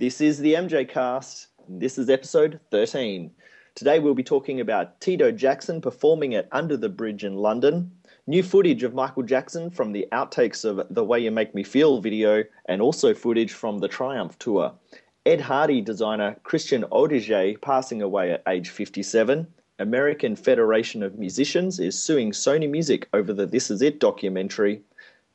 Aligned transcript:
This 0.00 0.20
is 0.20 0.38
the 0.38 0.54
MJ 0.54 0.88
Cast. 0.88 1.48
This 1.68 1.98
is 1.98 2.08
episode 2.08 2.60
13. 2.70 3.32
Today 3.74 3.98
we'll 3.98 4.14
be 4.14 4.22
talking 4.22 4.60
about 4.60 5.00
Tito 5.00 5.32
Jackson 5.32 5.80
performing 5.80 6.36
at 6.36 6.46
Under 6.52 6.76
the 6.76 6.88
Bridge 6.88 7.24
in 7.24 7.34
London, 7.34 7.90
new 8.28 8.44
footage 8.44 8.84
of 8.84 8.94
Michael 8.94 9.24
Jackson 9.24 9.70
from 9.70 9.90
the 9.90 10.06
outtakes 10.12 10.64
of 10.64 10.86
The 10.94 11.02
Way 11.02 11.18
You 11.18 11.32
Make 11.32 11.52
Me 11.52 11.64
Feel 11.64 12.00
video, 12.00 12.44
and 12.66 12.80
also 12.80 13.12
footage 13.12 13.52
from 13.52 13.80
the 13.80 13.88
Triumph 13.88 14.38
tour. 14.38 14.72
Ed 15.26 15.40
Hardy 15.40 15.80
designer 15.80 16.36
Christian 16.44 16.84
Audigier 16.92 17.60
passing 17.60 18.00
away 18.00 18.30
at 18.30 18.44
age 18.46 18.68
57. 18.68 19.48
American 19.80 20.36
Federation 20.36 21.02
of 21.02 21.18
Musicians 21.18 21.80
is 21.80 22.00
suing 22.00 22.30
Sony 22.30 22.70
Music 22.70 23.08
over 23.12 23.32
the 23.32 23.46
This 23.46 23.68
Is 23.68 23.82
It 23.82 23.98
documentary. 23.98 24.80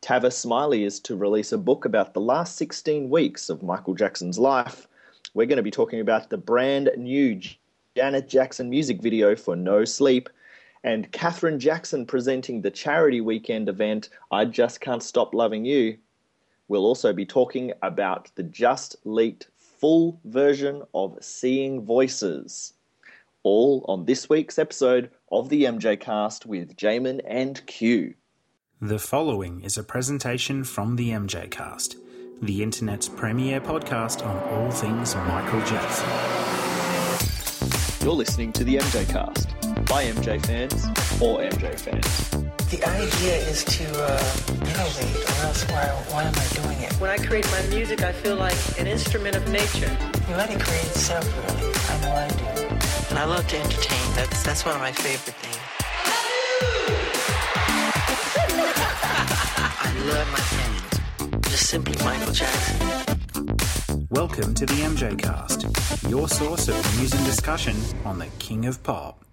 Tavis 0.03 0.33
Smiley 0.33 0.83
is 0.83 0.99
to 0.99 1.15
release 1.15 1.53
a 1.53 1.57
book 1.57 1.85
about 1.85 2.13
the 2.13 2.19
last 2.19 2.57
16 2.57 3.09
weeks 3.09 3.49
of 3.49 3.63
Michael 3.63 3.93
Jackson's 3.93 4.37
life. 4.37 4.85
We're 5.33 5.47
going 5.47 5.55
to 5.55 5.63
be 5.63 5.71
talking 5.71 6.01
about 6.01 6.29
the 6.29 6.37
brand 6.37 6.89
new 6.97 7.39
Janet 7.95 8.27
Jackson 8.27 8.69
music 8.69 9.01
video 9.01 9.33
for 9.33 9.55
No 9.55 9.85
Sleeep, 9.85 10.29
and 10.83 11.09
Katherine 11.13 11.57
Jackson 11.57 12.05
presenting 12.05 12.61
the 12.61 12.69
charity 12.69 13.21
weekend 13.21 13.69
event 13.69 14.09
I 14.29 14.43
Just 14.43 14.81
Can't 14.81 15.01
Stop 15.01 15.33
Loving 15.33 15.63
You. 15.63 15.97
We'll 16.67 16.85
also 16.85 17.13
be 17.13 17.25
talking 17.25 17.71
about 17.81 18.29
the 18.35 18.43
just 18.43 18.97
leaked 19.05 19.47
full 19.55 20.19
version 20.25 20.83
of 20.93 21.17
Seeing 21.21 21.85
Voices. 21.85 22.73
All 23.43 23.85
on 23.87 24.03
this 24.03 24.27
week's 24.27 24.59
episode 24.59 25.11
of 25.31 25.47
the 25.47 25.63
MJ 25.63 25.97
Cast 25.97 26.45
with 26.45 26.75
Jamon 26.75 27.21
and 27.25 27.65
Q. 27.67 28.15
The 28.83 28.99
following 28.99 29.61
is 29.61 29.77
a 29.77 29.83
presentation 29.83 30.65
from 30.65 30.97
the 30.97 31.11
MJ 31.11 31.49
Cast, 31.49 31.95
the 32.41 32.61
internet's 32.61 33.07
premier 33.07 33.61
podcast 33.61 34.27
on 34.27 34.37
all 34.49 34.71
things 34.71 35.15
Michael 35.15 35.61
Jackson. 35.61 36.09
You're 38.03 38.13
listening 38.13 38.51
to 38.51 38.65
the 38.65 38.75
MJ 38.75 39.07
Cast 39.07 39.47
by 39.85 40.03
MJ 40.03 40.45
fans 40.45 40.85
or 41.21 41.39
MJ 41.39 41.79
fans. 41.79 42.29
The 42.71 42.83
idea 42.83 43.37
is 43.47 43.63
to 43.63 43.85
uh, 44.03 44.19
innovate, 44.51 45.29
or 45.29 45.45
else 45.45 45.63
why, 45.69 45.85
why 46.09 46.23
am 46.23 46.33
I 46.35 46.47
doing 46.61 46.81
it? 46.81 46.91
When 46.99 47.09
I 47.09 47.15
create 47.25 47.49
my 47.51 47.61
music, 47.67 48.03
I 48.03 48.11
feel 48.11 48.35
like 48.35 48.57
an 48.77 48.87
instrument 48.87 49.37
of 49.37 49.47
nature. 49.47 49.97
You 50.27 50.35
let 50.35 50.51
it 50.51 50.59
create 50.59 50.87
itself, 50.87 51.25
really. 51.37 51.71
I 51.87 52.01
know 52.01 52.13
I 52.13 52.27
do. 52.27 52.65
And 53.11 53.17
I 53.17 53.23
love 53.23 53.47
to 53.47 53.57
entertain. 53.57 54.15
That's 54.15 54.43
that's 54.43 54.65
one 54.65 54.75
of 54.75 54.81
my 54.81 54.91
favorite 54.91 55.35
things. 55.35 55.62
I 60.05 60.05
my 60.05 60.37
fans. 60.37 61.47
Just 61.49 61.69
simply 61.69 61.95
Michael 62.03 62.33
Jackson. 62.33 64.07
Welcome 64.09 64.53
to 64.55 64.65
the 64.65 64.73
MJ 64.73 65.17
Cast, 65.17 65.65
your 66.09 66.27
source 66.27 66.67
of 66.67 66.75
news 66.99 67.13
and 67.13 67.25
discussion 67.25 67.77
on 68.03 68.19
the 68.19 68.27
King 68.37 68.65
of 68.65 68.83
Pop. 68.83 69.23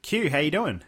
Q, 0.00 0.30
how 0.30 0.38
you 0.38 0.50
doing? 0.50 0.80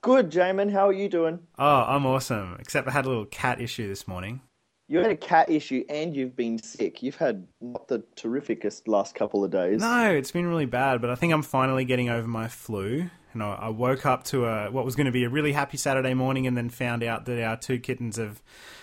Good, 0.00 0.30
Jamon. 0.30 0.72
How 0.72 0.88
are 0.88 0.92
you 0.94 1.10
doing? 1.10 1.40
Oh, 1.58 1.82
I'm 1.82 2.06
awesome. 2.06 2.56
Except 2.58 2.88
I 2.88 2.92
had 2.92 3.04
a 3.04 3.08
little 3.08 3.26
cat 3.26 3.60
issue 3.60 3.88
this 3.88 4.08
morning. 4.08 4.40
You 4.88 5.00
had 5.00 5.10
a 5.10 5.16
cat 5.16 5.50
issue 5.50 5.84
and 5.90 6.16
you've 6.16 6.34
been 6.34 6.58
sick. 6.58 7.02
You've 7.02 7.16
had 7.16 7.46
not 7.60 7.88
the 7.88 8.04
terrificest 8.16 8.88
last 8.88 9.14
couple 9.14 9.44
of 9.44 9.50
days. 9.50 9.82
No, 9.82 10.10
it's 10.10 10.30
been 10.30 10.46
really 10.46 10.64
bad, 10.64 11.02
but 11.02 11.10
I 11.10 11.14
think 11.14 11.34
I'm 11.34 11.42
finally 11.42 11.84
getting 11.84 12.08
over 12.08 12.26
my 12.26 12.48
flu. 12.48 13.10
And 13.36 13.42
I, 13.42 13.54
I 13.54 13.68
woke 13.68 14.06
up 14.06 14.24
to 14.24 14.46
a, 14.46 14.70
what 14.70 14.86
was 14.86 14.96
going 14.96 15.04
to 15.04 15.12
be 15.12 15.24
a 15.24 15.28
really 15.28 15.52
happy 15.52 15.76
Saturday 15.76 16.14
morning 16.14 16.46
and 16.46 16.56
then 16.56 16.70
found 16.70 17.02
out 17.02 17.26
that 17.26 17.42
our 17.42 17.58
two 17.58 17.78
kittens 17.78 18.16
have 18.16 18.42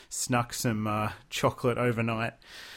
snuck 0.10 0.54
some 0.54 0.86
uh, 0.86 1.10
chocolate 1.32 1.80
overnight. 1.80 2.34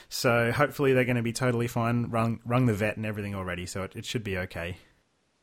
So 0.08 0.52
hopefully 0.52 0.94
they're 0.94 1.05
going 1.05 1.16
to 1.16 1.22
be 1.22 1.34
totally 1.34 1.66
fine. 1.66 2.06
Rung, 2.06 2.41
rung 2.46 2.64
the 2.64 2.72
vet 2.72 2.96
and 2.96 3.05
everything 3.05 3.34
already, 3.34 3.66
so 3.66 3.83
it, 3.83 3.94
it 3.94 4.06
should 4.06 4.24
be 4.24 4.38
okay. 4.38 4.78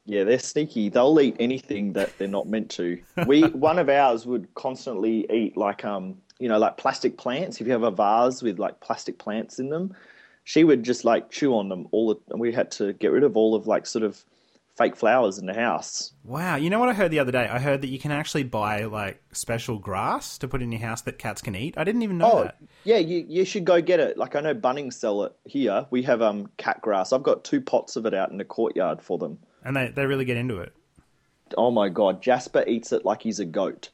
Yeah, 0.06 0.24
they're 0.24 0.40
sneaky. 0.40 0.90
They'll 0.90 1.20
eat 1.20 1.36
anything 1.40 1.94
that 1.94 2.18
they're 2.18 2.28
not 2.28 2.48
meant 2.48 2.72
to. 2.72 3.00
We 3.28 3.42
one 3.52 3.78
of 3.78 3.88
ours 3.88 4.26
would 4.26 4.52
constantly 4.56 5.26
eat 5.32 5.56
like 5.56 5.86
um 5.86 6.18
you 6.40 6.50
know 6.50 6.58
like 6.58 6.78
plastic 6.78 7.18
plants. 7.18 7.62
If 7.62 7.68
you 7.68 7.74
have 7.74 7.84
a 7.84 7.92
vase 7.92 8.42
with 8.42 8.60
like 8.60 8.82
plastic 8.82 9.18
plants 9.18 9.60
in 9.60 9.70
them, 9.70 9.96
she 10.44 10.66
would 10.66 10.84
just 10.84 11.06
like 11.06 11.30
chew 11.30 11.56
on 11.56 11.70
them 11.70 11.88
all. 11.92 12.10
The, 12.10 12.20
and 12.32 12.40
we 12.40 12.52
had 12.52 12.70
to 12.72 12.92
get 12.94 13.12
rid 13.12 13.24
of 13.24 13.38
all 13.38 13.56
of 13.56 13.66
like 13.66 13.86
sort 13.86 14.04
of 14.04 14.26
fake 14.78 14.96
flowers 14.96 15.38
in 15.38 15.46
the 15.46 15.54
house. 15.54 16.14
Wow, 16.24 16.56
you 16.56 16.70
know 16.70 16.80
what 16.80 16.90
I 16.90 16.94
heard 16.94 17.12
the 17.12 17.20
other 17.20 17.32
day? 17.32 17.48
I 17.48 17.60
heard 17.60 17.82
that 17.82 17.88
you 17.90 18.00
can 18.00 18.12
actually 18.12 18.44
buy 18.44 18.86
like 18.86 19.22
special 19.32 19.78
grass 19.78 20.38
to 20.40 20.48
put 20.48 20.62
in 20.62 20.72
your 20.72 20.82
house 20.82 21.02
that 21.04 21.20
cats 21.20 21.42
can 21.42 21.56
eat. 21.56 21.76
I 21.78 21.84
didn't 21.84 22.02
even 22.02 22.18
know 22.18 22.32
Oh 22.32 22.44
that. 22.46 22.58
yeah, 22.84 22.98
you 22.98 23.26
you 23.28 23.46
should 23.46 23.66
go 23.66 23.82
get 23.82 24.00
it. 24.00 24.18
Like 24.18 24.36
I 24.36 24.42
know 24.42 24.56
Bunnings 24.56 24.94
sell 24.94 25.24
it 25.24 25.34
here. 25.46 25.86
We 25.92 26.04
have 26.04 26.22
um 26.22 26.50
cat 26.58 26.82
grass. 26.82 27.14
I've 27.14 27.24
got 27.24 27.44
two 27.44 27.62
pots 27.62 27.96
of 27.96 28.06
it 28.06 28.14
out 28.14 28.32
in 28.32 28.38
the 28.38 28.46
courtyard 28.46 29.02
for 29.02 29.18
them. 29.18 29.40
And 29.64 29.76
they, 29.76 29.90
they 29.90 30.06
really 30.06 30.26
get 30.26 30.38
into 30.38 30.58
it. 30.60 30.74
Oh 31.58 31.72
my 31.72 31.90
god, 31.90 32.22
Jasper 32.22 32.64
eats 32.68 32.92
it 32.92 33.06
like 33.06 33.22
he's 33.22 33.40
a 33.40 33.46
goat. 33.46 33.90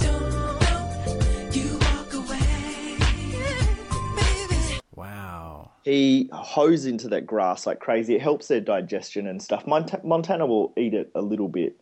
He 5.84 6.30
hoes 6.34 6.86
into 6.86 7.08
that 7.10 7.26
grass 7.26 7.66
like 7.66 7.80
crazy. 7.80 8.16
It 8.16 8.22
helps 8.22 8.48
their 8.48 8.62
digestion 8.62 9.28
and 9.28 9.42
stuff. 9.42 9.66
Mont- 9.68 10.04
Montana 10.04 10.46
will 10.46 10.74
eat 10.78 10.94
it 10.94 11.10
a 11.16 11.22
little 11.22 11.48
bit, 11.48 11.76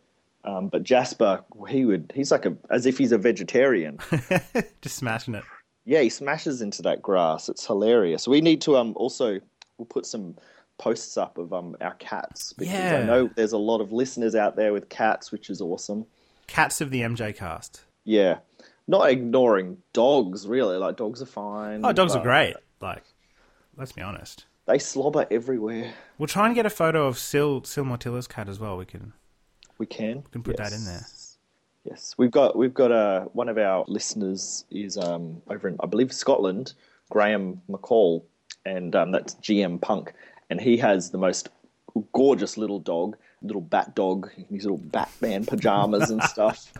um, 0.44 0.68
but 0.68 0.82
Jasper, 0.82 1.42
he 1.68 1.84
would. 1.84 2.12
He's 2.14 2.30
like 2.30 2.46
a 2.46 2.56
as 2.70 2.86
if 2.86 2.98
he's 2.98 3.12
a 3.12 3.18
vegetarian. 3.18 3.98
Just 4.82 4.96
smashing 4.96 5.34
it. 5.34 5.44
yeah, 5.84 6.00
he 6.00 6.08
smashes 6.08 6.60
into 6.62 6.82
that 6.82 7.02
grass. 7.02 7.48
It's 7.48 7.66
hilarious. 7.66 8.26
We 8.28 8.40
need 8.40 8.60
to 8.62 8.76
um 8.76 8.92
also 8.96 9.40
we'll 9.78 9.86
put 9.86 10.06
some 10.06 10.36
posts 10.78 11.16
up 11.16 11.38
of 11.38 11.52
um 11.52 11.76
our 11.80 11.94
cats 11.94 12.52
because 12.52 12.72
Yeah. 12.74 13.00
I 13.00 13.04
know 13.04 13.28
there's 13.34 13.52
a 13.52 13.58
lot 13.58 13.80
of 13.80 13.90
listeners 13.92 14.34
out 14.34 14.54
there 14.56 14.72
with 14.72 14.88
cats, 14.88 15.32
which 15.32 15.50
is 15.50 15.60
awesome. 15.60 16.06
Cats 16.46 16.80
of 16.80 16.90
the 16.90 17.00
MJ 17.02 17.34
cast. 17.36 17.82
Yeah, 18.04 18.38
not 18.86 19.10
ignoring 19.10 19.76
dogs 19.92 20.46
really. 20.46 20.76
Like 20.78 20.96
dogs 20.96 21.20
are 21.20 21.26
fine. 21.26 21.84
Oh, 21.84 21.92
dogs 21.92 22.14
are 22.14 22.22
great. 22.22 22.54
Like, 22.80 23.02
let's 23.78 23.92
be 23.92 24.02
honest. 24.02 24.46
They 24.66 24.78
slobber 24.78 25.26
everywhere. 25.30 25.94
We'll 26.18 26.26
try 26.26 26.46
and 26.46 26.54
get 26.54 26.66
a 26.66 26.70
photo 26.70 27.06
of 27.06 27.16
Sil 27.16 27.64
Sil 27.64 27.84
Mortilla's 27.88 28.26
cat 28.26 28.48
as 28.48 28.60
well. 28.60 28.76
We 28.76 28.84
can 28.84 29.14
We 29.78 29.86
can. 29.86 30.16
We 30.16 30.30
can 30.32 30.42
put 30.42 30.58
that 30.58 30.72
in 30.72 30.84
there. 30.84 31.06
Yes, 31.84 32.14
we've 32.18 32.30
got 32.30 32.56
we've 32.56 32.74
got 32.74 32.92
uh, 32.92 33.24
one 33.32 33.48
of 33.48 33.56
our 33.56 33.84
listeners 33.88 34.64
is 34.70 34.98
um, 34.98 35.40
over 35.48 35.68
in 35.68 35.76
I 35.80 35.86
believe 35.86 36.12
Scotland, 36.12 36.74
Graham 37.08 37.62
McCall, 37.70 38.24
and 38.66 38.94
um, 38.94 39.10
that's 39.10 39.36
GM 39.36 39.80
Punk, 39.80 40.12
and 40.50 40.60
he 40.60 40.76
has 40.76 41.10
the 41.10 41.18
most 41.18 41.48
gorgeous 42.12 42.58
little 42.58 42.78
dog, 42.78 43.16
little 43.40 43.62
bat 43.62 43.94
dog, 43.94 44.30
in 44.36 44.44
his 44.54 44.64
little 44.64 44.78
Batman 44.78 45.46
pajamas 45.46 46.10
and 46.10 46.22
stuff. 46.24 46.70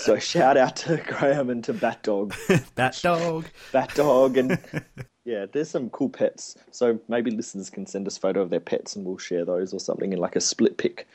So 0.00 0.18
shout 0.18 0.56
out 0.56 0.76
to 0.76 0.96
Graham 1.06 1.50
and 1.50 1.62
to 1.64 1.72
Bat 1.72 2.02
Dog, 2.02 2.34
Bat 2.74 3.00
dog. 3.02 3.46
Bat 3.72 3.94
Dog, 3.94 4.36
and 4.36 4.58
yeah, 5.24 5.46
there's 5.52 5.70
some 5.70 5.90
cool 5.90 6.08
pets. 6.08 6.56
So 6.70 7.00
maybe 7.08 7.30
listeners 7.30 7.70
can 7.70 7.86
send 7.86 8.06
us 8.06 8.18
photo 8.18 8.40
of 8.40 8.50
their 8.50 8.60
pets, 8.60 8.96
and 8.96 9.04
we'll 9.04 9.18
share 9.18 9.44
those 9.44 9.72
or 9.72 9.80
something 9.80 10.12
in 10.12 10.18
like 10.18 10.36
a 10.36 10.40
split 10.40 10.76
pic. 10.76 11.06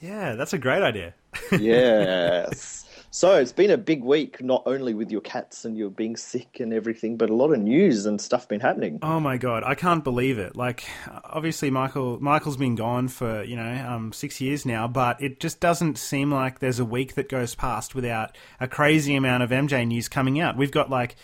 Yeah, 0.00 0.34
that's 0.34 0.52
a 0.52 0.58
great 0.58 0.82
idea. 0.82 1.14
yes. 1.52 2.85
So 3.10 3.36
it's 3.36 3.52
been 3.52 3.70
a 3.70 3.78
big 3.78 4.04
week, 4.04 4.42
not 4.42 4.62
only 4.66 4.92
with 4.92 5.10
your 5.10 5.20
cats 5.20 5.64
and 5.64 5.76
your 5.76 5.90
being 5.90 6.16
sick 6.16 6.60
and 6.60 6.72
everything, 6.72 7.16
but 7.16 7.30
a 7.30 7.34
lot 7.34 7.52
of 7.52 7.60
news 7.60 8.04
and 8.06 8.20
stuff 8.20 8.48
been 8.48 8.60
happening. 8.60 8.98
Oh 9.02 9.20
my 9.20 9.36
god, 9.38 9.62
I 9.64 9.74
can't 9.74 10.04
believe 10.04 10.38
it. 10.38 10.56
Like, 10.56 10.84
obviously, 11.24 11.70
Michael 11.70 12.20
Michael's 12.20 12.56
been 12.56 12.74
gone 12.74 13.08
for 13.08 13.42
you 13.42 13.56
know 13.56 13.86
um, 13.88 14.12
six 14.12 14.40
years 14.40 14.66
now, 14.66 14.86
but 14.88 15.20
it 15.22 15.40
just 15.40 15.60
doesn't 15.60 15.98
seem 15.98 16.30
like 16.30 16.58
there's 16.58 16.78
a 16.78 16.84
week 16.84 17.14
that 17.14 17.28
goes 17.28 17.54
past 17.54 17.94
without 17.94 18.36
a 18.60 18.68
crazy 18.68 19.14
amount 19.14 19.42
of 19.42 19.50
MJ 19.50 19.86
news 19.86 20.08
coming 20.08 20.40
out. 20.40 20.56
We've 20.56 20.70
got 20.70 20.90
like, 20.90 21.16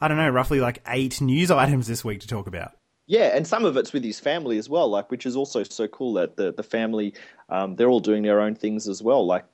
I 0.00 0.08
don't 0.08 0.18
know, 0.18 0.30
roughly 0.30 0.60
like 0.60 0.82
eight 0.86 1.20
news 1.20 1.50
items 1.50 1.86
this 1.86 2.04
week 2.04 2.20
to 2.20 2.28
talk 2.28 2.46
about. 2.46 2.72
Yeah, 3.06 3.36
and 3.36 3.44
some 3.44 3.64
of 3.64 3.76
it's 3.76 3.92
with 3.92 4.04
his 4.04 4.20
family 4.20 4.56
as 4.56 4.68
well, 4.68 4.88
like 4.88 5.10
which 5.10 5.26
is 5.26 5.34
also 5.34 5.64
so 5.64 5.88
cool 5.88 6.12
that 6.12 6.36
the 6.36 6.52
the 6.52 6.62
family 6.62 7.14
um, 7.48 7.74
they're 7.74 7.88
all 7.88 7.98
doing 7.98 8.22
their 8.22 8.40
own 8.40 8.54
things 8.54 8.86
as 8.86 9.02
well. 9.02 9.26
Like 9.26 9.44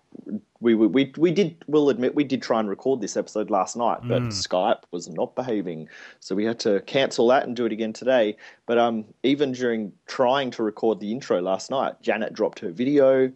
we 0.60 0.74
we 0.74 1.12
we 1.16 1.30
did, 1.30 1.64
we'll 1.66 1.90
admit, 1.90 2.14
we 2.14 2.24
did 2.24 2.42
try 2.42 2.60
and 2.60 2.68
record 2.68 3.00
this 3.00 3.16
episode 3.16 3.50
last 3.50 3.76
night, 3.76 4.00
but 4.04 4.22
Skype 4.24 4.82
was 4.90 5.08
not 5.08 5.34
behaving, 5.34 5.88
so 6.20 6.34
we 6.34 6.44
had 6.44 6.58
to 6.60 6.80
cancel 6.82 7.28
that 7.28 7.44
and 7.44 7.54
do 7.54 7.66
it 7.66 7.72
again 7.72 7.92
today. 7.92 8.36
But 8.66 8.78
um, 8.78 9.04
even 9.22 9.52
during 9.52 9.92
trying 10.06 10.50
to 10.52 10.62
record 10.62 11.00
the 11.00 11.12
intro 11.12 11.40
last 11.40 11.70
night, 11.70 12.00
Janet 12.02 12.32
dropped 12.32 12.60
her 12.60 12.70
video. 12.70 13.32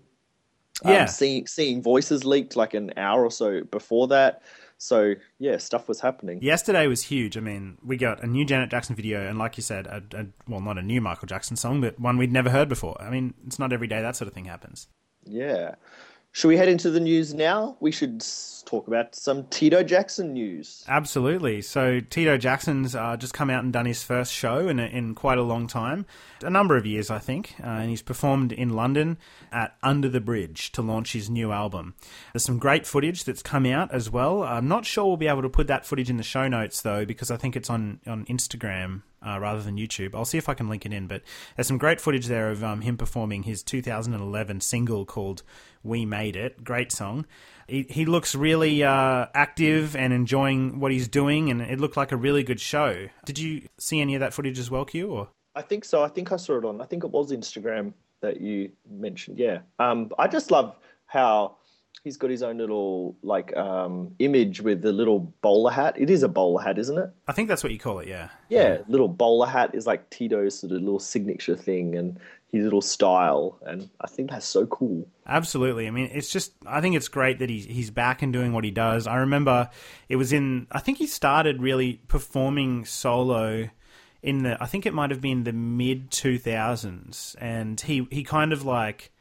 Yeah. 0.85 1.03
um, 1.03 1.09
seeing 1.09 1.47
seeing 1.47 1.83
voices 1.83 2.25
leaked 2.25 2.57
like 2.57 2.75
an 2.75 2.95
hour 2.97 3.25
or 3.25 3.31
so 3.31 3.63
before 3.65 4.09
that. 4.09 4.43
So 4.79 5.15
yeah, 5.39 5.59
stuff 5.59 5.89
was 5.89 6.01
happening. 6.01 6.43
Yesterday 6.43 6.87
was 6.87 7.03
huge. 7.03 7.37
I 7.37 7.41
mean, 7.41 7.77
we 7.85 7.99
got 7.99 8.23
a 8.23 8.27
new 8.27 8.47
Janet 8.47 8.71
Jackson 8.71 8.97
video, 8.97 9.27
and 9.27 9.39
like 9.39 9.59
you 9.59 9.63
said, 9.63 9.87
a, 9.87 10.03
a, 10.17 10.27
well, 10.49 10.61
not 10.61 10.79
a 10.79 10.83
new 10.83 11.03
Michael 11.03 11.27
Jackson 11.27 11.57
song, 11.57 11.83
but 11.83 12.01
one 12.01 12.17
we'd 12.17 12.33
never 12.33 12.49
heard 12.49 12.71
before. 12.71 12.97
I 12.99 13.11
mean, 13.11 13.35
it's 13.47 13.59
not 13.59 13.75
every 13.75 13.89
day 13.89 14.01
that 14.01 14.17
sort 14.17 14.29
of 14.29 14.33
thing 14.33 14.47
happens. 14.47 14.89
Yeah. 15.27 15.75
Should 16.33 16.49
we 16.49 16.57
head 16.57 16.69
into 16.69 16.91
the 16.91 17.01
news 17.01 17.35
now? 17.35 17.77
We 17.81 17.91
should 17.91 18.25
talk 18.65 18.87
about 18.87 19.17
some 19.17 19.45
Tito 19.49 19.83
Jackson 19.83 20.33
news. 20.33 20.85
Absolutely. 20.89 21.61
So 21.61 21.99
Tito 21.99 22.37
Jackson's 22.37 22.95
uh, 22.95 23.17
just 23.17 23.35
come 23.35 23.51
out 23.51 23.65
and 23.65 23.73
done 23.73 23.87
his 23.87 24.05
first 24.05 24.33
show 24.33 24.69
in, 24.69 24.79
a, 24.79 24.85
in 24.85 25.17
quite 25.17 25.39
a 25.39 25.43
long 25.43 25.67
time, 25.67 26.07
a 26.43 26.51
number 26.51 26.77
of 26.77 26.87
years, 26.87 27.11
I 27.11 27.19
think, 27.19 27.57
uh, 27.61 27.67
and 27.67 27.91
he's 27.91 28.03
performed 28.03 28.53
in 28.53 28.71
London 28.71 29.19
at 29.51 29.77
Under 29.83 30.09
the 30.09 30.21
Bridge 30.21 30.71
to 30.73 30.83
launch 30.83 31.15
his 31.15 31.29
new 31.29 31.51
album. 31.51 31.95
There's 32.33 32.45
some 32.45 32.59
great 32.59 32.87
footage 32.87 33.25
that's 33.25 33.43
come 33.43 33.67
out 33.67 33.93
as 33.93 34.09
well. 34.09 34.45
I'm 34.45 34.69
not 34.69 34.87
sure 34.87 35.07
we'll 35.07 35.17
be 35.17 35.27
able 35.27 35.43
to 35.43 35.49
put 35.49 35.67
that 35.67 35.85
footage 35.85 36.11
in 36.11 36.17
the 36.17 36.23
show 36.23 36.47
notes 36.47 36.81
though, 36.81 37.05
because 37.05 37.33
I 37.33 37.37
think 37.37 37.57
it's 37.57 37.69
on 37.69 38.01
on 38.07 38.25
Instagram 38.27 39.03
uh, 39.27 39.39
rather 39.41 39.63
than 39.63 39.77
YouTube. 39.77 40.15
I'll 40.15 40.25
see 40.25 40.39
if 40.39 40.49
I 40.49 40.55
can 40.55 40.69
link 40.69 40.87
it 40.87 40.93
in, 40.93 41.07
but 41.07 41.23
there's 41.57 41.67
some 41.67 41.79
great 41.79 42.01
footage 42.01 42.27
there 42.27 42.51
of 42.51 42.65
um, 42.65 42.81
him 42.81 42.97
performing 42.97 43.45
his 43.45 43.63
2011 43.63 44.61
single 44.61 45.05
called 45.05 45.43
"We 45.83 46.05
Made 46.05 46.37
It." 46.37 46.65
Great 46.65 46.93
song. 46.93 47.27
He, 47.69 47.87
he 47.89 48.05
looks 48.05 48.35
really 48.35 48.83
uh, 48.83 49.27
active 49.35 49.95
and 49.95 50.13
enjoying 50.13 50.81
what 50.81 50.93
he's 50.93 51.09
doing, 51.09 51.51
and 51.51 51.61
it 51.61 51.81
looked 51.81 51.97
like 51.97 52.13
a 52.13 52.17
really 52.17 52.43
good 52.43 52.61
show. 52.61 53.09
Did 53.25 53.39
you 53.39 53.69
see 53.79 54.01
any 54.01 54.15
of 54.15 54.21
that 54.21 54.35
footage 54.35 54.59
as 54.59 54.71
well, 54.71 54.85
Q? 54.85 55.11
Or 55.11 55.29
I 55.55 55.63
think 55.63 55.85
so. 55.85 56.03
I 56.03 56.09
think 56.09 56.33
I 56.33 56.37
saw 56.37 56.59
it 56.59 56.65
on. 56.65 56.81
I 56.81 56.85
think 56.85 57.05
it 57.05 57.11
was 57.11 57.33
Instagram 57.33 57.93
that 58.21 58.41
you 58.41 58.71
mentioned. 58.89 59.39
Yeah. 59.39 59.61
Um, 59.79 60.11
I 60.19 60.27
just 60.29 60.51
love 60.51 60.77
how 61.07 61.57
he's 62.05 62.17
got 62.17 62.31
his 62.31 62.43
own 62.43 62.59
little 62.59 63.17
like 63.23 63.57
um, 63.57 64.15
image 64.19 64.61
with 64.61 64.83
the 64.83 64.93
little 64.93 65.33
bowler 65.43 65.71
hat. 65.71 65.95
It 65.99 66.11
is 66.11 66.23
a 66.23 66.29
bowler 66.29 66.63
hat, 66.63 66.79
isn't 66.79 66.97
it? 66.97 67.11
I 67.29 67.33
think 67.33 67.49
that's 67.49 67.63
what 67.63 67.73
you 67.73 67.79
call 67.79 67.99
it. 68.01 68.09
Yeah. 68.09 68.29
Yeah, 68.49 68.79
little 68.89 69.09
bowler 69.09 69.47
hat 69.47 69.75
is 69.75 69.87
like 69.87 70.09
Tito's 70.11 70.59
sort 70.59 70.73
of 70.73 70.81
little 70.81 71.01
signature 71.01 71.57
thing 71.57 71.97
and 71.97 72.19
his 72.49 72.65
little 72.65 72.83
style, 72.83 73.59
and 73.65 73.89
I 74.01 74.09
think 74.09 74.31
that's 74.31 74.47
so 74.47 74.67
cool. 74.67 75.07
Absolutely. 75.27 75.87
I 75.87 75.91
mean, 75.91 76.11
it's 76.13 76.31
just 76.31 76.53
I 76.67 76.81
think 76.81 76.97
it's 76.97 77.09
great 77.09 77.39
that 77.39 77.49
he's 77.49 77.65
he's 77.67 77.91
back 77.91 78.23
and 78.23 78.33
doing 78.33 78.53
what 78.53 78.65
he 78.65 78.71
does. 78.71 79.07
I 79.07 79.17
remember 79.17 79.71
it 80.09 80.17
was 80.17 80.33
in 80.33 80.67
I 80.73 80.81
think 80.81 80.99
he 80.99 81.07
started 81.07 81.63
really 81.63 82.01
performing 82.09 82.85
solo 82.85 83.71
in 84.23 84.43
the 84.43 84.63
I 84.63 84.67
think 84.67 84.85
it 84.85 84.95
might 84.95 85.11
have 85.11 85.21
been 85.21 85.45
the 85.45 85.53
mid 85.53 86.11
2000s 86.11 87.37
and 87.39 87.81
he 87.81 88.07
he 88.11 88.25
kind 88.25 88.53
of 88.53 88.65
like 88.65 89.13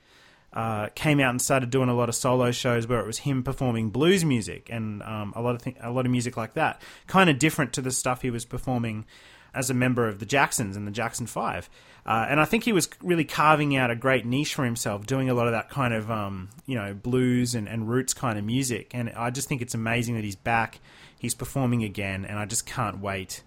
uh, 0.53 0.87
came 0.95 1.19
out 1.19 1.29
and 1.29 1.41
started 1.41 1.69
doing 1.69 1.89
a 1.89 1.93
lot 1.93 2.09
of 2.09 2.15
solo 2.15 2.51
shows 2.51 2.87
where 2.87 2.99
it 2.99 3.05
was 3.05 3.19
him 3.19 3.43
performing 3.43 3.89
blues 3.89 4.25
music 4.25 4.67
and 4.71 5.03
um, 5.03 5.31
a 5.35 5.41
lot 5.41 5.55
of 5.55 5.61
th- 5.61 5.75
a 5.81 5.91
lot 5.91 6.05
of 6.05 6.11
music 6.11 6.37
like 6.37 6.53
that, 6.53 6.81
kind 7.07 7.29
of 7.29 7.37
different 7.37 7.73
to 7.73 7.81
the 7.81 7.91
stuff 7.91 8.21
he 8.21 8.31
was 8.31 8.45
performing 8.45 9.05
as 9.53 9.69
a 9.69 9.73
member 9.73 10.07
of 10.07 10.19
the 10.19 10.25
Jacksons 10.25 10.75
and 10.75 10.87
the 10.87 10.91
Jackson 10.91 11.27
Five. 11.27 11.69
Uh, 12.05 12.25
and 12.29 12.39
I 12.39 12.45
think 12.45 12.63
he 12.63 12.71
was 12.71 12.89
really 13.03 13.25
carving 13.25 13.75
out 13.75 13.91
a 13.91 13.95
great 13.95 14.25
niche 14.25 14.55
for 14.55 14.65
himself, 14.65 15.05
doing 15.05 15.29
a 15.29 15.33
lot 15.33 15.47
of 15.47 15.53
that 15.53 15.69
kind 15.69 15.93
of 15.93 16.09
um, 16.09 16.49
you 16.65 16.75
know 16.75 16.93
blues 16.93 17.53
and, 17.53 17.67
and 17.67 17.87
roots 17.87 18.13
kind 18.13 18.39
of 18.39 18.45
music. 18.45 18.91
And 18.93 19.11
I 19.11 19.29
just 19.29 19.47
think 19.47 19.61
it's 19.61 19.75
amazing 19.75 20.15
that 20.15 20.23
he's 20.23 20.35
back, 20.35 20.79
he's 21.17 21.35
performing 21.35 21.83
again, 21.83 22.25
and 22.25 22.39
I 22.39 22.45
just 22.45 22.65
can't 22.65 22.99
wait 22.99 23.43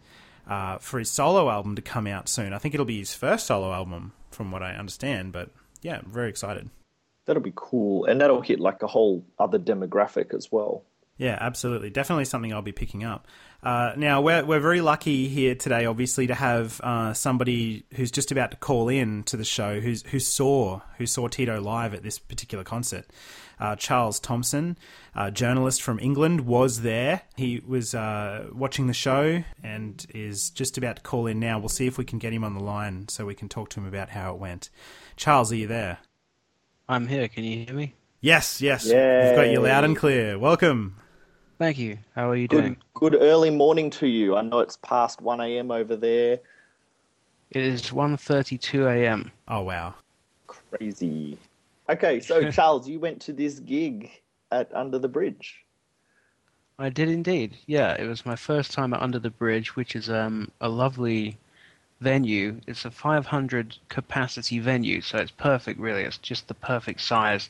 uh, 0.46 0.78
for 0.78 0.98
his 1.00 1.10
solo 1.10 1.50
album 1.50 1.74
to 1.76 1.82
come 1.82 2.06
out 2.06 2.28
soon. 2.28 2.52
I 2.52 2.58
think 2.58 2.74
it'll 2.74 2.86
be 2.86 2.98
his 2.98 3.14
first 3.14 3.46
solo 3.46 3.72
album, 3.72 4.12
from 4.30 4.52
what 4.52 4.62
I 4.62 4.74
understand. 4.74 5.32
But 5.32 5.50
yeah, 5.82 6.00
very 6.06 6.28
excited. 6.28 6.70
That'll 7.26 7.42
be 7.42 7.52
cool, 7.54 8.04
and 8.06 8.20
that'll 8.20 8.40
hit 8.40 8.60
like 8.60 8.82
a 8.82 8.86
whole 8.86 9.24
other 9.38 9.58
demographic 9.58 10.34
as 10.34 10.50
well. 10.50 10.84
Yeah, 11.18 11.38
absolutely. 11.40 11.90
Definitely 11.90 12.24
something 12.24 12.52
I'll 12.52 12.62
be 12.62 12.72
picking 12.72 13.04
up. 13.04 13.28
Uh, 13.62 13.92
now, 13.96 14.20
we're, 14.22 14.44
we're 14.44 14.60
very 14.60 14.80
lucky 14.80 15.28
here 15.28 15.54
today, 15.54 15.84
obviously, 15.84 16.26
to 16.26 16.34
have 16.34 16.80
uh, 16.80 17.12
somebody 17.12 17.84
who's 17.94 18.10
just 18.10 18.32
about 18.32 18.50
to 18.50 18.56
call 18.56 18.88
in 18.88 19.22
to 19.24 19.36
the 19.36 19.44
show 19.44 19.78
who's, 19.78 20.02
who 20.04 20.18
saw 20.18 20.80
who 20.98 21.06
saw 21.06 21.28
Tito 21.28 21.60
live 21.60 21.94
at 21.94 22.02
this 22.02 22.18
particular 22.18 22.64
concert. 22.64 23.06
Uh, 23.60 23.76
Charles 23.76 24.18
Thomson, 24.18 24.76
a 25.14 25.30
journalist 25.30 25.82
from 25.82 26.00
England, 26.00 26.40
was 26.40 26.80
there. 26.80 27.22
He 27.36 27.62
was 27.64 27.94
uh, 27.94 28.48
watching 28.52 28.88
the 28.88 28.92
show 28.92 29.44
and 29.62 30.04
is 30.12 30.50
just 30.50 30.76
about 30.76 30.96
to 30.96 31.02
call 31.02 31.28
in 31.28 31.38
now. 31.38 31.60
We'll 31.60 31.68
see 31.68 31.86
if 31.86 31.98
we 31.98 32.04
can 32.04 32.18
get 32.18 32.32
him 32.32 32.42
on 32.42 32.54
the 32.54 32.64
line 32.64 33.06
so 33.06 33.26
we 33.26 33.36
can 33.36 33.48
talk 33.48 33.68
to 33.70 33.80
him 33.80 33.86
about 33.86 34.08
how 34.08 34.34
it 34.34 34.40
went. 34.40 34.70
Charles, 35.14 35.52
are 35.52 35.56
you 35.56 35.68
there? 35.68 35.98
I'm 36.92 37.06
here. 37.06 37.26
Can 37.28 37.44
you 37.44 37.64
hear 37.64 37.74
me? 37.74 37.94
Yes, 38.20 38.60
yes. 38.60 38.86
Yay. 38.86 39.24
We've 39.26 39.34
got 39.34 39.50
you 39.50 39.60
loud 39.60 39.84
and 39.84 39.96
clear. 39.96 40.38
Welcome. 40.38 40.96
Thank 41.58 41.78
you. 41.78 41.98
How 42.14 42.28
are 42.30 42.36
you 42.36 42.46
Good, 42.48 42.62
doing? 42.62 42.76
good 42.94 43.16
early 43.18 43.50
morning 43.50 43.88
to 43.90 44.06
you. 44.06 44.36
I 44.36 44.42
know 44.42 44.58
it's 44.60 44.76
past 44.76 45.22
one 45.22 45.40
a.m. 45.40 45.70
over 45.70 45.96
there. 45.96 46.38
It 47.50 47.62
is 47.62 47.90
1:32 47.90 48.86
a.m. 48.86 49.32
Oh, 49.48 49.62
wow. 49.62 49.94
Crazy. 50.46 51.38
Okay, 51.88 52.20
so 52.20 52.50
Charles, 52.50 52.88
you 52.88 53.00
went 53.00 53.22
to 53.22 53.32
this 53.32 53.58
gig 53.58 54.10
at 54.50 54.72
Under 54.74 54.98
the 54.98 55.08
Bridge. 55.08 55.64
I 56.78 56.90
did 56.90 57.08
indeed. 57.08 57.56
Yeah, 57.66 57.94
it 57.94 58.06
was 58.06 58.26
my 58.26 58.36
first 58.36 58.72
time 58.72 58.92
at 58.92 59.00
Under 59.00 59.18
the 59.18 59.30
Bridge, 59.30 59.76
which 59.76 59.96
is 59.96 60.10
um, 60.10 60.50
a 60.60 60.68
lovely 60.68 61.38
venue. 62.02 62.60
It's 62.66 62.84
a 62.84 62.90
500 62.90 63.76
capacity 63.88 64.58
venue, 64.58 65.00
so 65.00 65.18
it's 65.18 65.30
perfect. 65.30 65.80
Really, 65.80 66.02
it's 66.02 66.18
just 66.18 66.48
the 66.48 66.54
perfect 66.54 67.00
size. 67.00 67.48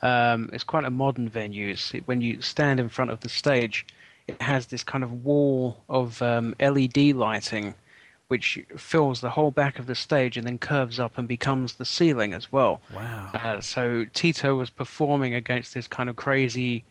Um, 0.00 0.48
it's 0.52 0.64
quite 0.64 0.84
a 0.84 0.90
modern 0.90 1.28
venue. 1.28 1.70
It's, 1.70 1.90
when 2.06 2.20
you 2.20 2.40
stand 2.40 2.80
in 2.80 2.88
front 2.88 3.10
of 3.10 3.20
the 3.20 3.28
stage, 3.28 3.84
it 4.28 4.40
has 4.40 4.66
this 4.66 4.84
kind 4.84 5.02
of 5.02 5.24
wall 5.24 5.82
of 5.88 6.22
um, 6.22 6.54
LED 6.60 7.16
lighting, 7.16 7.74
which 8.28 8.58
fills 8.76 9.20
the 9.20 9.30
whole 9.30 9.50
back 9.50 9.78
of 9.78 9.86
the 9.86 9.94
stage 9.94 10.36
and 10.36 10.46
then 10.46 10.58
curves 10.58 11.00
up 11.00 11.18
and 11.18 11.26
becomes 11.26 11.74
the 11.74 11.84
ceiling 11.84 12.32
as 12.32 12.52
well. 12.52 12.80
Wow. 12.94 13.30
Uh, 13.34 13.60
so 13.60 14.04
Tito 14.14 14.54
was 14.54 14.70
performing 14.70 15.34
against 15.34 15.74
this 15.74 15.88
kind 15.88 16.08
of 16.08 16.16
crazy, 16.16 16.84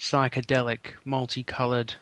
psychedelic, 0.00 0.94
multicolored, 1.04 1.94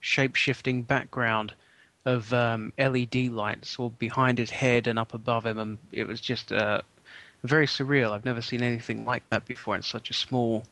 shape-shifting 0.00 0.82
background 0.82 1.54
of 2.04 2.32
um, 2.32 2.72
LED 2.78 3.14
lights 3.28 3.78
all 3.78 3.90
behind 3.90 4.38
his 4.38 4.50
head 4.50 4.86
and 4.86 4.98
up 4.98 5.14
above 5.14 5.46
him, 5.46 5.58
and 5.58 5.78
it 5.92 6.06
was 6.06 6.20
just 6.20 6.52
uh, 6.52 6.82
very 7.44 7.66
surreal. 7.66 8.12
I've 8.12 8.24
never 8.24 8.42
seen 8.42 8.62
anything 8.62 9.04
like 9.04 9.28
that 9.30 9.44
before 9.44 9.76
in 9.76 9.82
such 9.82 10.10
a 10.10 10.14
small 10.14 10.64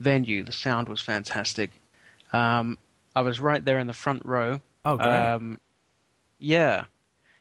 venue. 0.00 0.44
The 0.44 0.52
sound 0.52 0.88
was 0.88 1.00
fantastic. 1.00 1.70
Um, 2.32 2.78
I 3.16 3.22
was 3.22 3.40
right 3.40 3.64
there 3.64 3.78
in 3.78 3.86
the 3.86 3.92
front 3.92 4.24
row. 4.24 4.60
Oh, 4.84 4.96
great. 4.96 5.08
Um, 5.08 5.58
yeah, 6.38 6.84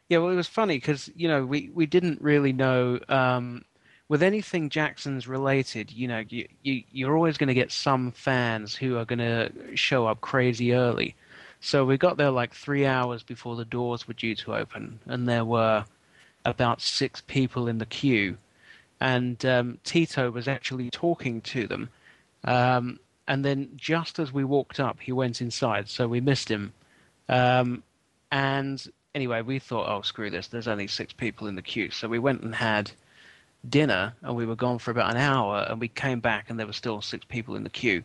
yeah. 0.10 0.18
Well, 0.18 0.32
it 0.32 0.36
was 0.36 0.48
funny 0.48 0.78
because 0.78 1.10
you 1.16 1.28
know 1.28 1.46
we 1.46 1.70
we 1.74 1.86
didn't 1.86 2.22
really 2.22 2.54
know 2.54 3.00
um, 3.10 3.64
with 4.10 4.24
anything 4.24 4.70
Jackson's 4.70 5.28
related. 5.28 5.92
You 5.92 6.08
know, 6.08 6.24
you, 6.28 6.48
you 6.64 6.84
you're 6.92 7.16
always 7.16 7.38
going 7.38 7.50
to 7.50 7.54
get 7.54 7.72
some 7.72 8.12
fans 8.12 8.76
who 8.76 8.98
are 8.98 9.06
going 9.06 9.20
to 9.20 9.52
show 9.76 10.08
up 10.08 10.22
crazy 10.22 10.74
early. 10.74 11.16
So 11.60 11.86
we 11.86 11.98
got 11.98 12.18
there 12.18 12.32
like 12.32 12.54
three 12.54 12.86
hours 12.86 13.24
before 13.24 13.56
the 13.56 13.66
doors 13.66 14.08
were 14.08 14.14
due 14.14 14.36
to 14.36 14.56
open, 14.56 15.00
and 15.06 15.28
there 15.28 15.46
were 15.46 15.86
about 16.46 16.82
six 16.82 17.22
people 17.22 17.68
in 17.68 17.78
the 17.78 17.86
queue. 17.86 18.38
And 19.00 19.44
um, 19.46 19.80
Tito 19.84 20.32
was 20.32 20.48
actually 20.48 20.90
talking 20.90 21.42
to 21.42 21.68
them. 21.68 21.90
Um, 22.46 23.00
and 23.28 23.44
then 23.44 23.70
just 23.76 24.20
as 24.20 24.32
we 24.32 24.44
walked 24.44 24.80
up, 24.80 25.00
he 25.00 25.12
went 25.12 25.42
inside, 25.42 25.90
so 25.90 26.08
we 26.08 26.22
missed 26.22 26.50
him. 26.50 26.74
Um, 27.28 27.84
and 28.32 28.82
anyway, 29.14 29.42
we 29.42 29.60
thought, 29.60 29.90
oh, 29.90 30.02
screw 30.02 30.30
this, 30.30 30.48
there's 30.48 30.68
only 30.68 30.88
six 30.88 31.14
people 31.14 31.48
in 31.48 31.56
the 31.56 31.62
queue. 31.62 31.92
So 31.92 32.08
we 32.08 32.20
went 32.20 32.42
and 32.42 32.56
had 32.56 32.92
dinner, 33.68 34.14
and 34.22 34.36
we 34.36 34.46
were 34.46 34.56
gone 34.56 34.80
for 34.80 34.92
about 34.92 35.12
an 35.12 35.18
hour, 35.18 35.66
and 35.70 35.80
we 35.80 35.90
came 35.90 36.20
back, 36.22 36.50
and 36.50 36.58
there 36.58 36.68
were 36.68 36.74
still 36.74 37.02
six 37.02 37.26
people 37.26 37.56
in 37.56 37.64
the 37.64 37.70
queue. 37.70 38.04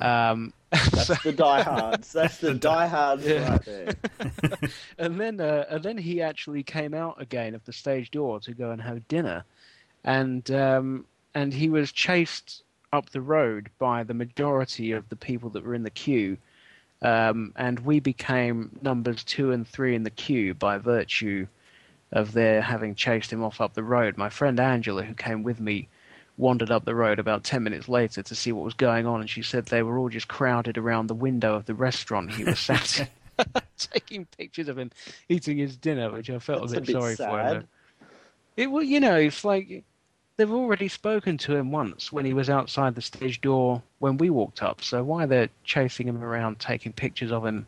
um, 0.00 0.52
That's 0.92 1.22
the 1.24 1.32
diehards. 1.32 2.12
That's 2.12 2.38
the 2.38 2.54
diehards 2.54 3.26
right 3.26 3.64
there. 3.64 3.94
and 4.98 5.20
then 5.20 5.40
uh, 5.40 5.64
and 5.68 5.82
then 5.82 5.98
he 5.98 6.22
actually 6.22 6.62
came 6.62 6.94
out 6.94 7.20
again 7.20 7.54
of 7.56 7.64
the 7.64 7.72
stage 7.72 8.10
door 8.12 8.38
to 8.40 8.54
go 8.54 8.70
and 8.70 8.80
have 8.80 9.06
dinner, 9.08 9.44
and 10.04 10.48
um, 10.52 11.06
and 11.34 11.52
he 11.52 11.68
was 11.68 11.90
chased 11.90 12.62
up 12.92 13.10
the 13.10 13.20
road 13.20 13.68
by 13.80 14.04
the 14.04 14.14
majority 14.14 14.92
of 14.92 15.08
the 15.08 15.16
people 15.16 15.50
that 15.50 15.64
were 15.64 15.74
in 15.74 15.82
the 15.82 15.90
queue, 15.90 16.38
um, 17.02 17.52
and 17.56 17.80
we 17.80 17.98
became 17.98 18.70
numbers 18.80 19.24
two 19.24 19.50
and 19.50 19.66
three 19.66 19.96
in 19.96 20.04
the 20.04 20.10
queue 20.10 20.54
by 20.54 20.78
virtue 20.78 21.48
of 22.12 22.32
their 22.32 22.62
having 22.62 22.94
chased 22.94 23.32
him 23.32 23.42
off 23.42 23.60
up 23.60 23.74
the 23.74 23.82
road. 23.82 24.16
My 24.16 24.28
friend 24.28 24.60
Angela, 24.60 25.02
who 25.02 25.14
came 25.14 25.42
with 25.42 25.58
me, 25.58 25.88
wandered 26.40 26.70
up 26.70 26.84
the 26.84 26.94
road 26.94 27.18
about 27.18 27.44
10 27.44 27.62
minutes 27.62 27.88
later 27.88 28.22
to 28.22 28.34
see 28.34 28.50
what 28.50 28.64
was 28.64 28.74
going 28.74 29.06
on, 29.06 29.20
and 29.20 29.28
she 29.30 29.42
said 29.42 29.66
they 29.66 29.82
were 29.82 29.98
all 29.98 30.08
just 30.08 30.26
crowded 30.28 30.78
around 30.78 31.06
the 31.06 31.14
window 31.14 31.54
of 31.54 31.66
the 31.66 31.74
restaurant 31.74 32.32
he 32.32 32.44
was 32.44 32.58
sat 32.58 32.98
in, 33.00 33.46
taking 33.78 34.24
pictures 34.26 34.68
of 34.68 34.78
him 34.78 34.90
eating 35.28 35.58
his 35.58 35.76
dinner, 35.76 36.10
which 36.10 36.30
I 36.30 36.38
felt 36.38 36.62
That's 36.62 36.72
a 36.72 36.76
a 36.76 36.80
bit, 36.80 36.86
bit 36.86 36.92
sorry 36.92 37.16
for 37.16 37.38
sad. 37.38 37.56
him. 37.56 37.68
It 38.56 38.70
well, 38.70 38.82
you 38.82 39.00
know, 39.00 39.16
it's 39.16 39.44
like 39.44 39.84
they've 40.36 40.50
already 40.50 40.88
spoken 40.88 41.36
to 41.38 41.54
him 41.54 41.70
once 41.70 42.10
when 42.10 42.24
he 42.24 42.32
was 42.32 42.48
outside 42.50 42.94
the 42.94 43.02
stage 43.02 43.40
door 43.40 43.82
when 43.98 44.16
we 44.16 44.30
walked 44.30 44.62
up. 44.62 44.82
So 44.82 45.04
why 45.04 45.26
they're 45.26 45.50
chasing 45.64 46.08
him 46.08 46.22
around, 46.22 46.58
taking 46.58 46.92
pictures 46.92 47.30
of 47.30 47.44
him 47.44 47.66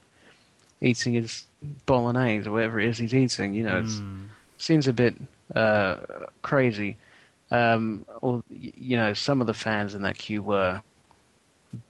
eating 0.80 1.12
his 1.12 1.44
bolognese 1.86 2.48
or 2.48 2.52
whatever 2.52 2.80
it 2.80 2.88
is 2.88 2.98
he's 2.98 3.14
eating, 3.14 3.54
you 3.54 3.62
know, 3.64 3.78
it 3.78 3.84
Mm. 3.84 4.28
seems 4.58 4.88
a 4.88 4.92
bit 4.92 5.14
uh, 5.54 5.96
crazy. 6.42 6.96
Um, 7.52 8.06
or 8.22 8.42
you 8.48 8.96
know, 8.96 9.12
some 9.12 9.40
of 9.40 9.46
the 9.46 9.54
fans 9.54 9.94
in 9.94 10.02
that 10.02 10.16
queue 10.16 10.42
were 10.42 10.82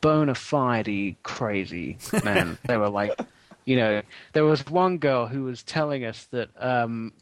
bona 0.00 0.34
fide 0.34 1.16
crazy, 1.22 1.98
man. 2.24 2.58
they 2.66 2.76
were 2.76 2.90
like, 2.90 3.18
you 3.64 3.76
know, 3.76 4.02
there 4.32 4.44
was 4.44 4.66
one 4.66 4.98
girl 4.98 5.26
who 5.26 5.44
was 5.44 5.62
telling 5.62 6.04
us 6.04 6.24
that, 6.32 6.50
um, 6.58 7.12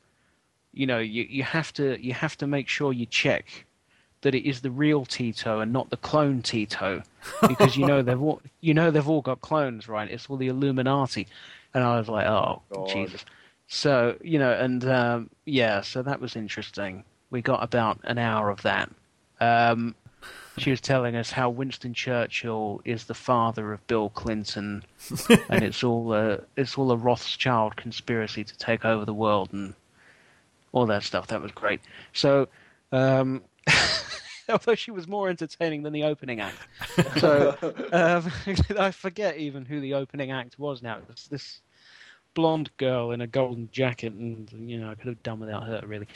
you 0.72 0.86
know, 0.86 0.98
you, 0.98 1.26
you 1.28 1.42
have 1.42 1.72
to 1.74 2.02
you 2.04 2.14
have 2.14 2.36
to 2.38 2.46
make 2.46 2.66
sure 2.66 2.92
you 2.92 3.06
check 3.06 3.66
that 4.22 4.34
it 4.34 4.48
is 4.48 4.62
the 4.62 4.70
real 4.70 5.04
Tito 5.04 5.60
and 5.60 5.72
not 5.72 5.90
the 5.90 5.96
clone 5.98 6.40
Tito, 6.40 7.02
because 7.46 7.76
you 7.76 7.86
know 7.86 8.00
they've 8.02 8.20
all 8.20 8.40
you 8.62 8.72
know 8.72 8.90
they've 8.90 9.08
all 9.08 9.22
got 9.22 9.42
clones, 9.42 9.86
right? 9.86 10.10
It's 10.10 10.30
all 10.30 10.38
the 10.38 10.48
Illuminati, 10.48 11.26
and 11.74 11.84
I 11.84 11.98
was 11.98 12.08
like, 12.08 12.26
oh 12.26 12.62
God. 12.72 12.88
Jesus. 12.88 13.24
So 13.68 14.16
you 14.22 14.38
know, 14.38 14.52
and 14.52 14.82
um, 14.86 15.30
yeah, 15.44 15.82
so 15.82 16.02
that 16.02 16.20
was 16.20 16.36
interesting. 16.36 17.04
We 17.30 17.42
got 17.42 17.62
about 17.62 18.00
an 18.04 18.18
hour 18.18 18.50
of 18.50 18.62
that. 18.62 18.90
Um, 19.40 19.94
she 20.58 20.70
was 20.70 20.80
telling 20.80 21.16
us 21.16 21.30
how 21.30 21.48
Winston 21.48 21.94
Churchill 21.94 22.80
is 22.84 23.04
the 23.04 23.14
father 23.14 23.72
of 23.72 23.86
Bill 23.86 24.10
Clinton, 24.10 24.84
and 25.48 25.64
it's 25.64 25.82
all 25.82 26.12
a 26.14 26.40
it's 26.56 26.76
all 26.76 26.90
a 26.92 26.96
Rothschild 26.96 27.76
conspiracy 27.76 28.44
to 28.44 28.58
take 28.58 28.84
over 28.84 29.04
the 29.04 29.14
world 29.14 29.52
and 29.52 29.74
all 30.72 30.86
that 30.86 31.02
stuff. 31.02 31.28
That 31.28 31.40
was 31.40 31.52
great. 31.52 31.80
So, 32.12 32.48
um, 32.92 33.42
although 34.48 34.74
she 34.74 34.90
was 34.90 35.08
more 35.08 35.28
entertaining 35.28 35.82
than 35.82 35.92
the 35.92 36.04
opening 36.04 36.40
act, 36.40 36.58
so 37.18 37.56
um, 37.92 38.30
I 38.78 38.90
forget 38.90 39.38
even 39.38 39.64
who 39.64 39.80
the 39.80 39.94
opening 39.94 40.30
act 40.30 40.58
was 40.58 40.82
now. 40.82 40.98
It 40.98 41.04
was 41.08 41.28
this 41.28 41.60
blonde 42.34 42.70
girl 42.76 43.12
in 43.12 43.20
a 43.20 43.26
golden 43.26 43.68
jacket, 43.72 44.12
and 44.12 44.50
you 44.52 44.78
know 44.78 44.90
I 44.90 44.94
could 44.94 45.06
have 45.06 45.22
done 45.22 45.40
without 45.40 45.64
her 45.66 45.82
really. 45.86 46.08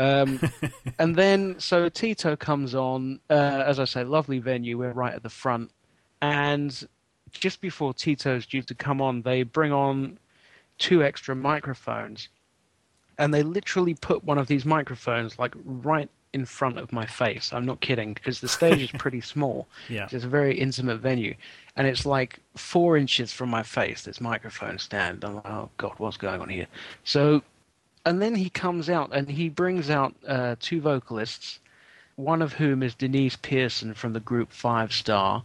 Um, 0.00 0.40
and 0.98 1.14
then 1.14 1.56
so 1.58 1.88
Tito 1.90 2.34
comes 2.34 2.74
on, 2.74 3.20
uh, 3.28 3.62
as 3.66 3.78
I 3.78 3.84
say, 3.84 4.02
lovely 4.02 4.38
venue. 4.38 4.78
We're 4.78 4.92
right 4.92 5.12
at 5.12 5.22
the 5.22 5.28
front, 5.28 5.70
and 6.22 6.88
just 7.30 7.60
before 7.60 7.92
Tito's 7.92 8.46
due 8.46 8.62
to 8.62 8.74
come 8.74 9.02
on, 9.02 9.22
they 9.22 9.42
bring 9.42 9.72
on 9.72 10.18
two 10.78 11.04
extra 11.04 11.36
microphones, 11.36 12.28
and 13.18 13.32
they 13.34 13.42
literally 13.42 13.94
put 13.94 14.24
one 14.24 14.38
of 14.38 14.46
these 14.46 14.64
microphones 14.64 15.38
like 15.38 15.54
right 15.64 16.08
in 16.32 16.46
front 16.46 16.78
of 16.78 16.92
my 16.92 17.04
face. 17.04 17.52
I'm 17.52 17.66
not 17.66 17.80
kidding 17.80 18.14
because 18.14 18.40
the 18.40 18.48
stage 18.48 18.80
is 18.80 18.90
pretty 18.92 19.20
small. 19.20 19.66
Yeah. 19.88 20.08
It's 20.10 20.24
a 20.24 20.28
very 20.28 20.56
intimate 20.58 20.98
venue, 21.00 21.34
and 21.76 21.86
it's 21.86 22.06
like 22.06 22.38
four 22.56 22.96
inches 22.96 23.32
from 23.32 23.50
my 23.50 23.62
face. 23.62 24.04
This 24.04 24.20
microphone 24.20 24.78
stand. 24.78 25.24
I'm 25.24 25.34
like, 25.36 25.46
oh 25.46 25.68
god, 25.76 25.92
what's 25.98 26.16
going 26.16 26.40
on 26.40 26.48
here? 26.48 26.68
So, 27.04 27.42
and 28.04 28.20
then 28.20 28.34
he 28.34 28.50
comes 28.50 28.88
out 28.88 29.10
and 29.12 29.28
he 29.28 29.48
brings 29.48 29.90
out 29.90 30.14
uh, 30.26 30.56
two 30.58 30.80
vocalists, 30.80 31.58
one 32.16 32.42
of 32.42 32.54
whom 32.54 32.82
is 32.82 32.94
Denise 32.94 33.36
Pearson 33.36 33.94
from 33.94 34.12
the 34.12 34.20
group 34.20 34.52
Five 34.52 34.92
Star, 34.92 35.42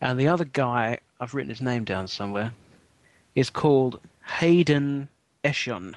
and 0.00 0.18
the 0.18 0.28
other 0.28 0.44
guy 0.44 0.98
I've 1.20 1.34
written 1.34 1.50
his 1.50 1.60
name 1.60 1.84
down 1.84 2.08
somewhere 2.08 2.52
is 3.34 3.50
called 3.50 4.00
Hayden 4.38 5.08
Eshun, 5.42 5.94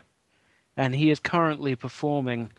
and 0.76 0.96
he 0.96 1.12
is 1.12 1.20
currently 1.20 1.76
performing 1.76 2.52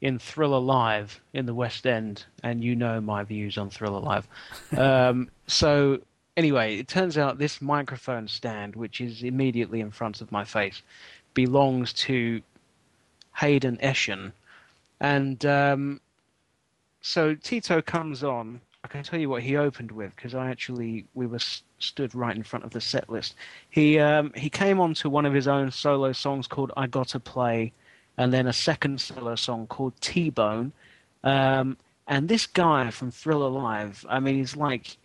in 0.00 0.18
Thriller 0.18 0.60
Live 0.60 1.20
in 1.32 1.46
the 1.46 1.54
West 1.54 1.86
End, 1.86 2.24
and 2.42 2.64
you 2.64 2.74
know 2.74 3.00
my 3.00 3.22
views 3.22 3.58
on 3.58 3.70
Thriller 3.70 4.00
Live. 4.00 4.28
Um, 4.78 5.30
so 5.46 6.00
anyway, 6.36 6.78
it 6.78 6.88
turns 6.88 7.18
out 7.18 7.38
this 7.38 7.60
microphone 7.60 8.28
stand, 8.28 8.76
which 8.76 9.00
is 9.00 9.22
immediately 9.22 9.80
in 9.80 9.90
front 9.90 10.20
of 10.20 10.30
my 10.30 10.44
face, 10.44 10.80
belongs 11.34 11.92
to 11.92 12.40
Hayden 13.40 13.78
Eshun, 13.82 14.32
and 15.00 15.44
um, 15.46 16.00
so 17.00 17.34
Tito 17.34 17.80
comes 17.80 18.22
on. 18.22 18.60
I 18.84 18.88
can 18.88 19.02
tell 19.02 19.18
you 19.18 19.28
what 19.28 19.42
he 19.42 19.56
opened 19.56 19.92
with 19.92 20.14
because 20.14 20.34
I 20.34 20.50
actually 20.50 21.06
we 21.14 21.26
were 21.26 21.38
stood 21.78 22.14
right 22.14 22.36
in 22.36 22.42
front 22.42 22.64
of 22.64 22.70
the 22.70 22.80
set 22.80 23.08
list. 23.08 23.34
He 23.70 23.98
um, 23.98 24.32
he 24.36 24.50
came 24.50 24.78
on 24.80 24.94
to 24.94 25.08
one 25.08 25.26
of 25.26 25.32
his 25.32 25.48
own 25.48 25.70
solo 25.70 26.12
songs 26.12 26.46
called 26.46 26.72
"I 26.76 26.86
Gotta 26.86 27.18
Play," 27.18 27.72
and 28.18 28.32
then 28.32 28.46
a 28.46 28.52
second 28.52 29.00
solo 29.00 29.34
song 29.34 29.66
called 29.66 29.94
T 30.00 30.30
Bone. 30.30 30.72
Um, 31.24 31.76
and 32.06 32.28
this 32.28 32.46
guy 32.46 32.90
from 32.90 33.10
Thriller 33.10 33.48
Live, 33.48 34.04
I 34.08 34.20
mean, 34.20 34.36
he's 34.36 34.56
like, 34.56 34.96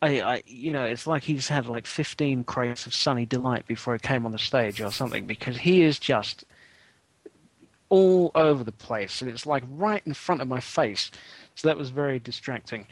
I, 0.00 0.20
I, 0.20 0.42
you 0.46 0.72
know, 0.72 0.84
it's 0.84 1.06
like 1.06 1.22
he's 1.22 1.48
had 1.48 1.66
like 1.66 1.86
15 1.86 2.44
crates 2.44 2.86
of 2.86 2.94
Sunny 2.94 3.26
Delight 3.26 3.66
before 3.66 3.94
he 3.94 3.98
came 3.98 4.24
on 4.24 4.32
the 4.32 4.38
stage 4.38 4.80
or 4.80 4.90
something 4.90 5.26
because 5.26 5.58
he 5.58 5.82
is 5.82 5.98
just 5.98 6.44
all 7.88 8.30
over 8.34 8.64
the 8.64 8.72
place, 8.72 9.20
and 9.20 9.30
it's 9.30 9.46
like 9.46 9.62
right 9.68 10.02
in 10.06 10.14
front 10.14 10.42
of 10.42 10.48
my 10.48 10.60
face. 10.60 11.10
So 11.54 11.68
that 11.68 11.76
was 11.76 11.90
very 11.90 12.18
distracting. 12.18 12.86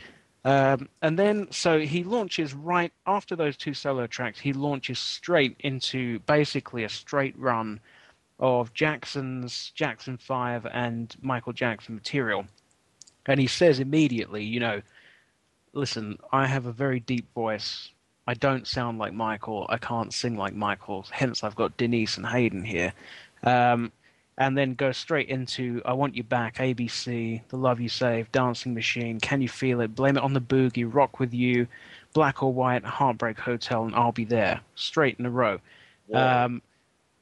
Um, 0.44 0.88
and 1.00 1.18
then, 1.18 1.48
so 1.50 1.80
he 1.80 2.02
launches 2.02 2.52
right 2.52 2.92
after 3.06 3.36
those 3.36 3.56
two 3.56 3.74
solo 3.74 4.06
tracks. 4.06 4.40
He 4.40 4.52
launches 4.52 4.98
straight 4.98 5.56
into 5.60 6.18
basically 6.20 6.84
a 6.84 6.88
straight 6.88 7.38
run 7.38 7.80
of 8.40 8.74
Jackson's 8.74 9.70
Jackson 9.74 10.16
Five 10.16 10.66
and 10.66 11.14
Michael 11.20 11.52
Jackson 11.52 11.94
material, 11.94 12.46
and 13.26 13.38
he 13.38 13.46
says 13.46 13.78
immediately, 13.78 14.42
you 14.42 14.58
know, 14.58 14.82
listen, 15.72 16.18
I 16.32 16.46
have 16.46 16.66
a 16.66 16.72
very 16.72 16.98
deep 17.00 17.32
voice. 17.34 17.90
I 18.26 18.34
don't 18.34 18.66
sound 18.66 18.98
like 18.98 19.12
Michael. 19.12 19.66
I 19.68 19.78
can't 19.78 20.12
sing 20.12 20.36
like 20.36 20.54
Michael. 20.54 21.06
Hence, 21.10 21.42
I've 21.42 21.56
got 21.56 21.76
Denise 21.76 22.16
and 22.16 22.26
Hayden 22.26 22.64
here. 22.64 22.92
Um, 23.42 23.92
and 24.38 24.56
then 24.56 24.74
go 24.74 24.92
straight 24.92 25.28
into 25.28 25.82
I 25.84 25.92
Want 25.92 26.16
You 26.16 26.22
Back, 26.22 26.56
ABC, 26.56 27.42
The 27.48 27.56
Love 27.56 27.80
You 27.80 27.88
Save, 27.88 28.32
Dancing 28.32 28.74
Machine, 28.74 29.20
Can 29.20 29.42
You 29.42 29.48
Feel 29.48 29.80
It, 29.82 29.94
Blame 29.94 30.16
It 30.16 30.22
on 30.22 30.32
the 30.32 30.40
Boogie, 30.40 30.88
Rock 30.92 31.20
With 31.20 31.34
You, 31.34 31.66
Black 32.14 32.42
or 32.42 32.52
White, 32.52 32.84
Heartbreak 32.84 33.38
Hotel, 33.38 33.84
and 33.84 33.94
I'll 33.94 34.12
Be 34.12 34.24
There, 34.24 34.60
straight 34.74 35.18
in 35.18 35.26
a 35.26 35.30
row. 35.30 35.60
Um, 36.12 36.62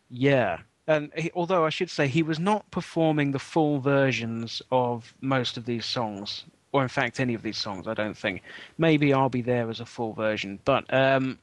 yeah. 0.08 0.58
And 0.86 1.10
he, 1.16 1.30
although 1.34 1.64
I 1.64 1.70
should 1.70 1.90
say 1.90 2.08
he 2.08 2.22
was 2.22 2.38
not 2.40 2.68
performing 2.70 3.30
the 3.32 3.38
full 3.38 3.78
versions 3.80 4.62
of 4.72 5.12
most 5.20 5.56
of 5.56 5.64
these 5.64 5.84
songs, 5.86 6.44
or 6.72 6.82
in 6.82 6.88
fact 6.88 7.20
any 7.20 7.34
of 7.34 7.42
these 7.42 7.58
songs, 7.58 7.86
I 7.86 7.94
don't 7.94 8.16
think. 8.16 8.42
Maybe 8.78 9.12
I'll 9.12 9.28
Be 9.28 9.42
There 9.42 9.68
as 9.70 9.80
a 9.80 9.86
full 9.86 10.12
version, 10.12 10.58
but 10.64 10.92
um, 10.92 11.38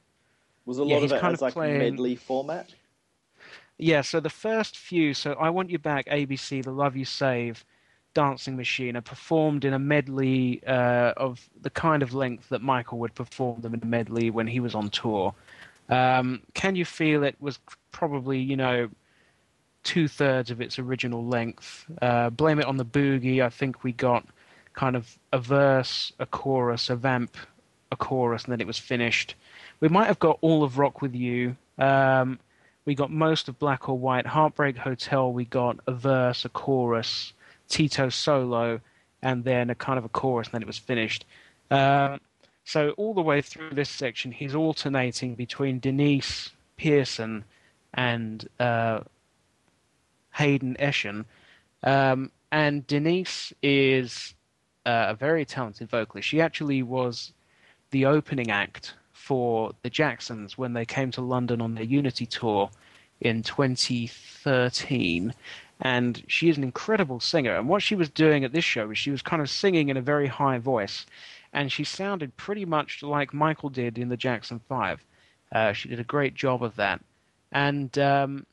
Was 0.66 0.78
a 0.78 0.82
Yeah, 0.84 0.94
lot 0.94 1.02
he's 1.02 1.12
of 1.12 1.18
it 1.18 1.20
kind 1.20 1.32
as 1.34 1.38
of 1.38 1.42
like 1.42 1.54
playing- 1.54 1.78
medley 1.78 2.16
format? 2.16 2.74
Yeah, 3.78 4.00
so 4.00 4.18
the 4.18 4.30
first 4.30 4.76
few, 4.76 5.14
so 5.14 5.34
I 5.34 5.50
Want 5.50 5.70
You 5.70 5.78
Back, 5.78 6.06
ABC, 6.06 6.64
The 6.64 6.72
Love 6.72 6.96
You 6.96 7.04
Save, 7.04 7.64
Dancing 8.12 8.56
Machine, 8.56 8.96
are 8.96 9.02
performed 9.02 9.64
in 9.64 9.72
a 9.72 9.78
medley 9.78 10.60
uh, 10.66 11.12
of 11.16 11.48
the 11.62 11.70
kind 11.70 12.02
of 12.02 12.12
length 12.12 12.48
that 12.48 12.60
Michael 12.60 12.98
would 12.98 13.14
perform 13.14 13.60
them 13.60 13.74
in 13.74 13.80
a 13.82 13.86
medley 13.86 14.30
when 14.30 14.48
he 14.48 14.58
was 14.58 14.74
on 14.74 14.90
tour. 14.90 15.32
Um, 15.88 16.42
Can 16.54 16.74
You 16.74 16.84
Feel 16.84 17.22
It 17.22 17.36
was 17.38 17.60
probably, 17.92 18.40
you 18.40 18.56
know, 18.56 18.90
two 19.84 20.08
thirds 20.08 20.50
of 20.50 20.60
its 20.60 20.80
original 20.80 21.24
length. 21.24 21.86
Uh, 22.02 22.30
Blame 22.30 22.58
It 22.58 22.66
on 22.66 22.78
the 22.78 22.84
Boogie, 22.84 23.44
I 23.44 23.48
think 23.48 23.84
we 23.84 23.92
got 23.92 24.26
kind 24.74 24.96
of 24.96 25.16
a 25.32 25.38
verse, 25.38 26.12
a 26.18 26.26
chorus, 26.26 26.90
a 26.90 26.96
vamp, 26.96 27.36
a 27.92 27.96
chorus, 27.96 28.42
and 28.44 28.52
then 28.52 28.60
it 28.60 28.66
was 28.66 28.78
finished. 28.78 29.36
We 29.78 29.88
might 29.88 30.08
have 30.08 30.18
got 30.18 30.38
all 30.40 30.64
of 30.64 30.78
Rock 30.78 31.00
with 31.00 31.14
You. 31.14 31.56
Um, 31.78 32.40
we 32.88 32.94
got 32.94 33.10
most 33.10 33.50
of 33.50 33.58
Black 33.58 33.86
or 33.90 33.98
White. 33.98 34.26
Heartbreak 34.26 34.78
Hotel, 34.78 35.30
we 35.30 35.44
got 35.44 35.78
a 35.86 35.92
verse, 35.92 36.46
a 36.46 36.48
chorus, 36.48 37.34
Tito 37.68 38.08
solo, 38.08 38.80
and 39.20 39.44
then 39.44 39.68
a 39.68 39.74
kind 39.74 39.98
of 39.98 40.06
a 40.06 40.08
chorus, 40.08 40.46
and 40.46 40.54
then 40.54 40.62
it 40.62 40.66
was 40.66 40.78
finished. 40.78 41.26
Um, 41.70 42.18
so 42.64 42.92
all 42.92 43.12
the 43.12 43.20
way 43.20 43.42
through 43.42 43.72
this 43.72 43.90
section, 43.90 44.32
he's 44.32 44.54
alternating 44.54 45.34
between 45.34 45.80
Denise 45.80 46.48
Pearson 46.78 47.44
and 47.92 48.48
uh, 48.58 49.00
Hayden 50.32 50.74
Eshun. 50.80 51.26
Um, 51.82 52.30
and 52.50 52.86
Denise 52.86 53.52
is 53.62 54.32
uh, 54.86 55.08
a 55.08 55.14
very 55.14 55.44
talented 55.44 55.90
vocalist. 55.90 56.26
She 56.26 56.40
actually 56.40 56.82
was 56.82 57.34
the 57.90 58.06
opening 58.06 58.50
act 58.50 58.94
for 59.28 59.74
the 59.82 59.90
Jacksons 59.90 60.56
when 60.56 60.72
they 60.72 60.86
came 60.86 61.10
to 61.10 61.20
London 61.20 61.60
on 61.60 61.74
their 61.74 61.84
Unity 61.84 62.24
tour 62.24 62.70
in 63.20 63.42
2013. 63.42 65.34
And 65.82 66.24
she 66.26 66.48
is 66.48 66.56
an 66.56 66.64
incredible 66.64 67.20
singer. 67.20 67.54
And 67.54 67.68
what 67.68 67.82
she 67.82 67.94
was 67.94 68.08
doing 68.08 68.42
at 68.42 68.52
this 68.52 68.64
show 68.64 68.86
was 68.86 68.96
she 68.96 69.10
was 69.10 69.20
kind 69.20 69.42
of 69.42 69.50
singing 69.50 69.90
in 69.90 69.98
a 69.98 70.00
very 70.00 70.28
high 70.28 70.56
voice. 70.56 71.04
And 71.52 71.70
she 71.70 71.84
sounded 71.84 72.38
pretty 72.38 72.64
much 72.64 73.02
like 73.02 73.34
Michael 73.34 73.68
did 73.68 73.98
in 73.98 74.08
the 74.08 74.16
Jackson 74.16 74.62
5. 74.66 75.04
Uh, 75.52 75.72
she 75.74 75.90
did 75.90 76.00
a 76.00 76.04
great 76.04 76.32
job 76.32 76.64
of 76.64 76.76
that. 76.76 77.02
And 77.52 77.98
um, 77.98 78.46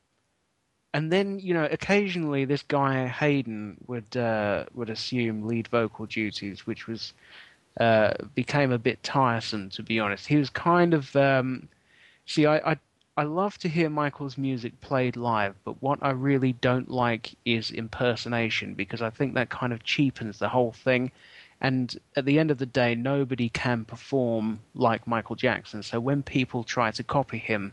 and 0.93 1.11
then 1.11 1.39
you 1.39 1.53
know 1.53 1.67
occasionally 1.71 2.45
this 2.45 2.63
guy 2.63 3.07
Hayden 3.07 3.77
would 3.87 4.15
uh, 4.15 4.65
would 4.73 4.89
assume 4.89 5.47
lead 5.47 5.67
vocal 5.69 6.05
duties, 6.05 6.67
which 6.67 6.87
was 6.87 7.13
uh, 7.79 8.13
became 8.33 8.71
a 8.71 8.77
bit 8.77 9.01
tiresome 9.03 9.69
to 9.71 9.83
be 9.83 9.99
honest. 9.99 10.27
He 10.27 10.37
was 10.37 10.49
kind 10.49 10.93
of 10.93 11.15
um, 11.15 11.67
see 12.25 12.45
I, 12.45 12.71
I 12.71 12.77
I 13.17 13.23
love 13.23 13.57
to 13.59 13.69
hear 13.69 13.89
Michael's 13.89 14.37
music 14.37 14.81
played 14.81 15.15
live, 15.15 15.55
but 15.63 15.81
what 15.81 15.99
I 16.01 16.11
really 16.11 16.51
don't 16.53 16.91
like 16.91 17.35
is 17.45 17.71
impersonation 17.71 18.73
because 18.73 19.01
I 19.01 19.09
think 19.09 19.33
that 19.33 19.49
kind 19.49 19.71
of 19.71 19.85
cheapens 19.85 20.37
the 20.37 20.49
whole 20.49 20.73
thing. 20.73 21.11
And 21.61 21.97
at 22.17 22.25
the 22.25 22.37
end 22.37 22.51
of 22.51 22.57
the 22.57 22.65
day, 22.65 22.93
nobody 22.93 23.47
can 23.47 23.85
perform 23.85 24.59
like 24.73 25.07
Michael 25.07 25.37
Jackson. 25.37 25.81
So 25.81 26.01
when 26.01 26.23
people 26.23 26.65
try 26.65 26.91
to 26.91 27.03
copy 27.03 27.37
him, 27.37 27.71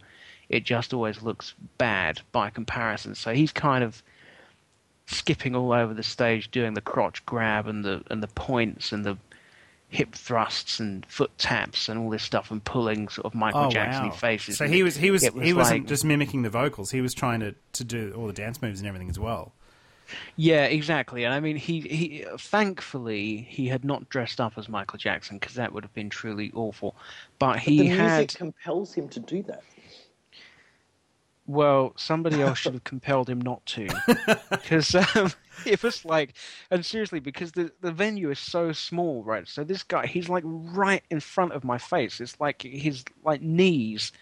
it 0.48 0.62
just 0.62 0.94
always 0.94 1.22
looks 1.22 1.54
bad 1.76 2.20
by 2.30 2.50
comparison. 2.50 3.16
So 3.16 3.34
he's 3.34 3.52
kind 3.52 3.82
of 3.82 4.00
skipping 5.06 5.56
all 5.56 5.72
over 5.72 5.92
the 5.92 6.04
stage, 6.04 6.52
doing 6.52 6.74
the 6.74 6.80
crotch 6.80 7.26
grab 7.26 7.66
and 7.66 7.84
the 7.84 8.02
and 8.10 8.22
the 8.22 8.28
points 8.28 8.92
and 8.92 9.04
the 9.04 9.18
hip 9.92 10.14
thrusts 10.14 10.80
and 10.80 11.04
foot 11.06 11.30
taps 11.36 11.88
and 11.88 12.00
all 12.00 12.08
this 12.08 12.22
stuff 12.22 12.50
and 12.50 12.64
pulling 12.64 13.08
sort 13.08 13.26
of 13.26 13.34
Michael 13.34 13.64
Oh 13.66 13.70
Jackson 13.70 14.06
wow! 14.08 14.10
faces. 14.14 14.56
So 14.56 14.66
he 14.66 14.82
was 14.82 14.96
he 14.96 15.10
was, 15.10 15.22
it 15.22 15.34
he 15.34 15.52
wasn't 15.52 15.80
like- 15.82 15.88
just 15.88 16.04
mimicking 16.04 16.42
the 16.42 16.50
vocals. 16.50 16.90
He 16.90 17.02
was 17.02 17.12
trying 17.12 17.40
to, 17.40 17.54
to 17.74 17.84
do 17.84 18.12
all 18.16 18.26
the 18.26 18.32
dance 18.32 18.62
moves 18.62 18.80
and 18.80 18.88
everything 18.88 19.10
as 19.10 19.18
well. 19.18 19.52
Yeah, 20.36 20.64
exactly. 20.64 21.24
And 21.24 21.32
I 21.34 21.40
mean, 21.40 21.56
he 21.56 21.80
he 21.80 22.24
thankfully 22.38 23.46
he 23.48 23.68
had 23.68 23.84
not 23.84 24.08
dressed 24.08 24.40
up 24.40 24.54
as 24.56 24.68
Michael 24.68 24.98
Jackson 24.98 25.38
because 25.38 25.54
that 25.54 25.72
would 25.72 25.84
have 25.84 25.94
been 25.94 26.08
truly 26.10 26.50
awful. 26.54 26.96
But 27.38 27.58
he 27.58 27.76
the 27.78 27.84
music 27.84 27.98
had 28.00 28.34
compels 28.34 28.94
him 28.94 29.08
to 29.10 29.20
do 29.20 29.42
that. 29.44 29.62
well, 31.46 31.92
somebody 31.96 32.40
else 32.40 32.58
should 32.58 32.74
have 32.74 32.84
compelled 32.84 33.28
him 33.28 33.40
not 33.40 33.64
to 33.66 33.88
because 34.50 34.94
um, 34.94 35.32
it 35.66 35.82
was 35.82 36.04
like, 36.04 36.34
and 36.70 36.84
seriously, 36.84 37.20
because 37.20 37.52
the 37.52 37.72
the 37.80 37.92
venue 37.92 38.30
is 38.30 38.38
so 38.38 38.72
small, 38.72 39.22
right? 39.24 39.46
So 39.46 39.64
this 39.64 39.82
guy, 39.82 40.06
he's 40.06 40.28
like 40.28 40.44
right 40.46 41.02
in 41.10 41.20
front 41.20 41.52
of 41.52 41.64
my 41.64 41.78
face. 41.78 42.20
It's 42.20 42.40
like 42.40 42.62
his 42.62 43.04
like 43.24 43.42
knees 43.42 44.12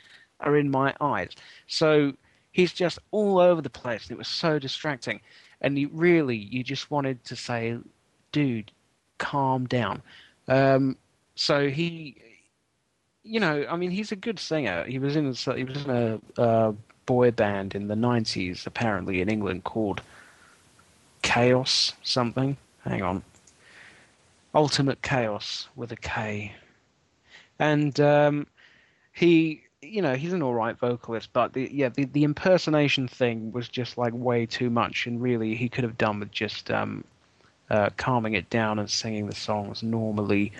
are 0.40 0.56
in 0.56 0.70
my 0.70 0.94
eyes. 1.00 1.30
So 1.66 2.14
he's 2.52 2.72
just 2.72 2.98
all 3.10 3.38
over 3.38 3.60
the 3.62 3.70
place. 3.70 4.04
and 4.04 4.12
It 4.12 4.18
was 4.18 4.28
so 4.28 4.58
distracting, 4.58 5.20
and 5.60 5.78
you 5.78 5.90
really 5.92 6.36
you 6.36 6.62
just 6.64 6.90
wanted 6.90 7.24
to 7.24 7.36
say, 7.36 7.78
"Dude, 8.32 8.72
calm 9.18 9.66
down." 9.66 10.02
Um, 10.48 10.96
so 11.34 11.68
he, 11.68 12.16
you 13.22 13.40
know, 13.40 13.66
I 13.68 13.76
mean, 13.76 13.90
he's 13.90 14.12
a 14.12 14.16
good 14.16 14.38
singer. 14.38 14.84
He 14.84 14.98
was 14.98 15.16
in 15.16 15.26
a, 15.26 15.54
he 15.54 15.64
was 15.64 15.84
in 15.84 15.90
a 15.90 16.40
uh, 16.40 16.72
boy 17.06 17.30
band 17.30 17.74
in 17.74 17.88
the 17.88 17.94
'90s, 17.94 18.66
apparently 18.66 19.20
in 19.20 19.28
England, 19.28 19.64
called 19.64 20.02
Kaos 21.22 21.94
something. 22.02 22.56
Hang 22.84 23.02
on, 23.02 23.22
Ultimate 24.54 25.02
Kaos 25.02 25.68
with 25.76 25.92
a 25.92 25.96
K, 25.96 26.54
and 27.58 27.98
um, 28.00 28.46
he 29.12 29.62
you 29.82 30.02
know 30.02 30.14
he's 30.14 30.32
an 30.32 30.42
all 30.42 30.54
right 30.54 30.78
vocalist 30.78 31.30
but 31.32 31.54
the 31.54 31.68
yeah 31.72 31.88
the, 31.88 32.04
the 32.04 32.24
impersonation 32.24 33.08
thing 33.08 33.50
was 33.50 33.66
just 33.68 33.96
like 33.96 34.12
way 34.12 34.44
too 34.44 34.68
much 34.68 35.06
and 35.06 35.22
really 35.22 35.54
he 35.54 35.70
could 35.70 35.84
have 35.84 35.96
done 35.96 36.20
with 36.20 36.30
just 36.30 36.70
um 36.70 37.02
uh, 37.70 37.88
calming 37.96 38.34
it 38.34 38.50
down 38.50 38.78
and 38.78 38.90
singing 38.90 39.26
the 39.26 39.34
songs 39.34 39.82
normally 39.82 40.52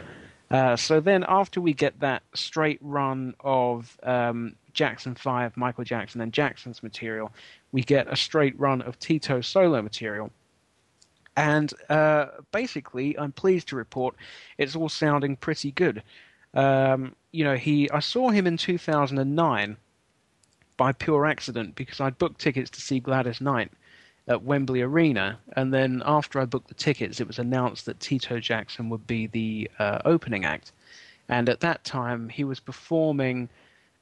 uh, 0.51 0.77
so 0.77 1.01
then 1.01 1.25
after 1.29 1.61
we 1.61 1.73
get 1.73 1.99
that 2.01 2.23
straight 2.35 2.79
run 2.83 3.35
of 3.41 3.97
um, 4.03 4.57
Jackson 4.73 5.15
5, 5.15 5.57
Michael 5.57 5.85
Jackson 5.85 6.21
and 6.21 6.33
Jackson's 6.33 6.83
material, 6.83 7.33
we 7.71 7.83
get 7.83 8.13
a 8.13 8.17
straight 8.17 8.59
run 8.59 8.83
of 8.83 8.99
Tito's 8.99 9.47
solo 9.47 9.81
material. 9.81 10.31
And 11.37 11.73
uh, 11.89 12.27
basically, 12.53 13.19
I'm 13.19 13.33
pleased 13.33 13.69
to 13.69 13.77
report 13.77 14.15
it's 14.59 14.77
all 14.77 14.89
sounding 14.89 15.37
pretty 15.37 15.71
good. 15.73 16.03
Um, 16.55 17.15
you 17.31 17.45
know, 17.45 17.55
he 17.55 17.91
I 17.91 18.01
saw 18.01 18.31
him 18.31 18.47
in 18.47 18.57
2009 18.57 19.77
by 20.77 20.93
pure 20.93 21.27
accident 21.27 21.75
because 21.75 22.01
I'd 22.01 22.19
booked 22.19 22.41
tickets 22.41 22.71
to 22.71 22.81
see 22.81 23.01
Gladys 23.01 23.41
Knight 23.41 23.71
at 24.27 24.43
Wembley 24.43 24.83
Arena, 24.83 25.39
and 25.57 25.73
then 25.73 26.03
after 26.05 26.41
I 26.41 26.45
booked 26.45 26.69
the 26.69 26.75
tickets, 26.75 27.21
it 27.21 27.27
was 27.27 27.39
announced 27.39 27.87
that 27.87 28.01
Tito 28.01 28.39
Jackson 28.39 28.89
would 28.89 29.07
be 29.07 29.27
the 29.27 29.71
uh, 29.79 29.99
opening 30.05 30.45
act. 30.45 30.73
And 31.29 31.49
at 31.49 31.61
that 31.61 31.85
time, 31.85 32.29
he 32.29 32.45
was 32.45 32.61
performing 32.61 33.49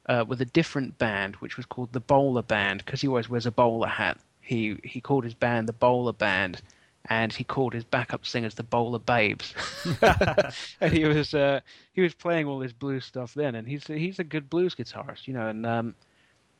uh, 0.07 0.25
with 0.27 0.41
a 0.41 0.45
different 0.45 0.97
band, 0.97 1.35
which 1.37 1.57
was 1.57 1.65
called 1.65 1.93
the 1.93 1.99
Bowler 1.99 2.41
Band, 2.41 2.83
because 2.83 3.01
he 3.01 3.07
always 3.07 3.29
wears 3.29 3.45
a 3.45 3.51
bowler 3.51 3.87
hat. 3.87 4.17
He 4.41 4.77
he 4.83 4.99
called 4.99 5.23
his 5.23 5.35
band 5.35 5.67
the 5.67 5.73
Bowler 5.73 6.13
Band, 6.13 6.61
and 7.05 7.31
he 7.31 7.43
called 7.43 7.73
his 7.73 7.83
backup 7.83 8.25
singers 8.25 8.55
the 8.55 8.63
Bowler 8.63 8.99
Babes. 8.99 9.53
and 10.81 10.93
he 10.93 11.05
was 11.05 11.33
uh, 11.33 11.61
he 11.93 12.01
was 12.01 12.13
playing 12.13 12.47
all 12.47 12.59
this 12.59 12.73
blues 12.73 13.05
stuff 13.05 13.33
then, 13.33 13.55
and 13.55 13.67
he's 13.67 13.87
he's 13.87 14.19
a 14.19 14.23
good 14.23 14.49
blues 14.49 14.75
guitarist, 14.75 15.27
you 15.27 15.33
know. 15.33 15.47
And 15.47 15.65
um, 15.65 15.95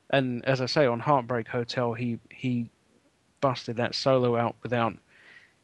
and 0.10 0.44
as 0.46 0.62
I 0.62 0.66
say, 0.66 0.86
on 0.86 1.00
Heartbreak 1.00 1.48
Hotel, 1.48 1.94
he 1.94 2.20
he 2.30 2.70
busted 3.42 3.78
that 3.78 3.96
solo 3.96 4.36
out 4.36 4.56
without 4.64 4.96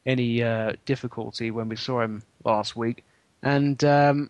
any 0.05 0.43
uh, 0.43 0.73
difficulty 0.85 1.51
when 1.51 1.67
we 1.67 1.75
saw 1.75 2.01
him 2.01 2.23
last 2.43 2.75
week, 2.75 3.03
and 3.41 3.83
um, 3.83 4.29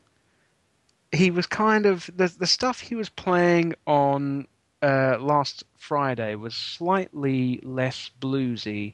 he 1.11 1.31
was 1.31 1.47
kind 1.47 1.85
of 1.85 2.09
the 2.15 2.27
the 2.27 2.47
stuff 2.47 2.79
he 2.79 2.95
was 2.95 3.09
playing 3.09 3.73
on 3.85 4.47
uh, 4.81 5.17
last 5.19 5.63
Friday 5.77 6.35
was 6.35 6.55
slightly 6.55 7.59
less 7.63 8.11
bluesy, 8.21 8.93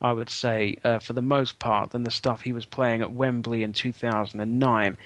I 0.00 0.12
would 0.12 0.30
say, 0.30 0.76
uh, 0.84 0.98
for 0.98 1.12
the 1.14 1.22
most 1.22 1.58
part, 1.58 1.90
than 1.90 2.04
the 2.04 2.10
stuff 2.10 2.42
he 2.42 2.52
was 2.52 2.66
playing 2.66 3.02
at 3.02 3.12
Wembley 3.12 3.62
in 3.62 3.72
2009. 3.72 4.96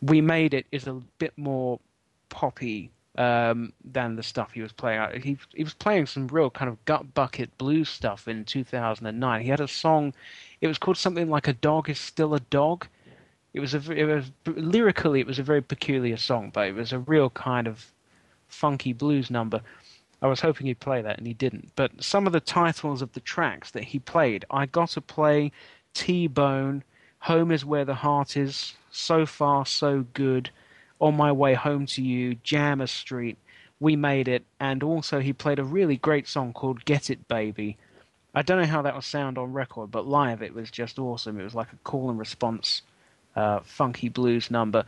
We 0.00 0.20
Made 0.20 0.54
It 0.54 0.66
is 0.72 0.86
a 0.86 0.94
bit 1.18 1.32
more 1.36 1.80
poppy 2.28 2.90
um, 3.18 3.72
than 3.84 4.16
the 4.16 4.22
stuff 4.22 4.52
he 4.52 4.62
was 4.62 4.72
playing. 4.72 5.20
He 5.22 5.36
he 5.54 5.64
was 5.64 5.74
playing 5.74 6.06
some 6.06 6.28
real 6.28 6.50
kind 6.50 6.68
of 6.70 6.82
gut 6.84 7.14
bucket 7.14 7.56
blues 7.58 7.88
stuff 7.88 8.28
in 8.28 8.44
2009. 8.44 9.42
He 9.42 9.48
had 9.48 9.60
a 9.60 9.68
song, 9.68 10.14
it 10.60 10.68
was 10.68 10.78
called 10.78 10.96
something 10.96 11.28
like 11.28 11.48
"A 11.48 11.52
Dog 11.52 11.90
Is 11.90 11.98
Still 11.98 12.34
a 12.34 12.40
Dog." 12.40 12.86
It 13.52 13.60
was 13.60 13.74
a 13.74 13.92
it 13.92 14.04
was 14.04 14.30
lyrically 14.46 15.20
it 15.20 15.26
was 15.26 15.38
a 15.38 15.42
very 15.42 15.62
peculiar 15.62 16.16
song, 16.16 16.50
but 16.54 16.68
it 16.68 16.74
was 16.74 16.92
a 16.92 17.00
real 17.00 17.28
kind 17.30 17.66
of 17.66 17.92
funky 18.46 18.92
blues 18.92 19.30
number. 19.30 19.62
I 20.20 20.26
was 20.26 20.40
hoping 20.40 20.66
he'd 20.66 20.80
play 20.80 21.00
that, 21.02 21.18
and 21.18 21.26
he 21.26 21.34
didn't. 21.34 21.70
But 21.76 22.02
some 22.02 22.26
of 22.26 22.32
the 22.32 22.40
titles 22.40 23.02
of 23.02 23.12
the 23.12 23.20
tracks 23.20 23.70
that 23.70 23.84
he 23.84 23.98
played, 23.98 24.44
I 24.50 24.66
got 24.66 24.90
to 24.90 25.00
play 25.00 25.52
T-Bone, 25.94 26.82
Home 27.20 27.50
is 27.50 27.64
Where 27.64 27.84
the 27.84 27.94
Heart 27.94 28.36
Is, 28.36 28.74
So 28.90 29.26
Far 29.26 29.64
So 29.66 30.06
Good, 30.14 30.50
On 31.00 31.16
My 31.16 31.30
Way 31.32 31.54
Home 31.54 31.86
to 31.86 32.02
You, 32.02 32.36
Jammer 32.42 32.86
Street, 32.86 33.38
We 33.80 33.96
Made 33.96 34.28
It, 34.28 34.44
and 34.58 34.82
also 34.82 35.20
he 35.20 35.32
played 35.32 35.58
a 35.58 35.64
really 35.64 35.96
great 35.96 36.26
song 36.28 36.52
called 36.52 36.84
Get 36.84 37.10
It 37.10 37.28
Baby. 37.28 37.76
I 38.34 38.42
don't 38.42 38.60
know 38.60 38.66
how 38.66 38.82
that 38.82 38.94
will 38.94 39.02
sound 39.02 39.38
on 39.38 39.52
record, 39.52 39.90
but 39.90 40.06
live 40.06 40.42
it 40.42 40.54
was 40.54 40.70
just 40.70 40.98
awesome. 40.98 41.40
It 41.40 41.44
was 41.44 41.54
like 41.54 41.72
a 41.72 41.78
call 41.84 42.10
and 42.10 42.18
response, 42.18 42.82
uh, 43.34 43.60
funky 43.60 44.08
blues 44.08 44.50
number. 44.50 44.84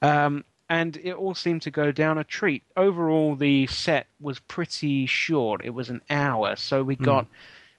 Um, 0.00 0.44
and 0.74 0.96
it 1.04 1.12
all 1.14 1.36
seemed 1.36 1.62
to 1.62 1.70
go 1.70 1.92
down 1.92 2.18
a 2.18 2.24
treat. 2.24 2.64
Overall, 2.76 3.36
the 3.36 3.68
set 3.68 4.08
was 4.20 4.40
pretty 4.40 5.06
short. 5.06 5.64
It 5.64 5.70
was 5.70 5.88
an 5.88 6.00
hour, 6.10 6.56
so 6.56 6.82
we 6.82 6.96
got 6.96 7.28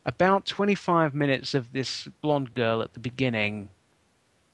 about 0.06 0.46
25 0.46 1.14
minutes 1.14 1.54
of 1.54 1.74
this 1.74 2.08
blonde 2.22 2.54
girl 2.54 2.82
at 2.82 2.94
the 2.94 3.02
beginning. 3.02 3.68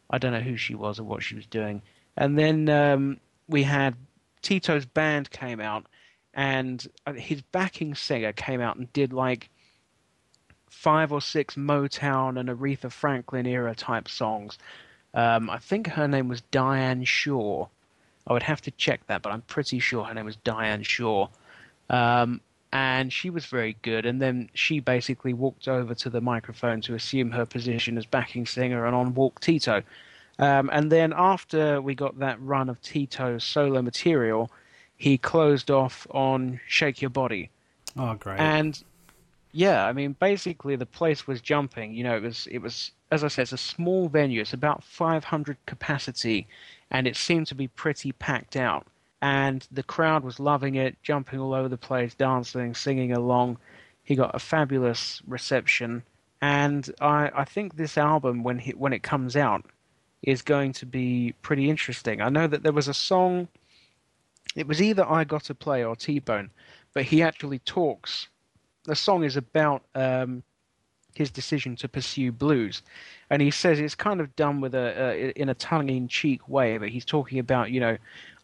I 0.09 0.17
don't 0.17 0.33
know 0.33 0.39
who 0.39 0.57
she 0.57 0.73
was 0.73 0.99
or 0.99 1.03
what 1.03 1.21
she 1.21 1.35
was 1.35 1.45
doing. 1.45 1.83
And 2.17 2.35
then 2.35 2.67
um, 2.67 3.19
we 3.47 3.61
had 3.61 3.95
Tito's 4.41 4.87
band 4.87 5.29
came 5.29 5.59
out, 5.59 5.85
and 6.33 6.83
uh, 7.05 7.13
his 7.13 7.43
backing 7.43 7.93
singer 7.93 8.33
came 8.33 8.59
out 8.59 8.75
and 8.75 8.91
did 8.91 9.13
like 9.13 9.51
five 10.67 11.11
or 11.11 11.21
six 11.21 11.53
Motown 11.53 12.39
and 12.39 12.49
Aretha 12.49 12.91
Franklin 12.91 13.45
era 13.45 13.75
type 13.75 14.09
songs. 14.09 14.57
Um, 15.13 15.47
I 15.47 15.59
think 15.59 15.85
her 15.89 16.07
name 16.07 16.27
was 16.27 16.41
Diane 16.41 17.03
Shaw. 17.03 17.67
I 18.27 18.33
would 18.33 18.43
have 18.43 18.61
to 18.61 18.71
check 18.71 19.05
that, 19.07 19.21
but 19.21 19.31
I'm 19.31 19.41
pretty 19.41 19.79
sure 19.79 20.03
her 20.03 20.13
name 20.13 20.25
was 20.25 20.35
Diane 20.37 20.83
Shaw. 20.83 21.27
Um, 21.89 22.41
and 22.73 23.11
she 23.11 23.29
was 23.29 23.45
very 23.45 23.75
good. 23.81 24.05
And 24.05 24.21
then 24.21 24.49
she 24.53 24.79
basically 24.79 25.33
walked 25.33 25.67
over 25.67 25.93
to 25.95 26.09
the 26.09 26.21
microphone 26.21 26.81
to 26.81 26.95
assume 26.95 27.31
her 27.31 27.45
position 27.45 27.97
as 27.97 28.05
backing 28.05 28.45
singer, 28.45 28.85
and 28.85 28.95
on 28.95 29.13
walked 29.13 29.43
Tito. 29.43 29.83
Um, 30.39 30.69
and 30.71 30.91
then 30.91 31.13
after 31.15 31.81
we 31.81 31.93
got 31.95 32.19
that 32.19 32.41
run 32.41 32.69
of 32.69 32.81
Tito's 32.81 33.43
solo 33.43 33.81
material, 33.81 34.49
he 34.97 35.17
closed 35.17 35.69
off 35.69 36.07
on 36.11 36.59
Shake 36.67 37.01
Your 37.01 37.09
Body. 37.09 37.49
Oh, 37.97 38.13
great! 38.15 38.39
And 38.39 38.81
yeah, 39.51 39.85
I 39.85 39.93
mean, 39.93 40.15
basically 40.19 40.75
the 40.75 40.85
place 40.85 41.27
was 41.27 41.41
jumping. 41.41 41.93
You 41.93 42.05
know, 42.05 42.15
it 42.15 42.23
was 42.23 42.47
it 42.49 42.59
was 42.59 42.91
as 43.11 43.23
I 43.23 43.27
said, 43.27 43.43
it's 43.43 43.51
a 43.51 43.57
small 43.57 44.07
venue. 44.07 44.41
It's 44.41 44.53
about 44.53 44.83
500 44.83 45.57
capacity, 45.65 46.47
and 46.91 47.07
it 47.07 47.15
seemed 47.15 47.47
to 47.47 47.55
be 47.55 47.67
pretty 47.69 48.11
packed 48.11 48.55
out. 48.55 48.85
And 49.21 49.65
the 49.71 49.83
crowd 49.83 50.23
was 50.23 50.39
loving 50.39 50.75
it, 50.75 50.97
jumping 51.01 51.39
all 51.39 51.53
over 51.53 51.69
the 51.69 51.77
place, 51.77 52.13
dancing, 52.13 52.75
singing 52.75 53.13
along. 53.13 53.57
He 54.03 54.15
got 54.15 54.35
a 54.35 54.39
fabulous 54.39 55.21
reception, 55.27 56.03
and 56.41 56.89
I 56.99 57.31
I 57.33 57.45
think 57.45 57.75
this 57.75 57.97
album 57.97 58.43
when 58.43 58.59
he, 58.59 58.71
when 58.71 58.93
it 58.93 59.03
comes 59.03 59.35
out 59.35 59.65
is 60.23 60.41
going 60.41 60.73
to 60.73 60.85
be 60.85 61.33
pretty 61.41 61.69
interesting. 61.69 62.21
I 62.21 62.29
know 62.29 62.47
that 62.47 62.63
there 62.63 62.73
was 62.73 62.87
a 62.87 62.93
song. 62.93 63.47
It 64.55 64.67
was 64.67 64.81
either 64.81 65.09
I 65.09 65.23
Got 65.23 65.45
to 65.45 65.55
Play 65.55 65.83
or 65.83 65.95
T 65.95 66.19
Bone, 66.19 66.49
but 66.93 67.03
he 67.03 67.21
actually 67.21 67.59
talks. 67.59 68.27
The 68.83 68.95
song 68.95 69.23
is 69.23 69.37
about 69.37 69.83
um, 69.93 70.43
his 71.15 71.29
decision 71.29 71.75
to 71.77 71.87
pursue 71.87 72.31
blues, 72.31 72.81
and 73.29 73.41
he 73.41 73.51
says 73.51 73.79
it's 73.79 73.95
kind 73.95 74.19
of 74.21 74.35
done 74.35 74.61
with 74.61 74.75
a, 74.75 74.95
a 74.97 75.29
in 75.31 75.49
a 75.49 75.53
tongue-in-cheek 75.53 76.47
way, 76.47 76.77
but 76.77 76.89
he's 76.89 77.05
talking 77.05 77.39
about 77.39 77.71
you 77.71 77.79
know. 77.79 77.97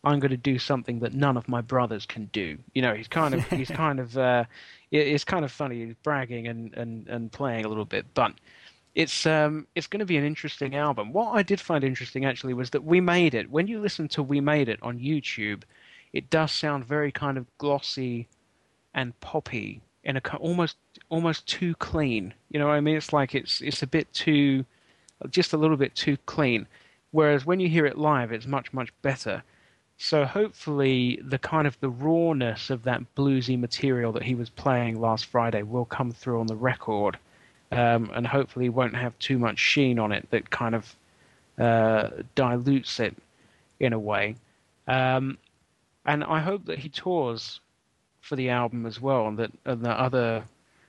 I'm 0.03 0.19
going 0.19 0.31
to 0.31 0.37
do 0.37 0.57
something 0.57 0.99
that 0.99 1.13
none 1.13 1.35
of 1.35 1.49
my 1.49 1.59
brothers 1.59 2.05
can 2.05 2.25
do. 2.27 2.59
You 2.73 2.81
know, 2.81 2.93
he's 2.93 3.09
kind 3.09 3.33
of 3.33 3.45
he's 3.49 3.69
kind 3.69 3.99
of 3.99 4.17
uh, 4.17 4.45
it's 4.91 5.25
kind 5.25 5.43
of 5.43 5.51
funny. 5.51 5.85
He's 5.85 5.95
bragging 5.95 6.47
and, 6.47 6.73
and, 6.75 7.07
and 7.09 7.31
playing 7.31 7.65
a 7.65 7.67
little 7.67 7.83
bit, 7.83 8.05
but 8.13 8.31
it's 8.97 9.27
um 9.27 9.67
it's 9.75 9.85
going 9.85 9.99
to 9.99 10.05
be 10.05 10.17
an 10.17 10.25
interesting 10.25 10.75
album. 10.75 11.13
What 11.13 11.33
I 11.33 11.43
did 11.43 11.61
find 11.61 11.83
interesting 11.83 12.25
actually 12.25 12.55
was 12.55 12.71
that 12.71 12.83
we 12.83 12.99
made 12.99 13.35
it. 13.35 13.49
When 13.49 13.67
you 13.67 13.79
listen 13.79 14.07
to 14.09 14.23
We 14.23 14.41
Made 14.41 14.69
It 14.69 14.79
on 14.81 14.99
YouTube, 14.99 15.63
it 16.13 16.31
does 16.31 16.51
sound 16.51 16.83
very 16.85 17.11
kind 17.11 17.37
of 17.37 17.45
glossy 17.59 18.27
and 18.95 19.17
poppy 19.19 19.81
and 20.07 20.17
a, 20.17 20.37
almost 20.37 20.77
almost 21.09 21.45
too 21.45 21.75
clean. 21.75 22.33
You 22.49 22.59
know 22.59 22.67
what 22.67 22.73
I 22.73 22.81
mean? 22.81 22.97
It's 22.97 23.13
like 23.13 23.35
it's 23.35 23.61
it's 23.61 23.83
a 23.83 23.87
bit 23.87 24.11
too 24.13 24.65
just 25.29 25.53
a 25.53 25.57
little 25.57 25.77
bit 25.77 25.93
too 25.93 26.17
clean. 26.25 26.65
Whereas 27.11 27.45
when 27.45 27.59
you 27.59 27.69
hear 27.69 27.85
it 27.85 27.97
live, 27.97 28.31
it's 28.31 28.47
much 28.47 28.73
much 28.73 28.91
better. 29.03 29.43
So 29.97 30.25
hopefully 30.25 31.19
the 31.23 31.39
kind 31.39 31.67
of 31.67 31.79
the 31.79 31.89
rawness 31.89 32.69
of 32.69 32.83
that 32.83 33.01
bluesy 33.15 33.59
material 33.59 34.11
that 34.13 34.23
he 34.23 34.35
was 34.35 34.49
playing 34.49 34.99
last 35.01 35.25
Friday 35.25 35.63
will 35.63 35.85
come 35.85 36.11
through 36.11 36.39
on 36.39 36.47
the 36.47 36.55
record, 36.55 37.17
um, 37.71 38.09
and 38.13 38.25
hopefully 38.25 38.69
won't 38.69 38.95
have 38.95 39.17
too 39.19 39.37
much 39.37 39.59
sheen 39.59 39.99
on 39.99 40.11
it 40.11 40.29
that 40.29 40.49
kind 40.49 40.75
of 40.75 40.95
uh, 41.57 42.09
dilutes 42.35 42.99
it 42.99 43.15
in 43.79 43.91
a 43.91 43.99
way. 43.99 44.35
Um, 44.87 45.37
and 46.05 46.23
I 46.23 46.39
hope 46.39 46.65
that 46.65 46.79
he 46.79 46.89
tours 46.89 47.59
for 48.27 48.35
the 48.35 48.49
album 48.49 48.85
as 48.85 48.99
well, 48.99 49.27
and 49.27 49.39
that, 49.39 49.51
and 49.65 49.85
that 49.85 49.97
other 49.97 50.43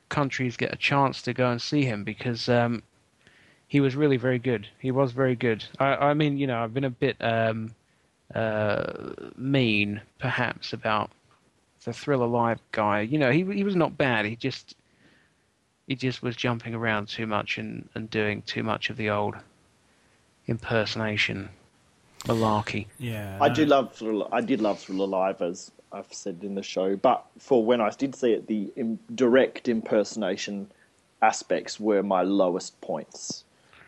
countries 0.09 0.57
get 0.57 0.73
a 0.73 0.77
chance 0.77 1.23
to 1.23 1.33
go 1.33 1.51
and 1.51 1.63
see 1.63 1.85
him 1.85 2.03
because 2.03 2.49
um, 2.49 2.83
he 3.69 3.81
was 3.81 3.95
really 3.95 4.17
very 4.17 4.39
good. 4.39 4.67
He 4.79 4.91
was 4.91 5.13
very 5.13 5.37
good. 5.37 5.65
I, 5.79 5.95
I 5.95 6.15
mean, 6.15 6.37
you 6.37 6.47
know, 6.47 6.59
I've 6.63 6.75
been 6.75 6.85
a 6.85 6.91
bit 6.91 7.17
um, 7.21 7.75
uh, 8.35 9.13
mean, 9.37 10.01
perhaps, 10.19 10.73
about 10.73 11.11
the 11.85 11.93
Thriller 11.93 12.27
Live 12.27 12.61
guy. 12.73 13.03
You 13.03 13.19
know, 13.19 13.31
he 13.31 13.45
he 13.45 13.65
was 13.65 13.77
not 13.77 13.97
bad. 13.97 14.27
He 14.27 14.35
just 14.35 14.75
he 15.87 15.95
just 15.95 16.23
was 16.23 16.35
jumping 16.35 16.75
around 16.75 17.09
too 17.09 17.27
much 17.27 17.57
and, 17.57 17.89
and 17.95 18.11
doing 18.11 18.43
too 18.43 18.63
much 18.63 18.91
of 18.91 18.97
the 18.97 19.11
old 19.11 19.37
impersonation 20.47 21.51
malarkey. 22.25 22.87
Yeah, 22.99 23.39
I 23.41 23.49
do 23.49 23.65
love 23.65 23.95
Thriller. 23.95 24.27
I 24.33 24.41
did 24.41 24.61
love 24.61 24.81
Thriller 24.81 25.07
Live, 25.07 25.41
as 25.41 25.71
I've 25.93 26.13
said 26.13 26.39
in 26.43 26.55
the 26.55 26.63
show. 26.63 26.97
But 26.97 27.25
for 27.39 27.65
when 27.65 27.81
I 27.81 27.91
did 27.91 28.15
see 28.15 28.33
it, 28.33 28.47
the 28.47 28.73
direct 29.15 29.69
impersonation 29.69 30.71
aspects 31.23 31.81
were 31.81 32.03
my 32.03 32.23
lowest 32.23 32.81
points. 32.81 33.45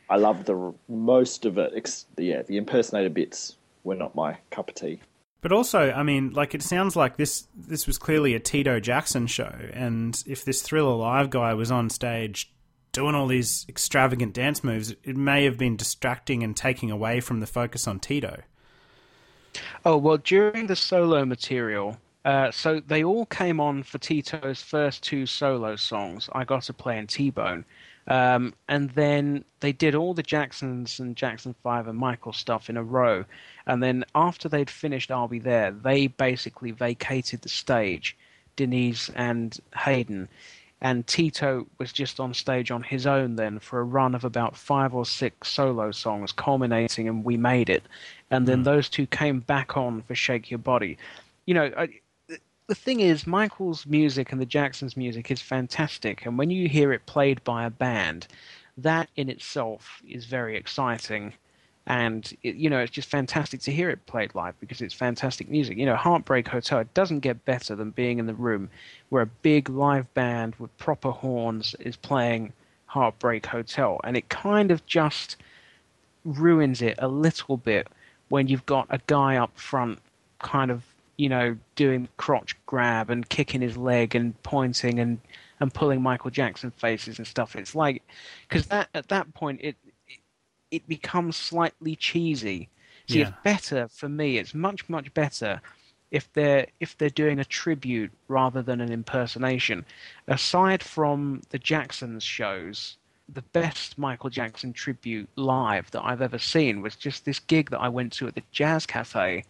I 0.08 0.16
loved 0.16 0.46
the 0.46 0.74
most 0.88 1.44
of 1.44 1.58
it. 1.58 1.72
Ex- 1.74 2.06
yeah, 2.16 2.42
the 2.42 2.56
impersonator 2.56 3.10
bits 3.10 3.56
were 3.84 3.94
not 3.94 4.14
my 4.14 4.38
cup 4.50 4.68
of 4.68 4.74
tea. 4.74 5.00
But 5.40 5.52
also, 5.52 5.90
I 5.92 6.02
mean, 6.02 6.30
like 6.30 6.54
it 6.54 6.62
sounds 6.62 6.96
like 6.96 7.16
this 7.16 7.46
this 7.56 7.86
was 7.86 7.96
clearly 7.96 8.34
a 8.34 8.40
Tito 8.40 8.78
Jackson 8.78 9.26
show, 9.26 9.54
and 9.72 10.22
if 10.26 10.44
this 10.44 10.60
Thriller 10.60 10.94
Live 10.94 11.30
guy 11.30 11.54
was 11.54 11.70
on 11.70 11.88
stage 11.88 12.52
doing 12.92 13.14
all 13.14 13.26
these 13.26 13.64
extravagant 13.68 14.34
dance 14.34 14.64
moves, 14.64 14.94
it 15.04 15.16
may 15.16 15.44
have 15.44 15.56
been 15.56 15.76
distracting 15.76 16.42
and 16.42 16.56
taking 16.56 16.90
away 16.90 17.20
from 17.20 17.40
the 17.40 17.46
focus 17.46 17.86
on 17.86 18.00
Tito. 18.00 18.42
Oh 19.84 19.96
well, 19.96 20.18
during 20.18 20.66
the 20.66 20.76
solo 20.76 21.24
material, 21.24 21.96
uh, 22.24 22.50
so 22.50 22.80
they 22.80 23.02
all 23.02 23.26
came 23.26 23.60
on 23.60 23.82
for 23.82 23.98
Tito's 23.98 24.62
first 24.62 25.02
two 25.02 25.26
solo 25.26 25.76
songs. 25.76 26.28
I 26.32 26.44
got 26.44 26.62
to 26.64 26.72
play 26.72 26.98
in 26.98 27.06
T 27.06 27.30
Bone, 27.30 27.64
um, 28.08 28.54
and 28.68 28.90
then 28.90 29.44
they 29.60 29.72
did 29.72 29.94
all 29.94 30.14
the 30.14 30.22
Jacksons 30.22 31.00
and 31.00 31.16
Jackson 31.16 31.54
Five 31.62 31.88
and 31.88 31.98
Michael 31.98 32.32
stuff 32.32 32.68
in 32.68 32.76
a 32.76 32.82
row. 32.82 33.24
And 33.66 33.82
then 33.82 34.04
after 34.14 34.48
they'd 34.48 34.70
finished 34.70 35.10
I'll 35.10 35.28
Be 35.28 35.38
There, 35.38 35.70
they 35.70 36.08
basically 36.08 36.72
vacated 36.72 37.42
the 37.42 37.48
stage, 37.48 38.16
Denise 38.56 39.10
and 39.14 39.58
Hayden. 39.76 40.28
And 40.82 41.06
Tito 41.06 41.66
was 41.78 41.92
just 41.92 42.20
on 42.20 42.32
stage 42.32 42.70
on 42.70 42.82
his 42.82 43.06
own 43.06 43.36
then 43.36 43.58
for 43.58 43.80
a 43.80 43.84
run 43.84 44.14
of 44.14 44.24
about 44.24 44.56
five 44.56 44.94
or 44.94 45.04
six 45.04 45.48
solo 45.48 45.90
songs, 45.90 46.32
culminating 46.32 47.06
in 47.06 47.22
We 47.22 47.36
Made 47.36 47.68
It. 47.68 47.82
And 48.30 48.46
then 48.46 48.60
mm. 48.60 48.64
those 48.64 48.88
two 48.88 49.06
came 49.06 49.40
back 49.40 49.76
on 49.76 50.02
for 50.02 50.14
Shake 50.14 50.50
Your 50.50 50.58
Body. 50.58 50.98
You 51.46 51.54
know, 51.54 51.72
I, 51.76 51.88
the 52.68 52.74
thing 52.74 53.00
is, 53.00 53.26
Michael's 53.26 53.86
music 53.86 54.30
and 54.30 54.40
the 54.40 54.46
Jacksons' 54.46 54.96
music 54.96 55.30
is 55.30 55.42
fantastic. 55.42 56.24
And 56.24 56.38
when 56.38 56.50
you 56.50 56.68
hear 56.68 56.92
it 56.92 57.06
played 57.06 57.42
by 57.42 57.64
a 57.64 57.70
band, 57.70 58.28
that 58.78 59.08
in 59.16 59.28
itself 59.28 60.00
is 60.08 60.26
very 60.26 60.56
exciting 60.56 61.32
and 61.86 62.36
it, 62.42 62.54
you 62.54 62.70
know 62.70 62.78
it's 62.78 62.92
just 62.92 63.08
fantastic 63.08 63.60
to 63.60 63.72
hear 63.72 63.90
it 63.90 64.04
played 64.06 64.34
live 64.34 64.54
because 64.60 64.80
it's 64.80 64.94
fantastic 64.94 65.48
music. 65.48 65.76
You 65.76 65.86
know, 65.86 65.96
Heartbreak 65.96 66.46
Hotel 66.46 66.78
it 66.78 66.94
doesn't 66.94 67.20
get 67.20 67.44
better 67.44 67.74
than 67.74 67.90
being 67.90 68.18
in 68.18 68.26
the 68.26 68.34
room 68.34 68.70
where 69.08 69.22
a 69.22 69.26
big 69.26 69.68
live 69.68 70.12
band 70.14 70.54
with 70.60 70.76
proper 70.78 71.10
horns 71.10 71.74
is 71.80 71.96
playing 71.96 72.52
Heartbreak 72.86 73.46
Hotel, 73.46 74.00
and 74.04 74.16
it 74.16 74.28
kind 74.28 74.70
of 74.70 74.84
just 74.86 75.36
ruins 76.24 76.82
it 76.82 76.96
a 76.98 77.08
little 77.08 77.56
bit 77.56 77.88
when 78.30 78.48
you've 78.48 78.64
got 78.64 78.86
a 78.88 79.00
guy 79.06 79.36
up 79.36 79.56
front, 79.58 79.98
kind 80.38 80.70
of 80.70 80.82
you 81.18 81.28
know 81.28 81.56
doing 81.74 82.08
crotch 82.16 82.56
grab 82.64 83.10
and 83.10 83.28
kicking 83.28 83.60
his 83.60 83.76
leg 83.76 84.14
and 84.14 84.42
pointing 84.42 84.98
and 84.98 85.20
and 85.60 85.74
pulling 85.74 86.00
Michael 86.00 86.30
Jackson 86.30 86.70
faces 86.70 87.18
and 87.18 87.26
stuff. 87.26 87.54
It's 87.54 87.74
like 87.74 88.02
because 88.48 88.66
that 88.68 88.88
at 88.94 89.08
that 89.08 89.34
point 89.34 89.60
it 89.62 89.76
it 90.70 90.88
becomes 90.88 91.36
slightly 91.36 91.96
cheesy. 91.96 92.70
See, 93.08 93.18
yeah. 93.18 93.28
it's 93.28 93.36
better 93.42 93.88
for 93.88 94.08
me. 94.08 94.38
It's 94.38 94.54
much 94.54 94.88
much 94.88 95.12
better 95.12 95.60
if 96.10 96.32
they're 96.32 96.66
if 96.80 96.96
they're 96.96 97.10
doing 97.10 97.38
a 97.38 97.44
tribute 97.44 98.12
rather 98.28 98.62
than 98.62 98.80
an 98.80 98.92
impersonation. 98.92 99.84
Aside 100.28 100.82
from 100.82 101.42
the 101.50 101.58
Jacksons 101.58 102.22
shows, 102.22 102.96
the 103.34 103.42
best 103.42 103.98
Michael 103.98 104.30
Jackson 104.30 104.72
tribute 104.72 105.28
live 105.36 105.90
that 105.90 106.04
I've 106.04 106.22
ever 106.22 106.38
seen 106.38 106.82
was 106.82 106.96
just 106.96 107.24
this 107.24 107.38
gig 107.38 107.70
that 107.70 107.80
I 107.80 107.88
went 107.88 108.12
to 108.14 108.28
at 108.28 108.34
the 108.34 108.42
Jazz 108.50 108.86
Cafe 108.86 109.44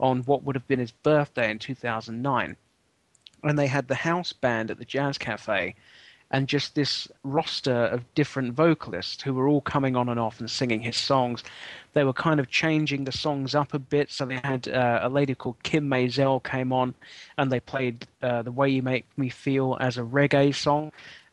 on 0.00 0.22
what 0.22 0.42
would 0.44 0.56
have 0.56 0.66
been 0.66 0.78
his 0.78 0.92
birthday 0.92 1.50
in 1.50 1.58
2009. 1.58 2.56
And 3.44 3.58
they 3.58 3.66
had 3.66 3.88
the 3.88 3.94
house 3.94 4.32
band 4.32 4.70
at 4.70 4.78
the 4.78 4.84
Jazz 4.84 5.18
Cafe 5.18 5.74
and 6.32 6.48
just 6.48 6.74
this 6.74 7.06
roster 7.22 7.84
of 7.86 8.14
different 8.14 8.54
vocalists 8.54 9.22
who 9.22 9.34
were 9.34 9.46
all 9.46 9.60
coming 9.60 9.94
on 9.94 10.08
and 10.08 10.18
off 10.18 10.40
and 10.40 10.50
singing 10.50 10.80
his 10.80 10.96
songs. 10.96 11.44
They 11.92 12.04
were 12.04 12.14
kind 12.14 12.40
of 12.40 12.48
changing 12.48 13.04
the 13.04 13.12
songs 13.12 13.54
up 13.54 13.74
a 13.74 13.78
bit. 13.78 14.10
So 14.10 14.24
they 14.24 14.40
had 14.42 14.66
uh, 14.66 15.00
a 15.02 15.10
lady 15.10 15.34
called 15.34 15.62
Kym 15.62 15.84
Mazelle 15.84 16.40
came 16.40 16.72
on, 16.72 16.94
and 17.36 17.52
they 17.52 17.60
played 17.60 18.06
uh, 18.22 18.42
"The 18.42 18.50
Way 18.50 18.70
You 18.70 18.82
Make 18.82 19.04
Me 19.18 19.28
Feel" 19.28 19.76
as 19.78 19.98
a 19.98 20.02
reggae 20.02 20.54
song. 20.54 20.90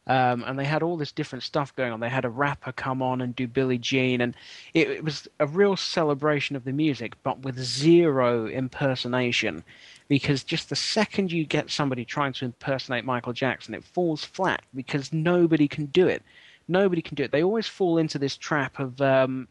Um, 0.10 0.44
and 0.48 0.58
they 0.58 0.66
had 0.66 0.82
all 0.82 0.98
this 0.98 1.12
different 1.12 1.44
stuff 1.44 1.76
going 1.76 1.94
on. 1.94 2.00
They 2.00 2.10
had 2.10 2.26
a 2.26 2.30
rapper 2.30 2.72
come 2.72 3.04
on 3.04 3.22
and 3.22 3.36
do 3.36 3.48
Billie 3.48 3.78
Jean, 3.78 4.22
and 4.22 4.36
it, 4.74 4.90
it 4.90 5.04
was 5.04 5.28
a 5.40 5.46
real 5.46 5.78
celebration 5.78 6.56
of 6.56 6.66
the 6.66 6.74
music, 6.74 7.14
but 7.22 7.44
with 7.44 7.60
zero 7.60 8.48
impersonation 8.48 9.64
because 10.08 10.44
just 10.44 10.70
the 10.70 10.76
second 10.76 11.32
you 11.32 11.46
get 11.46 11.70
somebody 11.70 12.04
trying 12.04 12.34
to 12.34 12.46
impersonate 12.46 13.06
Michael 13.06 13.34
Jackson, 13.34 13.76
it 13.76 13.84
falls 13.84 14.26
flat 14.26 14.64
because 14.74 15.14
nobody 15.14 15.68
can 15.68 15.86
do 15.86 16.08
it. 16.08 16.24
Nobody 16.68 17.04
can 17.04 17.16
do 17.16 17.24
it. 17.24 17.32
They 17.32 17.44
always 17.44 17.68
fall 17.68 18.00
into 18.00 18.18
this 18.18 18.36
trap 18.36 18.80
of 18.80 19.00
um, 19.02 19.48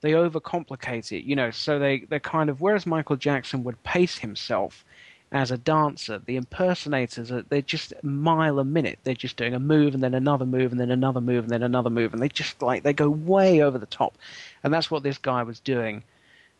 they 0.00 0.12
overcomplicate 0.12 1.12
it, 1.12 1.24
you 1.24 1.36
know. 1.36 1.52
So 1.52 1.78
they 1.78 2.00
they 2.00 2.18
kind 2.18 2.50
of 2.50 2.60
whereas 2.60 2.86
Michael 2.86 3.16
Jackson 3.16 3.62
would 3.64 3.82
pace 3.84 4.18
himself 4.18 4.84
as 5.32 5.50
a 5.50 5.58
dancer, 5.58 6.20
the 6.24 6.36
impersonators 6.36 7.32
are 7.32 7.42
they're 7.42 7.62
just 7.62 7.92
a 7.92 8.06
mile 8.06 8.58
a 8.58 8.64
minute. 8.64 8.98
They're 9.02 9.14
just 9.14 9.36
doing 9.36 9.54
a 9.54 9.58
move 9.58 9.94
and 9.94 10.02
then 10.02 10.14
another 10.14 10.46
move 10.46 10.70
and 10.70 10.80
then 10.80 10.90
another 10.90 11.20
move 11.20 11.44
and 11.44 11.50
then 11.50 11.62
another 11.62 11.90
move, 11.90 12.12
and 12.12 12.22
they 12.22 12.28
just 12.28 12.62
like 12.62 12.82
they 12.82 12.92
go 12.92 13.10
way 13.10 13.62
over 13.62 13.78
the 13.78 13.86
top, 13.86 14.16
and 14.62 14.72
that's 14.72 14.90
what 14.90 15.02
this 15.02 15.18
guy 15.18 15.42
was 15.42 15.58
doing 15.58 16.04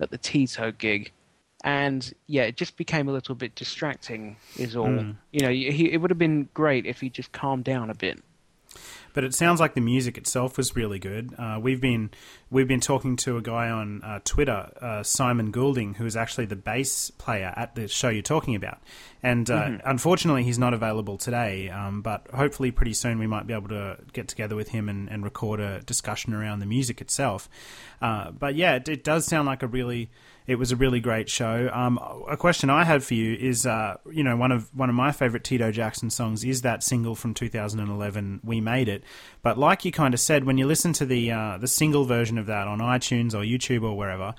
at 0.00 0.10
the 0.10 0.18
Tito 0.18 0.72
gig 0.72 1.12
and 1.64 2.12
yeah, 2.26 2.42
it 2.42 2.56
just 2.56 2.76
became 2.76 3.08
a 3.08 3.12
little 3.12 3.34
bit 3.34 3.54
distracting. 3.54 4.36
Is 4.58 4.74
all. 4.74 4.86
Mm. 4.86 5.16
You 5.30 5.40
know, 5.40 5.50
he, 5.50 5.92
it 5.92 5.98
would 5.98 6.10
have 6.10 6.18
been 6.18 6.48
great 6.54 6.86
if 6.86 7.00
he 7.00 7.08
just 7.08 7.32
calmed 7.32 7.64
down 7.64 7.90
a 7.90 7.94
bit. 7.94 8.20
But 9.14 9.24
it 9.24 9.34
sounds 9.34 9.60
like 9.60 9.74
the 9.74 9.80
music 9.80 10.16
itself 10.16 10.56
was 10.56 10.74
really 10.74 10.98
good. 10.98 11.34
Uh, 11.38 11.58
we've 11.60 11.80
been 11.80 12.10
we've 12.50 12.68
been 12.68 12.80
talking 12.80 13.16
to 13.16 13.36
a 13.36 13.42
guy 13.42 13.70
on 13.70 14.02
uh, 14.02 14.20
Twitter, 14.24 14.70
uh, 14.80 15.02
Simon 15.02 15.50
Goulding, 15.50 15.94
who 15.94 16.06
is 16.06 16.16
actually 16.16 16.46
the 16.46 16.56
bass 16.56 17.10
player 17.10 17.52
at 17.56 17.74
the 17.74 17.88
show 17.88 18.08
you're 18.08 18.22
talking 18.22 18.54
about. 18.54 18.80
And 19.22 19.48
uh, 19.50 19.62
mm-hmm. 19.62 19.88
unfortunately, 19.88 20.42
he's 20.44 20.58
not 20.58 20.74
available 20.74 21.16
today. 21.16 21.68
Um, 21.68 22.02
but 22.02 22.26
hopefully, 22.34 22.70
pretty 22.70 22.94
soon 22.94 23.18
we 23.18 23.26
might 23.26 23.46
be 23.46 23.54
able 23.54 23.68
to 23.68 23.98
get 24.12 24.28
together 24.28 24.56
with 24.56 24.68
him 24.68 24.88
and, 24.88 25.08
and 25.08 25.24
record 25.24 25.60
a 25.60 25.80
discussion 25.80 26.34
around 26.34 26.60
the 26.60 26.66
music 26.66 27.00
itself. 27.00 27.48
Uh, 28.00 28.30
but 28.32 28.56
yeah, 28.56 28.74
it, 28.74 28.88
it, 28.88 29.04
does 29.04 29.24
sound 29.24 29.46
like 29.46 29.62
a 29.62 29.66
really 29.66 30.10
It 30.46 30.56
was 30.56 30.72
a 30.72 30.76
really 30.76 31.00
great 31.00 31.28
show. 31.28 31.70
Um, 31.72 31.98
a 32.28 32.36
question 32.36 32.70
I 32.70 32.84
had 32.84 33.04
for 33.04 33.14
you 33.14 33.34
is, 33.34 33.64
uh, 33.66 33.96
you 34.10 34.24
know, 34.24 34.36
one 34.36 34.52
of 34.52 34.74
one 34.74 34.88
of 34.88 34.94
my 34.94 35.12
favorite 35.12 35.44
Tito 35.44 35.70
Jackson 35.70 36.10
songs 36.10 36.44
is 36.44 36.62
that 36.62 36.82
single 36.82 37.14
from 37.14 37.34
2011, 37.34 38.40
"We 38.42 38.60
Made 38.60 38.88
It." 38.88 39.04
But 39.42 39.58
like 39.58 39.84
you 39.84 39.92
kind 39.92 40.14
of 40.14 40.20
said, 40.20 40.44
when 40.44 40.58
you 40.58 40.66
listen 40.66 40.92
to 40.94 41.06
the 41.06 41.30
uh, 41.30 41.58
the 41.58 41.68
single 41.68 42.04
version 42.04 42.38
of 42.38 42.46
that 42.46 42.66
on 42.66 42.80
iTunes 42.80 43.34
or 43.34 43.44
YouTube 43.44 43.82
or 43.82 43.96
wherever, 43.96 44.34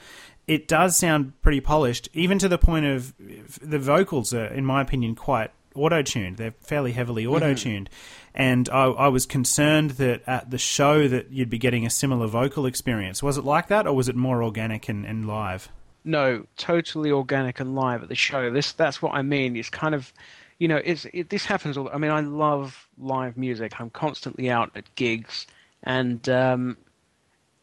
it 0.47 0.67
does 0.67 0.97
sound 0.97 1.41
pretty 1.41 1.61
polished, 1.61 2.09
even 2.13 2.37
to 2.39 2.49
the 2.49 2.57
point 2.57 2.85
of 2.85 3.13
the 3.61 3.79
vocals 3.79 4.33
are, 4.33 4.45
in 4.45 4.65
my 4.65 4.81
opinion, 4.81 5.15
quite 5.15 5.51
auto 5.75 6.01
tuned. 6.01 6.37
They're 6.37 6.53
fairly 6.61 6.91
heavily 6.91 7.25
auto 7.25 7.53
tuned. 7.53 7.89
Mm-hmm. 7.89 8.29
And 8.35 8.69
I, 8.69 8.85
I, 8.85 9.07
was 9.09 9.25
concerned 9.25 9.91
that 9.91 10.23
at 10.25 10.49
the 10.49 10.57
show 10.57 11.07
that 11.07 11.31
you'd 11.31 11.49
be 11.49 11.59
getting 11.59 11.85
a 11.85 11.89
similar 11.89 12.27
vocal 12.27 12.65
experience. 12.65 13.21
Was 13.21 13.37
it 13.37 13.43
like 13.43 13.67
that, 13.67 13.85
or 13.85 13.95
was 13.95 14.09
it 14.09 14.15
more 14.15 14.43
organic 14.43 14.89
and, 14.89 15.05
and 15.05 15.27
live? 15.27 15.69
No, 16.05 16.45
totally 16.57 17.11
organic 17.11 17.59
and 17.59 17.75
live 17.75 18.03
at 18.03 18.09
the 18.09 18.15
show. 18.15 18.51
This 18.51 18.73
that's 18.73 19.01
what 19.01 19.13
I 19.13 19.21
mean. 19.21 19.55
It's 19.55 19.69
kind 19.69 19.95
of, 19.95 20.11
you 20.59 20.67
know, 20.67 20.81
it's 20.83 21.05
it, 21.13 21.29
this 21.29 21.45
happens 21.45 21.77
all. 21.77 21.89
I 21.93 21.97
mean, 21.97 22.11
I 22.11 22.19
love 22.19 22.87
live 22.97 23.37
music. 23.37 23.79
I'm 23.79 23.89
constantly 23.89 24.49
out 24.49 24.71
at 24.75 24.93
gigs, 24.95 25.47
and 25.83 26.27
um, 26.27 26.77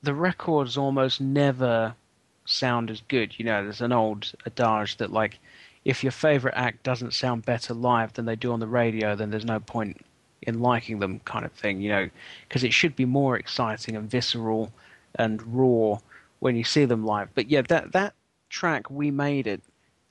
the 0.02 0.14
records 0.14 0.78
almost 0.78 1.20
never 1.20 1.94
sound 2.46 2.90
as 2.90 3.02
good. 3.08 3.38
You 3.38 3.44
know, 3.44 3.62
there's 3.62 3.82
an 3.82 3.92
old 3.92 4.32
adage 4.46 4.96
that 4.96 5.12
like, 5.12 5.38
if 5.84 6.02
your 6.02 6.12
favorite 6.12 6.54
act 6.56 6.82
doesn't 6.82 7.12
sound 7.12 7.44
better 7.44 7.74
live 7.74 8.14
than 8.14 8.24
they 8.24 8.36
do 8.36 8.52
on 8.52 8.60
the 8.60 8.66
radio, 8.66 9.14
then 9.14 9.30
there's 9.30 9.44
no 9.44 9.60
point 9.60 10.00
in 10.42 10.60
liking 10.60 10.98
them, 10.98 11.20
kind 11.26 11.44
of 11.44 11.52
thing. 11.52 11.82
You 11.82 11.90
know, 11.90 12.10
because 12.48 12.64
it 12.64 12.72
should 12.72 12.96
be 12.96 13.04
more 13.04 13.36
exciting 13.36 13.96
and 13.96 14.10
visceral 14.10 14.72
and 15.16 15.42
raw 15.42 15.98
when 16.38 16.56
you 16.56 16.64
see 16.64 16.86
them 16.86 17.04
live. 17.04 17.28
But 17.34 17.50
yeah, 17.50 17.60
that 17.68 17.92
that 17.92 18.14
track 18.50 18.90
we 18.90 19.10
made 19.10 19.46
it. 19.46 19.62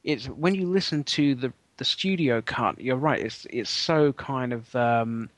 It's 0.03 0.25
when 0.27 0.55
you 0.55 0.67
listen 0.67 1.03
to 1.05 1.35
the 1.35 1.53
the 1.77 1.85
studio 1.85 2.41
cut. 2.41 2.79
You're 2.81 2.95
right. 2.95 3.19
It's 3.19 3.45
it's 3.49 3.69
so 3.69 4.13
kind 4.13 4.53
of 4.53 4.75
um, 4.75 5.29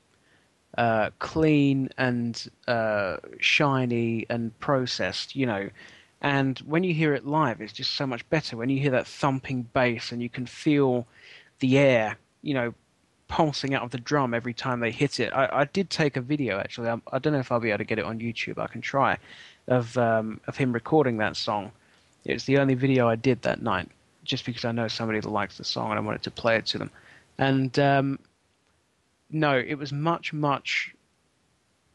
uh, 0.78 1.10
clean 1.20 1.90
and 1.98 2.50
uh, 2.68 3.18
shiny 3.40 4.26
and 4.30 4.58
processed. 4.60 5.36
You 5.36 5.46
know. 5.46 5.70
And 6.24 6.60
when 6.60 6.84
you 6.84 6.94
hear 6.94 7.16
it 7.16 7.26
live, 7.26 7.62
it's 7.62 7.74
just 7.74 7.96
so 7.96 8.06
much 8.06 8.30
better. 8.30 8.56
When 8.56 8.70
you 8.70 8.80
hear 8.80 8.92
that 8.92 9.08
thumping 9.08 9.64
bass 9.74 10.12
and 10.12 10.22
you 10.22 10.30
can 10.30 10.46
feel 10.46 11.08
the 11.62 11.80
air, 11.80 12.16
you 12.44 12.54
know, 12.54 12.76
pulsing 13.32 13.74
out 13.74 13.82
of 13.82 13.92
the 13.92 13.98
drum 13.98 14.34
every 14.34 14.54
time 14.54 14.82
they 14.82 14.92
hit 14.92 15.20
it. 15.20 15.32
I, 15.34 15.50
I 15.52 15.64
did 15.64 15.90
take 15.90 16.18
a 16.18 16.22
video 16.22 16.60
actually. 16.60 16.90
I, 16.90 16.98
I, 17.14 17.18
don't 17.18 17.32
know 17.32 17.40
if 17.40 17.52
I'll 17.52 17.62
be 17.62 17.70
able 17.70 17.78
to 17.78 17.86
get 17.86 17.98
it 17.98 18.06
on 18.06 18.20
YouTube. 18.20 18.60
I 18.60 18.68
can 18.68 18.82
try 18.82 19.18
of 19.68 19.98
um, 19.98 20.42
of 20.48 20.58
him 20.58 20.74
recording 20.74 21.18
that 21.18 21.38
song, 21.38 21.72
it 22.25 22.34
was 22.34 22.45
the 22.45 22.57
only 22.57 22.75
video 22.75 23.07
I 23.07 23.15
did 23.15 23.41
that 23.43 23.62
night, 23.62 23.89
just 24.23 24.45
because 24.45 24.65
I 24.65 24.71
know 24.71 24.88
somebody 24.88 25.19
that 25.19 25.29
likes 25.29 25.57
the 25.57 25.63
song 25.63 25.89
and 25.89 25.99
I 25.99 26.01
wanted 26.01 26.23
to 26.23 26.31
play 26.31 26.55
it 26.55 26.65
to 26.67 26.77
them. 26.77 26.91
And 27.38 27.77
um, 27.79 28.19
no, 29.29 29.57
it 29.57 29.75
was 29.75 29.91
much, 29.91 30.34
much 30.34 30.93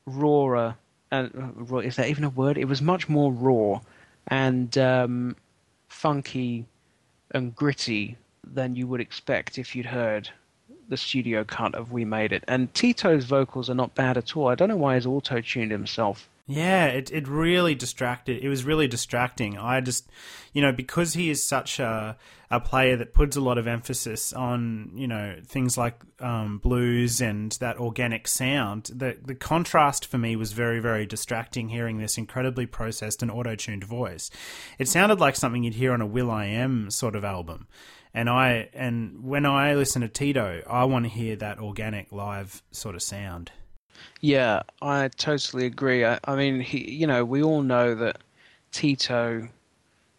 rawer. 0.06 0.74
And 1.10 1.54
uh, 1.70 1.76
is 1.78 1.96
that 1.96 2.08
even 2.08 2.24
a 2.24 2.30
word? 2.30 2.58
It 2.58 2.64
was 2.64 2.82
much 2.82 3.08
more 3.08 3.32
raw 3.32 3.80
and 4.26 4.76
um, 4.78 5.36
funky 5.88 6.66
and 7.30 7.54
gritty 7.54 8.16
than 8.44 8.74
you 8.76 8.86
would 8.86 9.00
expect 9.00 9.58
if 9.58 9.76
you'd 9.76 9.86
heard 9.86 10.30
the 10.88 10.96
studio 10.96 11.44
cut 11.44 11.74
of 11.74 11.92
We 11.92 12.04
Made 12.04 12.32
It. 12.32 12.44
And 12.48 12.72
Tito's 12.74 13.24
vocals 13.24 13.70
are 13.70 13.74
not 13.74 13.94
bad 13.94 14.16
at 14.16 14.36
all. 14.36 14.48
I 14.48 14.54
don't 14.54 14.68
know 14.68 14.76
why 14.76 14.94
he's 14.94 15.06
auto 15.06 15.40
tuned 15.40 15.70
himself. 15.70 16.28
Yeah, 16.48 16.86
it 16.86 17.10
it 17.10 17.26
really 17.26 17.74
distracted. 17.74 18.42
It 18.42 18.48
was 18.48 18.62
really 18.62 18.86
distracting. 18.86 19.58
I 19.58 19.80
just, 19.80 20.08
you 20.52 20.62
know, 20.62 20.70
because 20.70 21.14
he 21.14 21.28
is 21.28 21.42
such 21.42 21.80
a 21.80 22.16
a 22.48 22.60
player 22.60 22.96
that 22.96 23.12
puts 23.12 23.36
a 23.36 23.40
lot 23.40 23.58
of 23.58 23.66
emphasis 23.66 24.32
on 24.32 24.92
you 24.94 25.08
know 25.08 25.36
things 25.44 25.76
like 25.76 26.00
um, 26.20 26.58
blues 26.58 27.20
and 27.20 27.50
that 27.60 27.78
organic 27.78 28.28
sound. 28.28 28.90
The 28.94 29.18
the 29.20 29.34
contrast 29.34 30.06
for 30.06 30.18
me 30.18 30.36
was 30.36 30.52
very 30.52 30.78
very 30.78 31.04
distracting. 31.04 31.70
Hearing 31.70 31.98
this 31.98 32.16
incredibly 32.16 32.66
processed 32.66 33.22
and 33.22 33.30
auto 33.30 33.56
tuned 33.56 33.82
voice, 33.82 34.30
it 34.78 34.86
sounded 34.86 35.18
like 35.18 35.34
something 35.34 35.64
you'd 35.64 35.74
hear 35.74 35.92
on 35.92 36.00
a 36.00 36.06
will.i.am 36.06 36.92
sort 36.92 37.16
of 37.16 37.24
album. 37.24 37.66
And 38.14 38.30
I 38.30 38.68
and 38.72 39.24
when 39.24 39.46
I 39.46 39.74
listen 39.74 40.02
to 40.02 40.08
Tito, 40.08 40.62
I 40.70 40.84
want 40.84 41.06
to 41.06 41.10
hear 41.10 41.34
that 41.36 41.58
organic 41.58 42.12
live 42.12 42.62
sort 42.70 42.94
of 42.94 43.02
sound. 43.02 43.50
Yeah, 44.20 44.62
I 44.82 45.08
totally 45.08 45.66
agree. 45.66 46.04
I, 46.04 46.18
I 46.24 46.36
mean, 46.36 46.60
he, 46.60 46.90
you 46.90 47.06
know, 47.06 47.24
we 47.24 47.42
all 47.42 47.62
know 47.62 47.94
that 47.94 48.18
Tito 48.72 49.48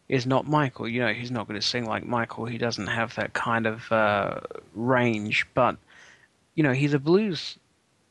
is 0.09 0.25
not 0.25 0.47
Michael. 0.47 0.87
You 0.87 1.01
know, 1.01 1.13
he's 1.13 1.31
not 1.31 1.47
going 1.47 1.59
to 1.59 1.65
sing 1.65 1.85
like 1.85 2.05
Michael. 2.05 2.45
He 2.45 2.57
doesn't 2.57 2.87
have 2.87 3.15
that 3.15 3.33
kind 3.33 3.65
of 3.65 3.91
uh, 3.91 4.39
range. 4.73 5.45
But 5.53 5.77
you 6.55 6.63
know, 6.63 6.73
he's 6.73 6.93
a 6.93 6.99
blues 6.99 7.57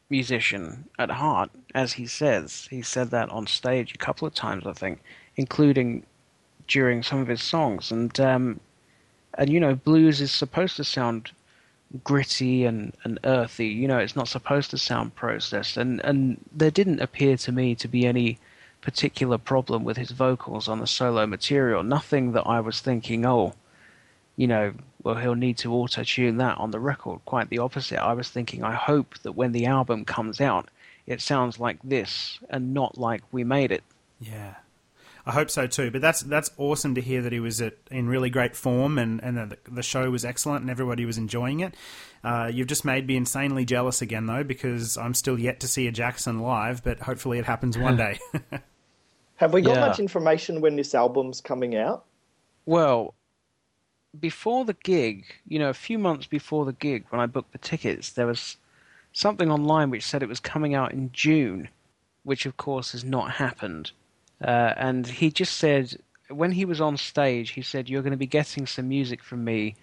musician 0.09 0.85
at 0.99 1.11
heart, 1.11 1.51
as 1.75 1.95
he 1.95 2.07
says. 2.07 2.69
He 2.71 2.83
said 2.83 3.11
that 3.11 3.29
on 3.31 3.47
stage 3.47 3.95
a 3.95 3.99
couple 3.99 4.29
of 4.29 4.35
times, 4.35 4.67
I 4.67 4.73
think, 4.73 5.01
including 5.37 6.05
during 6.69 7.03
some 7.03 7.21
of 7.21 7.29
his 7.29 7.43
songs. 7.43 7.91
And 7.91 8.19
um, 8.21 8.61
and 9.35 9.51
you 9.51 9.61
know, 9.61 9.75
blues 9.75 10.21
is 10.21 10.33
supposed 10.33 10.77
to 10.77 10.85
sound 10.85 11.33
gritty 12.05 12.65
and, 12.65 12.93
and 13.05 13.19
earthy. 13.25 13.69
You 13.69 13.89
know, 13.89 13.99
it's 13.99 14.17
not 14.17 14.29
supposed 14.29 14.71
to 14.71 14.79
sound 14.79 15.15
processed. 15.15 15.77
And, 15.77 16.01
and 16.05 16.39
there 16.53 16.71
didn't 16.71 17.01
appear 17.01 17.37
to 17.39 17.53
me 17.53 17.75
to 17.77 17.89
be 17.89 18.07
any 18.07 18.39
particular 18.81 19.39
problem 19.39 19.85
with 19.85 19.97
his 19.97 20.11
vocals 20.11 20.69
on 20.69 20.81
the 20.81 20.87
solo 20.87 21.27
material. 21.27 21.83
Nothing 21.83 22.33
that 22.33 22.47
I 22.47 22.61
was 22.61 22.81
thinking, 22.81 23.27
oh, 23.27 23.55
you 24.37 24.47
know, 24.47 24.75
well, 25.03 25.17
he'll 25.17 25.35
need 25.35 25.59
to 25.59 25.73
auto 25.73 26.03
tune 26.03 26.37
that 26.39 26.59
on 26.59 26.71
the 26.71 26.81
record. 26.81 27.21
Quite 27.25 27.49
the 27.49 27.59
opposite. 27.59 28.03
I 28.03 28.13
was 28.13 28.29
thinking, 28.29 28.65
I 28.65 28.75
hope 28.75 29.19
that 29.23 29.33
when 29.33 29.53
the 29.53 29.67
album 29.67 30.05
comes 30.05 30.41
out, 30.41 30.69
it 31.07 31.21
sounds 31.21 31.59
like 31.61 31.79
this 31.85 32.39
and 32.51 32.75
not 32.75 32.99
like 32.99 33.23
we 33.31 33.45
made 33.45 33.71
it. 33.71 33.85
Yeah. 34.21 34.55
I 35.27 35.33
hope 35.33 35.51
so 35.51 35.67
too. 35.67 35.91
But 35.91 36.01
that's 36.01 36.21
that's 36.21 36.51
awesome 36.57 36.95
to 36.95 37.01
hear 37.01 37.21
that 37.23 37.33
he 37.33 37.41
was 37.41 37.61
at, 37.61 37.75
in 37.91 38.09
really 38.09 38.31
great 38.31 38.55
form 38.55 38.97
and, 38.97 39.21
and 39.23 39.37
the, 39.37 39.59
the 39.69 39.83
show 39.83 40.09
was 40.09 40.25
excellent 40.25 40.63
and 40.63 40.71
everybody 40.71 41.05
was 41.05 41.19
enjoying 41.19 41.61
it. 41.61 41.75
Uh, 42.23 42.49
you've 42.53 42.69
just 42.69 42.85
made 42.85 43.09
me 43.09 43.17
insanely 43.17 43.65
jealous 43.65 44.01
again 44.01 44.27
though 44.27 44.45
because 44.45 44.97
I'm 44.97 45.15
still 45.15 45.39
yet 45.39 45.59
to 45.61 45.69
see 45.69 45.89
a 45.89 45.93
Jackson 45.93 46.41
live, 46.41 46.85
but 46.85 47.01
hopefully 47.01 47.41
it 47.41 47.45
happens 47.45 47.77
one 47.77 47.97
day. 47.97 48.21
Have 49.37 49.53
we 49.53 49.61
got 49.63 49.75
yeah. 49.75 49.87
much 49.89 49.99
information 49.99 50.61
when 50.61 50.77
this 50.77 50.95
album's 50.95 51.41
coming 51.41 51.77
out? 51.77 52.05
Well, 52.65 53.15
before 54.19 54.65
the 54.65 54.77
gig, 54.85 55.27
you 55.47 55.59
know, 55.59 55.69
a 55.69 55.75
few 55.75 55.99
months 55.99 56.27
before 56.27 56.65
the 56.65 56.73
gig, 56.73 57.05
when 57.11 57.21
I 57.21 57.27
booked 57.27 57.53
the 57.53 57.59
tickets, 57.59 58.11
there 58.11 58.27
was 58.27 58.57
something 59.13 59.51
online 59.51 59.91
which 59.91 60.07
said 60.07 60.23
it 60.23 60.29
was 60.29 60.41
coming 60.41 60.75
out 60.75 60.93
in 60.93 61.11
June, 61.13 61.69
which 62.23 62.47
of 62.47 62.57
course 62.57 62.93
has 62.93 63.05
not 63.05 63.33
happened. 63.33 63.93
Uh, 64.43 64.75
and 64.77 65.07
he 65.07 65.31
just 65.31 65.57
said, 65.57 65.97
when 66.29 66.53
he 66.53 66.65
was 66.65 66.81
on 66.81 66.97
stage, 66.97 67.51
he 67.51 67.63
said, 67.63 67.89
You're 67.89 68.03
going 68.03 68.11
to 68.13 68.17
be 68.17 68.27
getting 68.27 68.67
some 68.67 68.89
music 68.89 69.23
from 69.23 69.45
me 69.45 69.77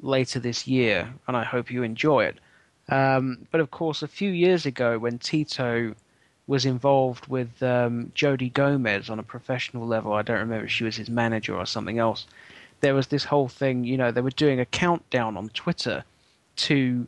later 0.00 0.40
this 0.40 0.66
year, 0.66 1.12
and 1.26 1.36
I 1.36 1.44
hope 1.44 1.70
you 1.70 1.82
enjoy 1.82 2.24
it. 2.24 2.38
Um, 2.88 3.46
but 3.50 3.60
of 3.60 3.70
course, 3.70 4.02
a 4.02 4.08
few 4.08 4.30
years 4.30 4.66
ago, 4.66 4.98
when 4.98 5.18
Tito 5.18 5.94
was 6.46 6.66
involved 6.66 7.28
with 7.28 7.62
um, 7.62 8.10
Jody 8.14 8.48
Gomez 8.48 9.08
on 9.08 9.18
a 9.18 9.24
professional 9.24 9.86
level, 9.86 10.12
I 10.12 10.22
don't 10.22 10.38
remember 10.38 10.64
if 10.64 10.72
she 10.72 10.84
was 10.84 10.96
his 10.96 11.10
manager 11.10 11.54
or 11.54 11.66
something 11.66 11.98
else. 11.98 12.26
There 12.80 12.94
was 12.94 13.08
this 13.08 13.24
whole 13.24 13.48
thing, 13.48 13.84
you 13.84 13.96
know, 13.96 14.10
they 14.10 14.20
were 14.20 14.30
doing 14.30 14.58
a 14.58 14.64
countdown 14.64 15.36
on 15.36 15.50
Twitter 15.50 16.02
to 16.56 17.06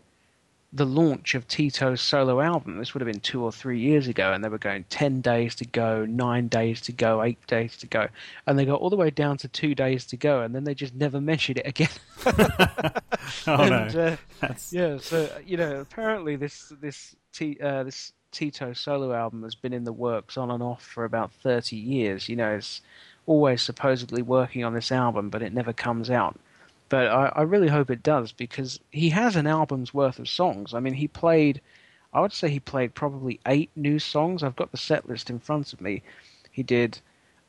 the 0.75 0.87
launch 0.87 1.35
of 1.35 1.47
Tito's 1.47 2.01
solo 2.01 2.41
album. 2.41 2.79
This 2.79 2.95
would 2.95 3.03
have 3.03 3.11
been 3.11 3.21
two 3.21 3.45
or 3.45 3.53
three 3.53 3.79
years 3.79 4.09
ago, 4.09 4.33
and 4.33 4.43
they 4.43 4.49
were 4.49 4.59
going 4.59 4.85
10 4.89 5.21
days 5.21 5.55
to 5.57 5.67
go, 5.67 6.07
nine 6.07 6.49
days 6.49 6.81
to 6.83 6.93
go, 6.93 7.23
eight 7.23 7.47
days 7.47 7.77
to 7.79 7.87
go. 7.87 8.09
And 8.47 8.59
they 8.59 8.65
got 8.65 8.81
all 8.81 8.89
the 8.89 8.97
way 8.97 9.11
down 9.11 9.37
to 9.39 9.49
two 9.49 9.75
days 9.75 10.07
to 10.07 10.17
go, 10.17 10.41
and 10.41 10.55
then 10.55 10.65
they 10.65 10.75
just 10.75 10.95
never 10.95 11.21
mentioned 11.21 11.59
it 11.59 11.67
again. 11.67 11.91
oh, 12.27 13.63
and, 13.63 13.95
no. 13.95 14.17
Uh, 14.41 14.55
yeah, 14.71 14.97
so, 14.97 15.29
you 15.45 15.59
know, 15.59 15.81
apparently 15.81 16.37
this, 16.37 16.73
this, 16.81 17.15
T, 17.35 17.59
uh, 17.63 17.83
this 17.83 18.15
Tito 18.31 18.73
solo 18.73 19.13
album 19.13 19.43
has 19.43 19.55
been 19.55 19.75
in 19.75 19.85
the 19.85 19.93
works 19.93 20.39
on 20.39 20.51
and 20.51 20.63
off 20.63 20.83
for 20.83 21.05
about 21.05 21.33
30 21.43 21.77
years. 21.77 22.31
You 22.31 22.37
know, 22.37 22.55
it's 22.55 22.81
always 23.27 23.61
supposedly 23.61 24.23
working 24.23 24.65
on 24.65 24.73
this 24.73 24.91
album, 24.91 25.29
but 25.29 25.43
it 25.43 25.53
never 25.53 25.75
comes 25.75 26.09
out 26.09 26.41
but 26.93 27.07
I, 27.07 27.33
I, 27.37 27.43
really 27.45 27.69
hope 27.69 27.91
it 27.91 28.03
does 28.03 28.33
because 28.33 28.79
he 28.91 29.09
has 29.09 29.35
an 29.35 29.47
album's 29.47 29.95
worth 29.95 30.19
of 30.19 30.29
songs. 30.29 30.75
I 30.75 30.81
mean, 30.81 30.93
he 30.93 31.09
played, 31.09 31.63
I 32.13 32.21
would 32.21 32.35
say 32.35 32.51
he 32.51 32.61
played 32.61 32.95
probably 32.95 33.41
eight 33.47 33.71
new 33.75 33.99
songs. 33.99 34.43
I've 34.43 34.57
got 34.57 34.73
the 34.73 34.77
set 34.77 35.09
list 35.09 35.31
in 35.31 35.39
front 35.39 35.73
of 35.73 35.81
me. 35.81 36.03
He 36.51 36.63
did 36.63 37.01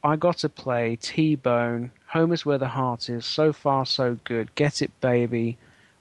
I 0.02 0.16
Got 0.16 0.38
to 0.40 0.50
Play, 0.50 0.96
T 0.96 1.36
Bone, 1.36 1.92
Home 2.08 2.32
is 2.32 2.46
Where 2.46 2.58
the 2.58 2.70
Heart 2.70 3.10
Is, 3.10 3.26
So 3.26 3.52
Far 3.52 3.86
So 3.86 4.18
Good, 4.24 4.56
Get 4.56 4.82
It 4.82 4.98
Baby, 5.02 5.58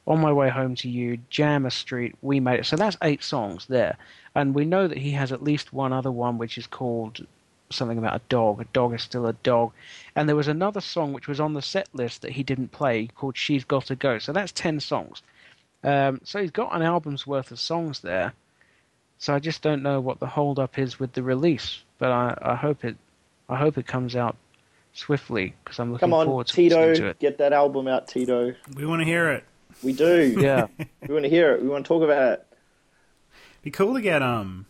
On 0.07 0.21
My 0.21 0.33
Way 0.33 0.49
Home 0.49 0.77
to 0.77 0.89
You, 0.89 1.19
Jammer 1.29 1.71
Street, 1.71 2.15
We 2.23 2.39
Made 2.39 2.61
It. 2.61 2.67
So 2.67 2.77
that's 2.77 2.97
eight 3.03 3.25
songs 3.25 3.67
there. 3.67 3.97
And 4.37 4.55
we 4.55 4.65
know 4.65 4.87
that 4.87 4.99
he 4.99 5.11
has 5.13 5.33
at 5.33 5.43
least 5.43 5.73
one 5.73 5.93
other 5.93 6.13
one 6.13 6.39
which 6.39 6.59
is 6.59 6.69
called 6.69 7.27
something 7.73 7.99
about 7.99 8.17
a 8.17 8.21
dog. 8.29 8.61
A 8.61 8.65
dog 8.73 8.95
is 8.95 9.03
still 9.03 9.27
a 9.27 9.33
dog. 9.33 9.73
And 10.15 10.29
there 10.29 10.37
was 10.37 10.49
another 10.49 10.81
song 10.81 11.13
which 11.13 11.29
was 11.29 11.41
on 11.41 11.55
the 11.55 11.63
set 11.63 11.89
list 11.93 12.23
that 12.23 12.33
he 12.33 12.43
didn't 12.43 12.73
play 12.73 13.09
called 13.15 13.37
She's 13.37 13.65
Gotta 13.65 13.97
Go. 13.97 14.19
So 14.19 14.33
that's 14.33 14.53
10 14.53 14.81
songs. 14.81 15.23
Um, 15.85 16.21
so 16.25 16.41
he's 16.41 16.51
got 16.51 16.75
an 16.75 16.83
album's 16.83 17.27
worth 17.27 17.51
of 17.51 17.59
songs 17.59 18.01
there. 18.01 18.33
So 19.19 19.35
I 19.35 19.39
just 19.39 19.63
don't 19.63 19.83
know 19.83 20.01
what 20.01 20.21
the 20.21 20.27
hold 20.27 20.59
up 20.59 20.79
is 20.79 20.99
with 20.99 21.13
the 21.13 21.23
release. 21.23 21.83
But 21.99 22.11
I, 22.11 22.39
I 22.43 22.55
hope 22.57 22.85
it 22.85 22.97
I 23.49 23.57
hope 23.57 23.77
it 23.79 23.87
comes 23.87 24.17
out 24.17 24.37
swiftly 24.95 25.55
because 25.63 25.79
I'm 25.79 25.93
looking 25.93 26.07
Come 26.07 26.15
on, 26.15 26.27
forward 26.27 26.47
to 26.49 26.61
listening 26.61 26.89
to 26.89 26.95
Tito, 26.95 27.09
it. 27.11 27.19
get 27.19 27.39
that 27.39 27.53
album 27.53 27.89
out, 27.89 28.09
Tito. 28.09 28.55
We 28.75 28.87
want 28.87 29.01
to 29.01 29.05
hear 29.07 29.31
it. 29.31 29.45
We 29.83 29.93
do. 29.93 30.37
Yeah. 30.39 30.67
we 31.07 31.13
want 31.13 31.25
to 31.25 31.31
hear 31.31 31.53
it. 31.53 31.63
We 31.63 31.69
want 31.69 31.85
to 31.85 31.89
talk 31.89 32.03
about 32.03 32.33
it. 32.33 32.47
Be 33.63 33.71
cool 33.71 33.95
to 33.95 34.01
get 34.01 34.23
um 34.23 34.67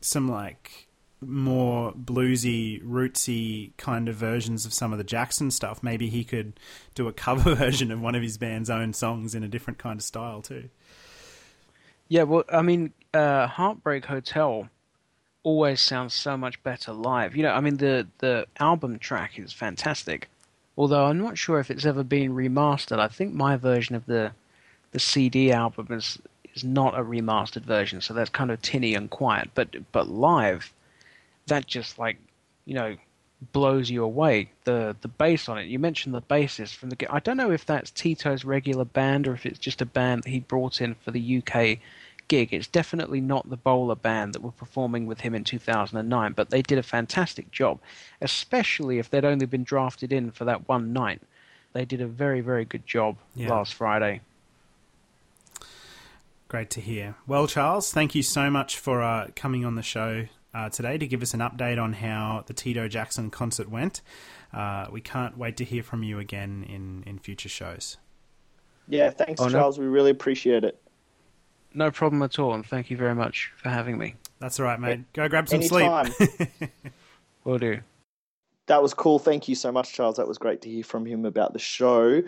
some 0.00 0.28
like 0.28 0.83
more 1.26 1.92
bluesy, 1.92 2.82
rootsy 2.82 3.72
kind 3.76 4.08
of 4.08 4.16
versions 4.16 4.64
of 4.64 4.72
some 4.72 4.92
of 4.92 4.98
the 4.98 5.04
Jackson 5.04 5.50
stuff. 5.50 5.82
Maybe 5.82 6.08
he 6.08 6.24
could 6.24 6.58
do 6.94 7.08
a 7.08 7.12
cover 7.12 7.54
version 7.56 7.90
of 7.90 8.00
one 8.00 8.14
of 8.14 8.22
his 8.22 8.38
band's 8.38 8.70
own 8.70 8.92
songs 8.92 9.34
in 9.34 9.42
a 9.42 9.48
different 9.48 9.78
kind 9.78 9.98
of 9.98 10.04
style 10.04 10.42
too. 10.42 10.68
Yeah, 12.08 12.24
well, 12.24 12.44
I 12.52 12.62
mean, 12.62 12.92
uh, 13.12 13.46
Heartbreak 13.46 14.04
Hotel 14.04 14.68
always 15.42 15.80
sounds 15.80 16.14
so 16.14 16.36
much 16.36 16.62
better 16.62 16.92
live. 16.92 17.36
You 17.36 17.44
know, 17.44 17.52
I 17.52 17.60
mean, 17.60 17.76
the 17.76 18.06
the 18.18 18.46
album 18.58 18.98
track 18.98 19.38
is 19.38 19.52
fantastic, 19.52 20.28
although 20.76 21.06
I'm 21.06 21.18
not 21.18 21.38
sure 21.38 21.60
if 21.60 21.70
it's 21.70 21.86
ever 21.86 22.02
been 22.02 22.34
remastered. 22.34 22.98
I 22.98 23.08
think 23.08 23.34
my 23.34 23.56
version 23.56 23.94
of 23.94 24.06
the 24.06 24.32
the 24.92 24.98
CD 24.98 25.52
album 25.52 25.88
is 25.90 26.18
is 26.54 26.64
not 26.64 26.98
a 26.98 27.02
remastered 27.02 27.64
version, 27.64 28.00
so 28.00 28.14
that's 28.14 28.30
kind 28.30 28.50
of 28.50 28.62
tinny 28.62 28.94
and 28.94 29.10
quiet. 29.10 29.50
But 29.54 29.76
but 29.92 30.08
live, 30.08 30.72
that 31.46 31.66
just 31.66 31.98
like 31.98 32.16
you 32.64 32.74
know 32.74 32.96
blows 33.52 33.90
you 33.90 34.02
away. 34.02 34.50
The 34.64 34.96
the 35.00 35.08
bass 35.08 35.48
on 35.48 35.58
it. 35.58 35.66
You 35.66 35.78
mentioned 35.78 36.14
the 36.14 36.22
bassist 36.22 36.74
from 36.76 36.90
the. 36.90 37.06
I 37.12 37.20
don't 37.20 37.36
know 37.36 37.50
if 37.50 37.66
that's 37.66 37.90
Tito's 37.90 38.44
regular 38.44 38.84
band 38.84 39.26
or 39.26 39.34
if 39.34 39.44
it's 39.46 39.58
just 39.58 39.82
a 39.82 39.86
band 39.86 40.22
that 40.24 40.30
he 40.30 40.40
brought 40.40 40.80
in 40.80 40.94
for 40.94 41.10
the 41.10 41.38
UK 41.38 41.78
gig. 42.28 42.54
It's 42.54 42.66
definitely 42.66 43.20
not 43.20 43.50
the 43.50 43.56
Bowler 43.58 43.96
band 43.96 44.32
that 44.34 44.42
were 44.42 44.50
performing 44.52 45.06
with 45.06 45.20
him 45.20 45.34
in 45.34 45.44
2009, 45.44 46.32
but 46.32 46.48
they 46.48 46.62
did 46.62 46.78
a 46.78 46.82
fantastic 46.82 47.50
job, 47.50 47.80
especially 48.22 48.98
if 48.98 49.10
they'd 49.10 49.26
only 49.26 49.44
been 49.44 49.64
drafted 49.64 50.10
in 50.10 50.30
for 50.30 50.46
that 50.46 50.66
one 50.66 50.92
night. 50.94 51.20
They 51.74 51.84
did 51.84 52.00
a 52.00 52.06
very 52.06 52.40
very 52.40 52.64
good 52.64 52.86
job 52.86 53.16
Yeah. 53.34 53.50
last 53.50 53.74
Friday. 53.74 54.20
Great 56.48 56.70
to 56.70 56.80
hear. 56.80 57.16
Well, 57.26 57.46
Charles, 57.46 57.92
thank 57.92 58.14
you 58.14 58.22
so 58.22 58.48
much 58.48 58.78
for 58.78 59.02
uh, 59.02 59.28
coming 59.34 59.64
on 59.64 59.74
the 59.74 59.82
show 59.82 60.26
uh, 60.54 60.68
today 60.70 60.96
to 60.98 61.06
give 61.06 61.20
us 61.22 61.34
an 61.34 61.40
update 61.40 61.82
on 61.82 61.92
how 61.94 62.44
the 62.46 62.52
Tito 62.54 62.88
Jackson 62.88 63.30
concert 63.30 63.68
went. 63.68 64.00
Uh, 64.52 64.86
we 64.90 65.00
can't 65.00 65.36
wait 65.36 65.56
to 65.56 65.64
hear 65.64 65.82
from 65.82 66.02
you 66.02 66.18
again 66.18 66.64
in, 66.68 67.02
in 67.06 67.18
future 67.18 67.48
shows. 67.48 67.96
Yeah, 68.88 69.10
thanks, 69.10 69.40
Oh, 69.40 69.46
no. 69.46 69.50
Charles. 69.52 69.78
We 69.78 69.86
really 69.86 70.10
appreciate 70.10 70.62
it. 70.64 70.80
No 71.72 71.90
problem 71.90 72.22
at 72.22 72.38
all, 72.38 72.54
and 72.54 72.64
thank 72.64 72.88
you 72.90 72.96
very 72.96 73.14
much 73.14 73.52
for 73.56 73.68
having 73.68 73.98
me. 73.98 74.14
That's 74.38 74.60
all 74.60 74.66
right, 74.66 74.78
mate. 74.78 75.00
Go 75.12 75.28
grab 75.28 75.48
some 75.48 75.60
Anytime. 75.60 76.12
sleep. 76.12 76.48
Will 77.44 77.58
do. 77.58 77.80
That 78.66 78.80
was 78.80 78.94
cool. 78.94 79.18
Thank 79.18 79.48
you 79.48 79.54
so 79.54 79.72
much, 79.72 79.92
Charles. 79.92 80.16
That 80.16 80.28
was 80.28 80.38
great 80.38 80.62
to 80.62 80.70
hear 80.70 80.84
from 80.84 81.04
him 81.04 81.24
about 81.24 81.52
the 81.52 81.58
show. 81.58 82.22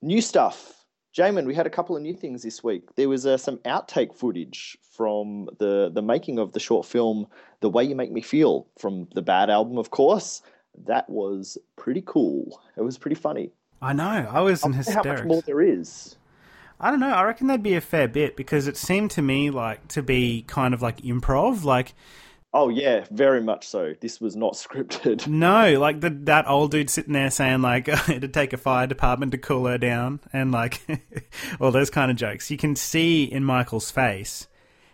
New 0.00 0.20
stuff. 0.20 0.72
Jamon, 1.14 1.46
we 1.46 1.54
had 1.54 1.66
a 1.66 1.70
couple 1.70 1.94
of 1.94 2.02
new 2.02 2.14
things 2.14 2.42
this 2.42 2.64
week. 2.64 2.94
There 2.96 3.08
was 3.08 3.26
uh, 3.26 3.36
some 3.36 3.58
outtake 3.58 4.14
footage 4.14 4.78
from 4.96 5.48
the, 5.58 5.90
the 5.92 6.00
making 6.00 6.38
of 6.38 6.52
the 6.52 6.60
short 6.60 6.86
film 6.86 7.26
The 7.60 7.68
Way 7.68 7.84
You 7.84 7.94
Make 7.94 8.10
Me 8.12 8.22
Feel 8.22 8.66
from 8.78 9.08
the 9.14 9.20
Bad 9.20 9.50
album, 9.50 9.76
of 9.76 9.90
course. 9.90 10.40
That 10.86 11.08
was 11.10 11.58
pretty 11.76 12.02
cool. 12.06 12.58
It 12.78 12.82
was 12.82 12.96
pretty 12.96 13.16
funny. 13.16 13.52
I 13.82 13.92
know. 13.92 14.26
I 14.30 14.40
was 14.40 14.64
in 14.64 14.72
I 14.72 14.76
wonder 14.76 14.90
how 14.90 14.96
much 14.96 15.04
hysterics. 15.04 15.26
more 15.26 15.42
there 15.42 15.60
is. 15.60 16.16
I 16.80 16.90
don't 16.90 17.00
know. 17.00 17.12
I 17.12 17.24
reckon 17.24 17.46
that'd 17.46 17.62
be 17.62 17.74
a 17.74 17.80
fair 17.82 18.08
bit 18.08 18.34
because 18.34 18.66
it 18.66 18.78
seemed 18.78 19.10
to 19.12 19.22
me 19.22 19.50
like 19.50 19.86
to 19.88 20.02
be 20.02 20.44
kind 20.48 20.72
of 20.72 20.80
like 20.80 21.02
improv. 21.02 21.62
Like, 21.62 21.94
Oh, 22.54 22.68
yeah, 22.68 23.06
very 23.10 23.42
much 23.42 23.66
so. 23.66 23.94
This 24.00 24.20
was 24.20 24.36
not 24.36 24.52
scripted. 24.54 25.26
no, 25.26 25.78
like 25.78 26.00
the, 26.00 26.10
that 26.10 26.48
old 26.48 26.70
dude 26.70 26.90
sitting 26.90 27.14
there 27.14 27.30
saying 27.30 27.62
like 27.62 27.88
it'd 28.08 28.34
take 28.34 28.52
a 28.52 28.58
fire 28.58 28.86
department 28.86 29.32
to 29.32 29.38
cool 29.38 29.66
her 29.66 29.78
down 29.78 30.20
and 30.32 30.52
like 30.52 30.80
all 31.60 31.70
those 31.70 31.90
kind 31.90 32.10
of 32.10 32.16
jokes. 32.16 32.50
You 32.50 32.56
can 32.56 32.76
see 32.76 33.24
in 33.24 33.44
Michael's 33.44 33.90
face, 33.90 34.48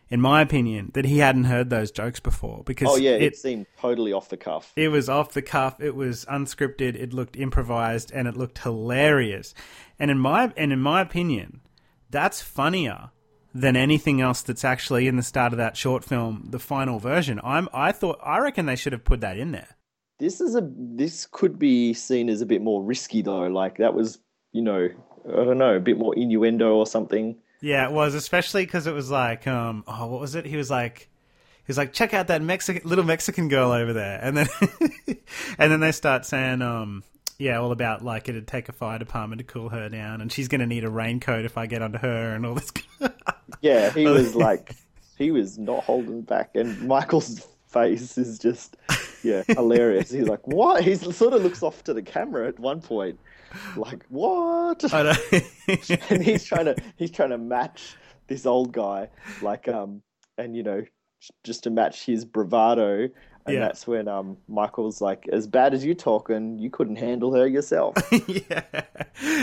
in 0.09 0.21
my 0.21 0.41
opinion, 0.41 0.93
that 0.95 1.05
he 1.05 1.19
hadn't 1.19 1.45
heard 1.45 1.69
those 1.69 1.91
jokes 1.91 2.21
before 2.21 2.63
because 2.65 2.89
Oh, 2.91 2.97
yeah, 2.97 3.13
it, 3.13 3.23
it, 3.23 3.37
seemed 3.37 3.67
totally 3.81 4.13
off 4.13 4.29
the 4.29 4.37
cuff. 4.37 4.73
It 4.77 4.89
was 4.89 5.09
off 5.09 5.33
the 5.33 5.43
cuff. 5.43 5.81
It 5.81 5.97
was 5.97 6.25
unscripted. 6.27 6.95
It 6.95 7.13
looked 7.13 7.37
improvised, 7.37 8.13
and 8.13 8.29
it 8.29 8.37
looked 8.37 8.59
hilarious. 8.59 9.53
And 9.99 10.11
in 10.11 10.19
my 10.19 10.53
and 10.57 10.73
in 10.73 10.81
my 10.81 11.01
opinion, 11.01 11.61
that's 12.09 12.41
funnier 12.41 13.11
than 13.55 13.77
anything 13.77 14.21
else 14.21 14.43
that's 14.43 14.65
actually 14.65 15.07
in 15.07 15.17
the 15.17 15.23
start 15.23 15.53
of 15.53 15.59
that 15.59 15.77
short 15.77 16.05
film, 16.05 16.49
the 16.51 16.59
final 16.59 16.99
version. 16.99 17.41
I'm 17.43 17.69
I 17.73 17.93
thought 17.93 18.19
I 18.23 18.39
reckon 18.39 18.67
they 18.67 18.77
should 18.77 18.93
have 18.93 19.05
put 19.05 19.21
that 19.21 19.39
in 19.39 19.53
there. 19.53 19.77
This 20.19 20.41
is 20.41 20.55
a 20.55 20.69
this 20.75 21.27
could 21.31 21.59
be 21.59 21.95
seen 21.95 22.29
as 22.29 22.41
a 22.41 22.47
bit 22.47 22.63
more 22.63 22.83
risky 22.83 23.23
though. 23.23 23.47
Like 23.47 23.79
that 23.79 23.95
was, 23.95 24.19
you 24.53 24.63
know, 24.63 24.89
I 25.27 25.45
don't 25.45 25.59
know, 25.59 25.77
a 25.77 25.81
bit 25.81 25.99
more 25.99 26.15
innuendo 26.17 26.75
or 26.75 26.87
something. 26.87 27.37
Yeah, 27.61 27.89
it 27.89 27.93
was 27.93 28.15
especially 28.15 28.65
because 28.65 28.87
it 28.87 28.95
was 28.95 29.11
like, 29.11 29.47
um, 29.47 29.85
oh, 29.87 30.07
what 30.07 30.21
was 30.21 30.35
it? 30.35 30.47
He 30.47 30.57
was 30.57 30.71
like. 30.71 31.09
He's 31.67 31.77
like, 31.77 31.93
check 31.93 32.15
out 32.15 32.29
that 32.29 32.41
Mexican 32.41 32.89
little 32.89 33.05
Mexican 33.05 33.49
girl 33.49 33.73
over 33.73 33.93
there, 33.93 34.19
and 34.23 34.35
then, 34.39 34.49
and 35.59 35.71
then 35.71 35.81
they 35.81 35.93
start 35.93 36.25
saying, 36.25 36.63
um, 36.63 37.05
yeah, 37.39 37.59
all 37.59 37.73
about 37.73 38.03
like 38.05 38.29
it'd 38.29 38.47
take 38.49 38.69
a 38.69 38.73
fire 38.73 38.99
department 38.99 39.39
to 39.39 39.45
cool 39.45 39.69
her 39.69 39.89
down, 39.89 40.21
and 40.21 40.31
she's 40.33 40.49
going 40.49 40.61
to 40.61 40.67
need 40.67 40.85
a 40.85 40.91
raincoat 40.91 41.45
if 41.45 41.57
I 41.57 41.67
get 41.67 41.83
onto 41.83 41.99
her, 41.99 42.35
and 42.35 42.45
all 42.45 42.55
this. 42.55 42.73
Yeah, 43.61 43.91
he 43.91 44.07
was 44.07 44.35
like, 44.35 44.75
he 45.17 45.31
was 45.31 45.59
not 45.59 45.85
holding 45.85 46.23
back, 46.23 46.51
and 46.55 46.81
Michael's 46.87 47.47
face 47.69 48.17
is 48.19 48.39
just, 48.39 48.77
yeah, 49.23 49.43
hilarious. 49.49 50.11
He's 50.11 50.29
like, 50.29 50.47
what? 50.47 50.83
He 50.83 50.95
sort 50.95 51.33
of 51.33 51.43
looks 51.43 51.63
off 51.63 51.85
to 51.85 51.95
the 51.95 52.03
camera 52.03 52.49
at 52.49 52.59
one 52.59 52.81
point, 52.81 53.19
like, 53.77 54.05
what? 54.09 54.93
I 54.93 55.03
don't- 55.03 56.11
and 56.11 56.23
he's 56.23 56.45
trying 56.45 56.67
to 56.67 56.77
he's 56.97 57.11
trying 57.11 57.31
to 57.31 57.39
match 57.39 57.97
this 58.27 58.47
old 58.47 58.73
guy, 58.73 59.09
like, 59.43 59.69
um, 59.69 60.03
and 60.37 60.57
you 60.57 60.63
know, 60.63 60.83
just 61.45 61.65
to 61.65 61.71
match 61.71 62.05
his 62.05 62.25
bravado. 62.25 63.09
And 63.49 63.55
Yeah. 63.55 63.61
that's 63.67 63.87
when 63.87 64.09
um 64.09 64.37
Michael's 64.49 65.01
like, 65.01 65.27
as 65.33 65.47
bad 65.47 65.75
as 65.75 65.85
you 65.85 65.95
talking, 65.95 66.59
you 66.59 66.71
couldn't 66.71 66.97
handle 66.97 67.35
her 67.35 67.47
yourself. 67.47 67.95
yeah. 68.29 68.63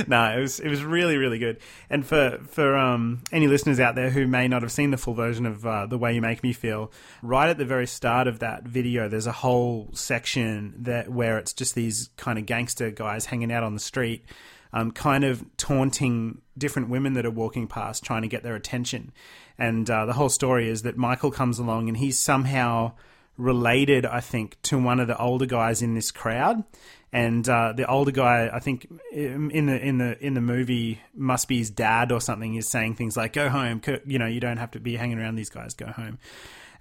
No, 0.07 0.37
it 0.37 0.39
was 0.39 0.59
it 0.59 0.69
was 0.69 0.83
really 0.83 1.17
really 1.17 1.39
good. 1.39 1.57
And 1.89 2.05
for 2.05 2.39
for 2.49 2.75
um 2.77 3.23
any 3.31 3.47
listeners 3.47 3.79
out 3.79 3.95
there 3.95 4.09
who 4.09 4.27
may 4.27 4.47
not 4.47 4.61
have 4.61 4.71
seen 4.71 4.91
the 4.91 4.97
full 4.97 5.13
version 5.13 5.45
of 5.45 5.65
uh, 5.65 5.85
the 5.87 5.97
way 5.97 6.13
you 6.13 6.21
make 6.21 6.43
me 6.43 6.53
feel, 6.53 6.91
right 7.21 7.49
at 7.49 7.57
the 7.57 7.65
very 7.65 7.87
start 7.87 8.27
of 8.27 8.39
that 8.39 8.63
video, 8.63 9.09
there's 9.09 9.27
a 9.27 9.31
whole 9.31 9.89
section 9.93 10.73
that 10.79 11.09
where 11.09 11.37
it's 11.37 11.53
just 11.53 11.75
these 11.75 12.09
kind 12.17 12.39
of 12.39 12.45
gangster 12.45 12.91
guys 12.91 13.25
hanging 13.25 13.51
out 13.51 13.63
on 13.63 13.73
the 13.73 13.79
street. 13.79 14.23
Um, 14.73 14.91
kind 14.91 15.23
of 15.23 15.45
taunting 15.55 16.41
different 16.57 16.89
women 16.89 17.13
that 17.13 17.25
are 17.25 17.31
walking 17.31 17.65
past, 17.65 18.03
trying 18.03 18.23
to 18.23 18.27
get 18.27 18.43
their 18.43 18.55
attention. 18.55 19.13
And 19.57 19.89
uh, 19.89 20.05
the 20.05 20.11
whole 20.11 20.27
story 20.27 20.67
is 20.67 20.81
that 20.81 20.97
Michael 20.97 21.31
comes 21.31 21.59
along 21.59 21.87
and 21.87 21.95
he's 21.95 22.19
somehow 22.19 22.91
related, 23.37 24.05
I 24.05 24.21
think, 24.21 24.61
to 24.63 24.77
one 24.77 24.99
of 24.99 25.07
the 25.07 25.17
older 25.17 25.45
guys 25.45 25.81
in 25.81 25.93
this 25.93 26.11
crowd. 26.11 26.63
And 27.11 27.47
uh, 27.47 27.73
the 27.73 27.89
older 27.89 28.11
guy, 28.11 28.49
I 28.51 28.59
think, 28.59 28.87
in 29.11 29.67
the 29.67 29.79
in 29.79 29.99
the 29.99 30.17
in 30.25 30.33
the 30.33 30.41
movie, 30.41 31.01
must 31.13 31.47
be 31.47 31.59
his 31.59 31.69
dad 31.69 32.11
or 32.11 32.19
something. 32.19 32.55
Is 32.55 32.67
saying 32.67 32.95
things 32.95 33.15
like 33.15 33.31
"Go 33.31 33.47
home," 33.47 33.81
you 34.05 34.19
know, 34.19 34.25
you 34.25 34.41
don't 34.41 34.57
have 34.57 34.71
to 34.71 34.81
be 34.81 34.97
hanging 34.97 35.17
around 35.17 35.35
these 35.35 35.49
guys. 35.49 35.73
Go 35.73 35.87
home. 35.87 36.19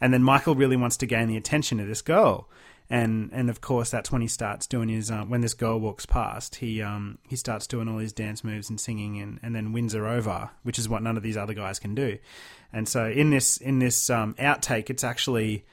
And 0.00 0.12
then 0.12 0.24
Michael 0.24 0.56
really 0.56 0.76
wants 0.76 0.96
to 0.98 1.06
gain 1.06 1.28
the 1.28 1.36
attention 1.36 1.78
of 1.78 1.86
this 1.86 2.02
girl, 2.02 2.48
and 2.90 3.30
and 3.32 3.48
of 3.48 3.60
course 3.60 3.90
that's 3.90 4.10
when 4.10 4.22
he 4.22 4.28
starts 4.28 4.66
doing 4.66 4.88
his 4.88 5.08
uh, 5.08 5.22
when 5.22 5.40
this 5.40 5.54
girl 5.54 5.78
walks 5.78 6.04
past, 6.04 6.56
he 6.56 6.82
um 6.82 7.18
he 7.28 7.36
starts 7.36 7.68
doing 7.68 7.86
all 7.86 7.98
his 7.98 8.12
dance 8.12 8.42
moves 8.42 8.68
and 8.68 8.80
singing, 8.80 9.20
and 9.20 9.38
and 9.40 9.54
then 9.54 9.72
wins 9.72 9.92
her 9.92 10.08
over, 10.08 10.50
which 10.64 10.80
is 10.80 10.88
what 10.88 11.02
none 11.02 11.16
of 11.16 11.22
these 11.22 11.36
other 11.36 11.54
guys 11.54 11.78
can 11.78 11.94
do. 11.94 12.18
And 12.72 12.88
so 12.88 13.06
in 13.06 13.30
this 13.30 13.56
in 13.58 13.78
this 13.78 14.10
um, 14.10 14.34
outtake, 14.34 14.90
it's 14.90 15.04
actually 15.04 15.64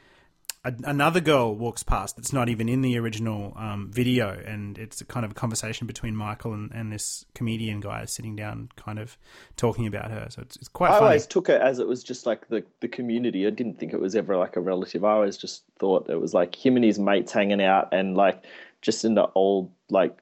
a, 0.63 0.73
another 0.83 1.19
girl 1.19 1.55
walks 1.55 1.81
past 1.83 2.15
that's 2.15 2.31
not 2.31 2.49
even 2.49 2.69
in 2.69 2.81
the 2.81 2.97
original 2.99 3.53
um, 3.57 3.89
video, 3.91 4.29
and 4.45 4.77
it's 4.77 5.01
a 5.01 5.05
kind 5.05 5.25
of 5.25 5.31
a 5.31 5.33
conversation 5.33 5.87
between 5.87 6.15
Michael 6.15 6.53
and, 6.53 6.71
and 6.71 6.91
this 6.91 7.25
comedian 7.33 7.79
guy 7.79 8.05
sitting 8.05 8.35
down, 8.35 8.69
kind 8.75 8.99
of 8.99 9.17
talking 9.57 9.87
about 9.87 10.11
her. 10.11 10.27
So 10.29 10.41
it's, 10.43 10.55
it's 10.57 10.67
quite 10.67 10.89
I 10.89 10.93
funny. 10.93 11.05
always 11.05 11.25
took 11.27 11.49
it 11.49 11.61
as 11.61 11.79
it 11.79 11.87
was 11.87 12.03
just 12.03 12.25
like 12.25 12.47
the, 12.49 12.63
the 12.79 12.87
community. 12.87 13.47
I 13.47 13.49
didn't 13.49 13.79
think 13.79 13.93
it 13.93 13.99
was 13.99 14.15
ever 14.15 14.37
like 14.37 14.55
a 14.55 14.61
relative. 14.61 15.03
I 15.03 15.13
always 15.13 15.37
just 15.37 15.63
thought 15.79 16.09
it 16.09 16.19
was 16.21 16.33
like 16.33 16.55
him 16.55 16.75
and 16.75 16.85
his 16.85 16.99
mates 16.99 17.31
hanging 17.31 17.61
out 17.61 17.89
and 17.91 18.15
like 18.15 18.43
just 18.81 19.03
in 19.05 19.15
the 19.15 19.27
old 19.35 19.71
like 19.89 20.17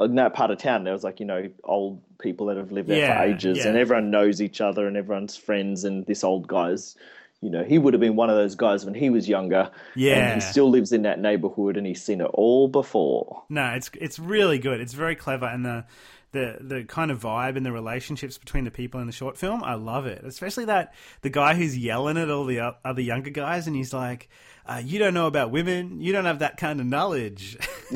in 0.00 0.14
that 0.14 0.34
part 0.34 0.50
of 0.52 0.58
town 0.58 0.84
there 0.84 0.92
was 0.92 1.02
like 1.02 1.18
you 1.18 1.26
know 1.26 1.50
old 1.64 2.00
people 2.18 2.46
that 2.46 2.56
have 2.56 2.70
lived 2.70 2.88
there 2.88 2.98
Yeah, 2.98 3.18
for 3.18 3.24
ages 3.24 3.58
yeah. 3.58 3.68
and 3.68 3.76
everyone 3.76 4.10
knows 4.10 4.40
each 4.40 4.60
other 4.60 4.86
and 4.86 4.96
everyone's 4.96 5.36
friends 5.36 5.82
and 5.84 6.06
this 6.06 6.22
old 6.22 6.46
guy's 6.46 6.96
you 7.40 7.50
know, 7.50 7.62
he 7.62 7.78
would 7.78 7.92
have 7.92 8.00
been 8.00 8.16
one 8.16 8.30
of 8.30 8.36
those 8.36 8.54
guys 8.54 8.84
when 8.84 8.94
he 8.94 9.10
was 9.10 9.28
younger. 9.28 9.70
Yeah. 9.94 10.32
And 10.32 10.42
he 10.42 10.48
still 10.48 10.70
lives 10.70 10.92
in 10.92 11.02
that 11.02 11.20
neighborhood 11.20 11.76
and 11.76 11.86
he's 11.86 12.02
seen 12.02 12.20
it 12.20 12.30
all 12.32 12.68
before. 12.68 13.42
No, 13.48 13.66
it's 13.74 13.90
it's 14.00 14.18
really 14.18 14.58
good. 14.58 14.80
It's 14.80 14.94
very 14.94 15.14
clever, 15.14 15.46
and 15.46 15.64
the 15.64 15.84
the 16.32 16.58
the 16.60 16.84
kind 16.84 17.10
of 17.10 17.20
vibe 17.20 17.56
and 17.56 17.64
the 17.64 17.72
relationships 17.72 18.38
between 18.38 18.64
the 18.64 18.70
people 18.70 19.00
in 19.00 19.06
the 19.06 19.12
short 19.12 19.36
film, 19.36 19.62
I 19.62 19.74
love 19.74 20.06
it. 20.06 20.24
Especially 20.24 20.66
that 20.66 20.94
the 21.22 21.30
guy 21.30 21.54
who's 21.54 21.76
yelling 21.76 22.18
at 22.18 22.30
all 22.30 22.44
the 22.44 22.74
other 22.84 23.02
younger 23.02 23.30
guys, 23.30 23.66
and 23.66 23.76
he's 23.76 23.92
like, 23.92 24.28
uh, 24.66 24.82
"You 24.84 24.98
don't 24.98 25.14
know 25.14 25.26
about 25.26 25.50
women. 25.50 26.00
You 26.00 26.12
don't 26.12 26.24
have 26.24 26.40
that 26.40 26.56
kind 26.56 26.80
of 26.80 26.86
knowledge." 26.86 27.56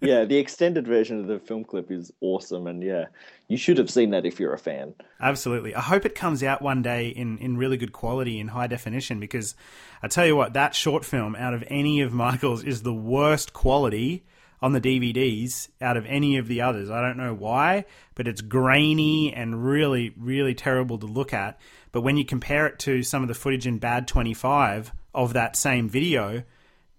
yeah, 0.00 0.24
the 0.24 0.36
extended 0.38 0.86
version 0.86 1.20
of 1.20 1.26
the 1.26 1.38
film 1.38 1.64
clip 1.64 1.90
is 1.90 2.12
awesome, 2.20 2.66
and 2.66 2.82
yeah, 2.82 3.06
you 3.48 3.56
should 3.56 3.78
have 3.78 3.90
seen 3.90 4.10
that 4.10 4.24
if 4.24 4.38
you're 4.38 4.54
a 4.54 4.58
fan. 4.58 4.94
Absolutely. 5.20 5.74
I 5.74 5.80
hope 5.80 6.06
it 6.06 6.14
comes 6.14 6.42
out 6.42 6.62
one 6.62 6.82
day 6.82 7.08
in, 7.08 7.38
in 7.38 7.56
really 7.56 7.76
good 7.76 7.92
quality 7.92 8.38
in 8.38 8.48
high 8.48 8.68
definition 8.68 9.18
because 9.18 9.56
I 10.02 10.08
tell 10.08 10.24
you 10.24 10.36
what, 10.36 10.52
that 10.52 10.74
short 10.74 11.04
film 11.04 11.34
out 11.34 11.52
of 11.52 11.64
any 11.66 12.00
of 12.00 12.12
Michael's 12.12 12.62
is 12.62 12.82
the 12.82 12.94
worst 12.94 13.52
quality 13.52 14.24
on 14.62 14.72
the 14.72 14.80
DVDs 14.80 15.68
out 15.80 15.96
of 15.96 16.06
any 16.06 16.36
of 16.36 16.46
the 16.46 16.60
others. 16.60 16.90
I 16.90 17.00
don't 17.00 17.16
know 17.16 17.34
why, 17.34 17.86
but 18.14 18.28
it's 18.28 18.40
grainy 18.40 19.32
and 19.32 19.64
really, 19.64 20.14
really 20.16 20.54
terrible 20.54 20.98
to 20.98 21.06
look 21.06 21.32
at. 21.32 21.58
But 21.92 22.02
when 22.02 22.16
you 22.16 22.24
compare 22.24 22.66
it 22.66 22.78
to 22.80 23.02
some 23.02 23.22
of 23.22 23.28
the 23.28 23.34
footage 23.34 23.66
in 23.66 23.78
Bad 23.78 24.06
25 24.06 24.92
of 25.14 25.32
that 25.32 25.56
same 25.56 25.88
video, 25.88 26.42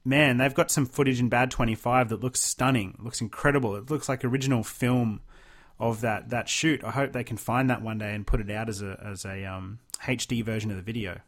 man, 0.05 0.37
they've 0.37 0.53
got 0.53 0.71
some 0.71 0.85
footage 0.85 1.19
in 1.19 1.29
Bad 1.29 1.51
25 1.51 2.09
that 2.09 2.21
looks 2.21 2.41
stunning. 2.41 2.97
Looks 3.01 3.21
incredible. 3.21 3.75
It 3.75 3.89
looks 3.89 4.09
like 4.09 4.23
original 4.25 4.63
film 4.63 5.21
of 5.79 6.01
that 6.01 6.29
that 6.29 6.47
shoot. 6.47 6.83
I 6.83 6.91
hope 6.91 7.11
they 7.13 7.23
can 7.23 7.37
find 7.37 7.69
that 7.69 7.81
one 7.81 7.97
day 7.97 8.13
and 8.13 8.25
put 8.27 8.39
it 8.41 8.51
out 8.51 8.69
as 8.69 8.81
a 8.81 9.01
as 9.03 9.25
a 9.25 9.45
um, 9.45 9.79
HD 10.03 10.43
version 10.43 10.69
of 10.71 10.77
the 10.77 10.83
video. 10.83 11.19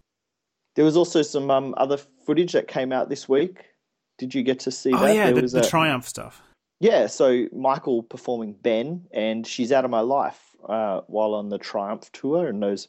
There 0.76 0.86
was 0.86 0.98
also 0.98 1.22
some 1.22 1.52
um, 1.52 1.74
other 1.78 1.98
footage 2.26 2.54
that 2.54 2.68
came 2.68 2.92
out 2.92 3.10
this 3.10 3.30
week. 3.30 3.60
Did 4.18 4.34
you 4.34 4.44
get 4.44 4.60
to 4.62 4.72
see 4.72 4.92
Oh 4.94 5.00
that? 5.00 5.16
yeah, 5.16 5.32
There 5.32 5.42
the, 5.42 5.48
the 5.48 5.60
a- 5.60 5.70
Triumph 5.70 6.08
stuff. 6.08 6.42
Yeah, 6.80 7.08
so 7.08 7.46
Michael 7.54 8.04
performing 8.04 8.54
Ben, 8.62 9.06
and 9.14 9.48
she's 9.48 9.72
out 9.72 9.86
of 9.86 9.92
my 9.92 10.02
life 10.02 10.40
uh, 10.68 11.02
while 11.08 11.34
on 11.34 11.48
the 11.50 11.58
Triumph 11.58 12.12
tour, 12.12 12.48
and 12.48 12.62
those 12.62 12.88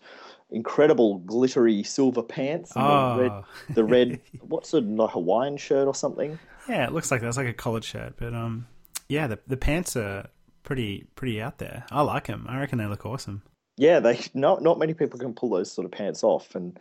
incredible 0.51 1.18
glittery 1.18 1.82
silver 1.82 2.22
pants 2.22 2.72
and 2.76 2.84
Oh. 2.84 3.16
the 3.16 3.22
red, 3.22 3.45
the 3.74 3.84
red, 3.84 4.20
what's 4.42 4.72
it, 4.74 4.84
like 4.84 5.11
Hawaiian 5.11 5.57
shirt 5.57 5.86
or 5.88 5.95
something? 5.95 6.38
Yeah, 6.68 6.86
it 6.86 6.92
looks 6.92 7.11
like 7.11 7.20
that's 7.20 7.36
like 7.36 7.49
a 7.49 7.53
collared 7.53 7.84
shirt, 7.84 8.14
but 8.16 8.32
um, 8.34 8.66
yeah, 9.09 9.26
the 9.26 9.38
the 9.47 9.57
pants 9.57 9.97
are 9.97 10.28
pretty 10.62 11.07
pretty 11.14 11.40
out 11.42 11.59
there. 11.59 11.84
I 11.90 12.03
like 12.03 12.26
them. 12.26 12.47
I 12.49 12.59
reckon 12.59 12.78
they 12.78 12.86
look 12.86 13.05
awesome. 13.05 13.42
Yeah, 13.76 14.01
they 14.01 14.20
not 14.34 14.62
not 14.62 14.78
many 14.78 14.95
people 14.95 15.18
can 15.18 15.34
pull 15.34 15.51
those 15.51 15.70
sort 15.70 15.84
of 15.84 15.92
pants 15.92 16.22
off, 16.24 16.55
and 16.55 16.78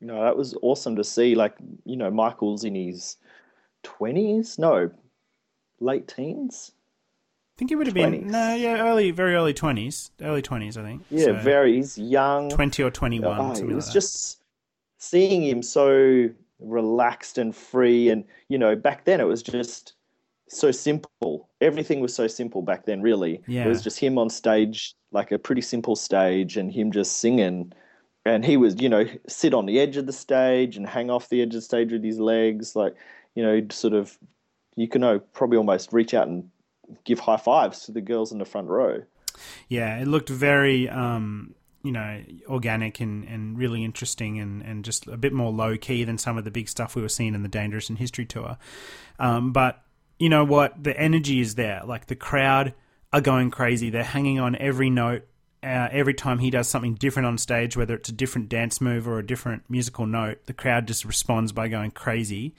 you 0.00 0.06
know 0.06 0.22
that 0.22 0.36
was 0.36 0.54
awesome 0.62 0.96
to 0.96 1.04
see. 1.04 1.34
Like 1.34 1.54
you 1.84 1.96
know, 1.96 2.10
Michael's 2.10 2.64
in 2.64 2.74
his 2.74 3.16
twenties, 3.82 4.58
no, 4.58 4.90
late 5.80 6.08
teens. 6.08 6.72
I 7.54 7.58
think 7.58 7.70
it 7.70 7.76
would 7.76 7.86
have 7.86 7.94
20s. 7.94 8.10
been 8.10 8.28
no, 8.28 8.54
yeah, 8.54 8.78
early, 8.80 9.12
very 9.12 9.34
early 9.34 9.54
twenties, 9.54 10.10
early 10.20 10.42
twenties, 10.42 10.76
I 10.76 10.82
think. 10.82 11.04
Yeah, 11.10 11.26
So, 11.26 11.32
very. 11.34 11.76
He's 11.76 11.96
young. 11.96 12.50
twenty 12.50 12.82
or 12.82 12.90
twenty 12.90 13.20
one. 13.20 13.38
Oh, 13.38 13.52
it 13.52 13.64
was 13.66 13.86
like 13.86 13.92
just 13.94 14.42
seeing 14.98 15.42
him 15.44 15.62
so 15.62 16.30
relaxed 16.60 17.36
and 17.38 17.54
free 17.54 18.08
and 18.08 18.24
you 18.48 18.56
know 18.56 18.74
back 18.74 19.04
then 19.04 19.20
it 19.20 19.24
was 19.26 19.42
just 19.42 19.92
so 20.48 20.70
simple 20.70 21.48
everything 21.60 22.00
was 22.00 22.14
so 22.14 22.26
simple 22.26 22.62
back 22.62 22.86
then 22.86 23.02
really 23.02 23.42
Yeah. 23.46 23.64
it 23.66 23.68
was 23.68 23.82
just 23.82 23.98
him 23.98 24.16
on 24.18 24.30
stage 24.30 24.94
like 25.10 25.30
a 25.32 25.38
pretty 25.38 25.60
simple 25.60 25.94
stage 25.96 26.56
and 26.56 26.72
him 26.72 26.90
just 26.92 27.18
singing 27.18 27.72
and 28.24 28.44
he 28.46 28.56
was 28.56 28.80
you 28.80 28.88
know 28.88 29.04
sit 29.28 29.52
on 29.52 29.66
the 29.66 29.78
edge 29.80 29.96
of 29.98 30.06
the 30.06 30.12
stage 30.12 30.76
and 30.76 30.86
hang 30.88 31.10
off 31.10 31.28
the 31.28 31.42
edge 31.42 31.48
of 31.48 31.54
the 31.54 31.60
stage 31.60 31.92
with 31.92 32.04
his 32.04 32.18
legs 32.20 32.74
like 32.76 32.94
you 33.34 33.42
know 33.42 33.60
sort 33.70 33.92
of 33.94 34.16
you 34.76 34.88
can 34.88 35.00
know 35.02 35.18
probably 35.18 35.58
almost 35.58 35.92
reach 35.92 36.14
out 36.14 36.28
and 36.28 36.48
give 37.04 37.18
high 37.18 37.36
fives 37.36 37.86
to 37.86 37.92
the 37.92 38.00
girls 38.00 38.32
in 38.32 38.38
the 38.38 38.44
front 38.44 38.68
row 38.68 39.02
Yeah, 39.68 39.98
it 39.98 40.06
looked 40.06 40.28
very, 40.28 40.88
um, 40.88 41.54
you 41.82 41.92
know, 41.92 42.22
organic 42.48 43.00
and, 43.00 43.24
and 43.24 43.58
really 43.58 43.84
interesting 43.84 44.38
and, 44.38 44.62
and 44.62 44.84
just 44.84 45.06
a 45.06 45.16
bit 45.16 45.32
more 45.32 45.52
low 45.52 45.76
key 45.76 46.04
than 46.04 46.18
some 46.18 46.38
of 46.38 46.44
the 46.44 46.50
big 46.50 46.68
stuff 46.68 46.94
we 46.94 47.02
were 47.02 47.08
seeing 47.08 47.34
in 47.34 47.42
the 47.42 47.48
Dangerous 47.48 47.90
in 47.90 47.96
History 47.96 48.24
tour. 48.24 48.56
Um, 49.18 49.52
but 49.52 49.82
you 50.18 50.28
know 50.28 50.44
what? 50.44 50.82
The 50.82 50.98
energy 50.98 51.40
is 51.40 51.56
there. 51.56 51.82
Like 51.84 52.06
the 52.06 52.16
crowd 52.16 52.74
are 53.12 53.20
going 53.20 53.50
crazy. 53.50 53.90
They're 53.90 54.02
hanging 54.02 54.40
on 54.40 54.56
every 54.56 54.90
note. 54.90 55.26
Uh, 55.62 55.88
every 55.90 56.12
time 56.12 56.40
he 56.40 56.50
does 56.50 56.68
something 56.68 56.94
different 56.94 57.26
on 57.26 57.38
stage, 57.38 57.74
whether 57.74 57.94
it's 57.94 58.10
a 58.10 58.12
different 58.12 58.50
dance 58.50 58.82
move 58.82 59.08
or 59.08 59.18
a 59.18 59.26
different 59.26 59.62
musical 59.70 60.04
note, 60.04 60.44
the 60.44 60.52
crowd 60.52 60.86
just 60.86 61.06
responds 61.06 61.52
by 61.52 61.68
going 61.68 61.90
crazy. 61.90 62.54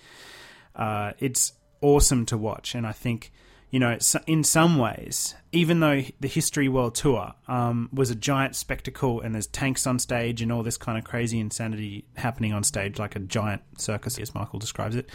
Uh, 0.76 1.12
it's 1.20 1.54
awesome 1.82 2.26
to 2.26 2.36
watch, 2.36 2.74
and 2.74 2.88
I 2.88 2.94
think 2.94 3.32
you 3.76 3.80
know, 3.80 3.98
in 4.26 4.42
some 4.46 4.78
ways, 4.78 5.36
even 5.52 5.82
though 5.82 6.02
the 6.22 6.30
History 6.30 6.70
World 6.70 6.96
Tour 6.96 7.34
um, 7.50 7.90
was 7.92 8.10
a 8.10 8.16
giant 8.16 8.56
spectacle 8.56 9.20
and 9.20 9.36
there's 9.36 9.48
tanks 9.48 9.86
on 9.86 10.00
stage 10.00 10.42
and 10.42 10.50
all 10.50 10.64
this 10.64 10.78
kind 10.78 10.98
of 10.98 11.04
crazy 11.04 11.42
insanity 11.42 12.06
happening 12.16 12.54
on 12.54 12.64
stage, 12.64 13.00
like 13.00 13.18
a 13.18 13.20
giant 13.20 13.64
circus, 13.78 14.18
as 14.18 14.34
Michael 14.34 14.60
describes 14.60 14.96
it, 14.96 15.10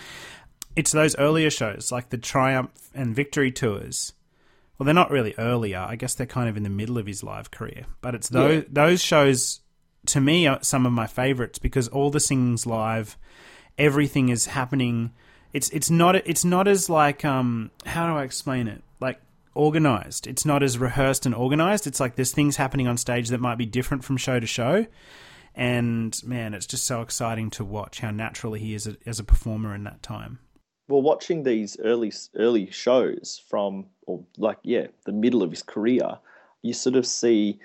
it's 0.77 0.93
those 0.93 1.17
earlier 1.17 1.49
shows, 1.49 1.91
like 1.91 2.11
the 2.11 2.19
Triumph 2.19 2.91
and 2.95 3.17
Victory 3.17 3.51
tours. 3.51 4.13
Well, 4.77 4.85
they're 4.85 4.93
not 4.93 5.11
really 5.11 5.35
earlier. 5.39 5.79
I 5.79 5.97
guess 5.97 6.15
they're 6.15 6.27
kind 6.27 6.51
of 6.51 6.59
in 6.59 6.63
the 6.63 6.69
middle 6.69 6.99
of 6.99 7.07
his 7.07 7.23
live 7.25 7.51
career. 7.51 7.87
But 8.03 8.15
it's 8.15 8.29
those, 8.29 8.65
Yeah. 8.65 8.69
those 8.71 9.01
shows, 9.01 9.61
to 10.09 10.21
me, 10.21 10.47
are 10.47 10.63
some 10.63 10.85
of 10.85 10.93
my 10.93 11.07
favorites 11.07 11.59
because 11.59 11.89
all 11.89 12.11
the 12.11 12.21
singing's 12.21 12.67
live 12.67 13.17
everything 13.79 14.29
is 14.29 14.45
happening. 14.45 15.13
It's 15.53 15.69
it's 15.71 15.91
not 15.91 16.15
it's 16.17 16.45
not 16.45 16.69
as 16.69 16.89
like 16.89 17.25
um 17.25 17.71
how 17.87 18.07
do 18.07 18.19
I 18.19 18.25
explain 18.25 18.69
it 18.69 18.83
like 19.01 19.21
organized. 19.55 20.27
It's 20.27 20.45
not 20.45 20.63
as 20.63 20.79
rehearsed 20.79 21.27
and 21.27 21.35
organized. 21.35 21.87
It's 21.87 22.01
like 22.01 22.15
there's 22.17 22.33
things 22.33 22.57
happening 22.57 22.87
on 22.87 22.97
stage 22.97 23.29
that 23.31 23.41
might 23.41 23.59
be 23.59 23.67
different 23.67 24.05
from 24.05 24.17
show 24.17 24.39
to 24.39 24.47
show. 24.47 24.87
And 25.55 26.19
man, 26.25 26.55
it's 26.55 26.67
just 26.67 26.87
so 26.87 27.03
exciting 27.03 27.51
to 27.51 27.65
watch 27.65 28.01
how 28.01 28.11
naturally 28.13 28.61
he 28.61 28.75
is 28.75 28.89
as 29.05 29.19
a 29.19 29.25
performer 29.25 29.75
in 29.75 29.85
that 29.85 30.03
time. 30.03 30.39
well 30.89 31.03
watching 31.03 31.43
these 31.43 31.77
early 31.81 32.13
early 32.37 32.71
shows 32.71 33.43
from 33.49 33.87
or 34.07 34.25
like 34.39 34.59
yeah 34.63 34.87
the 35.07 35.13
middle 35.13 35.43
of 35.43 35.51
his 35.51 35.63
career 35.63 36.19
you 36.63 36.73
sort 36.73 36.97
of 36.97 37.07
see 37.07 37.59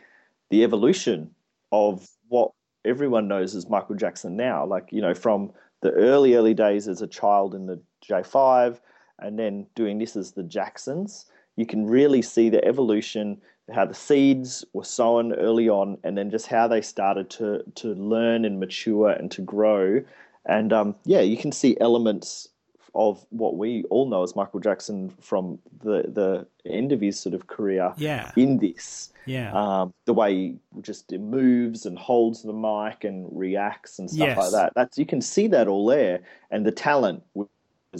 the 0.49 0.63
evolution 0.63 1.31
of 1.71 2.07
what 2.27 2.51
everyone 2.86 3.27
knows 3.27 3.55
as 3.55 3.69
Michael 3.69 3.95
Jackson 3.95 4.36
now 4.36 4.65
like 4.65 4.89
you 4.91 5.01
know 5.01 5.13
from 5.13 5.51
the 5.86 5.91
early 5.91 6.33
early 6.33 6.53
days 6.53 6.88
as 6.88 7.01
a 7.01 7.07
child 7.07 7.53
in 7.53 7.67
the 7.67 7.79
J5 8.09 8.79
and 9.19 9.38
then 9.38 9.67
doing 9.75 9.99
this 9.99 10.15
as 10.15 10.31
the 10.31 10.43
Jacksons 10.43 11.27
you 11.55 11.65
can 11.65 11.86
really 11.86 12.21
see 12.21 12.49
the 12.49 12.63
evolution 12.65 13.39
how 13.73 13.86
the 13.86 13.93
seeds 13.93 14.65
were 14.73 14.83
sown 14.83 15.33
early 15.33 15.69
on 15.69 15.97
and 16.03 16.17
then 16.17 16.29
just 16.29 16.47
how 16.47 16.67
they 16.67 16.81
started 16.81 17.29
to 17.31 17.63
to 17.75 17.93
learn 17.93 18.45
and 18.45 18.59
mature 18.59 19.09
and 19.09 19.31
to 19.31 19.41
grow. 19.41 20.03
And 20.45 20.71
um, 20.73 20.95
yeah 21.05 21.21
you 21.21 21.38
can 21.38 21.51
see 21.51 21.77
elements 21.79 22.49
of 22.96 23.26
what 23.30 23.58
we 23.58 23.84
all 23.89 24.08
know 24.08 24.24
as 24.24 24.36
Michael 24.36 24.60
Jackson 24.60 25.10
from 25.22 25.60
the 25.84 26.04
the 26.08 26.48
end 26.70 26.91
of 26.91 27.02
his 27.02 27.20
sort 27.20 27.36
of 27.36 27.48
career 27.48 27.93
Yeah. 27.98 28.32
in 28.38 28.58
this. 28.58 29.12
Yeah. 29.26 29.52
Um, 29.54 29.93
the 30.06 30.14
way 30.14 30.34
he 30.34 30.58
just 30.82 31.12
moves 31.12 31.86
and 31.86 31.98
holds 31.98 32.41
the 32.43 32.54
mic 32.54 33.04
and 33.04 33.28
reacts 33.32 34.00
and 34.00 34.10
stuff 34.10 34.28
Yes. 34.30 34.38
like 34.38 34.52
that. 34.52 34.74
That's 34.76 34.98
you 34.98 35.06
can 35.06 35.22
see 35.22 35.48
that 35.48 35.68
all 35.68 35.86
there, 35.86 36.22
and 36.52 36.66
the 36.66 36.72
talent 36.72 37.22
was 37.34 37.48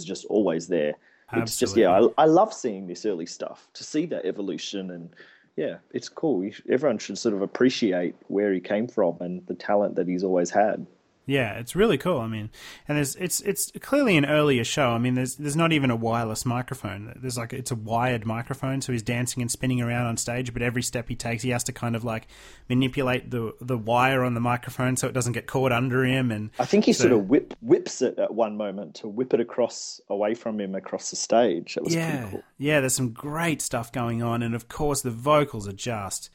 just 0.04 0.26
always 0.26 0.68
there. 0.68 0.94
It's 1.34 1.58
just 1.58 1.76
yeah, 1.76 1.90
I, 1.90 2.24
I 2.24 2.26
love 2.26 2.54
seeing 2.54 2.88
this 2.88 3.06
early 3.06 3.26
stuff 3.26 3.68
to 3.74 3.84
see 3.84 4.06
that 4.08 4.26
evolution 4.26 4.92
and 4.92 5.10
yeah, 5.58 5.78
it's 5.92 6.08
cool. 6.10 6.50
Everyone 6.70 6.98
should 6.98 7.18
sort 7.18 7.34
of 7.34 7.42
appreciate 7.42 8.14
where 8.28 8.54
he 8.54 8.60
came 8.60 8.88
from 8.88 9.18
and 9.22 9.46
the 9.48 9.54
talent 9.56 9.96
that 9.96 10.08
he's 10.08 10.24
always 10.24 10.50
had. 10.50 10.86
Yeah, 11.28 11.54
it's 11.54 11.76
really 11.76 11.98
cool. 11.98 12.20
I 12.20 12.28
mean, 12.28 12.52
and 12.88 12.98
there's 12.98 13.16
it's 13.16 13.42
it's 13.42 13.72
clearly 13.82 14.16
an 14.16 14.26
earlier 14.26 14.64
show. 14.64 14.90
I 14.92 15.00
mean, 15.00 15.16
there's 15.16 15.36
there's 15.38 15.56
not 15.56 15.72
even 15.74 15.90
a 15.90 15.96
wireless 15.96 16.46
microphone. 16.46 17.12
There's 17.20 17.36
like 17.38 17.52
it's 17.52 17.72
a 17.72 17.76
wired 17.76 18.28
microphone, 18.28 18.82
so 18.82 18.92
he's 18.92 19.02
dancing 19.02 19.42
and 19.42 19.50
spinning 19.50 19.82
around 19.82 20.06
on 20.06 20.18
stage. 20.18 20.54
But 20.54 20.62
every 20.62 20.84
step 20.84 21.10
he 21.10 21.16
takes, 21.16 21.42
he 21.42 21.50
has 21.50 21.64
to 21.64 21.72
kind 21.74 21.96
of 21.96 22.04
like 22.04 22.28
manipulate 22.70 23.32
the 23.32 23.54
the 23.60 23.78
wire 23.78 24.24
on 24.24 24.36
the 24.36 24.40
microphone 24.40 24.98
so 24.98 25.08
it 25.08 25.14
doesn't 25.14 25.34
get 25.34 25.48
caught 25.48 25.72
under 25.72 26.06
him. 26.06 26.32
And 26.32 26.52
I 26.60 26.66
think 26.66 26.86
he 26.86 26.94
So- 26.94 27.04
sort 27.06 27.14
of 27.14 27.28
whip, 27.28 27.56
whips 27.62 28.04
it 28.04 28.20
at 28.20 28.34
one 28.34 28.56
moment 28.56 28.96
to 28.96 29.08
whip 29.08 29.34
it 29.34 29.40
across 29.40 30.00
away 30.10 30.36
from 30.36 30.60
him 30.60 30.76
across 30.76 31.10
the 31.10 31.16
stage. 31.16 31.74
That 31.74 31.84
was 31.86 31.96
yeah, 31.96 32.18
pretty 32.18 32.32
cool. 32.34 32.44
yeah, 32.60 32.80
there's 32.82 32.94
some 32.96 33.12
great 33.12 33.62
stuff 33.64 33.92
going 33.92 34.22
on, 34.22 34.44
and 34.44 34.54
of 34.54 34.68
course 34.68 35.02
the 35.02 35.12
vocals 35.12 35.68
are 35.68 35.74
just 35.74 36.30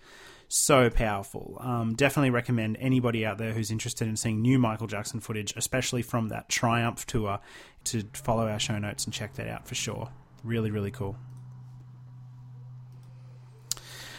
so 0.52 0.90
powerful. 0.90 1.58
Um, 1.60 1.94
definitely 1.94 2.30
recommend 2.30 2.76
anybody 2.80 3.24
out 3.24 3.38
there 3.38 3.52
who's 3.52 3.70
interested 3.70 4.08
in 4.08 4.16
seeing 4.16 4.42
new 4.42 4.58
Michael 4.58 4.88
Jackson 4.88 5.20
footage, 5.20 5.54
especially 5.56 6.02
from 6.02 6.28
that 6.28 6.48
Triumph 6.48 7.06
tour, 7.06 7.38
to 7.84 8.02
follow 8.14 8.48
our 8.48 8.58
show 8.58 8.76
notes 8.76 9.04
and 9.04 9.14
check 9.14 9.34
that 9.34 9.46
out 9.46 9.68
for 9.68 9.76
sure. 9.76 10.10
Really, 10.42 10.72
really 10.72 10.90
cool. 10.90 11.16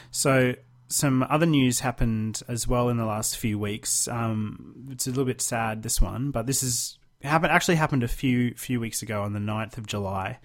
So, 0.09 0.55
some 0.87 1.23
other 1.29 1.45
news 1.45 1.81
happened 1.81 2.41
as 2.47 2.65
well 2.65 2.87
in 2.87 2.95
the 2.95 3.05
last 3.05 3.37
few 3.37 3.59
weeks. 3.59 4.07
Um, 4.07 4.87
it's 4.89 5.07
a 5.07 5.09
little 5.09 5.25
bit 5.25 5.41
sad 5.41 5.83
this 5.83 5.99
one, 5.99 6.31
but 6.31 6.47
this 6.47 6.63
is 6.63 6.97
happened 7.23 7.51
actually 7.51 7.75
happened 7.75 8.03
a 8.03 8.07
few 8.07 8.53
few 8.55 8.79
weeks 8.79 9.01
ago 9.01 9.21
on 9.21 9.33
the 9.33 9.39
9th 9.39 9.77
of 9.77 9.85
July. 9.85 10.39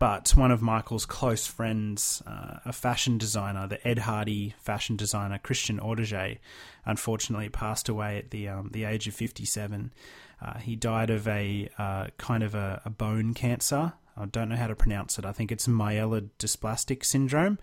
But 0.00 0.30
one 0.30 0.50
of 0.50 0.62
Michael's 0.62 1.04
close 1.04 1.46
friends, 1.46 2.22
uh, 2.26 2.60
a 2.64 2.72
fashion 2.72 3.18
designer, 3.18 3.66
the 3.66 3.86
Ed 3.86 3.98
Hardy 3.98 4.54
fashion 4.58 4.96
designer 4.96 5.38
Christian 5.38 5.78
Audigier, 5.78 6.38
unfortunately 6.86 7.50
passed 7.50 7.86
away 7.86 8.16
at 8.16 8.30
the 8.30 8.48
um, 8.48 8.70
the 8.72 8.84
age 8.84 9.06
of 9.06 9.14
57. 9.14 9.92
Uh, 10.40 10.58
he 10.58 10.74
died 10.74 11.10
of 11.10 11.28
a 11.28 11.68
uh, 11.76 12.06
kind 12.16 12.42
of 12.42 12.54
a, 12.54 12.80
a, 12.86 12.88
bone 12.88 13.34
cancer. 13.34 13.92
I 14.16 14.24
don't 14.24 14.48
know 14.48 14.56
how 14.56 14.68
to 14.68 14.74
pronounce 14.74 15.18
it. 15.18 15.26
I 15.26 15.32
think 15.32 15.52
it's 15.52 15.66
myelodysplastic 15.66 17.04
syndrome, 17.04 17.58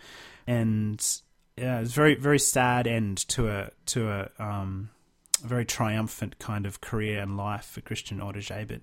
and 0.46 1.04
yeah, 1.58 1.80
it's 1.80 1.94
very 1.94 2.14
very 2.14 2.38
sad 2.38 2.86
end 2.86 3.18
to 3.30 3.50
a 3.50 3.72
to 3.88 4.12
a 4.12 4.30
um, 4.38 4.92
a 5.44 5.48
very 5.48 5.66
triumphant 5.66 6.40
kind 6.40 6.66
of 6.66 6.82
career 6.82 7.22
and 7.22 7.38
life 7.38 7.66
for 7.66 7.82
Christian 7.82 8.20
Audigier. 8.20 8.68
But 8.68 8.82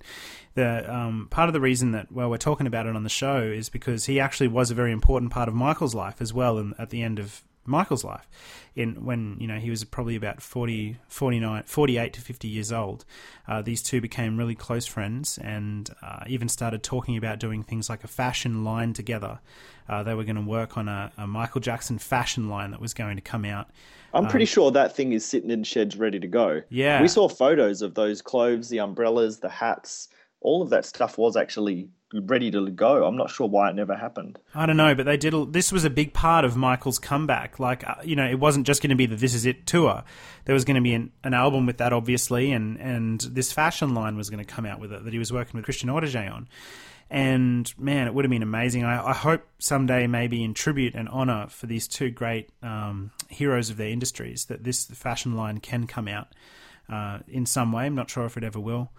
the 0.55 0.93
um, 0.93 1.29
part 1.31 1.49
of 1.49 1.53
the 1.53 1.61
reason 1.61 1.93
that 1.93 2.13
well 2.13 2.31
we're 2.31 2.39
talking 2.39 2.67
about 2.67 2.87
it 2.87 2.97
on 2.97 3.03
the 3.03 3.09
show 3.09 3.43
is 3.43 3.69
because 3.69 4.07
he 4.07 4.21
actually 4.21 4.49
was 4.49 4.71
a 4.71 4.75
very 4.75 4.93
important 4.93 5.33
part 5.33 5.49
of 5.49 5.55
Michael's 5.55 5.95
life 5.95 6.21
as 6.21 6.33
well. 6.33 6.59
And 6.59 6.75
at 6.79 6.91
the 6.91 7.03
end 7.03 7.19
of 7.19 7.43
Michael's 7.67 8.05
life, 8.05 8.29
in 8.75 9.05
when 9.05 9.37
you 9.41 9.47
know 9.47 9.59
he 9.59 9.71
was 9.71 9.85
probably 9.85 10.17
about 10.17 10.43
40, 10.43 10.99
49, 11.09 11.62
48 11.65 12.12
to 12.12 12.21
fifty 12.21 12.49
years 12.49 12.73
old, 12.73 13.05
uh, 13.49 13.62
these 13.62 13.83
two 13.83 14.01
became 14.01 14.37
really 14.37 14.55
close 14.55 14.87
friends 14.87 15.39
and 15.39 15.91
uh, 16.03 16.25
even 16.27 16.49
started 16.49 16.83
talking 16.83 17.17
about 17.17 17.39
doing 17.39 17.62
things 17.62 17.89
like 17.89 18.05
a 18.05 18.09
fashion 18.09 18.65
line 18.65 18.93
together. 18.93 19.41
Uh, 19.89 20.03
they 20.03 20.15
were 20.15 20.25
going 20.25 20.37
to 20.37 20.43
work 20.43 20.77
on 20.79 20.89
a, 20.89 21.12
a 21.19 21.27
Michael 21.27 21.61
Jackson 21.61 21.99
fashion 21.99 22.49
line 22.49 22.71
that 22.71 22.81
was 22.81 22.95
going 22.95 23.17
to 23.17 23.23
come 23.23 23.45
out 23.45 23.69
I'm 24.15 24.29
pretty 24.29 24.45
um, 24.45 24.49
sure 24.49 24.71
that 24.71 24.95
thing 24.95 25.12
is 25.12 25.25
sitting 25.25 25.51
in 25.51 25.65
sheds 25.65 25.97
ready 25.97 26.21
to 26.21 26.29
go. 26.29 26.62
Yeah. 26.71 27.03
We 27.03 27.09
saw 27.09 27.29
photos 27.29 27.83
of 27.83 27.95
those 27.95 28.23
clothes, 28.23 28.69
the 28.69 28.79
umbrellas, 28.79 29.41
the 29.41 29.49
hats. 29.49 30.09
All 30.41 30.62
of 30.62 30.71
that 30.71 30.87
stuff 30.87 31.19
was 31.19 31.37
actually 31.37 31.89
ready 32.21 32.51
to 32.51 32.71
go. 32.71 33.05
I'm 33.05 33.17
not 33.17 33.31
sure 33.31 33.49
why 33.49 33.71
it 33.71 33.75
never 33.75 33.97
happened. 33.97 34.39
I 34.55 34.67
don't 34.67 34.77
know, 34.77 34.95
but 34.95 35.07
they 35.07 35.17
did. 35.17 35.53
This 35.53 35.73
was 35.73 35.85
a 35.85 35.91
big 35.91 36.12
part 36.12 36.45
of 36.45 36.57
Michael's 36.57 36.99
comeback. 36.99 37.59
Like, 37.59 37.87
uh, 37.87 37.97
you 38.05 38.17
know, 38.17 38.27
it 38.27 38.39
wasn't 38.39 38.67
just 38.67 38.83
going 38.83 38.91
to 38.91 38.97
be 38.97 39.07
the 39.07 39.17
"This 39.17 39.35
Is 39.35 39.47
It" 39.47 39.67
tour. 39.67 40.05
There 40.45 40.55
was 40.55 40.65
going 40.65 40.77
to 40.77 40.83
be 40.83 40.95
an, 40.95 41.12
an, 41.23 41.35
album 41.35 41.67
with 41.67 41.79
that, 41.79 41.93
obviously, 41.93 42.53
and 42.53 42.79
and 42.79 43.21
this 43.21 43.53
fashion 43.53 43.95
line 43.95 44.17
was 44.17 44.31
going 44.31 44.45
to 44.45 44.51
come 44.51 44.67
out 44.67 44.81
with 44.81 44.93
it 44.93 45.05
that 45.05 45.12
he 45.12 45.19
was 45.19 45.33
working 45.33 45.53
with 45.55 45.65
Christian 45.65 45.89
Audigier 45.89 46.33
on. 46.33 46.49
And 47.11 47.73
man, 47.79 48.07
it 48.07 48.15
would 48.15 48.25
have 48.25 48.31
been 48.31 48.43
amazing. 48.43 48.85
I, 48.85 49.11
I, 49.11 49.12
hope 49.12 49.43
someday, 49.59 50.07
maybe 50.07 50.43
in 50.43 50.55
tribute 50.55 50.95
and 50.95 51.09
honor 51.09 51.47
for 51.49 51.67
these 51.67 51.87
two 51.87 52.11
great 52.11 52.49
um, 52.62 53.11
heroes 53.29 53.69
of 53.69 53.77
their 53.77 53.91
industries, 53.91 54.47
that 54.47 54.65
this 54.65 54.87
fashion 54.87 55.37
line 55.37 55.59
can 55.59 55.87
come 55.87 56.09
out 56.09 56.29
uh, 56.89 57.19
in 57.29 57.47
some 57.47 57.73
way. 57.73 57.85
I'm 57.85 57.95
not 57.95 58.11
sure 58.11 58.25
if 58.25 58.37
it 58.37 58.45
ever 58.45 58.59
will. 58.59 58.91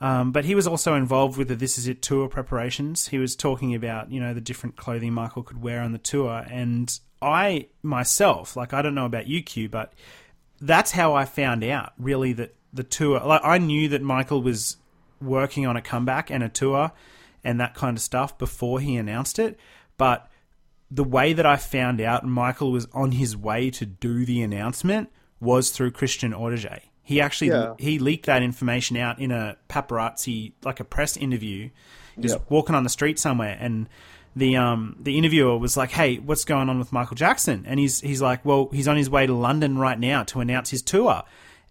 Um, 0.00 0.30
but 0.30 0.44
he 0.44 0.54
was 0.54 0.66
also 0.66 0.94
involved 0.94 1.38
with 1.38 1.48
the 1.48 1.56
This 1.56 1.78
Is 1.78 1.88
It 1.88 2.02
tour 2.02 2.28
preparations. 2.28 3.08
He 3.08 3.18
was 3.18 3.34
talking 3.34 3.74
about, 3.74 4.12
you 4.12 4.20
know, 4.20 4.34
the 4.34 4.40
different 4.40 4.76
clothing 4.76 5.14
Michael 5.14 5.42
could 5.42 5.62
wear 5.62 5.80
on 5.80 5.92
the 5.92 5.98
tour. 5.98 6.44
And 6.50 6.98
I 7.22 7.68
myself, 7.82 8.56
like, 8.56 8.74
I 8.74 8.82
don't 8.82 8.94
know 8.94 9.06
about 9.06 9.26
you, 9.26 9.42
Q, 9.42 9.68
but 9.68 9.94
that's 10.60 10.92
how 10.92 11.14
I 11.14 11.24
found 11.24 11.64
out, 11.64 11.92
really, 11.98 12.34
that 12.34 12.54
the 12.72 12.84
tour, 12.84 13.20
like, 13.20 13.40
I 13.42 13.56
knew 13.58 13.88
that 13.88 14.02
Michael 14.02 14.42
was 14.42 14.76
working 15.20 15.66
on 15.66 15.76
a 15.76 15.82
comeback 15.82 16.30
and 16.30 16.42
a 16.42 16.48
tour 16.50 16.92
and 17.42 17.58
that 17.60 17.74
kind 17.74 17.96
of 17.96 18.02
stuff 18.02 18.36
before 18.36 18.80
he 18.80 18.96
announced 18.96 19.38
it. 19.38 19.58
But 19.96 20.28
the 20.90 21.04
way 21.04 21.32
that 21.32 21.46
I 21.46 21.56
found 21.56 22.00
out 22.00 22.24
Michael 22.24 22.70
was 22.70 22.86
on 22.92 23.12
his 23.12 23.34
way 23.34 23.70
to 23.70 23.86
do 23.86 24.26
the 24.26 24.42
announcement 24.42 25.10
was 25.40 25.70
through 25.70 25.92
Christian 25.92 26.32
Audigier. 26.32 26.80
He 27.06 27.20
actually 27.20 27.48
yeah. 27.48 27.74
he 27.78 27.98
leaked 27.98 28.26
that 28.26 28.42
information 28.42 28.96
out 28.96 29.20
in 29.20 29.30
a 29.30 29.56
paparazzi 29.68 30.52
like 30.64 30.80
a 30.80 30.84
press 30.84 31.16
interview. 31.16 31.70
Was 32.16 32.32
yep. 32.32 32.46
walking 32.48 32.74
on 32.74 32.82
the 32.82 32.90
street 32.90 33.18
somewhere 33.18 33.56
and 33.60 33.88
the 34.36 34.56
um 34.56 34.96
the 35.00 35.16
interviewer 35.16 35.56
was 35.56 35.76
like, 35.76 35.90
"Hey, 35.90 36.18
what's 36.18 36.44
going 36.44 36.68
on 36.68 36.78
with 36.78 36.92
Michael 36.92 37.16
Jackson?" 37.16 37.64
And 37.66 37.80
he's 37.80 38.00
he's 38.00 38.20
like, 38.20 38.44
"Well, 38.44 38.68
he's 38.72 38.86
on 38.86 38.96
his 38.96 39.08
way 39.08 39.26
to 39.26 39.32
London 39.32 39.78
right 39.78 39.98
now 39.98 40.24
to 40.24 40.40
announce 40.40 40.70
his 40.70 40.82
tour." 40.82 41.22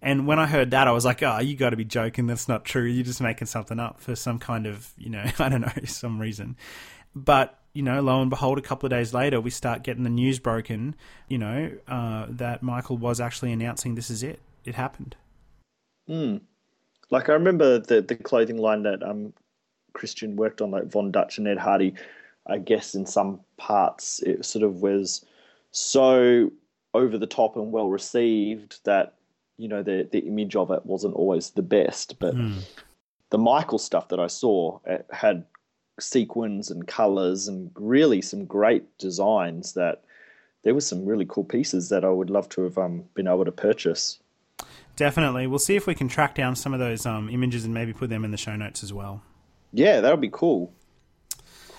And 0.02 0.26
when 0.26 0.38
I 0.38 0.46
heard 0.46 0.72
that, 0.72 0.88
I 0.88 0.90
was 0.90 1.04
like, 1.04 1.22
"Oh, 1.22 1.38
you 1.38 1.56
got 1.56 1.70
to 1.70 1.76
be 1.76 1.84
joking! 1.84 2.26
That's 2.26 2.48
not 2.48 2.64
true. 2.64 2.84
You're 2.84 3.04
just 3.04 3.20
making 3.20 3.46
something 3.46 3.78
up 3.78 4.00
for 4.00 4.16
some 4.16 4.38
kind 4.38 4.66
of, 4.66 4.90
you 4.98 5.10
know, 5.10 5.24
I 5.38 5.48
don't 5.48 5.60
know, 5.60 5.72
some 5.84 6.18
reason." 6.18 6.56
But 7.14 7.58
you 7.72 7.82
know, 7.82 8.00
lo 8.00 8.20
and 8.20 8.30
behold, 8.30 8.58
a 8.58 8.62
couple 8.62 8.86
of 8.86 8.90
days 8.90 9.14
later, 9.14 9.40
we 9.40 9.50
start 9.50 9.84
getting 9.84 10.02
the 10.02 10.10
news 10.10 10.38
broken. 10.38 10.96
You 11.28 11.38
know, 11.38 11.70
uh, 11.86 12.26
that 12.30 12.62
Michael 12.62 12.96
was 12.96 13.20
actually 13.20 13.52
announcing, 13.52 13.94
"This 13.94 14.10
is 14.10 14.22
it. 14.22 14.40
It 14.64 14.74
happened." 14.74 15.14
Hmm. 16.06 16.38
Like 17.10 17.28
I 17.28 17.32
remember 17.32 17.78
the 17.78 18.00
the 18.02 18.16
clothing 18.16 18.58
line 18.58 18.82
that 18.82 19.02
um 19.02 19.32
Christian 19.92 20.36
worked 20.36 20.60
on, 20.60 20.70
like 20.70 20.86
Von 20.86 21.10
Dutch 21.10 21.38
and 21.38 21.48
Ed 21.48 21.58
Hardy. 21.58 21.94
I 22.46 22.58
guess 22.58 22.94
in 22.94 23.06
some 23.06 23.40
parts 23.56 24.20
it 24.20 24.44
sort 24.44 24.64
of 24.64 24.82
was 24.82 25.24
so 25.72 26.50
over 26.94 27.18
the 27.18 27.26
top 27.26 27.56
and 27.56 27.72
well 27.72 27.88
received 27.88 28.78
that 28.84 29.14
you 29.56 29.68
know 29.68 29.82
the 29.82 30.08
the 30.12 30.20
image 30.20 30.56
of 30.56 30.70
it 30.70 30.86
wasn't 30.86 31.14
always 31.14 31.50
the 31.50 31.62
best, 31.62 32.18
but 32.18 32.34
mm. 32.34 32.60
the 33.30 33.38
Michael 33.38 33.78
stuff 33.78 34.08
that 34.08 34.20
I 34.20 34.26
saw 34.26 34.78
had 35.10 35.44
sequins 35.98 36.70
and 36.70 36.86
colors 36.86 37.48
and 37.48 37.70
really 37.74 38.20
some 38.20 38.44
great 38.44 38.98
designs 38.98 39.72
that 39.72 40.04
there 40.62 40.74
was 40.74 40.86
some 40.86 41.06
really 41.06 41.26
cool 41.28 41.44
pieces 41.44 41.88
that 41.88 42.04
I 42.04 42.10
would 42.10 42.30
love 42.30 42.48
to 42.50 42.62
have 42.62 42.76
um, 42.76 43.04
been 43.14 43.28
able 43.28 43.44
to 43.44 43.52
purchase. 43.52 44.18
Definitely. 44.96 45.46
We'll 45.46 45.58
see 45.58 45.76
if 45.76 45.86
we 45.86 45.94
can 45.94 46.08
track 46.08 46.34
down 46.34 46.56
some 46.56 46.72
of 46.72 46.80
those 46.80 47.04
um, 47.04 47.28
images 47.28 47.64
and 47.64 47.74
maybe 47.74 47.92
put 47.92 48.08
them 48.08 48.24
in 48.24 48.30
the 48.30 48.38
show 48.38 48.56
notes 48.56 48.82
as 48.82 48.92
well. 48.92 49.22
Yeah, 49.72 50.00
that 50.00 50.10
would 50.10 50.22
be 50.22 50.30
cool. 50.32 50.72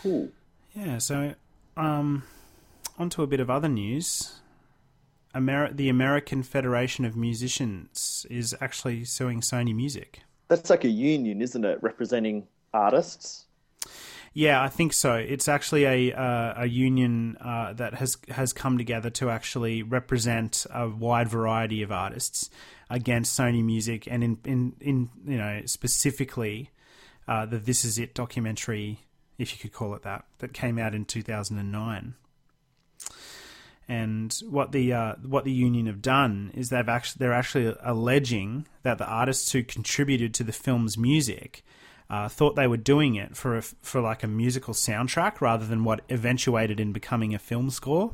Cool. 0.03 0.29
Yeah, 0.75 0.99
so 0.99 1.33
um, 1.75 2.23
on 2.99 3.09
to 3.11 3.23
a 3.23 3.27
bit 3.27 3.39
of 3.39 3.49
other 3.49 3.67
news. 3.67 4.39
Ameri- 5.33 5.75
the 5.75 5.89
American 5.89 6.43
Federation 6.43 7.05
of 7.05 7.15
Musicians 7.15 8.25
is 8.29 8.55
actually 8.61 9.03
suing 9.05 9.41
Sony 9.41 9.75
Music. 9.75 10.21
That's 10.47 10.69
like 10.69 10.83
a 10.83 10.89
union, 10.89 11.41
isn't 11.41 11.65
it, 11.65 11.79
representing 11.81 12.47
artists? 12.73 13.45
Yeah, 14.33 14.61
I 14.61 14.69
think 14.69 14.93
so. 14.93 15.15
It's 15.15 15.47
actually 15.47 15.85
a 15.85 16.13
uh, 16.13 16.53
a 16.57 16.67
union 16.67 17.37
uh, 17.41 17.73
that 17.73 17.95
has 17.95 18.17
has 18.29 18.53
come 18.53 18.77
together 18.77 19.09
to 19.11 19.31
actually 19.31 19.81
represent 19.81 20.67
a 20.71 20.87
wide 20.87 21.27
variety 21.27 21.81
of 21.81 21.91
artists 21.91 22.51
against 22.89 23.37
Sony 23.37 23.63
Music, 23.63 24.07
and 24.09 24.23
in 24.23 24.37
in, 24.45 24.75
in 24.79 25.09
you 25.25 25.37
know 25.37 25.61
specifically 25.65 26.71
uh, 27.27 27.45
the 27.45 27.57
This 27.57 27.83
Is 27.85 27.97
It 27.97 28.13
documentary, 28.13 28.99
if 29.37 29.51
you 29.53 29.59
could 29.59 29.73
call 29.73 29.93
it 29.93 30.03
that, 30.03 30.25
that 30.39 30.53
came 30.53 30.79
out 30.79 30.95
in 30.95 31.05
two 31.05 31.21
thousand 31.21 31.57
and 31.57 31.71
nine. 31.71 32.15
And 33.89 34.37
what 34.49 34.73
the 34.73 34.91
uh, 34.91 35.15
what 35.25 35.45
the 35.45 35.51
union 35.51 35.85
have 35.85 36.01
done 36.01 36.51
is 36.53 36.69
they've 36.69 36.89
actually 36.89 37.19
they're 37.19 37.33
actually 37.33 37.73
alleging 37.81 38.67
that 38.83 38.97
the 38.97 39.07
artists 39.07 39.51
who 39.53 39.63
contributed 39.63 40.33
to 40.35 40.43
the 40.43 40.51
film's 40.51 40.97
music 40.97 41.63
uh, 42.09 42.27
thought 42.27 42.55
they 42.55 42.67
were 42.67 42.77
doing 42.77 43.15
it 43.15 43.35
for 43.35 43.57
a, 43.57 43.61
for 43.61 44.01
like 44.01 44.23
a 44.23 44.27
musical 44.27 44.73
soundtrack 44.73 45.39
rather 45.41 45.65
than 45.65 45.83
what 45.83 46.01
eventuated 46.09 46.79
in 46.79 46.91
becoming 46.91 47.33
a 47.33 47.39
film 47.39 47.69
score. 47.69 48.13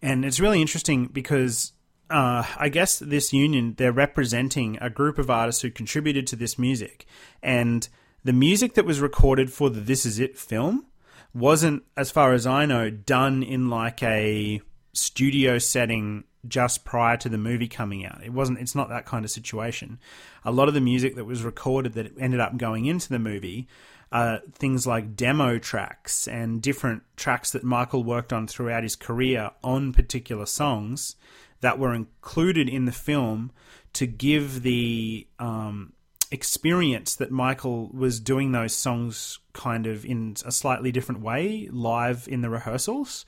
And 0.00 0.24
it's 0.24 0.40
really 0.40 0.60
interesting 0.60 1.06
because 1.06 1.72
uh, 2.10 2.44
I 2.56 2.68
guess 2.68 2.98
this 2.98 3.32
union 3.32 3.74
they're 3.76 3.92
representing 3.92 4.78
a 4.80 4.90
group 4.90 5.18
of 5.18 5.30
artists 5.30 5.62
who 5.62 5.70
contributed 5.70 6.26
to 6.28 6.36
this 6.36 6.58
music, 6.58 7.06
and 7.42 7.88
the 8.24 8.32
music 8.32 8.74
that 8.74 8.84
was 8.84 9.00
recorded 9.00 9.52
for 9.52 9.70
the 9.70 9.80
"This 9.80 10.04
Is 10.04 10.18
It" 10.18 10.38
film 10.38 10.86
wasn't, 11.34 11.82
as 11.96 12.10
far 12.10 12.32
as 12.32 12.46
I 12.46 12.66
know, 12.66 12.90
done 12.90 13.42
in 13.42 13.70
like 13.70 14.02
a 14.02 14.60
studio 14.92 15.58
setting 15.58 16.24
just 16.46 16.84
prior 16.84 17.16
to 17.16 17.28
the 17.28 17.38
movie 17.38 17.68
coming 17.68 18.04
out. 18.04 18.22
It 18.22 18.32
wasn't. 18.32 18.58
It's 18.58 18.74
not 18.74 18.90
that 18.90 19.06
kind 19.06 19.24
of 19.24 19.30
situation. 19.30 19.98
A 20.44 20.52
lot 20.52 20.68
of 20.68 20.74
the 20.74 20.80
music 20.80 21.16
that 21.16 21.24
was 21.24 21.42
recorded 21.42 21.94
that 21.94 22.12
ended 22.18 22.40
up 22.40 22.56
going 22.56 22.84
into 22.86 23.08
the 23.08 23.18
movie. 23.18 23.66
Uh, 24.12 24.38
things 24.52 24.86
like 24.86 25.16
demo 25.16 25.58
tracks 25.58 26.28
and 26.28 26.62
different 26.62 27.02
tracks 27.16 27.50
that 27.50 27.64
Michael 27.64 28.04
worked 28.04 28.32
on 28.32 28.46
throughout 28.46 28.84
his 28.84 28.94
career 28.94 29.50
on 29.64 29.92
particular 29.92 30.46
songs 30.46 31.16
that 31.64 31.78
were 31.78 31.94
included 31.94 32.68
in 32.68 32.84
the 32.84 32.92
film 32.92 33.50
to 33.94 34.06
give 34.06 34.62
the 34.62 35.26
um, 35.38 35.94
experience 36.30 37.16
that 37.16 37.30
Michael 37.30 37.88
was 37.94 38.20
doing 38.20 38.52
those 38.52 38.74
songs 38.74 39.38
kind 39.54 39.86
of 39.86 40.04
in 40.04 40.36
a 40.44 40.52
slightly 40.52 40.92
different 40.92 41.22
way 41.22 41.66
live 41.72 42.28
in 42.28 42.42
the 42.42 42.50
rehearsals. 42.50 43.24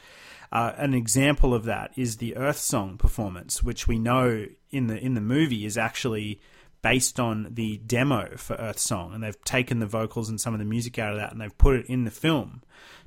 Uh, 0.53 0.73
an 0.77 0.93
example 0.93 1.55
of 1.55 1.65
that 1.65 1.93
is 1.97 2.19
the 2.19 2.37
Earth 2.37 2.59
Song 2.59 2.99
performance, 2.99 3.63
which 3.63 3.89
we 3.89 3.99
know 3.99 4.45
in 4.71 4.87
the 4.89 4.99
in 4.99 5.15
the 5.15 5.23
movie 5.23 5.65
is 5.65 5.79
actually 5.79 6.39
based 6.83 7.19
on 7.19 7.49
the 7.55 7.79
demo 7.79 8.37
for 8.37 8.55
Earth 8.57 8.79
Song, 8.79 9.15
and 9.15 9.25
they've 9.25 9.43
taken 9.45 9.79
the 9.79 9.87
vocals 9.87 10.29
and 10.29 10.39
some 10.39 10.53
of 10.53 10.59
the 10.59 10.67
music 10.67 10.99
out 10.99 11.13
of 11.13 11.19
that, 11.19 11.33
and 11.33 11.41
they've 11.41 11.57
put 11.57 11.77
it 11.77 11.87
in 11.87 12.05
the 12.05 12.11
film 12.11 12.63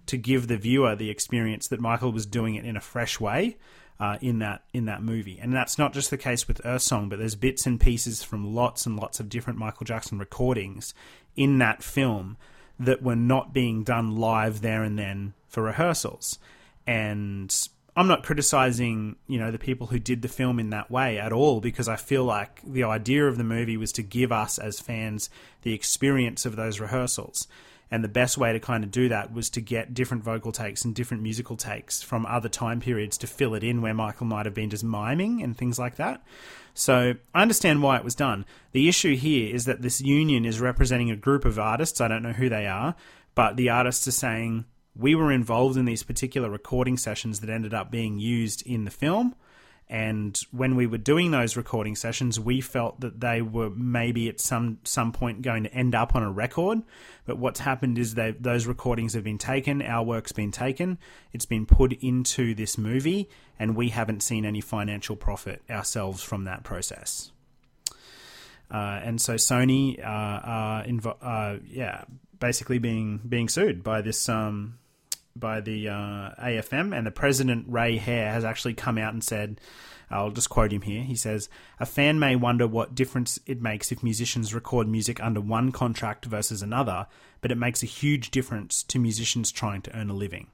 to 0.07 0.17
give 0.17 0.47
the 0.47 0.57
viewer 0.57 0.95
the 0.95 1.11
experience 1.11 1.67
that 1.67 1.79
Michael 1.79 2.11
was 2.11 2.25
doing 2.25 2.55
it 2.55 2.65
in 2.65 2.75
a 2.75 2.81
fresh 2.81 3.19
way. 3.19 3.57
Uh, 3.99 4.17
in 4.21 4.39
that 4.39 4.63
in 4.73 4.85
that 4.85 5.01
movie, 5.01 5.39
and 5.41 5.53
that's 5.53 5.77
not 5.77 5.93
just 5.93 6.09
the 6.09 6.17
case 6.17 6.47
with 6.47 6.61
Earth 6.65 6.81
Song, 6.81 7.09
but 7.09 7.19
there's 7.19 7.35
bits 7.35 7.65
and 7.65 7.79
pieces 7.79 8.23
from 8.23 8.55
lots 8.55 8.85
and 8.85 8.95
lots 8.95 9.19
of 9.19 9.29
different 9.29 9.59
Michael 9.59 9.85
Jackson 9.85 10.19
recordings 10.19 10.93
in 11.35 11.57
that 11.59 11.83
film 11.83 12.37
that 12.79 13.03
were 13.03 13.15
not 13.15 13.53
being 13.53 13.83
done 13.83 14.15
live 14.15 14.61
there 14.61 14.83
and 14.83 14.97
then 14.97 15.33
for 15.47 15.63
rehearsals, 15.63 16.39
and 16.87 17.53
I'm 17.99 18.07
not 18.07 18.23
criticizing, 18.23 19.17
you 19.27 19.37
know, 19.37 19.51
the 19.51 19.59
people 19.59 19.87
who 19.87 19.99
did 19.99 20.21
the 20.21 20.29
film 20.29 20.57
in 20.57 20.69
that 20.69 20.89
way 20.89 21.17
at 21.19 21.33
all 21.33 21.59
because 21.59 21.89
I 21.89 21.97
feel 21.97 22.23
like 22.23 22.61
the 22.63 22.85
idea 22.85 23.27
of 23.27 23.37
the 23.37 23.43
movie 23.43 23.75
was 23.75 23.91
to 23.93 24.01
give 24.01 24.31
us 24.31 24.57
as 24.57 24.79
fans 24.79 25.29
the 25.63 25.73
experience 25.73 26.45
of 26.45 26.55
those 26.55 26.79
rehearsals. 26.79 27.47
And 27.91 28.03
the 28.03 28.09
best 28.09 28.37
way 28.37 28.53
to 28.53 28.59
kind 28.59 28.83
of 28.83 28.91
do 28.91 29.09
that 29.09 29.33
was 29.33 29.49
to 29.51 29.61
get 29.61 29.93
different 29.93 30.23
vocal 30.23 30.51
takes 30.51 30.85
and 30.85 30.93
different 30.93 31.23
musical 31.23 31.57
takes 31.57 32.01
from 32.01 32.25
other 32.25 32.49
time 32.49 32.79
periods 32.79 33.17
to 33.19 33.27
fill 33.27 33.55
it 33.55 33.63
in 33.63 33.81
where 33.81 33.95
Michael 33.95 34.27
might 34.27 34.45
have 34.45 34.53
been 34.53 34.69
just 34.69 34.83
miming 34.83 35.41
and 35.41 35.57
things 35.57 35.79
like 35.79 35.95
that. 35.95 36.23
So 36.75 37.15
I 37.33 37.41
understand 37.41 37.81
why 37.81 37.97
it 37.97 38.03
was 38.03 38.15
done. 38.15 38.45
The 38.73 38.87
issue 38.87 39.15
here 39.15 39.53
is 39.53 39.65
that 39.65 39.81
this 39.81 40.01
union 40.01 40.45
is 40.45 40.59
representing 40.59 41.09
a 41.09 41.15
group 41.15 41.45
of 41.45 41.57
artists. 41.57 41.99
I 41.99 42.07
don't 42.07 42.23
know 42.23 42.33
who 42.33 42.47
they 42.47 42.67
are, 42.67 42.95
but 43.33 43.57
the 43.57 43.69
artists 43.69 44.07
are 44.07 44.11
saying 44.11 44.65
we 44.95 45.15
were 45.15 45.31
involved 45.31 45.77
in 45.77 45.85
these 45.85 46.03
particular 46.03 46.49
recording 46.49 46.97
sessions 46.97 47.39
that 47.39 47.49
ended 47.49 47.73
up 47.73 47.89
being 47.89 48.19
used 48.19 48.65
in 48.67 48.85
the 48.85 48.91
film. 48.91 49.33
And 49.89 50.39
when 50.51 50.75
we 50.75 50.85
were 50.85 50.99
doing 50.99 51.31
those 51.31 51.57
recording 51.57 51.95
sessions, 51.95 52.39
we 52.39 52.61
felt 52.61 52.99
that 52.99 53.19
they 53.19 53.41
were 53.41 53.71
maybe 53.71 54.29
at 54.29 54.39
some 54.39 54.77
some 54.83 55.11
point 55.11 55.41
going 55.41 55.63
to 55.63 55.73
end 55.73 55.95
up 55.95 56.15
on 56.15 56.21
a 56.21 56.31
record. 56.31 56.83
But 57.25 57.39
what's 57.39 57.59
happened 57.59 57.97
is 57.97 58.13
that 58.13 58.43
those 58.43 58.67
recordings 58.67 59.15
have 59.15 59.23
been 59.23 59.39
taken, 59.39 59.81
our 59.81 60.03
work's 60.03 60.31
been 60.31 60.51
taken, 60.51 60.99
it's 61.33 61.45
been 61.45 61.65
put 61.65 61.93
into 61.93 62.53
this 62.53 62.77
movie, 62.77 63.29
and 63.57 63.75
we 63.75 63.89
haven't 63.89 64.21
seen 64.21 64.45
any 64.45 64.61
financial 64.61 65.15
profit 65.15 65.63
ourselves 65.69 66.21
from 66.21 66.43
that 66.43 66.63
process. 66.63 67.31
Uh, 68.71 68.99
and 69.03 69.19
so 69.19 69.35
Sony 69.35 69.99
uh, 69.99 70.03
are, 70.03 70.83
invo- 70.83 71.17
uh, 71.21 71.59
yeah, 71.67 72.03
basically 72.39 72.77
being 72.77 73.19
being 73.27 73.49
sued 73.49 73.83
by 73.83 74.01
this 74.01 74.29
um, 74.29 74.78
by 75.39 75.61
the 75.61 75.89
uh, 75.89 76.31
AFM, 76.41 76.95
and 76.95 77.05
the 77.05 77.11
president 77.11 77.65
Ray 77.67 77.97
Hair 77.97 78.31
has 78.31 78.43
actually 78.43 78.73
come 78.73 78.97
out 78.97 79.13
and 79.13 79.23
said, 79.23 79.59
I'll 80.11 80.31
just 80.31 80.49
quote 80.49 80.73
him 80.73 80.81
here. 80.81 81.03
He 81.03 81.15
says, 81.15 81.49
"A 81.79 81.85
fan 81.85 82.19
may 82.19 82.35
wonder 82.35 82.67
what 82.67 82.95
difference 82.95 83.39
it 83.45 83.61
makes 83.61 83.91
if 83.91 84.01
musicians 84.01 84.53
record 84.53 84.87
music 84.87 85.21
under 85.21 85.41
one 85.41 85.71
contract 85.71 86.25
versus 86.25 86.61
another, 86.61 87.07
but 87.41 87.51
it 87.51 87.57
makes 87.57 87.83
a 87.83 87.87
huge 87.87 88.31
difference 88.31 88.81
to 88.83 88.99
musicians 88.99 89.51
trying 89.51 89.81
to 89.83 89.95
earn 89.95 90.09
a 90.09 90.13
living. 90.13 90.47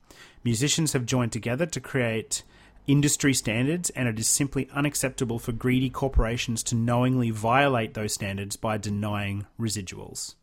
Musicians 0.44 0.94
have 0.94 1.06
joined 1.06 1.32
together 1.32 1.66
to 1.66 1.80
create." 1.80 2.44
Industry 2.88 3.34
standards, 3.34 3.90
and 3.90 4.08
it 4.08 4.20
is 4.20 4.28
simply 4.28 4.70
unacceptable 4.72 5.40
for 5.40 5.52
greedy 5.52 5.90
corporations 5.90 6.62
to 6.62 6.76
knowingly 6.76 7.32
violate 7.32 7.96
those 7.96 8.14
standards 8.14 8.58
by 8.58 8.78
denying 8.78 9.48
residuals. 9.60 10.36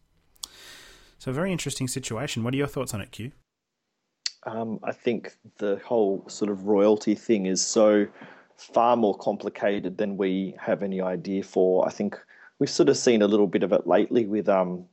So, 1.21 1.31
a 1.31 1.35
very 1.35 1.53
interesting 1.53 1.87
situation. 1.87 2.43
What 2.43 2.53
are 2.53 2.57
your 2.57 2.67
thoughts 2.67 2.95
on 2.95 3.01
it, 3.01 3.13
Q? 3.13 3.31
Um, 4.45 4.81
I 4.83 4.93
think 4.93 5.37
the 5.59 5.81
whole 5.85 6.25
sort 6.29 6.51
of 6.51 6.67
royalty 6.67 7.15
thing 7.15 7.47
is 7.47 7.65
so 7.65 8.07
far 8.57 8.97
more 8.97 9.17
complicated 9.17 9.99
than 9.99 10.17
we 10.17 10.55
have 10.59 10.83
any 10.83 11.01
idea 11.01 11.43
for. 11.43 11.87
I 11.87 11.91
think 11.91 12.19
we've 12.59 12.71
sort 12.71 12.89
of 12.89 12.97
seen 12.97 13.23
a 13.23 13.27
little 13.29 13.47
bit 13.47 13.63
of 13.63 13.73
it 13.73 13.87
lately 13.87 14.27
with 14.27 14.49
um, 14.49 14.85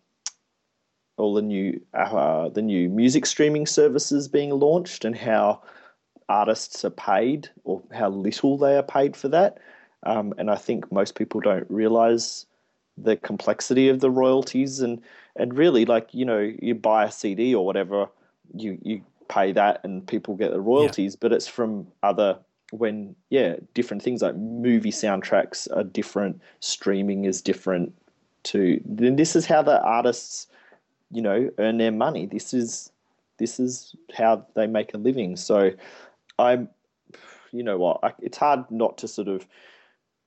all 1.18 1.34
the 1.34 1.41
new 1.41 1.80
uh, 1.93 2.50
the 2.50 2.62
new 2.62 2.89
music 2.89 3.26
streaming 3.26 3.66
services 3.66 4.28
being 4.28 4.52
launched 4.52 5.04
and 5.04 5.16
how 5.16 5.62
artists 6.30 6.86
are 6.86 6.91
paid 6.91 7.50
or 7.64 7.82
how 7.91 8.10
little 8.10 8.58
they 8.58 8.78
are 8.78 8.84
paid 8.84 9.16
for 9.18 9.28
that. 9.30 9.58
Um, 10.04 10.34
and 10.38 10.50
I 10.50 10.56
think 10.56 10.91
most 10.91 11.16
people 11.16 11.41
don't 11.41 11.70
realize 11.70 12.45
the 12.97 13.18
complexity 13.18 13.89
of 13.89 14.00
the 14.00 14.12
royalties 14.12 14.80
and 14.80 15.02
and 15.36 15.58
really 15.58 15.86
like 15.86 16.14
you 16.14 16.26
know 16.26 16.39
you 16.62 16.76
buy 16.76 17.06
a 17.06 17.12
CD 17.12 17.56
or 17.56 17.66
whatever 17.66 18.08
you 18.54 18.78
you 18.82 19.02
pay 19.30 19.52
that 19.54 19.80
and 19.84 20.06
people 20.06 20.36
get 20.36 20.52
the 20.52 20.60
royalties, 20.60 21.14
yeah. 21.14 21.18
but 21.22 21.32
it's 21.32 21.48
from 21.48 21.88
other 22.04 22.38
when 22.72 23.16
yeah 23.30 23.56
different 23.74 24.04
things 24.04 24.22
like 24.22 24.36
movie 24.36 24.92
soundtracks 24.92 25.70
are 25.76 25.84
different, 25.84 26.42
streaming 26.60 27.26
is 27.26 27.42
different. 27.42 27.94
To 28.44 28.82
then 28.86 29.16
this 29.16 29.36
is 29.36 29.46
how 29.46 29.62
the 29.62 29.82
artists 29.82 30.48
you 31.12 31.22
know 31.22 31.50
earn 31.58 31.78
their 31.78 31.92
money. 31.92 32.26
This 32.26 32.54
is 32.54 32.92
this 33.38 33.60
is 33.60 33.96
how 34.14 34.46
they 34.56 34.68
make 34.68 34.94
a 34.94 34.98
living. 34.98 35.36
So 35.38 35.72
I'm 36.38 36.70
you 37.52 37.64
know 37.64 37.78
what 37.78 38.00
I, 38.04 38.14
it's 38.22 38.38
hard 38.38 38.70
not 38.70 38.98
to 39.00 39.08
sort 39.08 39.28
of 39.28 39.46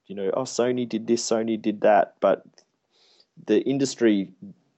you 0.06 0.14
know 0.14 0.30
oh 0.34 0.42
Sony 0.42 0.88
did 0.88 1.06
this, 1.06 1.28
Sony 1.28 1.60
did 1.60 1.82
that, 1.82 2.14
but 2.20 2.44
the 3.46 3.60
industry 3.62 4.30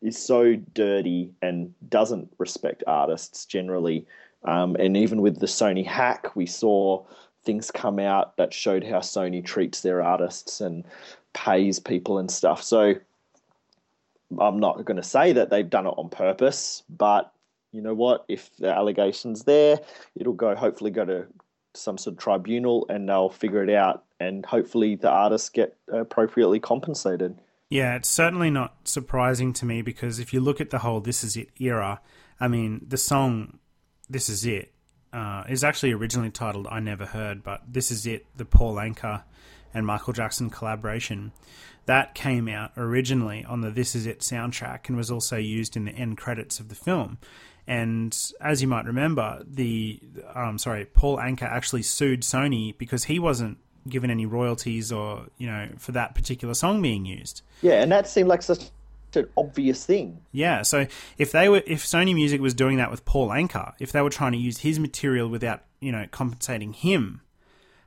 is 0.05 0.18
so 0.18 0.55
dirty 0.74 1.32
and 1.42 1.72
doesn't 1.88 2.30
respect 2.38 2.84
artists 2.86 3.46
generally. 3.46 4.07
Um, 4.44 4.76
and 4.76 4.96
even 4.96 5.22
with 5.22 5.40
the 5.40 5.46
Sony 5.46 5.84
hack, 5.84 6.36
we 6.36 6.46
saw 6.46 7.05
things 7.44 7.70
come 7.70 7.98
out 7.98 8.36
that 8.36 8.52
showed 8.52 8.84
how 8.84 8.98
Sony 8.98 9.44
treats 9.44 9.80
their 9.80 10.02
artists 10.02 10.61
and 10.61 10.84
pays 11.32 11.80
people 11.80 12.18
and 12.18 12.30
stuff. 12.30 12.62
So 12.62 12.94
I'm 14.38 14.59
not 14.61 14.84
going 14.84 14.96
to 14.96 15.02
say 15.02 15.32
that 15.32 15.50
they've 15.50 15.68
done 15.68 15.86
it 15.86 15.94
on 15.96 16.09
purpose, 16.11 16.82
but 16.88 17.32
you 17.72 17.80
know 17.80 17.94
what? 17.94 18.24
If 18.28 18.50
the 18.59 18.70
allegation's 18.70 19.44
there, 19.44 19.80
it'll 20.14 20.32
go 20.32 20.55
hopefully 20.55 20.90
go 20.90 21.05
to 21.05 21.26
some 21.74 21.98
sort 21.98 22.14
of 22.14 22.22
tribunal 22.22 22.86
and 22.88 23.09
they'll 23.09 23.28
figure 23.28 23.62
it 23.62 23.70
out, 23.70 24.05
and 24.20 24.46
hopefully 24.46 24.94
the 24.94 25.11
artists 25.11 25.48
get 25.48 25.76
appropriately 25.92 26.61
compensated. 26.61 27.36
Yeah, 27.70 27.96
it's 27.96 28.08
certainly 28.08 28.50
not 28.50 28.86
surprising 28.86 29.52
to 29.54 29.66
me 29.66 29.82
because 29.82 30.18
if 30.18 30.32
you 30.32 30.40
look 30.40 30.60
at 30.60 30.70
the 30.70 30.78
whole 30.78 31.00
"This 31.00 31.24
Is 31.24 31.36
It" 31.36 31.48
era, 31.58 32.00
I 32.38 32.48
mean, 32.48 32.84
the 32.86 32.98
song 32.98 33.58
"This 34.08 34.28
Is 34.28 34.44
It" 34.44 34.72
uh, 35.12 35.44
is 35.48 35.64
actually 35.64 35.92
originally 35.92 36.30
titled 36.30 36.66
"I 36.70 36.80
Never 36.80 37.06
Heard," 37.06 37.42
but 37.42 37.62
"This 37.66 37.90
Is 37.90 38.06
It," 38.06 38.26
the 38.36 38.44
Paul 38.44 38.76
Anka 38.76 39.22
and 39.72 39.86
Michael 39.86 40.12
Jackson 40.12 40.50
collaboration, 40.50 41.32
that 41.86 42.14
came 42.14 42.48
out 42.48 42.72
originally 42.76 43.44
on 43.44 43.60
the 43.62 43.70
"This 43.70 43.94
Is 43.94 44.06
It" 44.06 44.20
soundtrack 44.20 44.88
and 44.88 44.96
was 44.96 45.10
also 45.10 45.36
used 45.36 45.76
in 45.76 45.86
the 45.86 45.92
end 45.92 46.18
credits 46.18 46.60
of 46.60 46.68
the 46.68 46.74
film. 46.74 47.18
And 47.66 48.16
as 48.42 48.60
you 48.60 48.68
might 48.68 48.84
remember, 48.84 49.42
the 49.46 50.00
um, 50.34 50.58
sorry, 50.58 50.84
Paul 50.84 51.16
Anka 51.16 51.44
actually 51.44 51.82
sued 51.82 52.20
Sony 52.20 52.76
because 52.76 53.04
he 53.04 53.18
wasn't 53.18 53.58
given 53.89 54.11
any 54.11 54.26
royalties 54.26 54.91
or 54.93 55.26
you 55.39 55.47
know 55.47 55.68
for 55.78 55.93
that 55.93 56.14
particular 56.14 56.55
song 56.55 56.80
being 56.82 57.05
used. 57.05 57.43
Yeah, 57.62 57.82
and 57.82 57.91
that 57.93 58.09
seemed 58.09 58.28
like 58.28 58.43
such 58.43 58.70
an 59.14 59.28
obvious 59.37 59.85
thing. 59.85 60.18
Yeah, 60.32 60.62
so 60.62 60.87
if 61.18 61.32
they 61.32 61.49
were 61.49 61.62
if 61.66 61.85
Sony 61.85 62.14
Music 62.14 62.41
was 62.41 62.55
doing 62.55 62.76
that 62.78 62.91
with 62.91 63.05
Paul 63.05 63.28
Anka, 63.28 63.74
if 63.78 63.93
they 63.93 64.01
were 64.01 64.11
trying 64.11 64.32
to 64.32 64.39
use 64.39 64.59
his 64.59 64.78
material 64.78 65.28
without 65.28 65.62
you 65.80 65.93
know 65.93 66.07
compensating 66.11 66.72
him, 66.72 67.20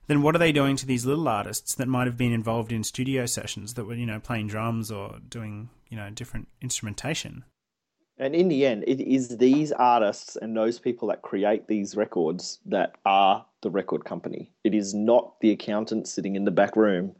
then 0.07 0.21
what 0.21 0.35
are 0.35 0.39
they 0.39 0.51
doing 0.51 0.75
to 0.77 0.85
these 0.85 1.05
little 1.05 1.27
artists 1.27 1.75
that 1.75 1.87
might 1.87 2.07
have 2.07 2.17
been 2.17 2.31
involved 2.31 2.71
in 2.71 2.83
studio 2.83 3.25
sessions 3.25 3.73
that 3.73 3.85
were 3.85 3.95
you 3.95 4.05
know 4.05 4.19
playing 4.19 4.47
drums 4.47 4.91
or 4.91 5.17
doing 5.29 5.69
you 5.89 5.97
know 5.97 6.09
different 6.09 6.47
instrumentation? 6.61 7.43
And 8.19 8.35
in 8.35 8.47
the 8.47 8.65
end, 8.65 8.83
it 8.87 8.99
is 8.99 9.37
these 9.37 9.71
artists 9.71 10.35
and 10.35 10.57
those 10.57 10.79
people 10.79 11.07
that 11.09 11.21
create 11.21 11.67
these 11.67 11.95
records 11.95 12.59
that 12.65 12.95
are 13.05 13.45
the 13.61 13.69
record 13.69 14.05
company. 14.05 14.51
It 14.63 14.73
is 14.73 14.93
not 14.93 15.39
the 15.39 15.51
accountants 15.51 16.11
sitting 16.11 16.35
in 16.35 16.45
the 16.45 16.51
back 16.51 16.75
room 16.75 17.15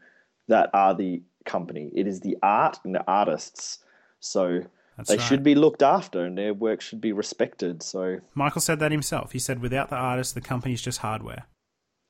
that 0.48 0.70
are 0.74 0.96
the 0.96 1.22
company. 1.46 1.92
It 1.96 2.08
is 2.08 2.22
the 2.22 2.38
art 2.42 2.80
and 2.84 2.96
the 2.96 3.04
artists. 3.08 3.80
So 4.20 4.62
That's 4.98 5.10
they 5.10 5.18
right. 5.18 5.24
should 5.24 5.44
be 5.44 5.54
looked 5.54 5.84
after 5.84 6.26
and 6.26 6.38
their 6.38 6.54
work 6.54 6.82
should 6.82 7.02
be 7.02 7.12
respected. 7.12 7.84
So 7.84 8.20
Michael 8.34 8.62
said 8.62 8.80
that 8.80 8.92
himself. 8.92 9.34
He 9.34 9.40
said, 9.40 9.62
without 9.62 9.90
the 9.90 9.96
artist, 9.96 10.34
the 10.34 10.42
company's 10.42 10.82
just 10.82 11.00
hardware. 11.00 11.46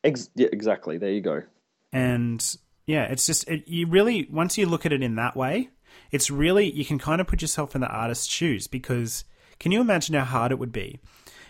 Ex- 0.04 0.30
yeah, 0.36 0.48
exactly. 0.52 0.98
There 0.98 1.12
you 1.12 1.22
go. 1.22 1.44
And 1.92 2.58
yeah, 2.86 3.04
it's 3.04 3.26
just 3.26 3.48
it, 3.50 3.68
you 3.68 3.88
really 3.88 4.28
once 4.32 4.58
you 4.58 4.66
look 4.66 4.86
at 4.86 4.94
it 4.94 5.04
in 5.04 5.16
that 5.16 5.36
way, 5.36 5.70
it's 6.12 6.30
really 6.30 6.72
you 6.72 6.86
can 6.86 7.00
kind 7.00 7.22
of 7.22 7.28
put 7.28 7.42
yourself 7.42 7.76
in 7.76 7.82
the 7.82 7.88
artist's 7.88 8.28
shoes 8.28 8.68
because 8.68 9.24
can 9.60 9.72
you 9.72 9.82
imagine 9.82 10.16
how 10.16 10.26
hard 10.26 10.52
it 10.52 10.60
would 10.60 10.72
be 10.72 11.00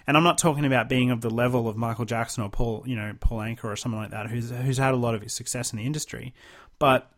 and 0.07 0.15
I'm 0.15 0.23
not 0.23 0.37
talking 0.37 0.65
about 0.65 0.87
being 0.87 1.11
of 1.11 1.19
the 1.19 1.29
level 1.29 1.67
of 1.67 1.75
Michael 1.75 2.05
Jackson 2.05 2.41
or 2.41 2.49
Paul, 2.49 2.83
you 2.87 2.95
know, 2.95 3.13
Paul 3.19 3.39
Anka 3.39 3.65
or 3.65 3.75
someone 3.75 4.01
like 4.01 4.11
that 4.11 4.27
who's 4.27 4.49
who's 4.49 4.77
had 4.77 4.93
a 4.93 4.97
lot 4.97 5.13
of 5.13 5.29
success 5.29 5.73
in 5.73 5.77
the 5.77 5.85
industry. 5.85 6.33
But 6.79 7.11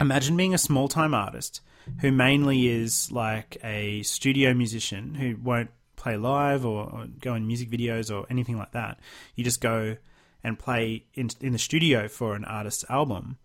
imagine 0.00 0.36
being 0.36 0.54
a 0.54 0.58
small 0.58 0.86
time 0.86 1.12
artist 1.12 1.60
who 2.00 2.12
mainly 2.12 2.68
is 2.68 3.10
like 3.10 3.56
a 3.64 4.02
studio 4.02 4.54
musician 4.54 5.16
who 5.16 5.36
won't 5.42 5.70
play 5.96 6.16
live 6.16 6.64
or, 6.64 6.84
or, 6.84 7.06
go 7.20 7.34
in 7.34 7.46
music 7.46 7.68
videos 7.68 8.14
or 8.14 8.26
anything 8.30 8.56
like 8.56 8.72
that. 8.72 9.00
You 9.34 9.42
just 9.42 9.60
go 9.60 9.96
and 10.44 10.56
play 10.56 11.06
in 11.14 11.30
in 11.40 11.52
the 11.52 11.58
studio 11.58 12.06
for 12.06 12.36
an 12.36 12.44
artist's 12.44 12.84
album. 12.88 13.38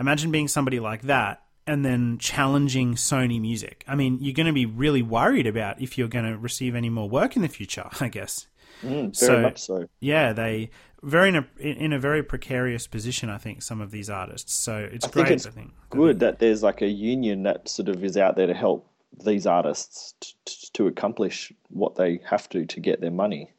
Imagine 0.00 0.30
being 0.30 0.48
somebody 0.48 0.80
like 0.80 1.02
that 1.02 1.42
and 1.66 1.84
then 1.84 2.18
challenging 2.18 2.94
Sony 2.94 3.40
Music. 3.40 3.84
I 3.86 3.94
mean, 3.94 4.18
you're 4.20 4.34
going 4.34 4.46
to 4.46 4.52
be 4.52 4.66
really 4.66 5.02
worried 5.02 5.46
about 5.46 5.80
if 5.80 5.96
you're 5.96 6.08
going 6.08 6.24
to 6.24 6.36
receive 6.36 6.74
any 6.74 6.90
more 6.90 7.08
work 7.08 7.36
in 7.36 7.42
the 7.42 7.48
future, 7.48 7.88
I 8.00 8.08
guess. 8.08 8.46
Mm, 8.82 9.00
very 9.02 9.12
So- 9.14 9.42
much 9.42 9.60
so. 9.60 9.86
Yeah, 10.00 10.32
they 10.32 10.70
very 11.04 11.28
in 11.30 11.36
a, 11.36 11.46
in 11.58 11.92
a 11.92 11.98
very 11.98 12.22
precarious 12.22 12.86
position. 12.86 13.28
I 13.28 13.38
think 13.38 13.62
some 13.62 13.80
of 13.80 13.90
these 13.90 14.08
artists. 14.10 14.52
So 14.54 14.76
it's 14.78 15.04
I 15.04 15.08
think 15.08 15.26
great. 15.26 15.36
it's 15.36 15.46
I 15.46 15.50
think 15.50 15.72
Good 15.90 16.20
that 16.20 16.38
there's 16.38 16.62
like 16.62 16.80
a 16.82 16.88
union 16.88 17.42
that 17.44 17.68
sort 17.68 17.88
of 17.88 18.02
is 18.04 18.16
out 18.16 18.36
there 18.36 18.46
to 18.46 18.54
help 18.54 18.88
these 19.24 19.46
artists 19.46 20.14
t- 20.20 20.32
t- 20.44 20.68
to 20.72 20.86
accomplish 20.86 21.52
what 21.68 21.96
they 21.96 22.20
have 22.28 22.48
to 22.50 22.64
to 22.66 22.80
get 22.80 23.00
their 23.00 23.10
money. 23.10 23.50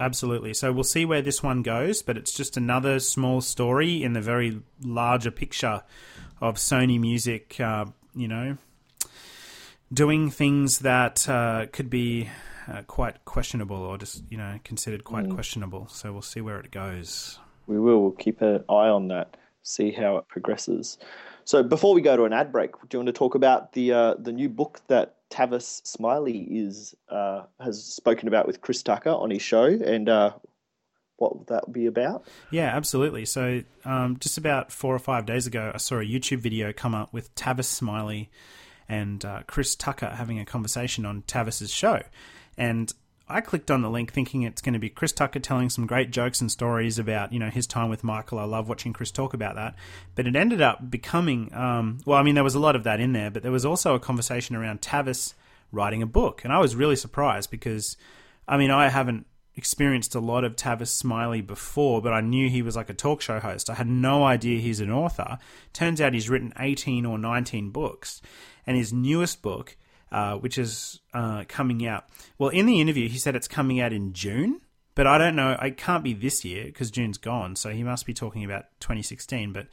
Absolutely. 0.00 0.54
So 0.54 0.72
we'll 0.72 0.84
see 0.84 1.04
where 1.04 1.22
this 1.22 1.42
one 1.42 1.62
goes, 1.62 2.02
but 2.02 2.16
it's 2.16 2.32
just 2.32 2.56
another 2.56 3.00
small 3.00 3.40
story 3.40 4.02
in 4.04 4.12
the 4.12 4.20
very 4.20 4.60
larger 4.80 5.30
picture 5.32 5.82
of 6.40 6.56
Sony 6.56 7.00
Music. 7.00 7.60
Uh, 7.60 7.86
you 8.14 8.28
know, 8.28 8.56
doing 9.92 10.30
things 10.30 10.80
that 10.80 11.28
uh, 11.28 11.66
could 11.72 11.90
be 11.90 12.28
uh, 12.66 12.82
quite 12.82 13.24
questionable, 13.24 13.76
or 13.76 13.98
just 13.98 14.22
you 14.30 14.36
know 14.36 14.58
considered 14.64 15.04
quite 15.04 15.28
questionable. 15.30 15.88
So 15.88 16.12
we'll 16.12 16.22
see 16.22 16.40
where 16.40 16.60
it 16.60 16.70
goes. 16.70 17.38
We 17.66 17.78
will 17.78 18.02
we'll 18.02 18.10
keep 18.12 18.40
an 18.42 18.64
eye 18.68 18.88
on 18.88 19.08
that, 19.08 19.36
see 19.62 19.90
how 19.90 20.16
it 20.16 20.28
progresses. 20.28 20.98
So 21.44 21.62
before 21.62 21.94
we 21.94 22.02
go 22.02 22.14
to 22.14 22.24
an 22.24 22.34
ad 22.34 22.52
break, 22.52 22.72
do 22.72 22.88
you 22.92 22.98
want 22.98 23.06
to 23.06 23.12
talk 23.12 23.34
about 23.34 23.72
the 23.72 23.92
uh, 23.92 24.14
the 24.18 24.32
new 24.32 24.48
book 24.48 24.80
that 24.88 25.16
Tavis 25.30 25.86
Smiley 25.86 26.40
is 26.50 26.94
uh, 27.08 27.44
has 27.60 27.82
spoken 27.82 28.28
about 28.28 28.46
with 28.46 28.60
Chris 28.60 28.82
Tucker 28.82 29.10
on 29.10 29.30
his 29.30 29.42
show, 29.42 29.64
and 29.64 30.08
uh, 30.08 30.32
what 31.18 31.48
that 31.48 31.72
be 31.72 31.86
about? 31.86 32.26
Yeah, 32.50 32.74
absolutely. 32.74 33.24
So, 33.24 33.62
um, 33.84 34.16
just 34.18 34.38
about 34.38 34.72
four 34.72 34.94
or 34.94 35.00
five 35.00 35.26
days 35.26 35.46
ago, 35.46 35.70
I 35.74 35.78
saw 35.78 35.96
a 35.96 36.04
YouTube 36.04 36.38
video 36.38 36.72
come 36.72 36.94
up 36.94 37.12
with 37.12 37.34
Tavis 37.34 37.64
Smiley 37.64 38.30
and 38.88 39.24
uh, 39.24 39.42
Chris 39.46 39.74
Tucker 39.74 40.08
having 40.08 40.38
a 40.38 40.44
conversation 40.44 41.04
on 41.04 41.22
Tavis's 41.22 41.70
show. 41.70 42.02
And 42.56 42.92
I 43.28 43.40
clicked 43.42 43.70
on 43.70 43.82
the 43.82 43.90
link 43.90 44.12
thinking 44.12 44.42
it's 44.42 44.62
going 44.62 44.72
to 44.72 44.78
be 44.78 44.88
Chris 44.88 45.12
Tucker 45.12 45.40
telling 45.40 45.68
some 45.68 45.86
great 45.86 46.10
jokes 46.10 46.40
and 46.40 46.50
stories 46.50 46.98
about, 46.98 47.32
you 47.32 47.38
know, 47.38 47.50
his 47.50 47.66
time 47.66 47.90
with 47.90 48.02
Michael. 48.02 48.38
I 48.38 48.44
love 48.44 48.68
watching 48.68 48.94
Chris 48.94 49.10
talk 49.10 49.34
about 49.34 49.56
that. 49.56 49.74
But 50.14 50.26
it 50.26 50.34
ended 50.34 50.62
up 50.62 50.90
becoming, 50.90 51.52
um, 51.52 51.98
well, 52.06 52.18
I 52.18 52.22
mean, 52.22 52.36
there 52.36 52.44
was 52.44 52.54
a 52.54 52.60
lot 52.60 52.76
of 52.76 52.84
that 52.84 53.00
in 53.00 53.12
there, 53.12 53.30
but 53.30 53.42
there 53.42 53.52
was 53.52 53.66
also 53.66 53.94
a 53.94 54.00
conversation 54.00 54.56
around 54.56 54.80
Tavis 54.80 55.34
writing 55.70 56.00
a 56.00 56.06
book. 56.06 56.42
And 56.44 56.52
I 56.52 56.58
was 56.58 56.74
really 56.74 56.96
surprised 56.96 57.50
because, 57.50 57.96
I 58.46 58.56
mean, 58.56 58.70
I 58.70 58.88
haven't 58.88 59.26
experienced 59.58 60.14
a 60.14 60.20
lot 60.20 60.44
of 60.44 60.56
Tavis 60.56 60.88
Smiley 60.88 61.40
before, 61.40 62.00
but 62.00 62.12
I 62.12 62.20
knew 62.20 62.48
he 62.48 62.62
was 62.62 62.76
like 62.76 62.88
a 62.88 62.94
talk 62.94 63.20
show 63.20 63.40
host. 63.40 63.68
I 63.68 63.74
had 63.74 63.88
no 63.88 64.24
idea 64.24 64.60
he's 64.60 64.80
an 64.80 64.90
author. 64.90 65.38
Turns 65.72 66.00
out 66.00 66.14
he's 66.14 66.30
written 66.30 66.52
18 66.58 67.04
or 67.04 67.18
19 67.18 67.70
books. 67.70 68.22
And 68.66 68.76
his 68.76 68.92
newest 68.92 69.42
book, 69.42 69.76
uh, 70.12 70.36
which 70.36 70.56
is 70.56 71.00
uh, 71.12 71.44
coming 71.48 71.86
out, 71.86 72.04
well, 72.38 72.50
in 72.50 72.66
the 72.66 72.80
interview, 72.80 73.08
he 73.08 73.18
said 73.18 73.34
it's 73.34 73.48
coming 73.48 73.80
out 73.80 73.92
in 73.92 74.12
June. 74.12 74.60
But 74.94 75.06
I 75.06 75.18
don't 75.18 75.36
know. 75.36 75.56
It 75.62 75.76
can't 75.76 76.02
be 76.02 76.12
this 76.12 76.44
year 76.44 76.64
because 76.64 76.90
June's 76.90 77.18
gone. 77.18 77.54
So 77.56 77.70
he 77.70 77.82
must 77.82 78.06
be 78.06 78.14
talking 78.14 78.44
about 78.44 78.66
2016. 78.80 79.52
But 79.52 79.68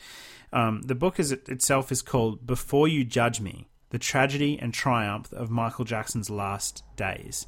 um, 0.51 0.81
the 0.83 0.93
book 0.93 1.19
is 1.19 1.31
itself 1.31 1.91
is 1.91 2.01
called 2.01 2.45
"Before 2.45 2.87
You 2.87 3.03
Judge 3.03 3.41
Me: 3.41 3.67
The 3.89 3.97
Tragedy 3.97 4.59
and 4.61 4.71
Triumph 4.71 5.33
of 5.33 5.49
Michael 5.49 5.83
Jackson's 5.83 6.29
Last 6.29 6.83
Days," 6.95 7.47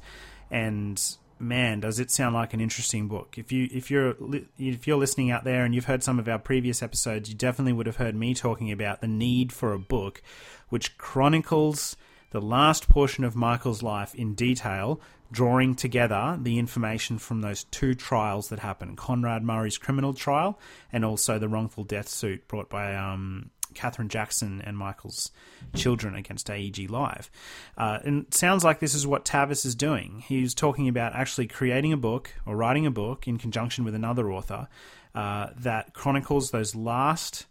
and 0.50 1.00
man, 1.40 1.80
does 1.80 1.98
it 1.98 2.10
sound 2.10 2.34
like 2.34 2.54
an 2.54 2.60
interesting 2.60 3.08
book. 3.08 3.36
If 3.36 3.52
you 3.52 3.68
if 3.72 3.90
you're 3.90 4.14
if 4.58 4.86
you're 4.86 4.96
listening 4.96 5.30
out 5.30 5.44
there 5.44 5.64
and 5.64 5.74
you've 5.74 5.86
heard 5.86 6.02
some 6.02 6.18
of 6.18 6.28
our 6.28 6.38
previous 6.38 6.82
episodes, 6.82 7.28
you 7.28 7.34
definitely 7.34 7.72
would 7.72 7.86
have 7.86 7.96
heard 7.96 8.14
me 8.14 8.34
talking 8.34 8.72
about 8.72 9.00
the 9.00 9.08
need 9.08 9.52
for 9.52 9.72
a 9.72 9.78
book 9.78 10.22
which 10.68 10.98
chronicles 10.98 11.96
the 12.30 12.40
last 12.40 12.88
portion 12.88 13.24
of 13.24 13.34
Michael's 13.34 13.82
life 13.82 14.14
in 14.14 14.34
detail, 14.34 15.00
drawing 15.32 15.74
together 15.74 16.38
the 16.40 16.58
information 16.58 17.18
from 17.18 17.40
those 17.40 17.64
two 17.64 17.94
trials 17.94 18.48
that 18.48 18.58
happened: 18.58 18.96
Conrad 18.96 19.42
Murray's 19.42 19.78
criminal 19.78 20.14
trial 20.14 20.58
and 20.92 21.04
also 21.04 21.38
the 21.38 21.48
wrongful 21.48 21.84
death 21.84 22.08
suit 22.08 22.46
brought 22.48 22.68
by 22.68 22.94
um, 22.94 23.50
Katherine 23.74 24.08
Jackson 24.08 24.60
and 24.60 24.76
Michael's 24.76 25.30
children 25.74 26.14
against 26.14 26.50
AEG 26.50 26.90
Live. 26.90 27.30
Uh, 27.76 27.98
and 28.04 28.26
it 28.26 28.34
sounds 28.34 28.64
like 28.64 28.80
this 28.80 28.94
is 28.94 29.06
what 29.06 29.24
Tavis 29.24 29.64
is 29.64 29.74
doing. 29.74 30.24
He's 30.26 30.54
talking 30.54 30.88
about 30.88 31.14
actually 31.14 31.46
creating 31.46 31.92
a 31.92 31.96
book 31.96 32.30
or 32.46 32.56
writing 32.56 32.86
a 32.86 32.90
book 32.90 33.26
in 33.26 33.38
conjunction 33.38 33.84
with 33.84 33.94
another 33.94 34.30
author 34.30 34.68
uh, 35.14 35.48
that 35.56 35.94
chronicles 35.94 36.50
those 36.50 36.74
last 36.74 37.46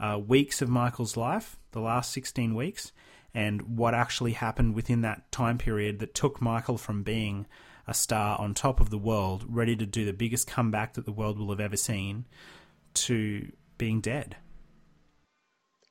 uh, 0.00 0.18
weeks 0.18 0.60
of 0.60 0.68
Michael's 0.68 1.16
life, 1.16 1.56
the 1.72 1.80
last 1.80 2.12
16 2.12 2.54
weeks, 2.54 2.92
and 3.34 3.76
what 3.78 3.94
actually 3.94 4.32
happened 4.32 4.74
within 4.74 5.02
that 5.02 5.30
time 5.32 5.58
period 5.58 6.00
that 6.00 6.14
took 6.14 6.40
Michael 6.40 6.76
from 6.76 7.02
being 7.02 7.46
a 7.86 7.94
star 7.94 8.38
on 8.38 8.54
top 8.54 8.80
of 8.80 8.90
the 8.90 8.98
world, 8.98 9.44
ready 9.48 9.76
to 9.76 9.86
do 9.86 10.04
the 10.04 10.12
biggest 10.12 10.46
comeback 10.46 10.94
that 10.94 11.04
the 11.04 11.12
world 11.12 11.38
will 11.38 11.50
have 11.50 11.60
ever 11.60 11.76
seen, 11.76 12.24
to 12.94 13.50
being 13.78 14.00
dead. 14.00 14.36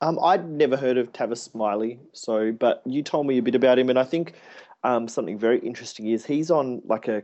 Um, 0.02 0.18
I'd 0.22 0.50
never 0.50 0.76
heard 0.76 0.98
of 0.98 1.14
Tavis 1.14 1.38
Smiley, 1.38 2.00
so 2.12 2.52
but 2.52 2.82
you 2.86 3.04
told 3.04 3.28
me 3.28 3.38
a 3.38 3.42
bit 3.42 3.56
about 3.56 3.78
him, 3.80 3.90
and 3.90 4.00
I 4.00 4.04
think 4.04 4.34
um, 4.84 5.08
something 5.08 5.38
very 5.38 5.60
interesting 5.60 6.08
is 6.08 6.26
he's 6.26 6.50
on 6.52 6.82
like 6.86 7.08
a, 7.08 7.24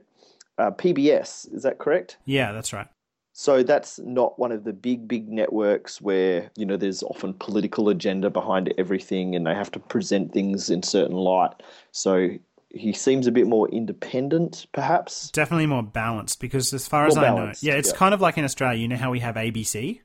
uh 0.58 0.72
PBS. 0.72 1.52
Is 1.54 1.64
that 1.64 1.80
correct? 1.80 2.18
Yeah, 2.26 2.52
that's 2.52 2.74
right. 2.74 2.88
So 3.34 3.62
that's 3.62 4.00
not 4.00 4.40
one 4.40 4.52
of 4.52 4.64
the 4.64 4.74
big, 4.74 5.08
big 5.08 5.30
networks 5.30 6.02
where 6.02 6.50
you 6.56 6.66
know 6.66 6.78
there's 6.78 7.04
often 7.04 7.34
political 7.34 7.90
agenda 7.90 8.30
behind 8.30 8.74
everything, 8.78 9.36
and 9.36 9.46
they 9.46 9.54
have 9.56 9.72
to 9.72 9.80
present 9.80 10.32
things 10.32 10.70
in 10.70 10.84
certain 10.84 11.16
light. 11.16 11.54
So 11.92 12.30
he 12.70 12.94
seems 12.94 13.28
a 13.28 13.32
bit 13.32 13.48
more 13.48 13.70
independent, 13.70 14.68
perhaps. 14.72 15.30
Definitely 15.32 15.68
more 15.68 15.84
balanced 15.84 16.40
because, 16.40 16.74
as 16.74 16.88
far 16.88 17.08
as 17.08 17.16
More 17.16 17.26
I 17.26 17.28
balanced, 17.30 17.64
know, 17.64 17.72
yeah, 17.72 17.78
it's 17.78 17.92
yeah. 17.92 17.98
kind 17.98 18.14
of 18.14 18.22
like 18.22 18.38
in 18.38 18.44
Australia. 18.44 18.80
You 18.80 18.88
know 18.88 18.98
how 18.98 19.12
we 19.12 19.20
have 19.20 19.36
ABC? 19.36 20.02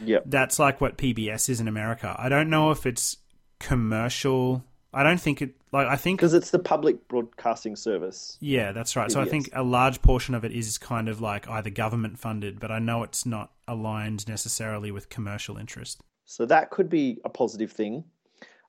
Yep. 0.00 0.24
That's 0.26 0.58
like 0.58 0.80
what 0.80 0.98
PBS 0.98 1.48
is 1.48 1.60
in 1.60 1.68
America. 1.68 2.14
I 2.18 2.28
don't 2.28 2.50
know 2.50 2.70
if 2.70 2.86
it's 2.86 3.16
commercial. 3.60 4.64
I 4.92 5.02
don't 5.02 5.20
think 5.20 5.42
it. 5.42 5.54
Like 5.72 5.88
I 5.88 5.96
think 5.96 6.20
Because 6.20 6.34
it's 6.34 6.50
the 6.50 6.58
public 6.58 7.08
broadcasting 7.08 7.74
service. 7.76 8.38
Yeah, 8.40 8.72
that's 8.72 8.94
right. 8.94 9.10
So 9.10 9.20
I 9.20 9.24
think 9.24 9.50
a 9.52 9.62
large 9.62 10.02
portion 10.02 10.34
of 10.34 10.44
it 10.44 10.52
is 10.52 10.78
kind 10.78 11.08
of 11.08 11.20
like 11.20 11.48
either 11.48 11.70
government 11.70 12.18
funded, 12.18 12.60
but 12.60 12.70
I 12.70 12.78
know 12.78 13.02
it's 13.02 13.26
not 13.26 13.50
aligned 13.66 14.28
necessarily 14.28 14.92
with 14.92 15.08
commercial 15.08 15.56
interest. 15.56 16.00
So 16.24 16.46
that 16.46 16.70
could 16.70 16.88
be 16.88 17.18
a 17.24 17.28
positive 17.28 17.72
thing. 17.72 18.04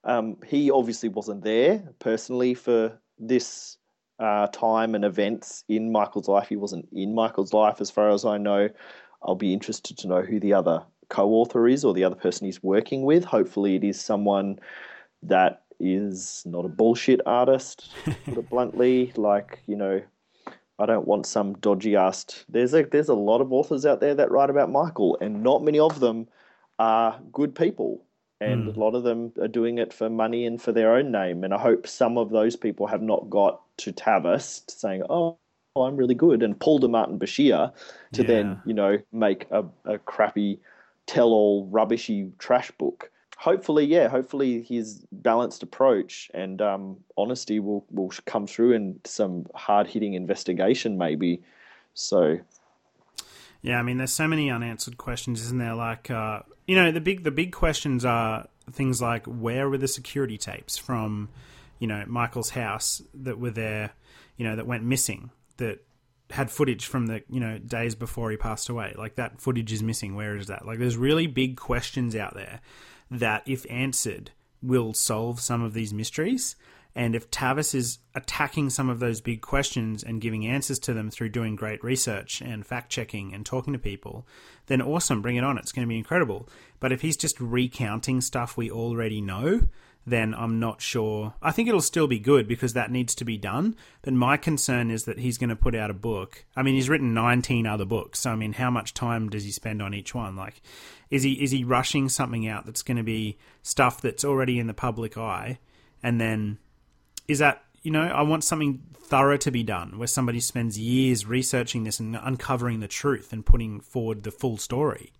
Um, 0.04 0.38
he 0.46 0.72
obviously 0.72 1.10
wasn't 1.10 1.44
there 1.44 1.84
personally 2.00 2.54
for 2.54 3.00
this 3.18 3.78
uh, 4.20 4.48
time 4.48 4.96
and 4.96 5.04
events 5.04 5.64
in 5.68 5.92
Michael's 5.92 6.28
life. 6.28 6.48
He 6.48 6.56
wasn't 6.56 6.88
in 6.92 7.14
Michael's 7.14 7.54
life, 7.54 7.82
as 7.82 7.92
far 7.92 8.10
as 8.10 8.26
I 8.26 8.38
know. 8.38 8.70
I'll 9.24 9.36
be 9.36 9.54
interested 9.54 9.98
to 10.00 10.08
know 10.08 10.22
who 10.22 10.40
the 10.40 10.54
other 10.54 10.84
co 11.10 11.30
author 11.30 11.68
is 11.68 11.86
or 11.86 11.93
the 11.93 12.03
other 12.03 12.16
person 12.16 12.45
he's 12.45 12.64
working 12.64 13.03
with. 13.03 13.24
Hopefully, 13.24 13.76
it 13.76 13.84
is 13.84 13.99
someone 13.99 14.60
that 15.24 15.64
is 15.80 16.43
not 16.45 16.66
a 16.66 16.70
bullshit 16.70 17.22
artist, 17.26 17.91
to 18.06 18.16
put 18.26 18.38
it 18.38 18.49
bluntly. 18.49 19.12
Like, 19.16 19.62
you 19.68 19.76
know, 19.76 20.01
I 20.80 20.86
don't 20.86 21.08
want 21.08 21.26
some 21.26 21.53
dodgy 21.56 21.95
ass. 21.95 22.45
There's 22.49 22.74
a 22.74 22.84
there's 22.84 23.10
a 23.10 23.16
lot 23.16 23.41
of 23.41 23.53
authors 23.53 23.86
out 23.86 24.01
there 24.01 24.16
that 24.16 24.32
write 24.32 24.49
about 24.49 24.72
Michael, 24.72 25.18
and 25.22 25.43
not 25.43 25.64
many 25.64 25.80
of 25.80 25.99
them 25.99 26.28
are 26.80 27.20
good 27.32 27.56
people. 27.56 28.01
And 28.41 28.64
hmm. 28.64 28.78
a 28.78 28.84
lot 28.84 28.95
of 28.95 29.03
them 29.03 29.32
are 29.41 29.47
doing 29.47 29.78
it 29.78 29.93
for 29.93 30.10
money 30.10 30.45
and 30.45 30.62
for 30.62 30.74
their 30.74 30.93
own 30.93 31.10
name. 31.10 31.45
And 31.45 31.53
I 31.53 31.58
hope 31.58 31.88
some 31.88 32.18
of 32.18 32.32
those 32.32 32.58
people 32.58 32.86
have 32.86 33.01
not 33.01 33.30
got 33.30 33.62
to 33.78 33.93
Tavis 33.93 34.70
saying, 34.70 35.03
"Oh, 35.10 35.38
I'm 35.78 35.95
really 35.95 36.16
good," 36.16 36.43
and 36.43 36.60
pulled 36.60 36.84
a 36.84 36.89
Martin 36.89 37.18
Bashir 37.18 37.72
to 38.12 38.22
Yeah. 38.22 38.28
then 38.28 38.62
you 38.66 38.74
know 38.74 38.97
make 39.14 39.47
a, 39.51 39.64
a 39.86 39.97
crappy 39.99 40.60
tell-all 41.08 41.68
rubbishy 41.68 42.32
trash 42.39 42.72
book. 42.72 43.12
Hopefully, 43.38 43.86
yeah. 43.86 44.08
Hopefully, 44.08 44.62
his 44.62 45.06
balanced 45.12 45.62
approach 45.62 46.32
and 46.34 46.62
um, 46.62 46.97
honesty 47.18 47.60
will 47.60 47.86
will 47.91 48.12
come 48.26 48.47
through 48.47 48.74
in 48.74 48.99
some 49.03 49.45
hard-hitting 49.53 50.14
investigation, 50.14 50.97
maybe. 50.97 51.43
So, 51.93 52.39
Yeah, 53.62 53.80
I 53.80 53.84
mean, 53.84 53.97
there's 53.97 54.14
so 54.14 54.28
many 54.28 54.49
unanswered 54.49 54.97
questions, 54.97 55.41
isn't 55.41 55.58
there? 55.58 55.76
Like, 55.76 56.10
uh, 56.10 56.41
you 56.68 56.76
know, 56.76 56.91
the 56.91 57.01
big 57.01 57.24
the 57.24 57.32
big 57.32 57.51
questions 57.51 58.06
are 58.06 58.47
things 58.72 59.01
like 59.01 59.26
where 59.26 59.70
were 59.70 59.78
the 59.78 59.88
security 59.88 60.38
tapes 60.38 60.78
from, 60.78 61.30
you 61.80 61.88
know, 61.88 62.03
Michael's 62.08 62.51
house 62.51 63.01
that 63.14 63.38
were 63.38 63.51
there, 63.51 63.91
you 64.38 64.47
know, 64.47 64.56
that 64.56 64.66
went 64.66 64.84
missing 64.84 65.30
that 65.58 65.86
had 66.32 66.50
footage 66.50 66.86
from 66.86 67.08
the 67.08 67.24
you 67.30 67.40
know 67.40 67.58
days 67.58 67.96
before 67.96 68.32
he 68.32 68.38
passed 68.38 68.70
away. 68.70 68.94
Like 68.98 69.16
that 69.16 69.40
footage 69.40 69.72
is 69.72 69.84
missing. 69.84 70.16
Where 70.16 70.36
is 70.36 70.48
that? 70.48 70.66
Like, 70.66 70.80
there's 70.80 70.98
really 70.98 71.28
big 71.28 71.58
questions 71.58 72.16
out 72.16 72.34
there 72.34 72.62
that, 73.12 73.44
if 73.46 73.66
answered, 73.70 74.32
will 74.62 74.94
solve 74.94 75.40
some 75.40 75.62
of 75.62 75.74
these 75.74 75.94
mysteries. 75.94 76.56
And 76.98 77.14
if 77.14 77.30
Tavis 77.30 77.76
is 77.76 78.00
attacking 78.16 78.70
some 78.70 78.90
of 78.90 79.00
those 79.00 79.20
big 79.20 79.42
questions 79.42 80.02
and 80.02 80.22
giving 80.22 80.48
answers 80.48 80.80
to 80.80 80.94
them 80.94 81.12
through 81.12 81.30
doing 81.30 81.58
great 81.58 81.84
research 81.84 82.42
and 82.42 82.66
fact 82.66 82.90
checking 82.90 83.34
and 83.34 83.46
talking 83.46 83.74
to 83.74 83.80
people, 83.80 84.26
then 84.68 84.82
awesome, 84.82 85.22
bring 85.22 85.36
it 85.36 85.44
on. 85.44 85.58
It's 85.58 85.74
going 85.74 85.86
to 85.86 85.90
be 85.90 85.98
incredible. 85.98 86.48
But 86.80 86.94
if 86.94 87.02
he's 87.02 87.18
just 87.18 87.40
recounting 87.42 88.22
stuff 88.22 88.56
we 88.56 88.72
already 88.72 89.20
know, 89.20 89.68
then 90.08 90.36
I'm 90.36 90.60
not 90.60 90.82
sure. 90.82 91.34
I 91.41 91.51
think 91.51 91.68
it'll 91.68 91.82
still 91.82 92.08
be 92.08 92.20
good 92.20 92.47
because 92.47 92.74
that 92.74 92.91
needs 92.91 93.16
to 93.16 93.26
be 93.26 93.38
done. 93.38 93.76
But 94.03 94.14
my 94.14 94.38
concern 94.38 94.91
is 94.91 95.06
that 95.06 95.20
he's 95.20 95.39
going 95.39 95.49
to 95.49 95.56
put 95.56 95.74
out 95.74 95.89
a 95.89 95.95
book. 95.95 96.45
I 96.56 96.62
mean, 96.62 96.76
he's 96.76 96.89
written 96.89 97.14
19 97.14 97.66
other 97.66 97.86
books. 97.86 98.20
So 98.20 98.32
I 98.32 98.36
mean, 98.36 98.53
how 98.53 98.70
much 98.70 98.93
time 98.93 99.30
does 99.30 99.43
he 99.43 99.51
spend 99.51 99.82
on 99.82 99.93
each 99.93 100.14
one? 100.14 100.36
Like, 100.36 100.62
is 101.10 101.24
he 101.24 101.34
is 101.34 101.51
he 101.51 101.64
rushing 101.64 102.10
something 102.10 102.47
out 102.47 102.66
that's 102.66 102.84
going 102.84 102.97
to 102.97 103.03
be 103.03 103.38
stuff 103.64 104.01
that's 104.01 104.24
already 104.24 104.60
in 104.60 104.68
the 104.68 104.74
public 104.74 105.18
eye, 105.18 105.60
and 106.03 106.22
then 106.22 106.60
is 107.28 107.39
that 107.39 107.64
you 107.82 107.91
know 107.91 108.03
I 108.03 108.22
want 108.22 108.43
something 108.43 108.82
thorough 108.95 109.38
to 109.38 109.51
be 109.51 109.64
done 109.64 109.97
where 109.97 110.08
somebody 110.08 110.39
spends 110.39 110.80
years 110.80 111.26
researching 111.26 111.84
this 111.84 111.99
and 111.99 112.16
uncovering 112.16 112.80
the 112.80 112.88
truth 112.88 113.32
and 113.32 113.45
putting 113.45 113.80
forward 113.80 114.24
the 114.24 114.32
full 114.32 114.58
story. 114.58 115.14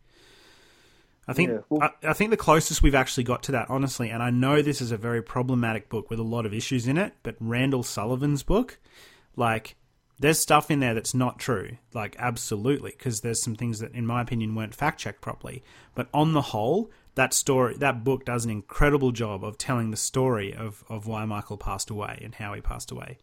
I 1.28 1.34
think 1.34 1.50
Yeah, 1.50 1.60
well- 1.70 1.82
I, 2.04 2.10
I 2.10 2.14
think 2.14 2.32
the 2.32 2.38
closest 2.38 2.84
we've 2.84 2.96
actually 2.96 3.24
got 3.24 3.44
to 3.44 3.52
that, 3.54 3.70
honestly, 3.70 4.10
and 4.10 4.22
I 4.22 4.30
know 4.30 4.62
this 4.62 4.82
is 4.82 4.92
a 4.92 4.98
very 4.98 5.22
problematic 5.22 5.90
book 5.90 6.10
with 6.10 6.20
a 6.20 6.24
lot 6.24 6.46
of 6.46 6.54
issues 6.54 6.88
in 6.88 6.98
it, 6.98 7.14
but 7.24 7.36
Randall 7.40 7.84
Sullivan's 7.84 8.44
book, 8.44 8.78
like, 9.36 9.76
there's 10.20 10.40
stuff 10.40 10.72
in 10.72 10.80
there 10.80 10.94
that's 10.94 11.14
not 11.14 11.40
true, 11.40 11.78
like 11.94 12.16
absolutely, 12.20 12.92
because 12.92 13.22
there's 13.22 13.42
some 13.42 13.56
things 13.56 13.80
that, 13.80 13.94
in 13.94 14.06
my 14.06 14.22
opinion, 14.22 14.56
weren't 14.56 14.74
fact 14.74 15.00
checked 15.00 15.22
properly. 15.22 15.62
But 15.94 16.08
on 16.14 16.32
the 16.34 16.42
whole, 16.42 16.90
that 17.16 17.34
story, 17.34 17.76
that 17.78 18.04
book 18.04 18.24
does 18.24 18.46
an 18.46 18.52
incredible 18.52 19.12
job 19.12 19.44
of 19.44 19.58
telling 19.58 19.92
the 19.92 19.98
story 19.98 20.54
of 20.54 20.84
of 20.88 21.06
why 21.08 21.26
Michael 21.26 21.58
passed 21.58 21.90
away 21.90 22.20
and 22.24 22.36
how 22.36 22.54
he 22.54 22.62
passed 22.62 22.92
away. 22.92 23.18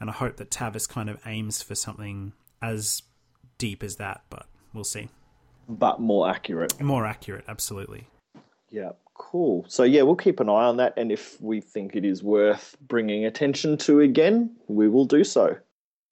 And 0.00 0.10
I 0.10 0.12
hope 0.12 0.36
that 0.38 0.50
Tavis 0.50 0.88
kind 0.88 1.08
of 1.08 1.20
aims 1.24 1.62
for 1.62 1.76
something 1.76 2.32
as 2.60 3.02
deep 3.58 3.84
as 3.84 3.96
that, 3.96 4.22
but 4.28 4.46
we'll 4.72 4.82
see. 4.84 5.08
But 5.68 6.00
more 6.00 6.28
accurate. 6.28 6.80
More 6.80 7.06
accurate, 7.06 7.44
absolutely. 7.48 8.08
Yeah, 8.70 8.90
cool. 9.14 9.64
So 9.68 9.84
yeah, 9.84 10.02
we'll 10.02 10.16
keep 10.16 10.40
an 10.40 10.48
eye 10.48 10.64
on 10.64 10.78
that, 10.78 10.94
and 10.96 11.12
if 11.12 11.40
we 11.40 11.60
think 11.60 11.94
it 11.96 12.04
is 12.04 12.22
worth 12.22 12.76
bringing 12.80 13.24
attention 13.24 13.76
to 13.78 14.00
again, 14.00 14.56
we 14.68 14.88
will 14.88 15.04
do 15.04 15.24
so. 15.24 15.56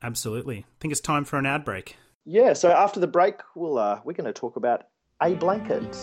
Absolutely. 0.03 0.59
I 0.59 0.65
think 0.81 0.93
it's 0.93 1.01
time 1.01 1.25
for 1.25 1.39
an 1.39 1.47
ad 1.47 1.65
break. 1.65 1.97
Yeah. 2.25 2.53
So 2.53 2.71
after 2.71 3.01
the 3.01 3.07
break, 3.07 3.41
we'll 3.55 3.79
uh, 3.79 4.01
we're 4.05 4.13
going 4.15 4.27
to 4.27 4.33
talk 4.33 4.57
about 4.57 4.87
a 5.21 5.35
blanket. 5.35 5.95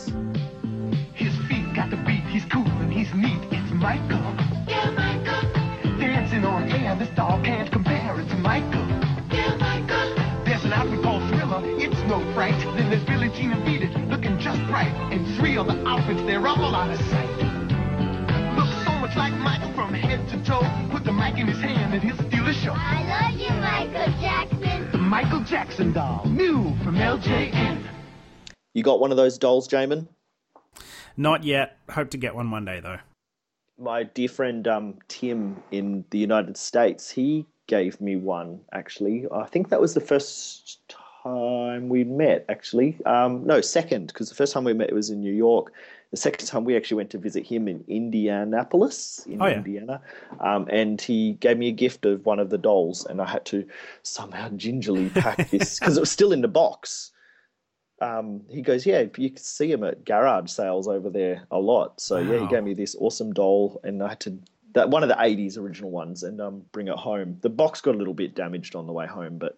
His 1.13 1.35
feet 1.47 1.73
got 1.73 1.89
the 1.89 1.97
beat, 2.05 2.23
he's 2.27 2.45
cool 2.45 2.65
and 2.65 2.91
he's 2.91 3.13
neat. 3.13 3.41
It's 3.51 3.71
Michael. 3.71 4.19
Yeah, 4.67 4.91
Michael. 4.91 5.99
Dancing 5.99 6.45
on 6.45 6.69
air, 6.71 6.95
this 6.95 7.09
doll 7.09 7.41
can't 7.43 7.71
compare. 7.71 8.19
It's 8.19 8.33
Michael. 8.35 8.88
No 12.09 12.33
fright. 12.33 12.59
Then 12.75 12.89
there's 12.89 13.03
Billie 13.03 13.29
Jean 13.29 13.51
and 13.51 13.63
Beat 13.63 13.83
It, 13.83 13.95
looking 14.09 14.39
just 14.39 14.59
right. 14.71 14.91
And 15.11 15.27
three 15.37 15.59
other 15.59 15.79
outfits, 15.85 16.19
they're 16.23 16.47
all 16.47 16.73
out 16.73 16.89
of 16.89 16.99
sight. 17.01 17.29
Looks 18.57 18.83
so 18.83 18.91
much 18.97 19.15
like 19.15 19.31
Michael 19.33 19.71
from 19.73 19.93
head 19.93 20.27
to 20.29 20.43
toe. 20.43 20.67
Put 20.89 21.03
the 21.03 21.13
mic 21.13 21.37
in 21.37 21.45
his 21.45 21.61
hand 21.61 21.93
and 21.93 22.01
he'll 22.01 22.17
steal 22.27 22.43
the 22.45 22.53
show. 22.53 22.73
I 22.75 23.29
love 23.29 23.39
you, 23.39 23.51
Michael 23.61 24.11
Jackson. 24.19 24.91
The 24.91 24.97
Michael 24.97 25.41
Jackson 25.41 25.93
doll, 25.93 26.25
new 26.25 26.75
from 26.83 26.95
LJN. 26.95 27.83
You 28.73 28.81
got 28.81 28.99
one 28.99 29.11
of 29.11 29.17
those 29.17 29.37
dolls, 29.37 29.67
Jamon? 29.67 30.07
Not 31.15 31.43
yet. 31.43 31.77
Hope 31.91 32.09
to 32.09 32.17
get 32.17 32.33
one 32.33 32.49
one 32.49 32.65
day, 32.65 32.79
though. 32.79 32.97
My 33.77 34.01
dear 34.01 34.29
friend 34.29 34.67
um, 34.67 34.95
Tim 35.09 35.61
in 35.69 36.05
the 36.09 36.17
United 36.17 36.57
States, 36.57 37.11
he 37.11 37.45
gave 37.67 38.01
me 38.01 38.15
one. 38.15 38.61
Actually, 38.73 39.27
I 39.31 39.45
think 39.45 39.69
that 39.69 39.79
was 39.79 39.93
the 39.93 40.01
first 40.01 40.78
time 41.23 41.89
we 41.89 42.03
met. 42.03 42.45
Actually, 42.49 42.97
um, 43.05 43.45
no, 43.45 43.61
second, 43.61 44.07
because 44.07 44.29
the 44.29 44.35
first 44.35 44.53
time 44.53 44.63
we 44.63 44.73
met 44.73 44.93
was 44.93 45.09
in 45.09 45.19
New 45.19 45.33
York. 45.33 45.73
The 46.11 46.17
second 46.17 46.47
time 46.47 46.65
we 46.65 46.75
actually 46.75 46.97
went 46.97 47.11
to 47.11 47.19
visit 47.19 47.45
him 47.45 47.67
in 47.67 47.83
Indianapolis, 47.87 49.25
in 49.27 49.39
Oh, 49.41 49.45
yeah. 49.45 49.57
Indiana, 49.57 50.01
um, 50.39 50.67
and 50.71 50.99
he 50.99 51.33
gave 51.33 51.57
me 51.59 51.67
a 51.67 51.71
gift 51.71 52.03
of 52.03 52.25
one 52.25 52.39
of 52.39 52.49
the 52.49 52.57
dolls, 52.57 53.05
and 53.05 53.21
I 53.21 53.27
had 53.29 53.45
to 53.45 53.63
somehow 54.01 54.49
gingerly 54.49 55.09
pack 55.13 55.49
this 55.51 55.77
because 55.79 55.97
it 55.97 55.99
was 55.99 56.09
still 56.11 56.31
in 56.31 56.41
the 56.41 56.47
box. 56.47 57.11
Um, 58.01 58.41
he 58.49 58.61
goes, 58.61 58.85
yeah, 58.85 59.03
you 59.17 59.29
can 59.29 59.37
see 59.37 59.71
him 59.71 59.83
at 59.83 60.05
garage 60.05 60.49
sales 60.49 60.87
over 60.87 61.09
there 61.09 61.43
a 61.51 61.59
lot. 61.59 61.99
So 61.99 62.17
yeah, 62.17 62.39
he 62.39 62.47
gave 62.47 62.63
me 62.63 62.73
this 62.73 62.95
awesome 62.97 63.33
doll, 63.33 63.79
and 63.83 64.01
I 64.01 64.09
had 64.09 64.19
to 64.21 64.39
that 64.73 64.89
one 64.89 65.03
of 65.03 65.09
the 65.09 65.15
'80s 65.15 65.57
original 65.57 65.91
ones, 65.91 66.23
and 66.23 66.39
um, 66.41 66.63
bring 66.71 66.87
it 66.87 66.95
home. 66.95 67.37
The 67.41 67.49
box 67.49 67.81
got 67.81 67.93
a 67.95 67.97
little 67.97 68.13
bit 68.13 68.35
damaged 68.35 68.75
on 68.75 68.87
the 68.87 68.93
way 68.93 69.05
home, 69.05 69.37
but 69.37 69.57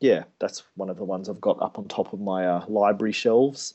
yeah, 0.00 0.24
that's 0.38 0.62
one 0.76 0.90
of 0.90 0.96
the 0.96 1.04
ones 1.04 1.28
I've 1.28 1.40
got 1.40 1.60
up 1.62 1.78
on 1.78 1.88
top 1.88 2.12
of 2.12 2.20
my 2.20 2.46
uh, 2.46 2.64
library 2.68 3.12
shelves. 3.12 3.74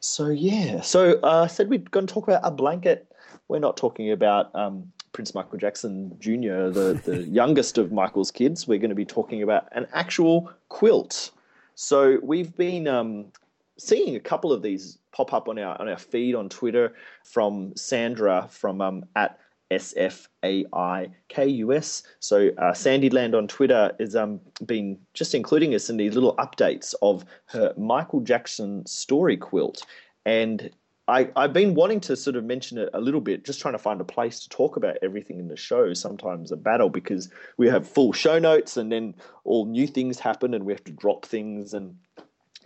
So 0.00 0.28
yeah, 0.28 0.80
so 0.80 1.18
uh, 1.22 1.42
I 1.44 1.46
said 1.46 1.68
we're 1.68 1.78
going 1.78 2.06
to 2.06 2.12
talk 2.12 2.28
about 2.28 2.40
a 2.44 2.50
blanket. 2.50 3.06
We're 3.48 3.58
not 3.58 3.76
talking 3.76 4.10
about 4.10 4.54
um, 4.54 4.92
Prince 5.12 5.34
Michael 5.34 5.58
Jackson 5.58 6.16
Jr., 6.20 6.68
the, 6.70 7.00
the 7.04 7.22
youngest 7.28 7.78
of 7.78 7.92
Michael's 7.92 8.30
kids. 8.30 8.68
We're 8.68 8.78
going 8.78 8.90
to 8.90 8.96
be 8.96 9.04
talking 9.04 9.42
about 9.42 9.68
an 9.72 9.86
actual 9.92 10.52
quilt. 10.68 11.30
So 11.74 12.18
we've 12.22 12.54
been 12.56 12.86
um, 12.86 13.26
seeing 13.78 14.16
a 14.16 14.20
couple 14.20 14.52
of 14.52 14.62
these 14.62 14.98
pop 15.12 15.32
up 15.32 15.48
on 15.48 15.58
our 15.58 15.80
on 15.80 15.88
our 15.88 15.98
feed 15.98 16.34
on 16.34 16.48
Twitter 16.48 16.94
from 17.24 17.74
Sandra 17.76 18.46
from 18.50 18.80
um, 18.80 19.04
at 19.16 19.38
SFAIKUS. 19.70 20.72
So 22.20 22.48
uh, 22.58 22.72
Sandyland 22.72 23.36
on 23.36 23.46
Twitter 23.48 23.94
has 24.00 24.16
um, 24.16 24.40
been 24.64 24.98
just 25.14 25.34
including 25.34 25.74
us 25.74 25.90
in 25.90 25.96
these 25.96 26.14
little 26.14 26.34
updates 26.36 26.94
of 27.02 27.24
her 27.46 27.74
Michael 27.76 28.20
Jackson 28.20 28.86
story 28.86 29.36
quilt. 29.36 29.84
And 30.24 30.70
I, 31.06 31.30
I've 31.36 31.52
been 31.52 31.74
wanting 31.74 32.00
to 32.00 32.16
sort 32.16 32.36
of 32.36 32.44
mention 32.44 32.78
it 32.78 32.90
a 32.92 33.00
little 33.00 33.20
bit, 33.20 33.44
just 33.44 33.60
trying 33.60 33.72
to 33.72 33.78
find 33.78 34.00
a 34.00 34.04
place 34.04 34.40
to 34.40 34.48
talk 34.48 34.76
about 34.76 34.98
everything 35.02 35.38
in 35.38 35.48
the 35.48 35.56
show. 35.56 35.94
Sometimes 35.94 36.52
a 36.52 36.56
battle 36.56 36.90
because 36.90 37.30
we 37.56 37.68
have 37.68 37.88
full 37.88 38.12
show 38.12 38.38
notes 38.38 38.76
and 38.76 38.92
then 38.92 39.14
all 39.44 39.64
new 39.64 39.86
things 39.86 40.18
happen 40.18 40.54
and 40.54 40.64
we 40.64 40.72
have 40.72 40.84
to 40.84 40.92
drop 40.92 41.24
things 41.24 41.74
and 41.74 41.96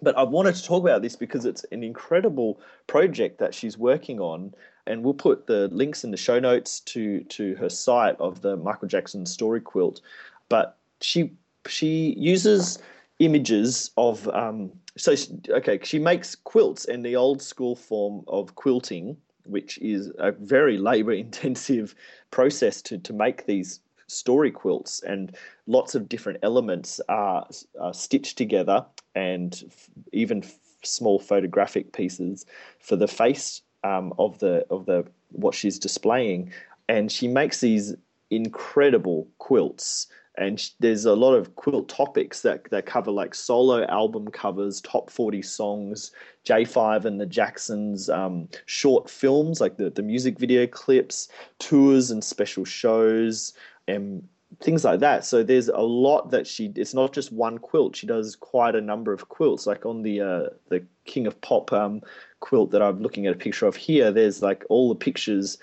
but 0.03 0.19
I 0.19 0.25
wanted 0.25 0.57
to 0.57 0.65
talk 0.65 0.83
about 0.83 1.01
this 1.01 1.15
because 1.15 1.47
it's 1.47 1.65
an 1.71 1.85
incredible 1.85 2.61
project 2.89 3.39
that 3.39 3.55
she's 3.55 3.79
working 3.79 4.19
on, 4.19 4.53
and 4.87 5.05
we'll 5.05 5.14
put 5.14 5.47
the 5.47 5.68
links 5.68 6.05
in 6.05 6.11
the 6.11 6.16
show 6.16 6.39
notes 6.39 6.80
to 6.80 7.20
to 7.24 7.55
her 7.57 7.68
site 7.68 8.16
of 8.18 8.43
the 8.43 8.57
Michael 8.57 8.89
Jackson 8.89 9.26
story 9.26 9.61
quilt. 9.61 10.01
But 10.49 10.76
she 11.01 11.33
she 11.66 12.14
uses 12.18 12.78
images 13.18 13.91
of 13.97 14.28
um, 14.28 14.72
so 14.97 15.14
she, 15.14 15.28
okay 15.51 15.78
she 15.83 15.99
makes 15.99 16.35
quilts 16.35 16.85
in 16.87 17.03
the 17.03 17.16
old 17.16 17.41
school 17.41 17.76
form 17.76 18.24
of 18.26 18.55
quilting, 18.57 19.16
which 19.45 19.78
is 19.78 20.11
a 20.18 20.33
very 20.33 20.78
labor 20.78 21.12
intensive 21.12 21.95
process 22.30 22.83
to 22.83 22.99
to 22.99 23.12
make 23.12 23.47
these 23.47 23.80
story 24.09 24.51
quilts 24.51 25.03
and 25.03 25.35
lots 25.66 25.95
of 25.95 26.09
different 26.09 26.39
elements 26.43 27.01
are, 27.09 27.49
are 27.80 27.95
stitched 27.95 28.37
together 28.37 28.85
and 29.14 29.72
even 30.12 30.45
small 30.83 31.18
photographic 31.18 31.93
pieces 31.93 32.45
for 32.78 32.97
the 32.97 33.09
face 33.09 33.62
um, 33.85 34.12
of 34.18 34.39
the 34.39 34.66
of 34.70 34.87
the 34.87 35.05
what 35.30 35.55
she's 35.55 35.78
displaying 35.78 36.53
and 36.89 37.11
she 37.11 37.28
makes 37.28 37.61
these 37.61 37.95
incredible 38.30 39.26
quilts 39.39 40.07
and 40.39 40.70
there's 40.80 41.05
a 41.05 41.14
lot 41.14 41.35
of 41.35 41.55
quilt 41.57 41.91
topics 41.91 42.41
that, 42.41 42.64
that 42.70 42.87
cover 42.87 43.11
like 43.11 43.35
solo 43.35 43.85
album 43.89 44.28
covers 44.28 44.80
top 44.80 45.11
40 45.11 45.43
songs 45.43 46.12
j5 46.47 47.05
and 47.05 47.20
the 47.20 47.26
jacksons 47.26 48.09
um, 48.09 48.49
short 48.66 49.11
films 49.11 49.61
like 49.61 49.76
the, 49.76 49.91
the 49.91 50.03
music 50.03 50.39
video 50.39 50.66
clips 50.66 51.28
tours 51.59 52.11
and 52.11 52.24
special 52.24 52.64
shows 52.64 53.53
and 53.89 54.26
things 54.61 54.85
like 54.85 55.01
that. 55.01 55.24
So 55.24 55.43
there's 55.43 55.68
a 55.68 55.80
lot 55.80 56.30
that 56.30 56.47
she. 56.47 56.72
It's 56.76 56.95
not 56.95 57.12
just 57.12 57.33
one 57.33 57.59
quilt. 57.59 57.97
She 57.97 58.07
does 58.07 58.37
quite 58.37 58.74
a 58.74 58.80
number 58.80 59.12
of 59.12 59.28
quilts. 59.28 59.66
Like 59.66 59.87
on 59.87 60.03
the 60.03 60.20
uh, 60.20 60.47
the 60.68 60.85
King 61.05 61.26
of 61.26 61.41
Pop 61.41 61.72
um, 61.72 62.03
quilt 62.43 62.72
that 62.72 62.82
I'm 62.82 63.01
looking 63.01 63.26
at 63.26 63.32
a 63.32 63.38
picture 63.38 63.66
of 63.66 63.76
here. 63.76 64.11
There's 64.11 64.43
like 64.43 64.66
all 64.68 64.90
the 64.90 64.95
pictures 64.95 65.57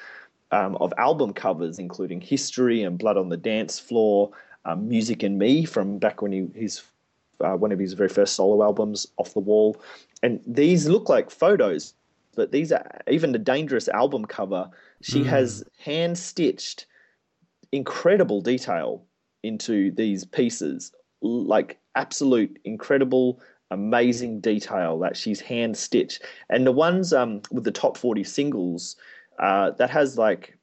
um, 0.51 0.75
of 0.77 0.91
album 0.97 1.33
covers, 1.33 1.77
including 1.77 2.21
History 2.21 2.81
and 2.81 2.97
Blood 2.97 3.17
on 3.17 3.29
the 3.29 3.37
Dance 3.37 3.77
Floor, 3.77 4.31
um, 4.65 4.87
Music 4.89 5.21
and 5.21 5.37
Me 5.37 5.65
from 5.65 5.99
back 5.99 6.23
when 6.23 6.31
he 6.31 6.47
his 6.55 6.81
uh, 7.41 7.55
one 7.55 7.71
of 7.71 7.79
his 7.79 7.93
very 7.93 8.09
first 8.09 8.33
solo 8.33 8.63
albums, 8.63 9.07
Off 9.17 9.33
the 9.33 9.39
Wall, 9.39 9.79
and 10.23 10.41
these 10.47 10.87
look 10.87 11.07
like 11.07 11.29
photos. 11.29 11.93
But 12.35 12.51
these 12.51 12.71
are 12.71 13.01
even 13.09 13.33
the 13.33 13.39
Dangerous 13.39 13.87
album 13.89 14.25
cover. 14.25 14.69
She 15.01 15.23
has 15.23 15.63
hand 15.77 16.17
stitched 16.17 16.85
incredible 17.71 18.41
detail 18.41 19.03
into 19.43 19.91
these 19.91 20.25
pieces, 20.25 20.91
like 21.21 21.79
absolute 21.95 22.59
incredible, 22.63 23.41
amazing 23.71 24.39
detail 24.39 24.99
that 24.99 25.15
she's 25.15 25.39
hand 25.39 25.77
stitched. 25.77 26.23
And 26.49 26.65
the 26.65 26.71
ones 26.71 27.13
um, 27.13 27.41
with 27.51 27.63
the 27.63 27.71
top 27.71 27.97
40 27.97 28.23
singles, 28.23 28.95
uh, 29.39 29.71
that 29.71 29.89
has 29.89 30.17
like, 30.17 30.57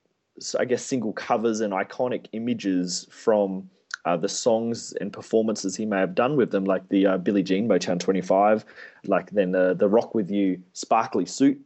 I 0.58 0.64
guess, 0.64 0.84
single 0.84 1.12
covers 1.12 1.60
and 1.60 1.72
iconic 1.72 2.26
images 2.32 3.06
from 3.10 3.70
uh, 4.04 4.16
the 4.16 4.28
songs 4.28 4.92
and 5.00 5.12
performances 5.12 5.74
he 5.74 5.84
may 5.84 5.98
have 5.98 6.14
done 6.14 6.36
with 6.36 6.50
them, 6.50 6.64
like 6.64 6.88
the 6.90 7.06
uh, 7.06 7.18
Billie 7.18 7.42
Jean 7.42 7.68
Motown 7.68 7.98
25, 7.98 8.64
like 9.06 9.30
then 9.30 9.50
the, 9.52 9.74
the 9.74 9.88
Rock 9.88 10.14
With 10.14 10.30
You 10.30 10.62
sparkly 10.74 11.26
suit. 11.26 11.58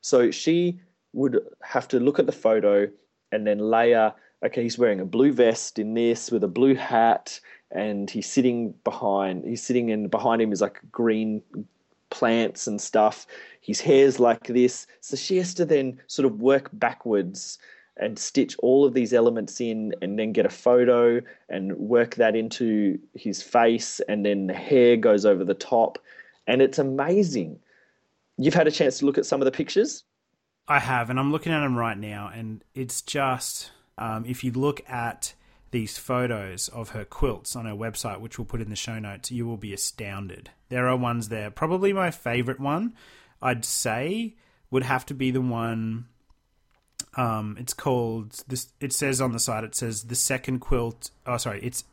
So 0.00 0.30
she 0.30 0.80
would 1.12 1.40
have 1.62 1.88
to 1.88 2.00
look 2.00 2.18
at 2.18 2.26
the 2.26 2.32
photo 2.32 2.88
and 3.32 3.46
then 3.46 3.58
Leia. 3.58 4.14
Okay, 4.46 4.62
he's 4.62 4.78
wearing 4.78 5.00
a 5.00 5.04
blue 5.04 5.32
vest 5.32 5.76
in 5.76 5.94
this 5.94 6.30
with 6.30 6.44
a 6.44 6.48
blue 6.48 6.76
hat, 6.76 7.40
and 7.72 8.08
he's 8.08 8.30
sitting 8.30 8.74
behind. 8.84 9.44
He's 9.44 9.62
sitting 9.62 9.90
and 9.90 10.08
behind 10.08 10.40
him 10.40 10.52
is 10.52 10.60
like 10.60 10.80
green 10.92 11.42
plants 12.10 12.68
and 12.68 12.80
stuff. 12.80 13.26
His 13.60 13.80
hair's 13.80 14.20
like 14.20 14.46
this, 14.46 14.86
so 15.00 15.16
she 15.16 15.36
has 15.38 15.52
to 15.54 15.64
then 15.64 16.00
sort 16.06 16.26
of 16.26 16.40
work 16.40 16.70
backwards 16.72 17.58
and 17.96 18.16
stitch 18.18 18.56
all 18.58 18.84
of 18.84 18.94
these 18.94 19.12
elements 19.12 19.60
in 19.60 19.94
and 20.00 20.16
then 20.16 20.30
get 20.30 20.46
a 20.46 20.50
photo 20.50 21.20
and 21.48 21.76
work 21.76 22.14
that 22.14 22.36
into 22.36 22.98
his 23.14 23.42
face 23.42 24.00
and 24.08 24.24
then 24.24 24.46
the 24.46 24.54
hair 24.54 24.96
goes 24.98 25.24
over 25.24 25.44
the 25.44 25.54
top 25.54 25.98
and 26.46 26.60
it's 26.60 26.78
amazing 26.78 27.58
you've 28.36 28.52
had 28.52 28.68
a 28.68 28.70
chance 28.70 28.98
to 28.98 29.06
look 29.06 29.16
at 29.16 29.24
some 29.24 29.40
of 29.40 29.46
the 29.46 29.50
pictures 29.50 30.04
I 30.68 30.80
have, 30.80 31.10
and 31.10 31.20
I'm 31.20 31.30
looking 31.30 31.52
at 31.52 31.60
them 31.60 31.76
right 31.76 31.96
now, 31.96 32.28
and 32.34 32.64
it's 32.74 33.00
just 33.00 33.70
um, 33.98 34.24
if 34.26 34.44
you 34.44 34.52
look 34.52 34.82
at 34.88 35.34
these 35.70 35.98
photos 35.98 36.68
of 36.68 36.90
her 36.90 37.04
quilts 37.04 37.56
on 37.56 37.66
her 37.66 37.72
website, 37.74 38.20
which 38.20 38.38
we'll 38.38 38.44
put 38.44 38.60
in 38.60 38.70
the 38.70 38.76
show 38.76 38.98
notes, 38.98 39.30
you 39.30 39.46
will 39.46 39.56
be 39.56 39.72
astounded. 39.72 40.50
There 40.68 40.88
are 40.88 40.96
ones 40.96 41.28
there. 41.28 41.50
Probably 41.50 41.92
my 41.92 42.10
favorite 42.10 42.60
one, 42.60 42.94
I'd 43.42 43.64
say, 43.64 44.36
would 44.70 44.84
have 44.84 45.04
to 45.06 45.14
be 45.14 45.30
the 45.30 45.40
one. 45.40 46.06
Um, 47.16 47.56
it's 47.58 47.74
called 47.74 48.42
this. 48.48 48.68
It 48.80 48.92
says 48.92 49.20
on 49.20 49.32
the 49.32 49.38
side. 49.38 49.64
It 49.64 49.74
says 49.74 50.04
the 50.04 50.14
second 50.14 50.60
quilt. 50.60 51.10
Oh, 51.26 51.36
sorry. 51.36 51.60
It's 51.62 51.84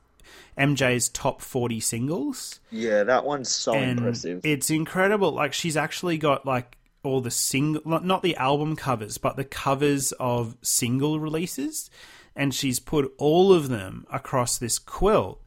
MJ's 0.58 1.10
top 1.10 1.42
forty 1.42 1.80
singles. 1.80 2.60
yeah 2.72 3.04
that 3.04 3.24
one's 3.26 3.50
so 3.50 3.74
and 3.74 4.00
impressive 4.00 4.42
It's 4.44 4.70
incredible. 4.70 5.32
Like 5.32 5.54
she's 5.54 5.78
actually 5.78 6.18
got 6.18 6.46
like 6.46 6.78
all 7.04 7.22
the 7.22 7.32
single, 7.32 7.82
not 7.86 8.24
the 8.24 8.36
album 8.38 8.76
covers, 8.76 9.18
but 9.18 9.36
the 9.36 9.44
covers 9.44 10.12
of 10.14 10.58
single 10.62 11.20
releases, 11.20 11.90
and 12.36 12.54
she's 12.54 12.80
put 12.80 13.14
all 13.18 13.54
of 13.54 13.70
them 13.70 14.06
across 14.12 14.58
this 14.58 14.80
quilt. 14.80 15.42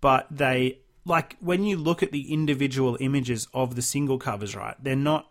But 0.00 0.26
they 0.30 0.80
like 1.04 1.36
when 1.40 1.64
you 1.64 1.76
look 1.76 2.02
at 2.02 2.12
the 2.12 2.32
individual 2.32 2.96
images 3.00 3.48
of 3.52 3.74
the 3.74 3.82
single 3.82 4.18
covers, 4.18 4.56
right? 4.56 4.76
They're 4.82 4.96
not 4.96 5.28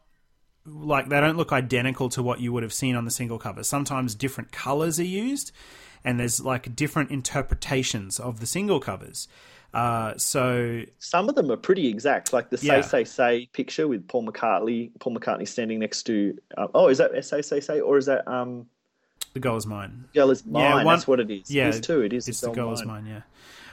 like 0.65 1.09
they 1.09 1.19
don't 1.19 1.37
look 1.37 1.51
identical 1.51 2.09
to 2.09 2.21
what 2.21 2.39
you 2.39 2.53
would 2.53 2.63
have 2.63 2.73
seen 2.73 2.95
on 2.95 3.05
the 3.05 3.11
single 3.11 3.39
cover. 3.39 3.63
Sometimes 3.63 4.15
different 4.15 4.51
colors 4.51 4.99
are 4.99 5.03
used, 5.03 5.51
and 6.03 6.19
there's 6.19 6.39
like 6.43 6.75
different 6.75 7.11
interpretations 7.11 8.19
of 8.19 8.39
the 8.39 8.45
single 8.45 8.79
covers. 8.79 9.27
Uh, 9.73 10.17
so 10.17 10.83
some 10.99 11.29
of 11.29 11.35
them 11.35 11.49
are 11.49 11.55
pretty 11.57 11.87
exact 11.87 12.33
like 12.33 12.49
the 12.49 12.57
say 12.57 12.65
Yeah. 12.67 12.81
say 12.81 13.03
say 13.05 13.49
picture 13.53 13.87
with 13.87 14.05
paul 14.07 14.25
mccartney 14.27 14.91
paul 14.99 15.15
mccartney 15.15 15.47
standing 15.47 15.79
next 15.79 16.03
to 16.03 16.37
uh, 16.57 16.67
oh 16.75 16.89
is 16.89 16.97
that 16.97 17.11
say 17.23 17.41
say 17.41 17.61
say 17.61 17.79
or 17.79 17.97
is 17.97 18.05
that 18.07 18.27
um 18.27 18.65
the 19.33 19.39
goal 19.39 19.55
is 19.55 19.65
mine. 19.65 20.03
The 20.11 20.19
girl 20.19 20.31
is 20.31 20.45
mine 20.45 20.61
Yeah, 20.61 20.75
one- 20.83 20.85
that's 20.87 21.07
what 21.07 21.21
it 21.21 21.31
is 21.31 21.49
Yeah, 21.49 21.69
there's 21.69 21.79
two 21.79 22.01
it 22.01 22.11
is 22.11 22.27
It's 22.27 22.41
the 22.41 22.47
Girl 22.47 22.65
goal 22.65 22.73
is 22.73 22.83
Mine. 22.85 23.05
mine. 23.05 23.05
Yeah. 23.05 23.21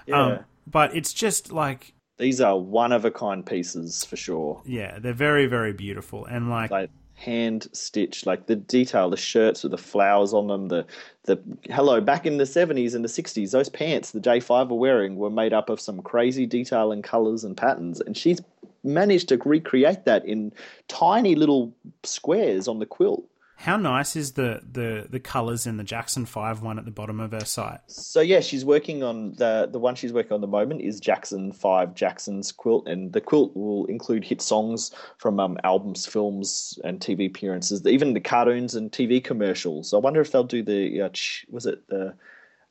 yeah 0.07 0.23
Um, 0.37 0.39
but 0.71 0.95
it's 0.95 1.13
just 1.13 1.51
like 1.51 1.95
these 2.17 2.41
are 2.41 2.57
one 2.57 2.93
of 2.93 3.05
a 3.05 3.11
kind 3.11 3.45
pieces 3.45 4.05
for 4.05 4.17
sure 4.17 4.63
yeah, 4.65 5.01
they're 5.01 5.13
very 5.13 5.47
very 5.47 5.73
beautiful 5.73 6.27
and 6.27 6.49
like 6.49 6.71
like 6.71 6.91
hand 7.19 7.67
stitched 7.73 8.27
like 8.27 8.47
the 8.47 8.55
detail 8.55 9.11
the 9.11 9.17
shirts 9.17 9.65
with 9.65 9.73
the 9.73 9.79
flowers 9.79 10.33
on 10.33 10.47
them 10.47 10.69
the 10.69 10.87
the 11.25 11.37
hello 11.65 12.01
back 12.01 12.25
in 12.25 12.37
the 12.37 12.45
70s 12.45 12.95
and 12.95 13.05
the 13.05 13.09
60s 13.09 13.51
those 13.51 13.69
pants 13.69 14.13
the 14.13 14.21
j5 14.21 14.71
are 14.71 14.75
wearing 14.75 15.17
were 15.17 15.29
made 15.29 15.53
up 15.53 15.69
of 15.69 15.81
some 15.81 16.01
crazy 16.01 16.47
detail 16.47 16.93
and 16.93 17.03
colors 17.03 17.43
and 17.43 17.57
patterns 17.57 18.01
and 18.01 18.17
she's 18.17 18.41
managed 18.85 19.29
to 19.29 19.37
recreate 19.45 20.05
that 20.05 20.25
in 20.27 20.53
tiny 20.87 21.35
little 21.35 21.75
squares 22.05 22.69
on 22.69 22.79
the 22.79 22.87
quilt 22.87 23.25
how 23.61 23.77
nice 23.77 24.15
is 24.15 24.33
the 24.33 24.63
the 24.71 25.07
the 25.11 25.19
colors 25.19 25.67
in 25.67 25.77
the 25.79 25.85
Jackson 25.85 26.25
Five 26.27 26.63
one 26.63 26.79
at 26.79 26.85
the 26.85 26.91
bottom 26.93 27.19
of 27.19 27.33
her 27.33 27.45
site? 27.45 27.81
so 27.89 28.21
yeah 28.21 28.39
she's 28.41 28.65
working 28.65 29.03
on 29.03 29.33
the 29.33 29.69
the 29.71 29.79
one 29.81 29.95
she's 29.97 30.13
working 30.13 30.33
on 30.33 30.37
at 30.39 30.43
the 30.43 30.47
moment 30.47 30.81
is 30.81 31.01
jackson 31.01 31.53
5 31.53 31.95
jackson's 31.95 32.53
quilt 32.53 32.87
and 32.87 33.13
the 33.13 33.21
quilt 33.21 33.55
will 33.57 33.85
include 33.87 34.25
hit 34.25 34.41
songs 34.41 34.93
from 35.19 35.41
um, 35.41 35.59
albums 35.65 36.07
films 36.07 36.79
and 36.85 37.01
tv 37.01 37.27
appearances 37.27 37.85
even 37.87 38.15
the 38.15 38.21
cartoons 38.21 38.75
and 38.77 38.93
tv 38.93 39.23
commercials 39.23 39.93
i 39.93 39.97
wonder 39.97 40.21
if 40.21 40.31
they'll 40.31 40.45
do 40.45 40.63
the 40.63 41.03
uh, 41.03 41.09
was 41.51 41.67
it 41.67 41.87
the 41.89 42.15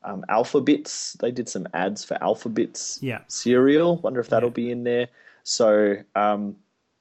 um, 0.04 0.24
Alpha-Bits 0.30 1.18
they 1.20 1.32
did 1.32 1.50
some 1.50 1.68
ads 1.74 2.06
for 2.06 2.18
Alpha-Bits 2.24 3.00
Yeah. 3.02 3.20
cereal 3.28 3.98
wonder 3.98 4.22
if 4.22 4.30
that'll 4.30 4.50
be 4.52 4.72
in 4.72 4.84
there 4.86 5.10
so 5.44 5.96
um, 6.16 6.56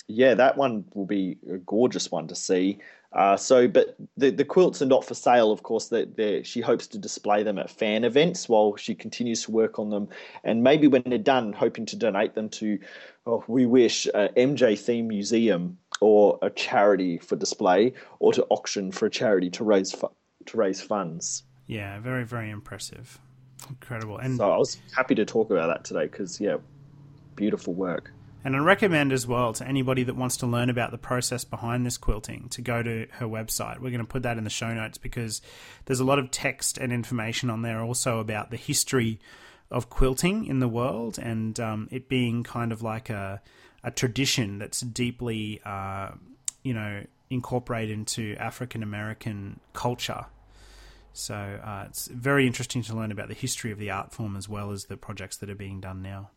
yeah, 0.08 0.34
that 0.34 0.56
one 0.56 0.84
will 0.94 1.04
be 1.06 1.36
a 1.52 1.56
gorgeous 1.58 2.12
one 2.12 2.28
to 2.28 2.36
see. 2.36 2.78
Uh, 3.16 3.34
so, 3.34 3.66
but 3.66 3.96
the 4.18 4.28
the 4.28 4.44
quilts 4.44 4.82
are 4.82 4.86
not 4.86 5.02
for 5.02 5.14
sale, 5.14 5.50
of 5.50 5.62
course. 5.62 5.88
That 5.88 6.16
they 6.18 6.42
she 6.42 6.60
hopes 6.60 6.86
to 6.88 6.98
display 6.98 7.42
them 7.42 7.58
at 7.58 7.70
fan 7.70 8.04
events 8.04 8.46
while 8.46 8.76
she 8.76 8.94
continues 8.94 9.42
to 9.44 9.52
work 9.52 9.78
on 9.78 9.88
them, 9.88 10.08
and 10.44 10.62
maybe 10.62 10.86
when 10.86 11.02
they're 11.06 11.16
done, 11.16 11.54
hoping 11.54 11.86
to 11.86 11.96
donate 11.96 12.34
them 12.34 12.50
to, 12.50 12.78
oh, 13.26 13.42
we 13.48 13.64
wish, 13.64 14.04
a 14.06 14.28
MJ 14.36 14.78
theme 14.78 15.08
museum 15.08 15.78
or 16.00 16.38
a 16.42 16.50
charity 16.50 17.16
for 17.16 17.36
display, 17.36 17.94
or 18.18 18.34
to 18.34 18.44
auction 18.50 18.92
for 18.92 19.06
a 19.06 19.10
charity 19.10 19.48
to 19.48 19.64
raise 19.64 19.92
fu- 19.92 20.12
to 20.44 20.56
raise 20.58 20.82
funds. 20.82 21.42
Yeah, 21.68 21.98
very 22.00 22.24
very 22.24 22.50
impressive, 22.50 23.18
incredible, 23.70 24.18
and 24.18 24.36
So 24.36 24.52
I 24.52 24.58
was 24.58 24.76
happy 24.94 25.14
to 25.14 25.24
talk 25.24 25.50
about 25.50 25.68
that 25.68 25.84
today 25.84 26.04
because 26.04 26.38
yeah, 26.38 26.58
beautiful 27.34 27.72
work. 27.72 28.12
And 28.46 28.54
I 28.54 28.60
recommend 28.60 29.12
as 29.12 29.26
well 29.26 29.52
to 29.54 29.66
anybody 29.66 30.04
that 30.04 30.14
wants 30.14 30.36
to 30.36 30.46
learn 30.46 30.70
about 30.70 30.92
the 30.92 30.98
process 30.98 31.42
behind 31.42 31.84
this 31.84 31.98
quilting 31.98 32.48
to 32.50 32.62
go 32.62 32.80
to 32.80 33.08
her 33.14 33.26
website. 33.26 33.80
We're 33.80 33.90
going 33.90 33.98
to 33.98 34.04
put 34.04 34.22
that 34.22 34.38
in 34.38 34.44
the 34.44 34.50
show 34.50 34.72
notes 34.72 34.98
because 34.98 35.42
there's 35.86 35.98
a 35.98 36.04
lot 36.04 36.20
of 36.20 36.30
text 36.30 36.78
and 36.78 36.92
information 36.92 37.50
on 37.50 37.62
there 37.62 37.80
also 37.80 38.20
about 38.20 38.52
the 38.52 38.56
history 38.56 39.18
of 39.68 39.90
quilting 39.90 40.46
in 40.46 40.60
the 40.60 40.68
world 40.68 41.18
and 41.18 41.58
um, 41.58 41.88
it 41.90 42.08
being 42.08 42.44
kind 42.44 42.70
of 42.70 42.82
like 42.82 43.10
a, 43.10 43.42
a 43.82 43.90
tradition 43.90 44.60
that's 44.60 44.80
deeply, 44.80 45.60
uh, 45.64 46.12
you 46.62 46.72
know, 46.72 47.02
incorporated 47.28 47.98
into 47.98 48.36
African 48.38 48.84
American 48.84 49.58
culture. 49.72 50.24
So 51.14 51.34
uh, 51.34 51.86
it's 51.88 52.06
very 52.06 52.46
interesting 52.46 52.82
to 52.82 52.94
learn 52.94 53.10
about 53.10 53.26
the 53.26 53.34
history 53.34 53.72
of 53.72 53.80
the 53.80 53.90
art 53.90 54.12
form 54.12 54.36
as 54.36 54.48
well 54.48 54.70
as 54.70 54.84
the 54.84 54.96
projects 54.96 55.36
that 55.38 55.50
are 55.50 55.56
being 55.56 55.80
done 55.80 56.00
now. 56.00 56.30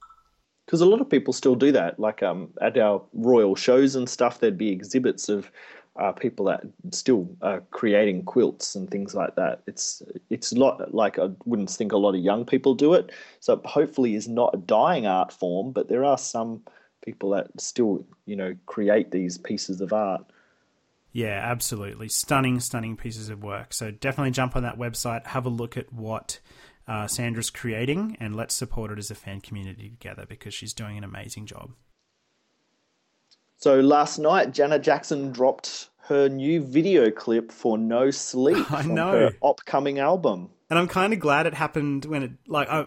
Because 0.70 0.82
a 0.82 0.86
lot 0.86 1.01
of 1.01 1.09
people 1.09 1.34
still 1.34 1.55
do 1.55 1.72
that. 1.72 1.99
Like 1.99 2.22
um, 2.22 2.51
at 2.61 2.78
our 2.78 3.01
royal 3.13 3.55
shows 3.55 3.95
and 3.95 4.07
stuff, 4.07 4.39
there'd 4.39 4.55
be 4.55 4.70
exhibits 4.70 5.28
of 5.28 5.51
uh, 5.95 6.11
people 6.11 6.45
that 6.45 6.61
still 6.91 7.28
are 7.41 7.61
creating 7.72 8.24
quilts 8.24 8.76
and 8.76 8.88
things 8.88 9.15
like 9.15 9.34
that. 9.34 9.63
It's 9.65 10.03
it's 10.30 10.53
not 10.53 10.93
like 10.93 11.17
I 11.17 11.30
wouldn't 11.45 11.72
think 11.72 11.91
a 11.91 11.97
lot 11.97 12.13
of 12.13 12.22
young 12.22 12.45
people 12.45 12.76
do 12.76 12.93
it. 12.93 13.11
So 13.39 13.59
hopefully, 13.65 14.13
is 14.13 14.28
not 14.28 14.53
a 14.53 14.57
dying 14.57 15.07
art 15.07 15.34
form, 15.34 15.72
but 15.72 15.89
there 15.89 16.05
are 16.05 16.20
some 16.20 16.61
people 17.03 17.32
that 17.32 17.47
still 17.59 18.05
you 18.28 18.36
know 18.36 18.55
create 18.67 19.09
these 19.09 19.39
pieces 19.39 19.82
of 19.82 19.91
art. 19.91 20.24
Yeah, 21.11 21.41
absolutely. 21.43 22.09
Stunning, 22.09 22.59
stunning 22.59 22.95
pieces 22.95 23.30
of 23.30 23.41
work. 23.41 23.74
So 23.74 23.89
definitely 23.89 24.30
jump 24.30 24.55
on 24.55 24.61
that 24.61 24.78
website, 24.78 25.26
have 25.26 25.47
a 25.47 25.49
look 25.49 25.78
at 25.78 25.91
what 25.91 26.39
uh, 26.89 27.07
Sandra's 27.07 27.51
creating, 27.51 28.17
and 28.19 28.35
let's 28.35 28.55
support 28.55 28.91
it 28.91 28.97
as 28.97 29.11
a 29.11 29.15
fan 29.15 29.41
community 29.41 29.89
together 29.89 30.25
because 30.27 30.53
she's 30.55 30.73
doing 30.73 30.97
an 30.97 31.03
amazing 31.03 31.45
job. 31.45 31.71
So 33.57 33.79
last 33.79 34.17
night, 34.17 34.53
Janet 34.53 34.81
Jackson 34.81 35.31
dropped 35.31 35.89
her 36.07 36.27
new 36.27 36.61
video 36.61 37.11
clip 37.11 37.51
for 37.51 37.77
"No 37.77 38.09
Sleeep" 38.09 38.71
I 38.71 38.81
from 38.81 38.95
know. 38.95 39.11
her 39.11 39.31
upcoming 39.43 39.99
album. 39.99 40.49
And 40.71 40.79
I'm 40.79 40.87
kind 40.87 41.13
of 41.13 41.19
glad 41.19 41.45
it 41.45 41.53
happened 41.53 42.05
when 42.05 42.23
it, 42.23 42.31
like, 42.47 42.67
I, 42.69 42.85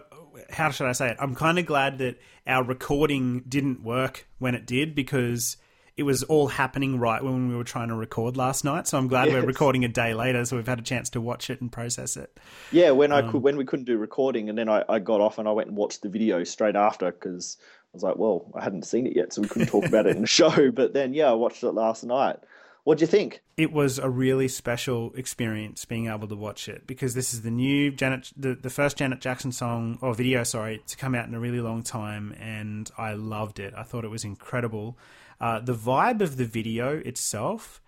how 0.49 0.69
should 0.71 0.87
I 0.87 0.93
say 0.93 1.09
it? 1.09 1.17
I'm 1.19 1.35
kind 1.35 1.57
of 1.57 1.65
glad 1.65 1.97
that 1.99 2.17
our 2.45 2.63
recording 2.63 3.43
didn't 3.47 3.83
work 3.83 4.27
when 4.39 4.55
it 4.55 4.65
did 4.65 4.95
because 4.95 5.57
it 5.95 6.03
was 6.03 6.23
all 6.23 6.47
happening 6.47 6.99
right 6.99 7.23
when 7.23 7.49
we 7.49 7.55
were 7.55 7.63
trying 7.63 7.89
to 7.89 7.95
record 7.95 8.35
last 8.35 8.63
night. 8.63 8.87
So 8.87 8.97
I'm 8.97 9.07
glad 9.07 9.27
we're 9.29 9.45
recording 9.45 9.85
a 9.85 9.87
day 9.87 10.13
later, 10.13 10.43
so 10.45 10.55
we've 10.55 10.67
had 10.67 10.79
a 10.79 10.83
chance 10.83 11.09
to 11.11 11.21
watch 11.21 11.49
it 11.49 11.61
and 11.61 11.71
process 11.71 12.17
it. 12.17 12.39
Yeah, 12.71 12.91
when 12.91 13.11
I 13.11 13.19
Um, 13.19 13.31
could, 13.31 13.43
when 13.43 13.57
we 13.57 13.65
couldn't 13.65 13.85
do 13.85 13.97
recording, 13.97 14.49
and 14.49 14.57
then 14.57 14.69
I, 14.69 14.83
I 14.89 14.99
got 14.99 15.21
off 15.21 15.37
and 15.37 15.47
I 15.47 15.51
went 15.51 15.67
and 15.69 15.77
watched 15.77 16.01
the 16.01 16.09
video 16.09 16.43
straight 16.43 16.75
after 16.75 17.11
because 17.11 17.57
I 17.61 17.89
was 17.93 18.03
like, 18.03 18.15
well, 18.17 18.51
I 18.55 18.63
hadn't 18.63 18.85
seen 18.87 19.05
it 19.05 19.15
yet, 19.15 19.33
so 19.33 19.41
we 19.41 19.47
couldn't 19.47 19.67
talk 19.67 19.85
about 19.85 20.07
it 20.07 20.15
in 20.15 20.21
the 20.21 20.27
show. 20.41 20.71
But 20.71 20.93
then, 20.93 21.13
yeah, 21.13 21.29
I 21.29 21.33
watched 21.33 21.63
it 21.63 21.71
last 21.73 22.03
night. 22.03 22.37
What 22.85 22.97
do 22.97 23.03
you 23.03 23.07
think? 23.07 23.41
it 23.55 23.71
was 23.71 23.99
a 23.99 24.09
really 24.09 24.47
special 24.47 25.13
experience 25.13 25.85
being 25.85 26.07
able 26.07 26.27
to 26.27 26.35
watch 26.35 26.67
it 26.67 26.87
because 26.87 27.13
this 27.13 27.35
is 27.35 27.43
the 27.43 27.51
new 27.51 27.91
Janet, 27.91 28.31
the, 28.35 28.55
the 28.55 28.69
first 28.69 28.97
Janet 28.97 29.21
Jackson 29.21 29.51
song 29.51 29.99
or 30.01 30.15
video, 30.15 30.43
sorry, 30.43 30.81
to 30.87 30.97
come 30.97 31.13
out 31.13 31.27
in 31.27 31.35
a 31.35 31.39
really 31.39 31.61
long 31.61 31.83
time, 31.83 32.35
and 32.39 32.89
I 32.97 33.13
loved 33.13 33.59
it. 33.59 33.75
I 33.77 33.83
thought 33.83 34.03
it 34.03 34.09
was 34.09 34.23
incredible. 34.23 34.97
Uh, 35.43 35.59
the 35.59 35.75
vibe 35.75 36.21
of 36.21 36.37
the 36.37 36.45
video 36.45 36.99
itself 36.99 37.81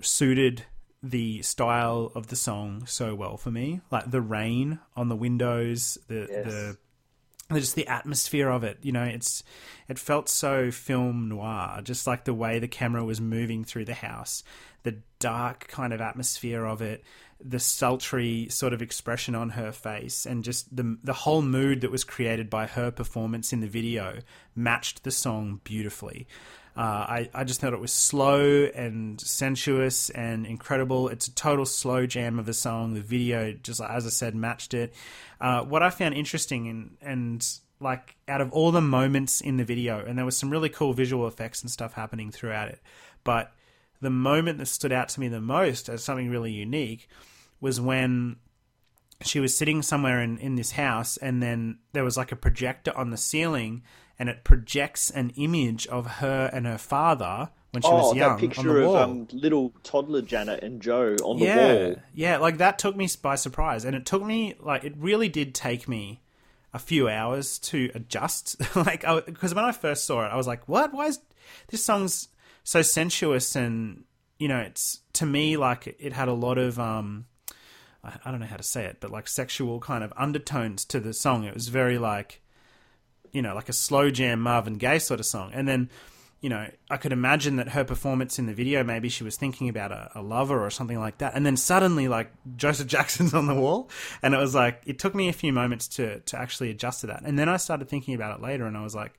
suited 0.00 0.64
the 1.02 1.40
style 1.42 2.10
of 2.16 2.26
the 2.26 2.36
song 2.36 2.84
so 2.86 3.14
well 3.14 3.36
for 3.36 3.52
me, 3.52 3.80
like 3.92 4.10
the 4.10 4.20
rain 4.20 4.80
on 4.96 5.08
the 5.08 5.14
windows, 5.14 5.98
the 6.08 6.26
Yes. 6.28 6.46
the 6.46 6.76
just 7.60 7.76
the 7.76 7.86
atmosphere 7.86 8.48
of 8.48 8.64
it 8.64 8.76
you 8.82 8.90
know 8.90 9.04
it's 9.04 9.44
it 9.88 10.00
felt 10.00 10.28
so 10.28 10.72
film 10.72 11.28
noir 11.28 11.80
just 11.84 12.04
like 12.04 12.24
the 12.24 12.34
way 12.34 12.58
the 12.58 12.66
camera 12.66 13.04
was 13.04 13.20
moving 13.20 13.62
through 13.62 13.84
the 13.84 13.94
house 13.94 14.42
the 14.82 14.96
dark 15.20 15.68
kind 15.68 15.92
of 15.92 16.00
atmosphere 16.00 16.64
of 16.64 16.82
it 16.82 17.04
the 17.40 17.60
sultry 17.60 18.48
sort 18.50 18.72
of 18.72 18.82
expression 18.82 19.36
on 19.36 19.50
her 19.50 19.70
face 19.70 20.26
and 20.26 20.42
just 20.42 20.74
the 20.74 20.98
the 21.04 21.12
whole 21.12 21.42
mood 21.42 21.82
that 21.82 21.90
was 21.92 22.02
created 22.02 22.50
by 22.50 22.66
her 22.66 22.90
performance 22.90 23.52
in 23.52 23.60
the 23.60 23.68
video 23.68 24.18
matched 24.56 25.04
the 25.04 25.10
song 25.12 25.60
beautifully. 25.62 26.26
Uh, 26.76 26.80
I, 26.80 27.30
I 27.32 27.44
just 27.44 27.60
thought 27.60 27.72
it 27.72 27.80
was 27.80 27.92
slow 27.92 28.64
and 28.74 29.18
sensuous 29.20 30.10
and 30.10 30.46
incredible. 30.46 31.08
It's 31.08 31.26
a 31.26 31.34
total 31.34 31.64
slow 31.64 32.06
jam 32.06 32.38
of 32.38 32.48
a 32.48 32.52
song. 32.52 32.92
The 32.92 33.00
video, 33.00 33.52
just 33.52 33.80
as 33.80 34.06
I 34.06 34.10
said, 34.10 34.34
matched 34.34 34.74
it. 34.74 34.92
Uh, 35.40 35.62
what 35.62 35.82
I 35.82 35.90
found 35.90 36.14
interesting 36.14 36.68
and 36.68 36.96
and 37.00 37.46
like 37.80 38.16
out 38.28 38.40
of 38.40 38.52
all 38.52 38.72
the 38.72 38.80
moments 38.80 39.40
in 39.40 39.56
the 39.56 39.64
video, 39.64 40.04
and 40.04 40.18
there 40.18 40.24
was 40.24 40.36
some 40.36 40.50
really 40.50 40.68
cool 40.68 40.92
visual 40.92 41.26
effects 41.26 41.62
and 41.62 41.70
stuff 41.70 41.94
happening 41.94 42.30
throughout 42.30 42.68
it, 42.68 42.80
but 43.24 43.52
the 44.00 44.10
moment 44.10 44.58
that 44.58 44.66
stood 44.66 44.92
out 44.92 45.08
to 45.10 45.20
me 45.20 45.28
the 45.28 45.40
most 45.40 45.88
as 45.88 46.04
something 46.04 46.30
really 46.30 46.52
unique 46.52 47.08
was 47.60 47.80
when 47.80 48.36
she 49.22 49.40
was 49.40 49.56
sitting 49.56 49.82
somewhere 49.82 50.20
in, 50.20 50.36
in 50.38 50.56
this 50.56 50.72
house 50.72 51.16
and 51.16 51.42
then 51.42 51.78
there 51.92 52.04
was 52.04 52.16
like 52.16 52.32
a 52.32 52.36
projector 52.36 52.96
on 52.96 53.10
the 53.10 53.16
ceiling 53.16 53.82
and 54.18 54.28
it 54.28 54.44
projects 54.44 55.10
an 55.10 55.30
image 55.36 55.86
of 55.88 56.06
her 56.06 56.50
and 56.52 56.66
her 56.66 56.78
father 56.78 57.50
when 57.72 57.82
she 57.82 57.88
oh, 57.88 57.96
was 57.96 58.16
young 58.16 58.40
that 58.40 58.40
picture 58.40 58.80
of 58.80 58.94
um, 58.94 59.28
little 59.32 59.74
toddler 59.82 60.22
Janet 60.22 60.62
and 60.62 60.80
Joe 60.80 61.16
on 61.22 61.38
the 61.38 61.46
wall. 61.46 62.02
yeah, 62.14 62.38
like 62.38 62.58
that 62.58 62.78
took 62.78 62.96
me 62.96 63.08
by 63.20 63.34
surprise, 63.34 63.84
and 63.84 63.94
it 63.94 64.06
took 64.06 64.22
me 64.22 64.54
like 64.60 64.84
it 64.84 64.94
really 64.96 65.28
did 65.28 65.54
take 65.54 65.86
me 65.86 66.22
a 66.72 66.78
few 66.78 67.08
hours 67.08 67.58
to 67.58 67.90
adjust. 67.94 68.56
like, 68.76 69.04
because 69.26 69.54
when 69.54 69.64
I 69.64 69.72
first 69.72 70.04
saw 70.04 70.24
it, 70.24 70.28
I 70.28 70.36
was 70.36 70.46
like, 70.46 70.66
"What? 70.68 70.94
Why 70.94 71.06
is 71.06 71.20
this 71.68 71.84
song's 71.84 72.28
so 72.64 72.82
sensuous?" 72.82 73.54
And 73.54 74.04
you 74.38 74.48
know, 74.48 74.58
it's 74.58 75.00
to 75.14 75.26
me 75.26 75.56
like 75.56 75.96
it 75.98 76.12
had 76.12 76.28
a 76.28 76.32
lot 76.32 76.58
of 76.58 76.78
um, 76.78 77.26
I, 78.02 78.18
I 78.24 78.30
don't 78.30 78.40
know 78.40 78.46
how 78.46 78.56
to 78.56 78.62
say 78.62 78.84
it, 78.84 78.98
but 79.00 79.10
like 79.10 79.28
sexual 79.28 79.80
kind 79.80 80.04
of 80.04 80.12
undertones 80.16 80.84
to 80.86 81.00
the 81.00 81.12
song. 81.12 81.44
It 81.44 81.54
was 81.54 81.68
very 81.68 81.98
like, 81.98 82.42
you 83.36 83.42
know, 83.42 83.54
like 83.54 83.68
a 83.68 83.74
slow 83.74 84.10
jam 84.10 84.40
Marvin 84.40 84.78
Gaye 84.78 84.98
sort 84.98 85.20
of 85.20 85.26
song, 85.26 85.50
and 85.52 85.68
then 85.68 85.90
you 86.40 86.50
know, 86.50 86.70
I 86.90 86.96
could 86.96 87.12
imagine 87.12 87.56
that 87.56 87.70
her 87.70 87.82
performance 87.82 88.38
in 88.38 88.46
the 88.46 88.52
video, 88.52 88.84
maybe 88.84 89.08
she 89.08 89.24
was 89.24 89.36
thinking 89.36 89.68
about 89.68 89.90
a, 89.90 90.10
a, 90.14 90.22
lover 90.22 90.64
or 90.64 90.70
something 90.70 90.98
like 90.98 91.18
that. 91.18 91.34
And 91.34 91.46
then 91.46 91.56
suddenly, 91.56 92.08
like, 92.08 92.30
Joseph 92.56 92.86
Jackson's 92.94 93.32
on 93.32 93.46
the 93.46 93.54
wall. 93.54 93.90
And 94.22 94.34
it 94.34 94.36
was 94.36 94.54
like, 94.54 94.82
it 94.84 94.98
took 94.98 95.14
me 95.14 95.28
a 95.28 95.32
few 95.32 95.52
moments 95.52 95.88
to, 95.96 96.20
to 96.20 96.38
actually 96.38 96.70
adjust 96.70 97.00
to 97.00 97.06
that. 97.08 97.22
And 97.24 97.38
then 97.38 97.48
I 97.48 97.56
started 97.56 97.88
thinking 97.88 98.14
about 98.14 98.38
it 98.38 98.42
later 98.42 98.66
and 98.66 98.76
I 98.76 98.82
was 98.82 98.94
like, 98.94 99.18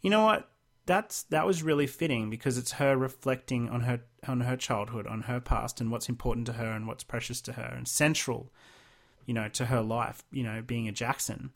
you 0.00 0.08
know 0.08 0.24
what? 0.24 0.48
That's, 0.86 1.24
that 1.24 1.46
was 1.46 1.62
really 1.62 1.86
fitting 1.86 2.30
because 2.30 2.56
it's 2.56 2.72
her 2.72 2.96
reflecting 2.96 3.68
on 3.68 3.82
her, 3.82 4.00
on 4.26 4.40
her 4.40 4.56
childhood, 4.56 5.06
on 5.06 5.22
her 5.22 5.40
past 5.40 5.80
and 5.82 5.90
what's 5.90 6.08
important 6.08 6.46
to 6.46 6.54
her 6.54 6.72
and 6.72 6.86
what's 6.86 7.04
precious 7.04 7.42
to 7.42 7.52
her 7.52 7.74
and 7.76 7.86
central, 7.86 8.50
you 9.26 9.34
know, 9.34 9.48
to 9.50 9.66
her 9.66 9.82
life, 9.82 10.24
you 10.32 10.42
know, 10.42 10.62
being 10.62 10.88
a 10.88 10.92
Jackson 10.92 11.50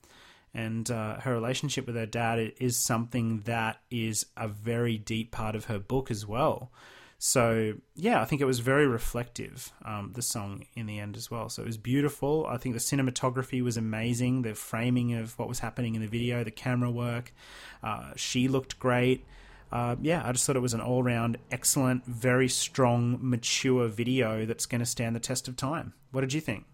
and 0.55 0.91
uh, 0.91 1.21
her 1.21 1.33
relationship 1.33 1.87
with 1.87 1.97
her 1.97 2.07
dad 2.07 2.53
is 2.59 2.77
something 2.77 3.41
that 3.41 3.81
is 3.91 4.27
a 4.37 4.49
very 4.49 4.99
deep 4.99 5.31
part 5.31 5.55
of 5.55 5.67
her 5.67 5.79
book 5.79 6.11
as 6.11 6.27
well. 6.27 6.71
So 7.19 7.75
yeah, 7.97 8.23
I 8.23 8.25
think 8.25 8.41
it 8.41 8.45
was 8.47 8.61
very 8.61 8.87
reflective. 8.87 9.73
Um, 9.85 10.13
the 10.15 10.23
song 10.23 10.67
in 10.75 10.87
the 10.87 11.01
end 11.01 11.17
as 11.17 11.31
well. 11.31 11.49
So 11.49 11.63
it 11.63 11.67
was 11.67 11.77
beautiful. 11.77 12.47
I 12.49 12.59
think 12.59 12.75
the 12.75 12.81
cinematography 12.81 13.63
was 13.63 13.77
amazing. 13.77 14.43
The 14.43 14.55
framing 14.55 15.15
of 15.15 15.37
what 15.39 15.49
was 15.49 15.59
happening 15.59 15.97
in 15.97 16.01
the 16.01 16.07
video, 16.07 16.45
the 16.45 16.53
camera 16.53 16.91
work. 16.91 17.35
Uh, 17.83 18.13
she 18.15 18.47
looked 18.47 18.79
great. 18.79 19.25
Uh, 19.71 19.97
yeah, 20.01 20.23
I 20.25 20.33
just 20.33 20.47
thought 20.47 20.57
it 20.57 20.61
was 20.61 20.75
an 20.75 20.81
all 20.81 21.03
round 21.03 21.39
excellent, 21.51 22.07
very 22.07 22.49
strong, 22.49 23.19
mature 23.21 23.89
video 23.89 24.47
that's 24.47 24.67
going 24.67 24.79
to 24.79 24.87
stand 24.87 25.15
the 25.15 25.21
test 25.21 25.49
of 25.49 25.57
time. 25.57 25.93
What 26.13 26.23
did 26.23 26.33
you 26.33 26.41
think? 26.41 26.65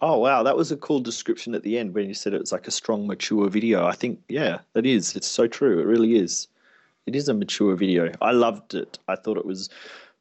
Oh 0.00 0.18
wow, 0.18 0.42
that 0.44 0.56
was 0.56 0.70
a 0.70 0.76
cool 0.76 1.00
description 1.00 1.54
at 1.54 1.62
the 1.62 1.76
end 1.78 1.94
when 1.94 2.06
you 2.06 2.14
said 2.14 2.32
it 2.34 2.40
was 2.40 2.52
like 2.52 2.68
a 2.68 2.72
strong, 2.72 3.06
mature 3.06 3.48
video. 3.48 3.86
I 3.86 3.92
think 3.92 4.20
yeah, 4.28 4.58
that 4.74 4.86
is. 4.86 5.16
It's 5.16 5.26
so 5.26 5.46
true. 5.48 5.80
It 5.80 5.86
really 5.86 6.16
is. 6.16 6.46
It 7.06 7.16
is 7.16 7.28
a 7.28 7.34
mature 7.34 7.74
video. 7.74 8.12
I 8.20 8.32
loved 8.32 8.74
it. 8.74 8.98
I 9.08 9.16
thought 9.16 9.38
it 9.38 9.46
was 9.46 9.70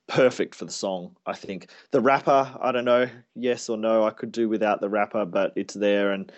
perfect 0.08 0.56
for 0.56 0.66
the 0.66 0.72
song. 0.72 1.16
I 1.26 1.34
think 1.34 1.68
the 1.92 2.02
rapper. 2.02 2.52
I 2.62 2.72
don't 2.72 2.86
know, 2.86 3.08
yes 3.36 3.70
or 3.70 3.78
no. 3.78 4.06
I 4.06 4.12
could 4.12 4.32
do 4.32 4.50
without 4.50 4.82
the 4.82 4.90
rapper, 4.90 5.26
but 5.26 5.54
it's 5.56 5.74
there, 5.76 6.12
and 6.12 6.32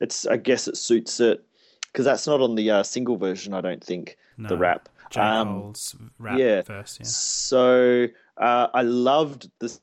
it's. 0.00 0.26
I 0.26 0.36
guess 0.36 0.68
it 0.68 0.76
suits 0.76 1.18
it 1.20 1.44
because 1.86 2.04
that's 2.04 2.26
not 2.26 2.40
on 2.40 2.56
the 2.56 2.70
uh, 2.70 2.82
single 2.82 3.16
version. 3.16 3.54
I 3.54 3.60
don't 3.60 3.82
think 3.82 4.16
No. 4.36 4.48
the 4.48 4.56
rap. 4.56 4.88
J. 5.10 5.20
Um, 5.20 5.72
rap 6.18 6.38
yeah. 6.38 6.62
verse. 6.62 6.98
Yeah. 6.98 7.06
So 7.06 8.06
uh, 8.38 8.68
I 8.72 8.80
loved 8.82 9.50
this, 9.60 9.78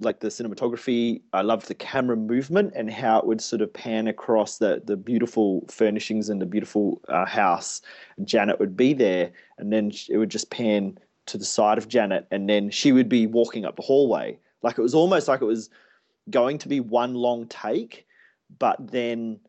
like 0.00 0.20
the 0.20 0.28
cinematography. 0.28 1.20
I 1.32 1.42
loved 1.42 1.68
the 1.68 1.74
camera 1.74 2.16
movement 2.16 2.72
and 2.74 2.90
how 2.90 3.18
it 3.18 3.26
would 3.26 3.40
sort 3.40 3.62
of 3.62 3.72
pan 3.72 4.06
across 4.08 4.58
the 4.58 4.82
the 4.84 4.96
beautiful 4.96 5.64
furnishings 5.68 6.28
and 6.28 6.40
the 6.40 6.46
beautiful 6.46 7.00
uh, 7.08 7.24
house. 7.24 7.80
Janet 8.24 8.60
would 8.60 8.76
be 8.76 8.92
there, 8.92 9.32
and 9.58 9.72
then 9.72 9.92
it 10.08 10.18
would 10.18 10.30
just 10.30 10.50
pan 10.50 10.98
to 11.26 11.38
the 11.38 11.44
side 11.44 11.78
of 11.78 11.88
Janet, 11.88 12.26
and 12.30 12.48
then 12.48 12.70
she 12.70 12.92
would 12.92 13.08
be 13.08 13.26
walking 13.26 13.64
up 13.64 13.76
the 13.76 13.82
hallway. 13.82 14.38
Like 14.62 14.78
it 14.78 14.82
was 14.82 14.94
almost 14.94 15.28
like 15.28 15.42
it 15.42 15.46
was 15.46 15.70
going 16.30 16.58
to 16.58 16.68
be 16.68 16.80
one 16.80 17.14
long 17.14 17.46
take, 17.46 18.06
but 18.58 18.76
then 18.90 19.40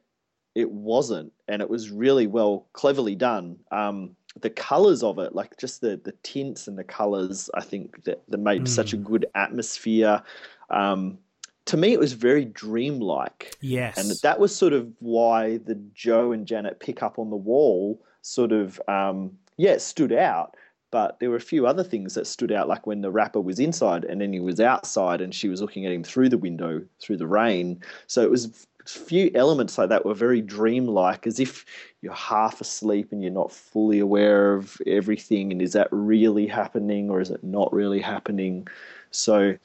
it 0.56 0.72
wasn't, 0.72 1.32
and 1.48 1.62
it 1.62 1.70
was 1.70 1.92
really 1.92 2.28
well, 2.28 2.68
cleverly 2.74 3.16
done. 3.16 3.58
Um, 3.72 4.16
the 4.42 4.50
colors 4.50 5.04
of 5.04 5.20
it, 5.20 5.34
like 5.34 5.58
just 5.58 5.82
the 5.82 6.00
the 6.04 6.14
tints 6.24 6.68
and 6.68 6.78
the 6.78 6.84
colors, 6.84 7.50
I 7.54 7.62
think 7.62 8.04
that, 8.04 8.24
that 8.28 8.38
made 8.38 8.68
such 8.68 8.94
a 8.94 8.98
good 8.98 9.26
atmosphere. 9.36 10.22
Um, 10.70 11.18
to 11.66 11.78
me, 11.78 11.92
it 11.94 12.00
was 12.00 12.14
very 12.14 12.46
dreamlike. 12.46 13.56
Yes. 13.62 13.98
And 13.98 14.12
that 14.24 14.40
was 14.40 14.56
sort 14.56 14.74
of 14.74 14.92
why 15.00 15.58
the 15.58 15.76
Joe 15.94 16.32
and 16.32 16.46
Janet 16.48 16.80
pick 16.80 17.04
up 17.04 17.20
on 17.20 17.30
the 17.30 17.36
wall 17.36 18.02
sort 18.22 18.52
of, 18.52 18.82
um, 18.88 19.38
yeah, 19.58 19.72
it 19.72 19.82
stood 19.82 20.14
out. 20.14 20.56
But 20.90 21.20
there 21.20 21.30
were 21.30 21.36
a 21.36 21.42
few 21.42 21.68
other 21.68 21.84
things 21.84 22.14
that 22.14 22.28
stood 22.28 22.52
out, 22.54 22.70
like 22.70 22.88
when 22.88 23.02
the 23.02 23.12
rapper 23.12 23.42
was 23.42 23.60
inside 23.60 24.06
and 24.06 24.22
then 24.22 24.32
he 24.32 24.40
was 24.40 24.62
outside 24.62 25.20
and 25.20 25.36
she 25.36 25.50
was 25.50 25.60
looking 25.60 25.86
at 25.86 25.92
him 25.92 26.04
through 26.04 26.30
the 26.30 26.38
window, 26.38 26.82
through 27.02 27.18
the 27.18 27.28
rain. 27.28 27.82
So 28.08 28.22
it 28.22 28.32
was 28.32 28.66
few 28.94 29.32
elements 29.36 29.78
like 29.78 29.90
that 29.90 30.06
were 30.06 30.14
very 30.14 30.42
dreamlike, 30.42 31.28
as 31.28 31.40
if 31.40 31.66
you're 32.02 32.14
half 32.14 32.62
asleep 32.62 33.12
and 33.12 33.22
you're 33.22 33.32
not 33.32 33.52
fully 33.52 34.00
aware 34.00 34.54
of 34.54 34.78
everything. 34.86 35.52
And 35.52 35.62
is 35.62 35.74
that 35.74 35.88
really 35.92 36.48
happening 36.48 37.10
or 37.10 37.20
is 37.20 37.30
it 37.30 37.44
not 37.44 37.72
really 37.74 38.02
happening? 38.02 38.68
So, 39.12 39.58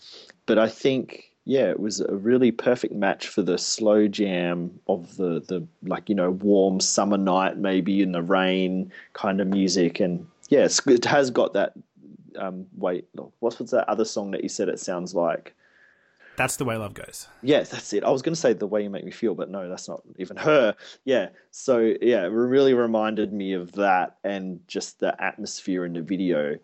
but 0.46 0.58
I 0.58 0.68
think 0.68 1.32
yeah, 1.44 1.70
it 1.70 1.80
was 1.80 2.00
a 2.00 2.14
really 2.14 2.52
perfect 2.52 2.94
match 2.94 3.26
for 3.26 3.42
the 3.42 3.58
slow 3.58 4.06
jam 4.06 4.78
of 4.86 5.16
the 5.16 5.40
the 5.40 5.66
like 5.82 6.08
you 6.08 6.14
know 6.14 6.30
warm 6.30 6.78
summer 6.78 7.16
night 7.16 7.58
maybe 7.58 8.00
in 8.00 8.12
the 8.12 8.22
rain 8.22 8.92
kind 9.12 9.40
of 9.40 9.48
music, 9.48 9.98
and 9.98 10.26
yeah, 10.48 10.68
it 10.86 11.04
has 11.04 11.30
got 11.30 11.52
that. 11.54 11.72
Um, 12.38 12.66
wait, 12.76 13.06
what 13.40 13.58
was 13.58 13.70
that 13.72 13.88
other 13.90 14.04
song 14.04 14.30
that 14.30 14.42
you 14.42 14.48
said 14.48 14.68
it 14.68 14.80
sounds 14.80 15.14
like? 15.14 15.54
That's 16.36 16.56
the 16.56 16.64
way 16.64 16.76
love 16.76 16.94
goes. 16.94 17.28
Yeah, 17.42 17.62
that's 17.62 17.92
it. 17.92 18.04
I 18.04 18.10
was 18.10 18.22
going 18.22 18.34
to 18.34 18.40
say 18.40 18.52
the 18.52 18.66
way 18.66 18.82
you 18.82 18.90
make 18.90 19.04
me 19.04 19.10
feel, 19.10 19.34
but 19.34 19.50
no, 19.50 19.68
that's 19.68 19.88
not 19.88 20.02
even 20.18 20.36
her. 20.38 20.74
Yeah, 21.04 21.28
so 21.50 21.94
yeah, 22.00 22.24
it 22.24 22.28
really 22.28 22.74
reminded 22.74 23.32
me 23.32 23.52
of 23.52 23.72
that 23.72 24.16
and 24.24 24.60
just 24.66 25.00
the 25.00 25.14
atmosphere 25.22 25.84
in 25.84 25.92
the 25.92 26.02
video. 26.02 26.58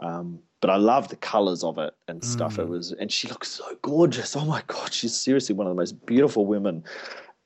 Um, 0.00 0.40
but 0.60 0.70
I 0.70 0.76
love 0.76 1.08
the 1.08 1.16
colors 1.16 1.62
of 1.62 1.78
it 1.78 1.94
and 2.08 2.22
stuff. 2.24 2.58
It 2.58 2.68
was, 2.68 2.92
and 2.92 3.12
she 3.12 3.28
looks 3.28 3.48
so 3.48 3.76
gorgeous. 3.82 4.34
Oh 4.36 4.44
my 4.44 4.62
god, 4.66 4.92
she's 4.92 5.14
seriously 5.14 5.54
one 5.54 5.66
of 5.66 5.70
the 5.70 5.80
most 5.80 6.04
beautiful 6.06 6.46
women 6.46 6.84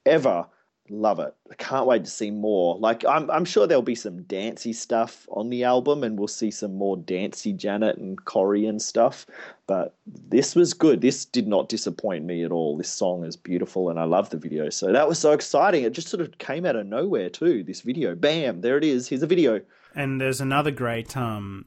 ever. 0.06 0.46
Love 0.90 1.18
it. 1.20 1.34
I 1.50 1.54
can't 1.54 1.86
wait 1.86 2.04
to 2.04 2.10
see 2.10 2.30
more. 2.30 2.78
Like 2.78 3.04
I'm, 3.04 3.30
I'm 3.30 3.44
sure 3.44 3.66
there'll 3.66 3.82
be 3.82 3.94
some 3.94 4.22
dancey 4.22 4.72
stuff 4.72 5.26
on 5.30 5.50
the 5.50 5.64
album, 5.64 6.02
and 6.02 6.18
we'll 6.18 6.28
see 6.28 6.50
some 6.50 6.74
more 6.74 6.96
dancey 6.96 7.52
Janet 7.52 7.98
and 7.98 8.24
Corey 8.24 8.66
and 8.66 8.80
stuff. 8.80 9.26
But 9.66 9.94
this 10.06 10.54
was 10.54 10.72
good. 10.72 11.00
This 11.00 11.24
did 11.24 11.46
not 11.46 11.68
disappoint 11.68 12.24
me 12.24 12.42
at 12.42 12.52
all. 12.52 12.76
This 12.76 12.90
song 12.90 13.24
is 13.24 13.36
beautiful, 13.36 13.90
and 13.90 14.00
I 14.00 14.04
love 14.04 14.30
the 14.30 14.38
video. 14.38 14.70
So 14.70 14.92
that 14.92 15.08
was 15.08 15.18
so 15.18 15.32
exciting. 15.32 15.84
It 15.84 15.92
just 15.92 16.08
sort 16.08 16.20
of 16.20 16.38
came 16.38 16.64
out 16.64 16.76
of 16.76 16.86
nowhere 16.86 17.28
too. 17.28 17.62
This 17.64 17.82
video, 17.82 18.14
bam, 18.14 18.60
there 18.62 18.78
it 18.78 18.84
is. 18.84 19.08
Here's 19.08 19.22
a 19.22 19.26
video. 19.26 19.60
And 19.94 20.20
there's 20.20 20.40
another 20.40 20.70
great 20.70 21.16
um, 21.16 21.66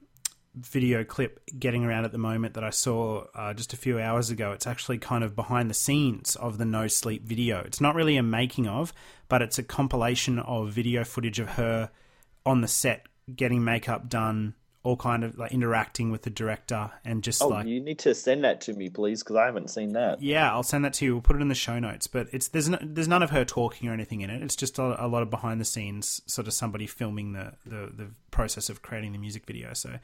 video 0.55 1.03
clip 1.03 1.39
getting 1.57 1.85
around 1.85 2.05
at 2.05 2.11
the 2.11 2.17
moment 2.17 2.55
that 2.55 2.63
I 2.63 2.69
saw 2.69 3.25
uh, 3.33 3.53
just 3.53 3.73
a 3.73 3.77
few 3.77 3.99
hours 3.99 4.29
ago. 4.29 4.51
It's 4.51 4.67
actually 4.67 4.97
kind 4.97 5.23
of 5.23 5.35
behind 5.35 5.69
the 5.69 5.75
scenes 5.75 6.35
of 6.35 6.57
the 6.57 6.65
No 6.65 6.87
Sleeep 6.87 7.25
video. 7.25 7.59
It's 7.59 7.81
not 7.81 7.95
really 7.95 8.17
a 8.17 8.23
making 8.23 8.67
of, 8.67 8.93
but 9.29 9.41
it's 9.41 9.57
a 9.57 9.63
compilation 9.63 10.39
of 10.39 10.71
video 10.71 11.03
footage 11.03 11.39
of 11.39 11.49
her 11.49 11.89
on 12.45 12.61
the 12.61 12.67
set 12.67 13.05
getting 13.35 13.63
makeup 13.63 14.09
done, 14.09 14.55
all 14.83 14.97
kind 14.97 15.23
of 15.23 15.37
like 15.37 15.51
interacting 15.51 16.09
with 16.09 16.23
the 16.23 16.29
director 16.31 16.89
and 17.05 17.23
just 17.23 17.41
Oh, 17.43 17.49
like 17.49 17.67
you 17.67 17.79
need 17.79 17.99
to 17.99 18.15
send 18.15 18.43
that 18.43 18.61
to 18.61 18.73
me, 18.73 18.89
please, 18.89 19.21
because 19.21 19.35
I 19.35 19.45
haven't 19.45 19.69
seen 19.69 19.93
that. 19.93 20.21
yeah, 20.23 20.51
I'll 20.51 20.63
send 20.63 20.83
that 20.85 20.93
to 20.93 21.05
you. 21.05 21.13
We'll 21.13 21.21
put 21.21 21.35
it 21.35 21.41
in 21.41 21.49
the 21.49 21.55
show 21.55 21.77
notes. 21.77 22.07
But 22.07 22.27
it's 22.31 22.47
there's 22.47 22.67
no, 22.67 22.79
there's 22.81 23.07
none 23.07 23.21
of 23.21 23.29
her 23.29 23.45
talking 23.45 23.87
or 23.89 23.93
anything 23.93 24.21
in 24.21 24.29
it. 24.31 24.41
It's 24.41 24.55
just 24.55 24.79
a, 24.79 25.05
a 25.05 25.07
lot 25.07 25.21
of 25.21 25.29
behind 25.29 25.61
the 25.61 25.65
scenes, 25.65 26.21
sort 26.25 26.47
of 26.47 26.53
somebody 26.53 26.87
filming 26.87 27.33
the, 27.33 27.53
the 27.65 27.91
the 27.95 28.07
process 28.31 28.69
of 28.69 28.81
creating 28.81 29.11
the 29.11 29.19
music 29.19 29.45
video. 29.45 29.73
So 29.73 29.99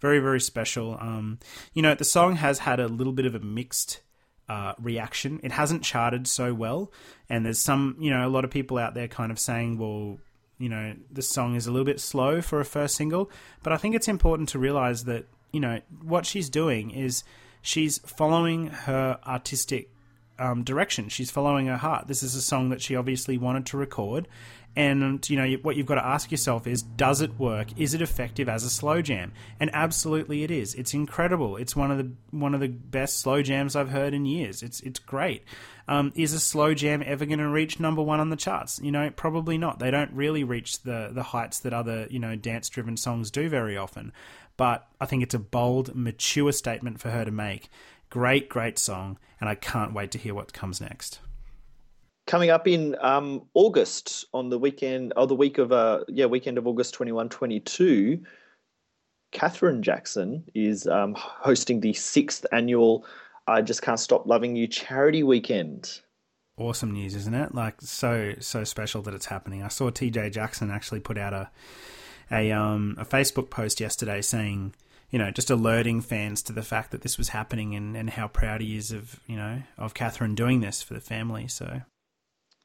very 0.00 0.18
very 0.18 0.40
special. 0.40 0.96
Um, 0.98 1.38
you 1.74 1.82
know, 1.82 1.94
the 1.94 2.04
song 2.04 2.36
has 2.36 2.60
had 2.60 2.80
a 2.80 2.88
little 2.88 3.12
bit 3.12 3.26
of 3.26 3.34
a 3.34 3.40
mixed 3.40 4.00
uh, 4.48 4.72
reaction. 4.80 5.40
It 5.42 5.52
hasn't 5.52 5.82
charted 5.82 6.26
so 6.26 6.54
well, 6.54 6.90
and 7.28 7.44
there's 7.44 7.58
some, 7.58 7.96
you 8.00 8.10
know, 8.10 8.26
a 8.26 8.30
lot 8.30 8.44
of 8.44 8.50
people 8.50 8.78
out 8.78 8.94
there 8.94 9.08
kind 9.08 9.30
of 9.30 9.38
saying, 9.38 9.76
well, 9.78 10.18
you 10.62 10.68
know, 10.68 10.94
the 11.10 11.22
song 11.22 11.56
is 11.56 11.66
a 11.66 11.72
little 11.72 11.84
bit 11.84 11.98
slow 11.98 12.40
for 12.40 12.60
a 12.60 12.64
first 12.64 12.94
single. 12.94 13.28
But 13.64 13.72
I 13.72 13.76
think 13.78 13.96
it's 13.96 14.06
important 14.06 14.48
to 14.50 14.60
realize 14.60 15.04
that, 15.04 15.24
you 15.52 15.58
know, 15.58 15.80
what 16.02 16.24
she's 16.24 16.48
doing 16.48 16.92
is 16.92 17.24
she's 17.62 17.98
following 17.98 18.68
her 18.68 19.18
artistic 19.26 19.90
um, 20.38 20.62
direction. 20.62 21.08
She's 21.08 21.32
following 21.32 21.66
her 21.66 21.76
heart. 21.76 22.06
This 22.06 22.22
is 22.22 22.36
a 22.36 22.40
song 22.40 22.68
that 22.68 22.80
she 22.80 22.94
obviously 22.94 23.38
wanted 23.38 23.66
to 23.66 23.76
record. 23.76 24.28
And 24.76 25.28
you 25.28 25.36
know 25.36 25.56
what 25.62 25.74
you've 25.74 25.86
got 25.86 25.96
to 25.96 26.06
ask 26.06 26.30
yourself 26.30 26.68
is, 26.68 26.82
does 26.82 27.20
it 27.20 27.38
work? 27.40 27.68
Is 27.76 27.92
it 27.92 28.00
effective 28.00 28.48
as 28.48 28.62
a 28.62 28.70
slow 28.70 29.02
jam? 29.02 29.32
And 29.58 29.68
absolutely, 29.74 30.44
it 30.44 30.50
is. 30.52 30.74
It's 30.76 30.94
incredible. 30.94 31.56
It's 31.56 31.74
one 31.74 31.90
of 31.90 31.98
the 31.98 32.10
one 32.30 32.54
of 32.54 32.60
the 32.60 32.68
best 32.68 33.18
slow 33.18 33.42
jams 33.42 33.74
I've 33.74 33.90
heard 33.90 34.14
in 34.14 34.26
years. 34.26 34.62
It's 34.62 34.80
it's 34.80 35.00
great. 35.00 35.42
Um, 35.88 36.12
is 36.14 36.32
a 36.32 36.40
slow 36.40 36.74
jam 36.74 37.02
ever 37.04 37.26
going 37.26 37.38
to 37.38 37.48
reach 37.48 37.80
number 37.80 38.02
one 38.02 38.20
on 38.20 38.30
the 38.30 38.36
charts? 38.36 38.80
You 38.82 38.92
know, 38.92 39.10
probably 39.10 39.58
not. 39.58 39.78
They 39.78 39.90
don't 39.90 40.12
really 40.12 40.44
reach 40.44 40.82
the 40.82 41.10
the 41.12 41.22
heights 41.22 41.60
that 41.60 41.72
other 41.72 42.06
you 42.10 42.18
know 42.18 42.36
dance 42.36 42.68
driven 42.68 42.96
songs 42.96 43.30
do 43.30 43.48
very 43.48 43.76
often. 43.76 44.12
But 44.56 44.86
I 45.00 45.06
think 45.06 45.22
it's 45.22 45.34
a 45.34 45.38
bold, 45.38 45.94
mature 45.94 46.52
statement 46.52 47.00
for 47.00 47.10
her 47.10 47.24
to 47.24 47.30
make. 47.30 47.68
Great, 48.10 48.48
great 48.48 48.78
song, 48.78 49.18
and 49.40 49.48
I 49.48 49.54
can't 49.54 49.94
wait 49.94 50.10
to 50.12 50.18
hear 50.18 50.34
what 50.34 50.52
comes 50.52 50.80
next 50.80 51.20
coming 52.26 52.50
up 52.50 52.68
in 52.68 52.96
um, 53.00 53.42
August 53.54 54.26
on 54.32 54.48
the 54.48 54.58
weekend, 54.58 55.12
or 55.16 55.26
the 55.26 55.34
week 55.34 55.58
of 55.58 55.72
uh, 55.72 56.04
yeah, 56.08 56.26
weekend 56.26 56.58
of 56.58 56.66
August 56.66 56.94
21, 56.94 57.28
22, 57.28 58.22
Katherine 59.32 59.82
Jackson 59.82 60.44
is 60.54 60.86
um, 60.86 61.14
hosting 61.16 61.80
the 61.80 61.92
sixth 61.94 62.46
annual 62.52 63.04
"I 63.52 63.62
Just 63.62 63.82
Can't 63.82 64.00
Stop 64.00 64.26
Loving 64.26 64.56
You" 64.56 64.66
charity 64.66 65.22
weekend. 65.22 66.00
Awesome 66.56 66.92
news, 66.92 67.14
isn't 67.14 67.34
it? 67.34 67.54
Like 67.54 67.80
so 67.80 68.34
so 68.40 68.64
special 68.64 69.02
that 69.02 69.14
it's 69.14 69.26
happening. 69.26 69.62
I 69.62 69.68
saw 69.68 69.90
TJ 69.90 70.32
Jackson 70.32 70.70
actually 70.70 71.00
put 71.00 71.18
out 71.18 71.32
a 71.32 71.50
a 72.30 72.50
um 72.52 72.96
a 72.98 73.04
Facebook 73.04 73.50
post 73.50 73.80
yesterday 73.80 74.20
saying 74.22 74.74
you 75.12 75.18
know, 75.18 75.30
just 75.30 75.50
alerting 75.50 76.00
fans 76.00 76.42
to 76.42 76.54
the 76.54 76.62
fact 76.62 76.90
that 76.90 77.02
this 77.02 77.18
was 77.18 77.28
happening 77.28 77.74
and, 77.74 77.94
and 77.94 78.08
how 78.08 78.26
proud 78.26 78.62
he 78.62 78.78
is 78.78 78.92
of, 78.92 79.20
you 79.26 79.36
know, 79.36 79.62
of 79.76 79.92
Katherine 79.92 80.34
doing 80.34 80.60
this 80.60 80.80
for 80.80 80.94
the 80.94 81.00
family. 81.00 81.46
So 81.46 81.82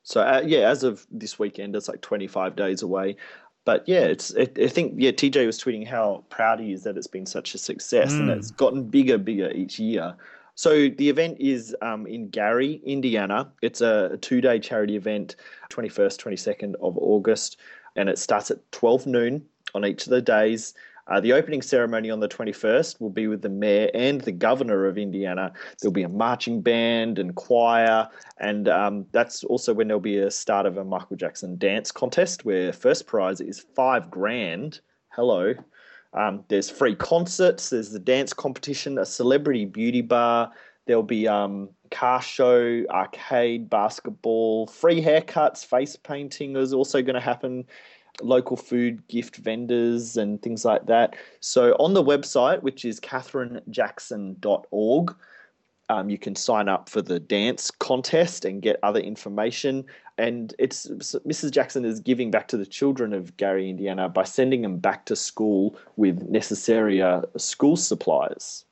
so 0.04 0.22
uh, 0.22 0.42
yeah, 0.46 0.70
as 0.70 0.84
of 0.84 1.06
this 1.12 1.38
weekend, 1.38 1.76
it's 1.76 1.90
like 1.90 2.00
25 2.00 2.56
days 2.56 2.82
away. 2.82 3.18
But 3.66 3.84
yeah, 3.86 4.06
it's 4.06 4.32
it, 4.32 4.58
I 4.58 4.70
think 4.70 4.94
yeah, 4.96 5.12
TJ 5.12 5.46
was 5.46 5.62
tweeting 5.62 5.86
how 5.86 6.24
proud 6.30 6.62
he 6.62 6.72
is 6.72 6.84
that 6.84 6.96
it's 6.96 7.08
been 7.08 7.26
such 7.26 7.54
a 7.54 7.58
success 7.58 8.14
mm. 8.14 8.22
and 8.22 8.30
it's 8.30 8.52
gotten 8.52 8.86
bigger, 8.86 9.18
bigger 9.18 9.52
each 9.52 9.78
year. 9.78 10.16
So 10.58 10.90
the 10.90 11.08
event 11.08 11.38
is 11.40 11.76
um, 11.84 12.08
in 12.08 12.30
Gary, 12.30 12.82
Indiana. 12.84 13.52
It's 13.62 13.82
a, 13.82 14.10
a 14.14 14.18
two-day 14.18 14.58
charity 14.58 14.96
event, 14.96 15.36
21st, 15.70 16.18
22nd 16.18 16.74
of 16.82 16.98
August, 16.98 17.58
and 17.96 18.10
it 18.10 18.18
starts 18.18 18.50
at 18.50 18.72
12 18.72 19.06
noon 19.06 19.46
on 19.76 19.86
each 19.86 20.08
of 20.08 20.10
the 20.10 20.22
days. 20.22 20.74
Uh, 21.06 21.20
the 21.20 21.32
opening 21.32 21.62
ceremony 21.62 22.10
on 22.10 22.22
the 22.22 22.28
21st 22.28 23.00
will 23.00 23.12
be 23.12 23.28
with 23.28 23.44
the 23.44 23.50
mayor 23.50 23.92
and 23.94 24.22
the 24.22 24.32
governor 24.32 24.88
of 24.88 24.98
Indiana. 24.98 25.54
There'll 25.80 25.94
be 25.94 26.02
a 26.02 26.10
marching 26.10 26.62
band 26.62 27.20
and 27.20 27.36
choir, 27.36 28.10
and 28.40 28.68
um, 28.68 29.06
that's 29.12 29.44
also 29.44 29.76
when 29.76 29.88
there'll 29.88 30.02
be 30.02 30.18
a 30.18 30.32
start 30.32 30.66
of 30.66 30.78
a 30.78 30.84
Michael 30.84 31.18
Jackson 31.18 31.60
dance 31.60 31.92
contest 31.92 32.46
where 32.46 32.74
first 32.74 33.06
prize 33.06 33.42
is 33.42 33.64
five 33.76 34.10
grand. 34.10 34.80
Hello. 35.10 35.54
Um, 36.14 36.44
there's 36.48 36.70
free 36.70 36.96
concerts, 36.96 37.70
there's 37.70 37.92
the 37.92 38.00
dance 38.00 38.34
competition, 38.34 38.98
a 38.98 39.06
celebrity 39.06 39.66
beauty 39.66 40.02
bar, 40.02 40.52
there'll 40.86 41.04
be 41.04 41.28
um, 41.28 41.70
car 41.92 42.22
show, 42.22 42.84
arcade, 42.90 43.70
basketball, 43.70 44.68
free 44.68 45.02
haircuts, 45.02 45.66
face 45.66 45.96
painting 45.96 46.56
is 46.56 46.74
also 46.74 47.02
going 47.02 47.16
to 47.16 47.22
happen 47.22 47.66
local 48.22 48.58
food 48.58 49.08
gift 49.08 49.38
vendors 49.38 50.18
and 50.18 50.42
things 50.42 50.66
like 50.66 50.88
that. 50.88 51.16
So 51.40 51.74
on 51.74 51.94
the 51.94 52.04
website, 52.04 52.64
which 52.64 52.84
is 52.84 53.00
katherinejackson.org, 53.00 55.16
um, 55.90 56.10
you 56.10 56.18
can 56.18 56.36
sign 56.36 56.68
up 56.68 56.90
for 56.90 57.02
the 57.02 57.20
dance 57.20 57.72
contest 57.72 58.46
and 58.46 58.62
get 58.62 58.80
other 58.84 59.00
information. 59.00 59.86
And 60.18 60.54
it's 60.60 60.88
Mrs. 60.88 61.52
Jackson 61.52 61.86
is 61.86 62.00
giving 62.00 62.32
back 62.32 62.48
to 62.50 62.58
the 62.58 62.66
children 62.66 63.14
of 63.14 63.38
Gary, 63.38 63.70
Indiana, 63.70 64.10
by 64.10 64.24
sending 64.24 64.62
them 64.62 64.78
back 64.78 65.06
to 65.06 65.16
school 65.16 65.78
with 65.96 66.24
necessary 66.24 67.02
uh, 67.02 67.22
school 67.38 67.78
supplies. 67.78 68.66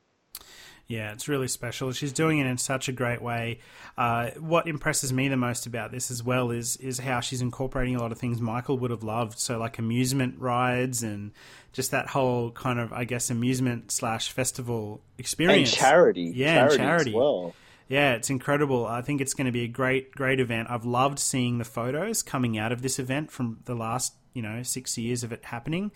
Yeah, 0.88 1.12
it's 1.12 1.26
really 1.26 1.48
special. 1.48 1.90
She's 1.90 2.12
doing 2.12 2.38
it 2.38 2.46
in 2.46 2.58
such 2.58 2.88
a 2.88 2.92
great 2.92 3.20
way. 3.20 3.58
Uh, 3.98 4.30
what 4.38 4.68
impresses 4.68 5.12
me 5.12 5.26
the 5.26 5.36
most 5.36 5.66
about 5.66 5.90
this 5.90 6.12
as 6.12 6.22
well 6.22 6.52
is 6.52 6.76
is 6.76 7.00
how 7.00 7.20
she's 7.20 7.40
incorporating 7.40 7.96
a 7.96 8.00
lot 8.00 8.12
of 8.12 8.18
things 8.18 8.40
Michael 8.40 8.78
would 8.78 8.92
have 8.92 9.02
loved. 9.02 9.38
So 9.38 9.58
like 9.58 9.78
amusement 9.78 10.38
rides 10.38 11.02
and 11.02 11.32
just 11.72 11.90
that 11.90 12.06
whole 12.06 12.52
kind 12.52 12.78
of 12.78 12.92
I 12.92 13.04
guess 13.04 13.30
amusement 13.30 13.90
slash 13.90 14.30
festival 14.30 15.00
experience. 15.18 15.72
And 15.72 15.80
charity. 15.80 16.32
Yeah, 16.34 16.54
charity, 16.54 16.74
and 16.74 16.82
charity. 16.82 17.10
as 17.10 17.16
well. 17.16 17.54
Yeah, 17.88 18.14
it's 18.14 18.30
incredible. 18.30 18.86
I 18.86 19.02
think 19.02 19.20
it's 19.20 19.34
going 19.34 19.46
to 19.46 19.52
be 19.52 19.62
a 19.62 19.68
great, 19.68 20.12
great 20.12 20.40
event. 20.40 20.68
I've 20.70 20.84
loved 20.84 21.18
seeing 21.18 21.58
the 21.58 21.64
photos 21.64 22.22
coming 22.22 22.58
out 22.58 22.72
of 22.72 22.82
this 22.82 22.98
event 22.98 23.30
from 23.30 23.60
the 23.64 23.74
last, 23.76 24.14
you 24.34 24.42
know, 24.42 24.62
six 24.64 24.98
years 24.98 25.22
of 25.22 25.32
it 25.32 25.44
happening. 25.44 25.92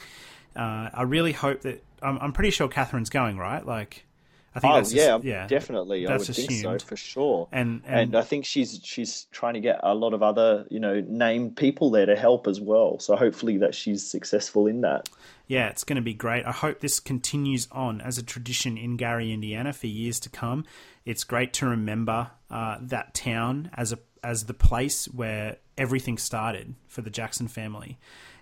Uh, 0.55 0.91
I 0.95 1.03
really 1.03 1.33
hope 1.33 1.63
that 1.63 1.83
I'm, 2.01 2.19
I'm 2.19 2.33
pretty 2.33 2.51
sure 2.51 2.69
Katherine's 2.69 3.11
going, 3.11 3.39
right? 3.39 3.65
Like, 3.67 4.05
I 4.53 4.59
think 4.59 4.75
oh 4.75 4.83
yeah, 4.91 5.19
yeah, 5.23 5.47
definitely. 5.47 6.09
I 6.09 6.17
would 6.17 6.29
assumed. 6.29 6.49
think 6.49 6.63
so 6.63 6.79
for 6.85 6.97
sure. 6.97 7.49
And, 7.53 7.83
and, 7.87 8.01
and 8.01 8.17
I 8.17 8.23
think 8.23 8.45
she's 8.45 8.81
she's 8.83 9.27
trying 9.31 9.55
to 9.55 9.61
get 9.61 9.79
a 9.83 9.95
lot 9.95 10.13
of 10.13 10.25
other 10.25 10.67
you 10.71 10.81
know 10.81 11.01
named 11.07 11.57
people 11.57 11.91
there 11.91 12.07
to 12.07 12.17
help 12.17 12.49
as 12.49 12.61
well. 12.61 12.99
So 12.99 13.15
hopefully 13.15 13.59
that 13.59 13.77
she's 13.77 14.05
successful 14.05 14.67
in 14.67 14.81
that. 14.81 15.09
Yeah, 15.47 15.69
it's 15.69 15.85
going 15.85 15.97
to 15.97 16.03
be 16.03 16.15
great. 16.15 16.45
I 16.47 16.53
hope 16.53 16.81
this 16.81 16.99
continues 16.99 17.69
on 17.71 18.01
as 18.01 18.19
a 18.19 18.25
tradition 18.25 18.77
in 18.77 18.97
Gary, 18.97 19.33
Indiana, 19.33 19.73
for 19.73 19.87
years 19.87 20.19
to 20.21 20.29
come. 20.29 20.65
It's 21.05 21.23
great 21.23 21.53
to 21.55 21.67
remember 21.67 22.31
uh, 22.51 22.79
that 22.83 23.15
town 23.15 23.71
as 23.75 23.93
a 23.93 23.99
as 24.23 24.47
the 24.47 24.55
place 24.55 25.07
where 25.07 25.57
everything 25.79 26.19
started 26.19 26.75
for 26.89 27.03
the 27.03 27.11
Jackson 27.11 27.47
family, 27.47 27.99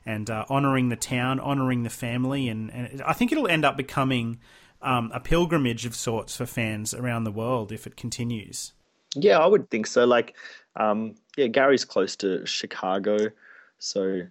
and 0.06 0.30
uh, 0.30 0.46
honoring 0.48 0.88
the 0.88 0.96
town, 0.96 1.38
honoring 1.38 1.82
the 1.82 1.90
family, 1.90 2.48
and, 2.48 2.70
and 2.72 3.02
I 3.02 3.12
think 3.12 3.30
it'll 3.30 3.46
end 3.46 3.66
up 3.66 3.76
becoming 3.76 4.40
um, 4.82 5.10
a 5.14 5.20
pilgrimage 5.20 5.86
of 5.86 5.94
sorts 5.94 6.36
for 6.36 6.46
fans 6.46 6.94
around 6.94 7.24
the 7.24 7.32
world 7.32 7.72
if 7.72 7.86
it 7.86 7.96
continues. 7.96 8.72
Yeah, 9.14 9.38
I 9.38 9.46
would 9.46 9.70
think 9.70 9.86
so. 9.86 10.04
Like, 10.04 10.36
um, 10.76 11.14
yeah, 11.36 11.46
Gary's 11.46 11.84
close 11.84 12.14
to 12.16 12.44
Chicago, 12.46 13.30
so 13.78 14.22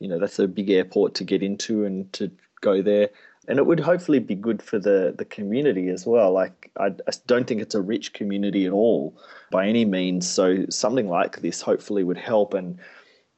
you 0.00 0.08
know 0.08 0.18
that's 0.18 0.38
a 0.38 0.48
big 0.48 0.70
airport 0.70 1.14
to 1.16 1.24
get 1.24 1.42
into 1.42 1.84
and 1.84 2.12
to 2.14 2.30
go 2.60 2.82
there. 2.82 3.10
And 3.48 3.58
it 3.58 3.66
would 3.66 3.80
hopefully 3.80 4.20
be 4.20 4.36
good 4.36 4.62
for 4.62 4.78
the, 4.78 5.12
the 5.18 5.24
community 5.24 5.88
as 5.88 6.06
well. 6.06 6.30
Like, 6.30 6.70
I, 6.78 6.86
I 6.86 7.12
don't 7.26 7.44
think 7.44 7.60
it's 7.60 7.74
a 7.74 7.82
rich 7.82 8.12
community 8.12 8.66
at 8.66 8.72
all 8.72 9.20
by 9.50 9.66
any 9.66 9.84
means. 9.84 10.28
So 10.28 10.64
something 10.70 11.08
like 11.08 11.40
this 11.40 11.60
hopefully 11.60 12.04
would 12.04 12.16
help. 12.16 12.54
And 12.54 12.78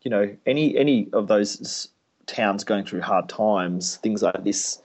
you 0.03 0.11
know, 0.11 0.37
any 0.47 0.77
any 0.77 1.09
of 1.13 1.29
those 1.29 1.89
towns 2.27 2.65
going 2.65 2.85
through 2.85 3.01
hard 3.01 3.29
times, 3.29 3.97
things 3.97 4.23
like 4.23 4.45
this 4.45 4.81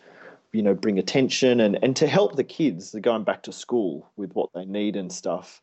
you 0.51 0.61
know 0.61 0.73
bring 0.73 0.99
attention 0.99 1.59
and 1.59 1.77
and 1.83 1.95
to 1.95 2.07
help 2.07 2.35
the 2.35 2.43
kids 2.43 2.91
they're 2.91 3.01
going 3.01 3.23
back 3.23 3.43
to 3.43 3.51
school 3.51 4.09
with 4.15 4.33
what 4.33 4.49
they 4.53 4.65
need 4.65 4.95
and 4.95 5.11
stuff 5.11 5.61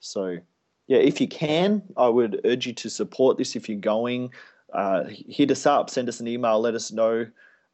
so 0.00 0.38
yeah 0.86 0.98
if 0.98 1.20
you 1.20 1.28
can 1.28 1.82
i 1.96 2.08
would 2.08 2.40
urge 2.44 2.66
you 2.66 2.72
to 2.72 2.88
support 2.88 3.36
this 3.38 3.56
if 3.56 3.68
you're 3.68 3.78
going 3.78 4.30
uh, 4.74 5.04
hit 5.08 5.50
us 5.50 5.64
up 5.64 5.88
send 5.88 6.08
us 6.08 6.20
an 6.20 6.28
email 6.28 6.60
let 6.60 6.74
us 6.74 6.92
know 6.92 7.26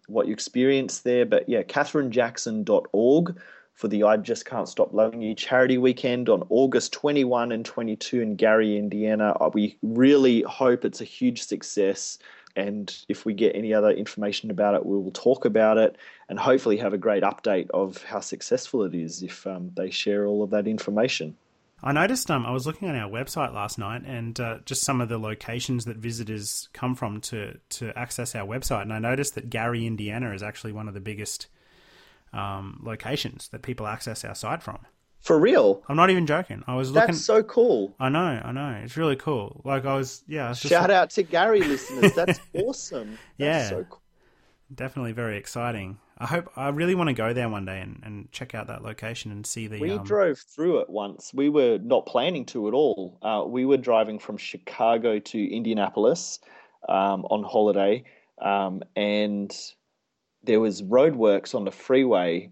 what 0.06 0.26
you 0.26 0.32
experienced 0.32 1.02
there 1.02 1.26
but 1.26 1.48
yeah 1.48 1.62
katherinejackson.org 1.62 3.36
for 3.74 3.88
the 3.88 4.04
I 4.04 4.16
Just 4.16 4.44
Can't 4.46 4.68
Stop 4.68 4.94
Loving 4.94 5.20
You 5.20 5.34
charity 5.34 5.78
weekend 5.78 6.28
on 6.28 6.44
August 6.48 6.92
21 6.92 7.50
and 7.52 7.64
22 7.64 8.20
in 8.20 8.36
Gary, 8.36 8.76
Indiana. 8.78 9.36
Uh, 9.40 9.50
we 9.52 9.76
really 9.82 10.42
hope 10.42 10.84
it's 10.84 11.00
a 11.00 11.04
huge 11.04 11.42
success. 11.42 12.18
And 12.56 12.94
if 13.08 13.24
we 13.24 13.34
get 13.34 13.56
any 13.56 13.74
other 13.74 13.90
information 13.90 14.50
about 14.50 14.74
it, 14.74 14.86
we 14.86 14.96
will 14.96 15.10
talk 15.10 15.44
about 15.44 15.76
it 15.78 15.96
and 16.28 16.38
hopefully 16.38 16.76
have 16.76 16.92
a 16.92 16.98
great 16.98 17.22
update 17.22 17.68
of 17.70 18.02
how 18.04 18.20
successful 18.20 18.84
it 18.84 18.94
is 18.94 19.22
if 19.22 19.46
um, 19.46 19.72
they 19.76 19.90
share 19.90 20.26
all 20.26 20.42
of 20.42 20.50
that 20.50 20.66
information. 20.68 21.36
I 21.82 21.92
noticed 21.92 22.30
um, 22.30 22.46
I 22.46 22.50
was 22.50 22.66
looking 22.66 22.88
on 22.88 22.96
our 22.96 23.10
website 23.10 23.52
last 23.52 23.78
night 23.78 24.04
and 24.06 24.38
uh, 24.40 24.58
just 24.64 24.84
some 24.84 25.00
of 25.00 25.08
the 25.08 25.18
locations 25.18 25.84
that 25.84 25.98
visitors 25.98 26.68
come 26.72 26.94
from 26.94 27.20
to, 27.22 27.58
to 27.70 27.96
access 27.98 28.34
our 28.34 28.46
website. 28.46 28.82
And 28.82 28.92
I 28.92 28.98
noticed 28.98 29.34
that 29.34 29.50
Gary, 29.50 29.86
Indiana 29.86 30.32
is 30.32 30.42
actually 30.42 30.72
one 30.72 30.88
of 30.88 30.94
the 30.94 31.00
biggest 31.00 31.48
um, 32.32 32.80
locations 32.82 33.48
that 33.48 33.62
people 33.62 33.86
access 33.86 34.24
our 34.24 34.34
site 34.34 34.62
from. 34.62 34.78
For 35.24 35.38
real? 35.38 35.82
I'm 35.88 35.96
not 35.96 36.10
even 36.10 36.26
joking. 36.26 36.62
I 36.66 36.74
was 36.74 36.90
looking. 36.90 37.06
That's 37.06 37.24
so 37.24 37.42
cool. 37.42 37.94
I 37.98 38.10
know, 38.10 38.42
I 38.44 38.52
know. 38.52 38.78
It's 38.84 38.98
really 38.98 39.16
cool. 39.16 39.62
Like 39.64 39.86
I 39.86 39.96
was, 39.96 40.22
yeah. 40.28 40.44
I 40.44 40.48
was 40.50 40.58
Shout 40.58 40.90
out 40.90 41.08
to 41.10 41.22
Gary 41.22 41.60
listeners. 41.64 42.12
That's 42.12 42.40
awesome. 42.52 43.18
That's 43.38 43.38
yeah. 43.38 43.68
so 43.70 43.86
cool. 43.88 44.02
definitely 44.74 45.12
very 45.12 45.38
exciting. 45.38 45.98
I 46.18 46.26
hope 46.26 46.50
I 46.56 46.68
really 46.68 46.94
want 46.94 47.08
to 47.08 47.14
go 47.14 47.32
there 47.32 47.48
one 47.48 47.64
day 47.64 47.80
and, 47.80 48.02
and 48.04 48.30
check 48.32 48.54
out 48.54 48.66
that 48.66 48.82
location 48.82 49.32
and 49.32 49.46
see 49.46 49.66
the. 49.66 49.80
We 49.80 49.92
um, 49.92 50.04
drove 50.04 50.38
through 50.38 50.80
it 50.80 50.90
once. 50.90 51.32
We 51.32 51.48
were 51.48 51.78
not 51.82 52.04
planning 52.04 52.44
to 52.46 52.68
at 52.68 52.74
all. 52.74 53.18
Uh, 53.22 53.44
we 53.46 53.64
were 53.64 53.78
driving 53.78 54.18
from 54.18 54.36
Chicago 54.36 55.18
to 55.20 55.56
Indianapolis 55.56 56.38
um, 56.86 57.24
on 57.30 57.44
holiday, 57.44 58.04
um, 58.42 58.82
and 58.94 59.56
there 60.42 60.60
was 60.60 60.82
roadworks 60.82 61.54
on 61.54 61.64
the 61.64 61.72
freeway. 61.72 62.50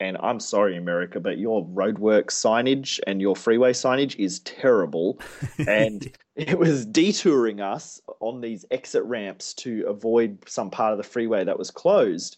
And 0.00 0.16
I'm 0.20 0.40
sorry, 0.40 0.76
America, 0.76 1.20
but 1.20 1.38
your 1.38 1.64
roadwork 1.66 2.26
signage 2.26 2.98
and 3.06 3.20
your 3.20 3.36
freeway 3.36 3.72
signage 3.72 4.16
is 4.18 4.40
terrible. 4.40 5.20
And 5.68 6.10
it 6.34 6.58
was 6.58 6.86
detouring 6.86 7.60
us 7.60 8.00
on 8.20 8.40
these 8.40 8.64
exit 8.70 9.04
ramps 9.04 9.54
to 9.54 9.84
avoid 9.86 10.38
some 10.48 10.70
part 10.70 10.92
of 10.92 10.98
the 10.98 11.04
freeway 11.04 11.44
that 11.44 11.58
was 11.58 11.70
closed. 11.70 12.36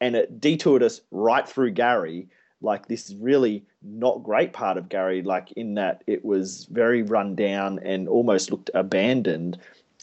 And 0.00 0.14
it 0.14 0.40
detoured 0.40 0.82
us 0.82 1.00
right 1.10 1.48
through 1.48 1.70
Gary, 1.70 2.28
like 2.60 2.86
this 2.86 3.14
really 3.18 3.64
not 3.82 4.22
great 4.22 4.52
part 4.52 4.76
of 4.76 4.88
Gary, 4.88 5.22
like 5.22 5.52
in 5.52 5.74
that 5.74 6.02
it 6.06 6.24
was 6.24 6.66
very 6.70 7.02
run 7.02 7.34
down 7.34 7.78
and 7.78 8.08
almost 8.08 8.50
looked 8.50 8.70
abandoned. 8.74 9.58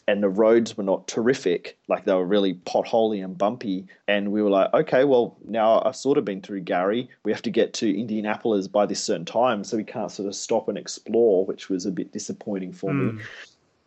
And 0.06 0.22
the 0.22 0.28
roads 0.28 0.76
were 0.76 0.84
not 0.84 1.08
terrific, 1.08 1.78
like 1.88 2.04
they 2.04 2.12
were 2.12 2.26
really 2.26 2.54
potholy 2.54 3.24
and 3.24 3.36
bumpy. 3.36 3.86
And 4.06 4.32
we 4.32 4.42
were 4.42 4.50
like, 4.50 4.72
okay, 4.74 5.04
well, 5.04 5.36
now 5.46 5.82
I've 5.84 5.96
sort 5.96 6.18
of 6.18 6.24
been 6.24 6.42
through 6.42 6.60
Gary. 6.60 7.08
We 7.22 7.32
have 7.32 7.42
to 7.42 7.50
get 7.50 7.72
to 7.74 7.98
Indianapolis 7.98 8.68
by 8.68 8.86
this 8.86 9.02
certain 9.02 9.24
time, 9.24 9.64
so 9.64 9.76
we 9.76 9.84
can't 9.84 10.10
sort 10.10 10.28
of 10.28 10.34
stop 10.34 10.68
and 10.68 10.76
explore, 10.76 11.46
which 11.46 11.70
was 11.70 11.86
a 11.86 11.90
bit 11.90 12.12
disappointing 12.12 12.72
for 12.72 12.92
me 12.92 13.10
hmm. 13.12 13.18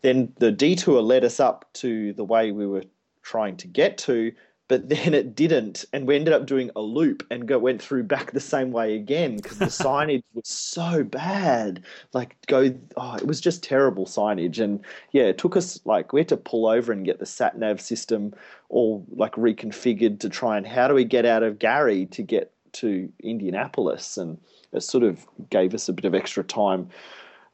then 0.01 0.33
the 0.37 0.51
detour 0.51 1.01
led 1.01 1.23
us 1.23 1.39
up 1.39 1.71
to 1.73 2.13
the 2.13 2.23
way 2.23 2.51
we 2.51 2.65
were 2.65 2.83
trying 3.27 3.57
to 3.57 3.67
get 3.67 3.97
to, 3.97 4.31
but 4.67 4.89
then 4.89 5.13
it 5.13 5.35
didn't, 5.35 5.85
and 5.93 6.07
we 6.07 6.15
ended 6.15 6.33
up 6.33 6.45
doing 6.45 6.69
a 6.75 6.81
loop 6.81 7.25
and 7.31 7.47
go 7.47 7.57
went 7.57 7.81
through 7.81 8.03
back 8.03 8.31
the 8.31 8.39
same 8.39 8.71
way 8.71 8.95
again 8.95 9.37
because 9.37 9.59
the 9.59 9.65
signage 9.65 10.23
was 10.33 10.47
so 10.47 11.03
bad. 11.03 11.83
Like 12.13 12.35
go, 12.47 12.73
oh, 12.97 13.15
it 13.15 13.25
was 13.25 13.39
just 13.39 13.63
terrible 13.63 14.05
signage, 14.05 14.59
and 14.59 14.81
yeah, 15.11 15.23
it 15.23 15.37
took 15.37 15.55
us 15.55 15.79
like 15.85 16.11
we 16.11 16.19
had 16.19 16.29
to 16.29 16.37
pull 16.37 16.67
over 16.67 16.91
and 16.91 17.05
get 17.05 17.19
the 17.19 17.25
sat 17.25 17.57
nav 17.57 17.79
system 17.79 18.33
all 18.69 19.05
like 19.09 19.33
reconfigured 19.33 20.19
to 20.19 20.29
try 20.29 20.57
and 20.57 20.67
how 20.67 20.87
do 20.87 20.93
we 20.93 21.05
get 21.05 21.25
out 21.25 21.43
of 21.43 21.59
Gary 21.59 22.05
to 22.07 22.21
get 22.21 22.51
to 22.73 23.11
Indianapolis, 23.23 24.17
and 24.17 24.37
it 24.73 24.83
sort 24.83 25.03
of 25.03 25.25
gave 25.49 25.73
us 25.73 25.87
a 25.87 25.93
bit 25.93 26.05
of 26.05 26.13
extra 26.13 26.43
time 26.43 26.89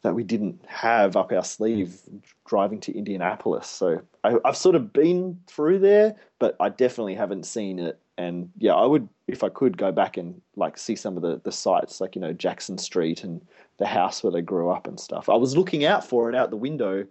that 0.03 0.13
we 0.13 0.23
didn't 0.23 0.61
have 0.67 1.15
up 1.15 1.31
our 1.31 1.43
sleeve 1.43 1.97
driving 2.45 2.79
to 2.81 2.95
Indianapolis. 2.95 3.67
So 3.67 4.01
I, 4.23 4.35
I've 4.45 4.57
sort 4.57 4.75
of 4.75 4.93
been 4.93 5.39
through 5.47 5.79
there, 5.79 6.15
but 6.39 6.55
I 6.59 6.69
definitely 6.69 7.15
haven't 7.15 7.45
seen 7.45 7.79
it. 7.79 7.99
And 8.17 8.51
yeah, 8.57 8.73
I 8.75 8.85
would, 8.85 9.07
if 9.27 9.43
I 9.43 9.49
could, 9.49 9.77
go 9.77 9.91
back 9.91 10.17
and 10.17 10.39
like 10.55 10.77
see 10.77 10.95
some 10.95 11.15
of 11.15 11.23
the, 11.23 11.41
the 11.43 11.51
sites, 11.51 11.99
like, 11.99 12.15
you 12.15 12.21
know, 12.21 12.33
Jackson 12.33 12.77
Street 12.77 13.23
and 13.23 13.41
the 13.77 13.87
house 13.87 14.21
where 14.21 14.31
they 14.31 14.41
grew 14.41 14.69
up 14.69 14.87
and 14.87 14.99
stuff. 14.99 15.29
I 15.29 15.35
was 15.35 15.57
looking 15.57 15.85
out 15.85 16.07
for 16.07 16.29
it 16.29 16.35
out 16.35 16.49
the 16.49 16.57
window, 16.57 17.07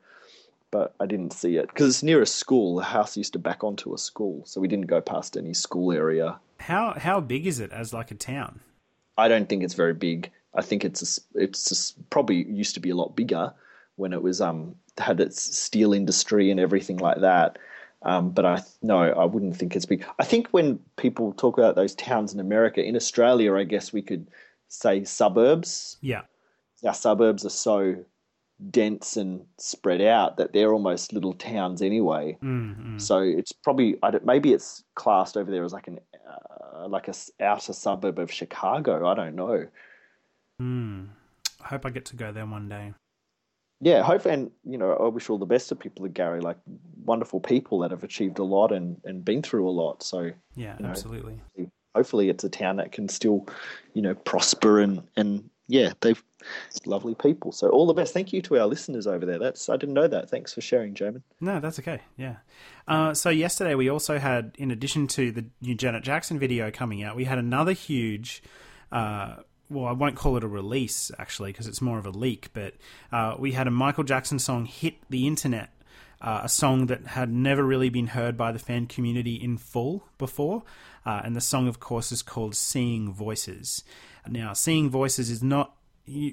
but 0.71 0.95
I 1.01 1.07
didn't 1.07 1.33
see 1.33 1.57
it 1.57 1.69
because 1.69 1.89
it's 1.89 2.03
near 2.03 2.23
a 2.23 2.27
school. 2.27 2.77
The 2.77 2.85
house 2.85 3.17
used 3.17 3.33
to 3.33 3.39
back 3.39 3.65
onto 3.65 3.95
a 3.95 3.99
school. 3.99 4.43
So 4.45 4.61
we 4.61 4.69
didn't 4.69 4.87
go 4.87 5.01
past 5.01 5.37
any 5.37 5.55
school 5.55 5.93
area. 5.93 6.39
how 6.61 6.95
how 6.99 7.21
big 7.21 7.47
is 7.47 7.59
it 7.59 7.73
as 7.73 7.93
like 7.95 8.11
a 8.11 8.15
town? 8.15 8.61
I 9.17 9.29
don't 9.29 9.49
think 9.49 9.63
it's 9.63 9.75
very 9.75 9.95
big. 9.95 10.31
I 10.55 10.63
think 10.63 10.85
it's 10.85 11.03
a 11.35 11.41
it's 11.43 11.71
a 11.71 12.05
probably 12.11 12.45
used 12.45 12.75
to 12.75 12.81
be 12.81 12.91
a 12.91 12.97
lot 12.97 13.17
bigger 13.17 13.53
when 13.97 14.13
it 14.13 14.23
was 14.23 14.41
um 14.41 14.75
had 14.99 15.21
its 15.21 15.57
steel 15.57 15.93
industry 15.95 16.51
and 16.51 16.61
everything 16.61 16.99
like 16.99 17.21
that. 17.21 17.59
Um, 18.03 18.31
but 18.31 18.45
I 18.45 18.63
no, 18.83 18.99
I 19.01 19.25
wouldn't 19.25 19.57
think 19.57 19.77
it's 19.77 19.87
big. 19.87 20.05
I 20.19 20.25
think 20.25 20.49
when 20.49 20.81
people 20.97 21.33
talk 21.33 21.57
about 21.57 21.77
those 21.77 21.95
towns 21.95 22.35
in 22.35 22.41
America, 22.41 22.83
in 22.85 22.97
Australia, 22.97 23.55
I 23.55 23.65
guess 23.65 23.93
we 23.93 24.03
could 24.03 24.27
say 24.69 25.05
suburbs. 25.05 25.99
Yeah, 26.01 26.23
Our 26.85 26.95
suburbs 26.95 27.45
are 27.47 27.51
so 27.51 27.97
dense 28.71 29.17
and 29.17 29.45
spread 29.59 30.01
out 30.01 30.37
that 30.37 30.53
they're 30.53 30.73
almost 30.73 31.13
little 31.13 31.33
towns 31.33 31.83
anyway. 31.83 32.37
mm, 32.43 33.01
So 33.01 33.19
it's 33.21 33.53
probably 33.53 33.97
maybe 34.25 34.53
it's 34.53 34.85
classed 34.95 35.37
over 35.37 35.51
there 35.51 35.65
as 35.65 35.73
like 35.73 35.89
an 35.89 36.01
uh, 36.29 36.89
like 36.89 37.09
a 37.09 37.15
outer 37.41 37.73
suburb 37.73 38.19
of 38.19 38.31
Chicago. 38.33 39.07
I 39.09 39.15
don't 39.15 39.35
know. 39.37 39.67
Mm. 40.63 41.09
I 41.65 41.67
hope 41.69 41.85
I 41.87 41.91
get 41.91 42.05
to 42.07 42.17
go 42.17 42.33
there 42.33 42.47
one 42.47 42.69
day. 42.69 42.93
yeah, 43.81 44.03
hopefully, 44.03 44.35
and 44.35 44.51
you 44.65 44.79
know, 44.79 44.93
I 44.93 45.09
wish 45.09 45.29
all 45.29 45.39
the 45.39 45.47
best 45.47 45.69
to 45.71 45.77
people 45.77 46.05
at 46.07 46.15
Gary, 46.15 46.41
like 46.41 46.59
wonderful 47.05 47.41
people 47.41 47.81
that 47.81 47.91
have 47.91 48.05
achieved 48.05 48.39
a 48.39 48.45
lot 48.45 48.71
and, 48.73 49.01
and 49.05 49.25
been 49.25 49.43
through 49.43 49.69
a 49.69 49.71
lot. 49.73 50.03
So 50.03 50.31
Yeah, 50.55 50.77
You 50.79 50.85
know, 50.85 50.91
absolutely. 50.91 51.41
hopefully, 51.95 52.29
it's 52.29 52.45
a 52.45 52.49
town 52.49 52.77
that 52.77 52.93
can 52.93 53.09
still, 53.09 53.47
you 53.95 54.03
know, 54.03 54.15
prosper 54.15 54.81
and 54.81 55.03
and 55.17 55.51
yeah, 55.69 55.93
they've 56.01 56.23
lovely 56.87 57.15
people. 57.15 57.53
So 57.53 57.69
all 57.71 57.87
the 57.87 57.95
best. 57.95 58.13
Thank 58.13 58.33
you 58.33 58.43
to 58.43 58.59
our 58.59 58.67
listeners 58.67 59.07
over 59.07 59.25
there. 59.25 59.39
That's 59.39 59.69
I 59.69 59.77
didn't 59.77 59.95
know 59.95 60.09
that. 60.09 60.29
Thanks 60.29 60.53
for 60.53 60.61
sharing, 60.61 60.95
Jamon. 60.95 61.23
No, 61.41 61.61
that's 61.61 61.79
okay. 61.79 62.01
Yeah. 62.17 62.37
Uh, 62.89 63.15
so 63.15 63.31
yesterday 63.31 63.75
we 63.77 63.89
also 63.89 64.19
had, 64.19 64.55
in 64.59 64.71
addition 64.73 65.07
to 65.09 65.31
the 65.33 65.47
new 65.61 65.75
Janet 65.77 66.03
Jackson 66.03 66.39
video 66.39 66.71
coming 66.71 67.03
out, 67.03 67.15
we 67.17 67.25
had 67.25 67.39
another 67.39 67.73
huge. 67.73 68.43
Uh, 68.91 69.37
well, 69.73 69.87
I 69.87 69.93
won't 69.93 70.17
call 70.17 70.37
it 70.37 70.45
a 70.45 70.49
release 70.49 71.11
actually 71.19 71.53
because 71.53 71.67
it's 71.67 71.81
more 71.81 71.99
of 71.99 72.07
a 72.07 72.11
leak, 72.11 72.51
but 72.53 72.75
uh, 73.11 73.37
we 73.39 73.53
had 73.53 73.67
a 73.67 73.71
Michael 73.71 74.05
Jackson 74.05 74.39
song 74.39 74.67
hit 74.67 74.95
the 75.11 75.27
internet. 75.27 75.71
Uh, 76.21 76.43
a 76.45 76.49
song 76.49 76.87
that 76.87 77.05
had 77.05 77.33
never 77.33 77.65
really 77.65 77.89
been 77.89 78.07
heard 78.07 78.37
by 78.37 78.53
the 78.53 78.59
fan 78.59 78.87
community 78.87 79.35
in 79.35 79.59
full 79.59 80.05
before. 80.19 80.63
Uh, 81.05 81.21
and 81.25 81.35
the 81.35 81.41
song, 81.41 81.67
of 81.67 81.81
course, 81.81 82.13
is 82.13 82.23
called 82.23 82.55
Seeing 82.55 83.13
Voices. 83.13 83.83
Now, 84.29 84.53
Seeing 84.53 84.89
Voices 84.89 85.31
is 85.31 85.43
not, 85.43 85.75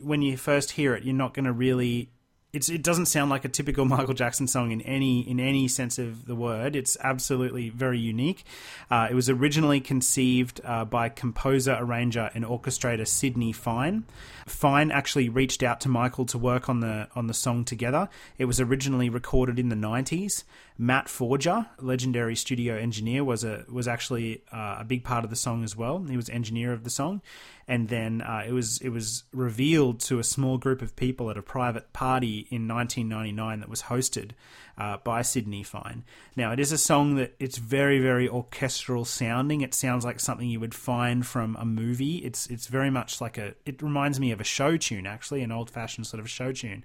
when 0.03 0.21
you 0.21 0.37
first 0.37 0.71
hear 0.71 0.93
it, 0.93 1.03
you're 1.03 1.15
not 1.15 1.33
going 1.33 1.45
to 1.45 1.51
really 1.51 2.11
it's 2.51 2.69
it 2.69 2.81
doesn't 2.81 3.05
sound 3.05 3.29
like 3.29 3.45
a 3.45 3.49
typical 3.49 3.85
Michael 3.85 4.13
Jackson 4.13 4.47
song 4.47 4.71
in 4.71 4.81
any 4.81 5.27
in 5.27 5.39
any 5.39 5.67
sense 5.67 5.99
of 5.99 6.25
the 6.25 6.35
word. 6.35 6.75
It's 6.75 6.97
absolutely 7.03 7.69
very 7.69 7.99
unique. 7.99 8.43
Uh, 8.89 9.07
it 9.09 9.13
was 9.13 9.29
originally 9.29 9.79
conceived 9.79 10.59
uh, 10.63 10.85
by 10.85 11.09
composer, 11.09 11.77
arranger, 11.79 12.31
and 12.33 12.43
orchestrator 12.43 13.07
Sidney 13.07 13.51
Fine. 13.51 14.05
Fine 14.49 14.91
actually 14.91 15.29
reached 15.29 15.63
out 15.63 15.79
to 15.81 15.89
Michael 15.89 16.25
to 16.27 16.37
work 16.37 16.69
on 16.69 16.79
the 16.79 17.07
on 17.15 17.27
the 17.27 17.33
song 17.33 17.65
together. 17.65 18.09
It 18.37 18.45
was 18.45 18.59
originally 18.59 19.09
recorded 19.09 19.59
in 19.59 19.69
the 19.69 19.75
'90s. 19.75 20.43
Matt 20.77 21.09
Forger, 21.09 21.67
legendary 21.79 22.35
studio 22.35 22.77
engineer, 22.77 23.23
was 23.23 23.43
a 23.43 23.65
was 23.69 23.87
actually 23.87 24.43
uh, 24.51 24.77
a 24.79 24.83
big 24.83 25.03
part 25.03 25.23
of 25.23 25.29
the 25.29 25.35
song 25.35 25.63
as 25.63 25.75
well. 25.75 26.03
He 26.03 26.15
was 26.15 26.29
engineer 26.29 26.71
of 26.71 26.83
the 26.83 26.89
song, 26.89 27.21
and 27.67 27.89
then 27.89 28.21
uh, 28.21 28.43
it 28.47 28.51
was 28.51 28.79
it 28.79 28.89
was 28.89 29.23
revealed 29.33 29.99
to 30.01 30.19
a 30.19 30.23
small 30.23 30.57
group 30.57 30.81
of 30.81 30.95
people 30.95 31.29
at 31.29 31.37
a 31.37 31.41
private 31.41 31.91
party 31.93 32.47
in 32.49 32.67
1999 32.67 33.59
that 33.59 33.69
was 33.69 33.83
hosted 33.83 34.31
uh, 34.79 34.97
by 35.03 35.21
Sydney 35.21 35.61
Fine. 35.61 36.03
Now 36.35 36.51
it 36.53 36.59
is 36.59 36.71
a 36.71 36.77
song 36.77 37.15
that 37.15 37.35
it's 37.39 37.57
very 37.57 37.99
very 37.99 38.27
orchestral 38.29 39.05
sounding. 39.05 39.61
It 39.61 39.73
sounds 39.75 40.05
like 40.05 40.19
something 40.19 40.49
you 40.49 40.59
would 40.59 40.73
find 40.73 41.25
from 41.27 41.55
a 41.57 41.65
movie. 41.65 42.17
It's 42.17 42.47
it's 42.47 42.67
very 42.67 42.89
much 42.89 43.19
like 43.21 43.37
a. 43.37 43.53
It 43.65 43.81
reminds 43.81 44.19
me 44.19 44.31
of 44.31 44.39
a 44.39 44.45
show 44.45 44.77
tune 44.77 45.05
actually, 45.05 45.41
an 45.43 45.51
old 45.51 45.69
fashioned 45.69 46.07
sort 46.07 46.21
of 46.21 46.29
show 46.29 46.51
tune. 46.51 46.83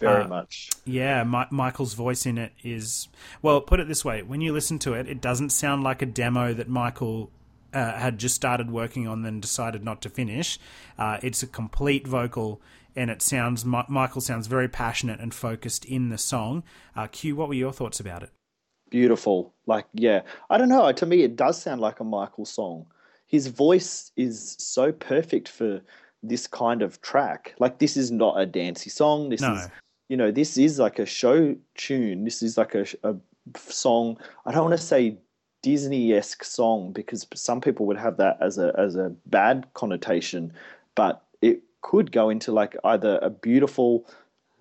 Very 0.00 0.22
Uh, 0.22 0.28
much. 0.28 0.70
Yeah, 0.84 1.24
Mi- 1.24 1.44
Michael's 1.50 1.94
voice 1.94 2.24
in 2.26 2.38
it 2.38 2.52
is 2.62 3.08
well. 3.42 3.60
Put 3.60 3.80
it 3.80 3.88
this 3.88 4.04
way: 4.04 4.22
when 4.22 4.40
you 4.40 4.52
listen 4.52 4.78
to 4.80 4.94
it, 4.94 5.08
it 5.08 5.20
doesn't 5.20 5.50
sound 5.50 5.82
like 5.82 6.00
a 6.02 6.06
demo 6.06 6.54
that 6.54 6.68
Michael 6.68 7.30
uh, 7.74 7.98
had 7.98 8.18
just 8.18 8.34
started 8.34 8.70
working 8.70 9.08
on, 9.08 9.22
then 9.22 9.40
decided 9.40 9.82
not 9.82 10.02
to 10.02 10.08
finish. 10.10 10.58
Uh, 10.98 11.18
it's 11.22 11.42
a 11.42 11.46
complete 11.46 12.06
vocal, 12.06 12.60
and 12.96 13.10
it 13.10 13.22
sounds. 13.22 13.64
Michael 13.64 14.20
sounds 14.20 14.46
very 14.46 14.68
passionate 14.68 15.20
and 15.20 15.32
focused 15.34 15.84
in 15.84 16.08
the 16.08 16.18
song. 16.18 16.62
Uh, 16.96 17.06
Q, 17.06 17.36
what 17.36 17.48
were 17.48 17.54
your 17.54 17.72
thoughts 17.72 18.00
about 18.00 18.22
it? 18.22 18.30
Beautiful. 18.90 19.54
Like 19.66 19.86
yeah, 19.94 20.22
I 20.50 20.58
don't 20.58 20.68
know. 20.68 20.92
To 20.92 21.06
me, 21.06 21.22
it 21.22 21.36
does 21.36 21.60
sound 21.60 21.80
like 21.80 22.00
a 22.00 22.04
Michael 22.04 22.44
song. 22.44 22.86
His 23.26 23.46
voice 23.46 24.12
is 24.16 24.56
so 24.58 24.92
perfect 24.92 25.48
for 25.48 25.80
this 26.22 26.46
kind 26.46 26.82
of 26.82 27.00
track. 27.00 27.54
Like 27.58 27.78
this 27.78 27.96
is 27.96 28.10
not 28.10 28.38
a 28.38 28.44
dancey 28.46 28.90
song. 28.90 29.30
This 29.30 29.40
No. 29.40 29.54
is 29.54 29.68
you 30.08 30.16
know 30.16 30.30
this 30.30 30.58
is 30.58 30.78
like 30.78 30.98
a 30.98 31.06
show 31.06 31.56
tune. 31.74 32.24
This 32.24 32.42
is 32.42 32.58
like 32.58 32.74
a, 32.74 32.84
a 33.02 33.16
song. 33.56 34.18
I 34.44 34.52
don't 34.52 34.68
want 34.68 34.78
to 34.78 34.86
say 34.86 35.16
Disney 35.62 36.12
esque 36.12 36.44
song 36.44 36.92
because 36.92 37.26
some 37.34 37.60
people 37.62 37.86
would 37.86 37.96
have 37.96 38.18
that 38.18 38.36
as 38.42 38.58
a 38.58 38.74
as 38.76 38.94
a 38.96 39.14
bad 39.26 39.66
connotation, 39.74 40.52
but 40.94 41.24
could 41.82 42.12
go 42.12 42.30
into 42.30 42.52
like 42.52 42.76
either 42.84 43.18
a 43.22 43.30
beautiful 43.30 44.08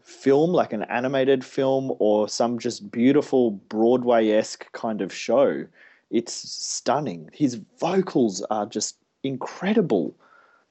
film, 0.04 0.52
like 0.52 0.74
an 0.74 0.84
animated 0.84 1.46
film, 1.46 1.94
or 2.00 2.28
some 2.28 2.60
just 2.60 2.92
beautiful 2.92 3.52
Broadway 3.52 4.30
esque 4.32 4.72
kind 4.74 5.02
of 5.02 5.14
show. 5.14 5.66
It's 6.10 6.34
stunning. 6.34 7.30
His 7.34 7.60
vocals 7.80 8.42
are 8.50 8.66
just 8.66 8.98
incredible 9.24 10.16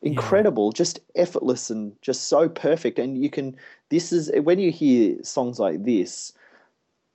incredible 0.02 0.72
just 0.72 0.98
effortless 1.14 1.68
and 1.68 1.92
just 2.00 2.26
so 2.26 2.48
perfect 2.48 2.98
and 2.98 3.22
you 3.22 3.28
can 3.28 3.54
this 3.90 4.14
is 4.14 4.30
when 4.44 4.58
you 4.58 4.70
hear 4.70 5.22
songs 5.22 5.58
like 5.58 5.84
this 5.84 6.32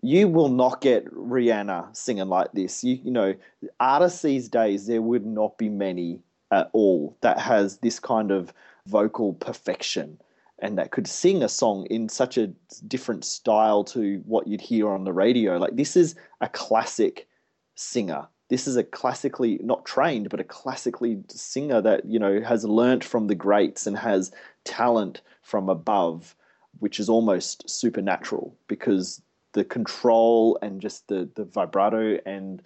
you 0.06 0.28
will 0.28 0.50
not 0.50 0.82
get 0.82 1.06
Rihanna 1.12 1.96
singing 1.96 2.30
like 2.30 2.52
this. 2.54 2.84
You, 2.84 3.00
you 3.04 3.12
know, 3.12 3.34
artists 3.80 4.22
these 4.22 4.48
days, 4.48 4.86
there 4.86 5.02
would 5.02 5.26
not 5.26 5.58
be 5.58 5.68
many 5.68 6.20
at 6.52 6.70
all 6.74 7.18
that 7.22 7.40
has 7.40 7.78
this 7.78 8.00
kind 8.00 8.32
of 8.32 8.54
vocal 8.88 9.34
perfection 9.34 10.18
and 10.60 10.78
that 10.78 10.92
could 10.92 11.08
sing 11.08 11.44
a 11.44 11.50
song 11.50 11.86
in 11.90 12.08
such 12.08 12.38
a 12.38 12.48
different 12.88 13.26
style 13.26 13.84
to 13.84 14.22
what 14.26 14.48
you'd 14.48 14.62
hear 14.62 14.90
on 14.90 15.04
the 15.04 15.14
radio. 15.14 15.58
Like 15.58 15.76
this 15.76 15.96
is 15.96 16.16
a 16.42 16.48
classic 16.48 17.28
singer. 17.76 18.28
This 18.50 18.68
is 18.68 18.78
a 18.78 18.84
classically 18.84 19.60
not 19.64 19.86
trained, 19.86 20.30
but 20.30 20.40
a 20.40 20.46
classically 20.46 21.22
singer 21.30 21.82
that 21.82 22.06
you 22.06 22.20
know 22.20 22.42
has 22.42 22.64
learnt 22.64 23.04
from 23.04 23.28
the 23.28 23.36
greats 23.36 23.86
and 23.86 23.98
has 23.98 24.32
talent 24.64 25.22
from 25.42 25.68
above, 25.68 26.36
which 26.80 27.00
is 27.00 27.10
almost 27.10 27.70
supernatural 27.70 28.56
because 28.68 29.22
the 29.54 29.66
control 29.66 30.58
and 30.62 30.80
just 30.80 31.08
the 31.08 31.30
the 31.36 31.44
vibrato 31.44 32.20
and 32.26 32.62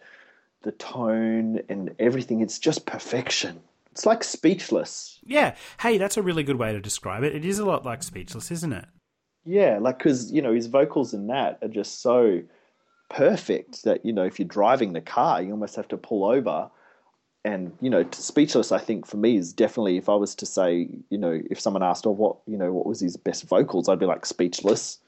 the 0.61 0.73
tone 0.73 1.61
and 1.69 1.95
everything. 1.97 2.41
It's 2.41 2.59
just 2.59 2.85
perfection. 2.85 3.61
It's 3.99 4.05
like 4.05 4.23
speechless. 4.23 5.19
Yeah. 5.25 5.55
Hey, 5.81 5.97
that's 5.97 6.15
a 6.15 6.21
really 6.21 6.43
good 6.43 6.55
way 6.55 6.71
to 6.71 6.79
describe 6.79 7.23
it. 7.23 7.35
It 7.35 7.43
is 7.43 7.59
a 7.59 7.65
lot 7.65 7.83
like 7.83 8.01
Speechless, 8.01 8.49
isn't 8.49 8.71
it? 8.71 8.85
Yeah, 9.43 9.77
like 9.77 9.97
because 9.97 10.31
you 10.31 10.41
know 10.41 10.53
his 10.53 10.67
vocals 10.67 11.13
in 11.13 11.27
that 11.27 11.59
are 11.61 11.67
just 11.67 12.01
so 12.01 12.41
perfect 13.09 13.83
that 13.83 14.05
you 14.05 14.13
know 14.13 14.23
if 14.23 14.39
you're 14.39 14.47
driving 14.47 14.93
the 14.93 15.01
car, 15.01 15.41
you 15.41 15.51
almost 15.51 15.75
have 15.75 15.89
to 15.89 15.97
pull 15.97 16.23
over. 16.23 16.71
And 17.43 17.73
you 17.81 17.89
know, 17.89 18.07
speechless. 18.11 18.71
I 18.71 18.77
think 18.79 19.05
for 19.05 19.17
me 19.17 19.35
is 19.35 19.51
definitely 19.51 19.97
if 19.97 20.07
I 20.07 20.15
was 20.15 20.33
to 20.35 20.45
say, 20.45 20.87
you 21.09 21.17
know, 21.17 21.37
if 21.51 21.59
someone 21.59 21.83
asked, 21.83 22.07
"Oh, 22.07 22.11
what 22.11 22.37
you 22.47 22.57
know, 22.57 22.71
what 22.71 22.85
was 22.85 23.01
his 23.01 23.17
best 23.17 23.49
vocals?" 23.49 23.89
I'd 23.89 23.99
be 23.99 24.05
like 24.05 24.25
speechless. 24.25 24.99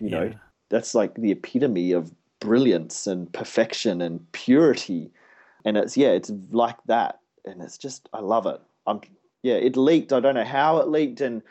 You 0.00 0.10
know, 0.10 0.32
that's 0.68 0.96
like 0.96 1.14
the 1.14 1.30
epitome 1.30 1.92
of 1.92 2.12
brilliance 2.40 3.06
and 3.06 3.32
perfection 3.32 4.00
and 4.00 4.32
purity. 4.32 5.12
And 5.64 5.76
it's 5.76 5.96
yeah, 5.96 6.08
it's 6.08 6.32
like 6.50 6.78
that, 6.86 7.19
and 7.44 7.62
it's 7.62 7.78
just 7.78 8.08
I 8.12 8.20
love 8.20 8.46
it. 8.46 8.60
I'm 8.86 9.00
yeah, 9.42 9.54
it 9.54 9.76
leaked. 9.76 10.12
I 10.12 10.20
don't 10.20 10.34
know 10.34 10.44
how 10.44 10.78
it 10.78 10.88
leaked, 10.88 11.20
and 11.20 11.42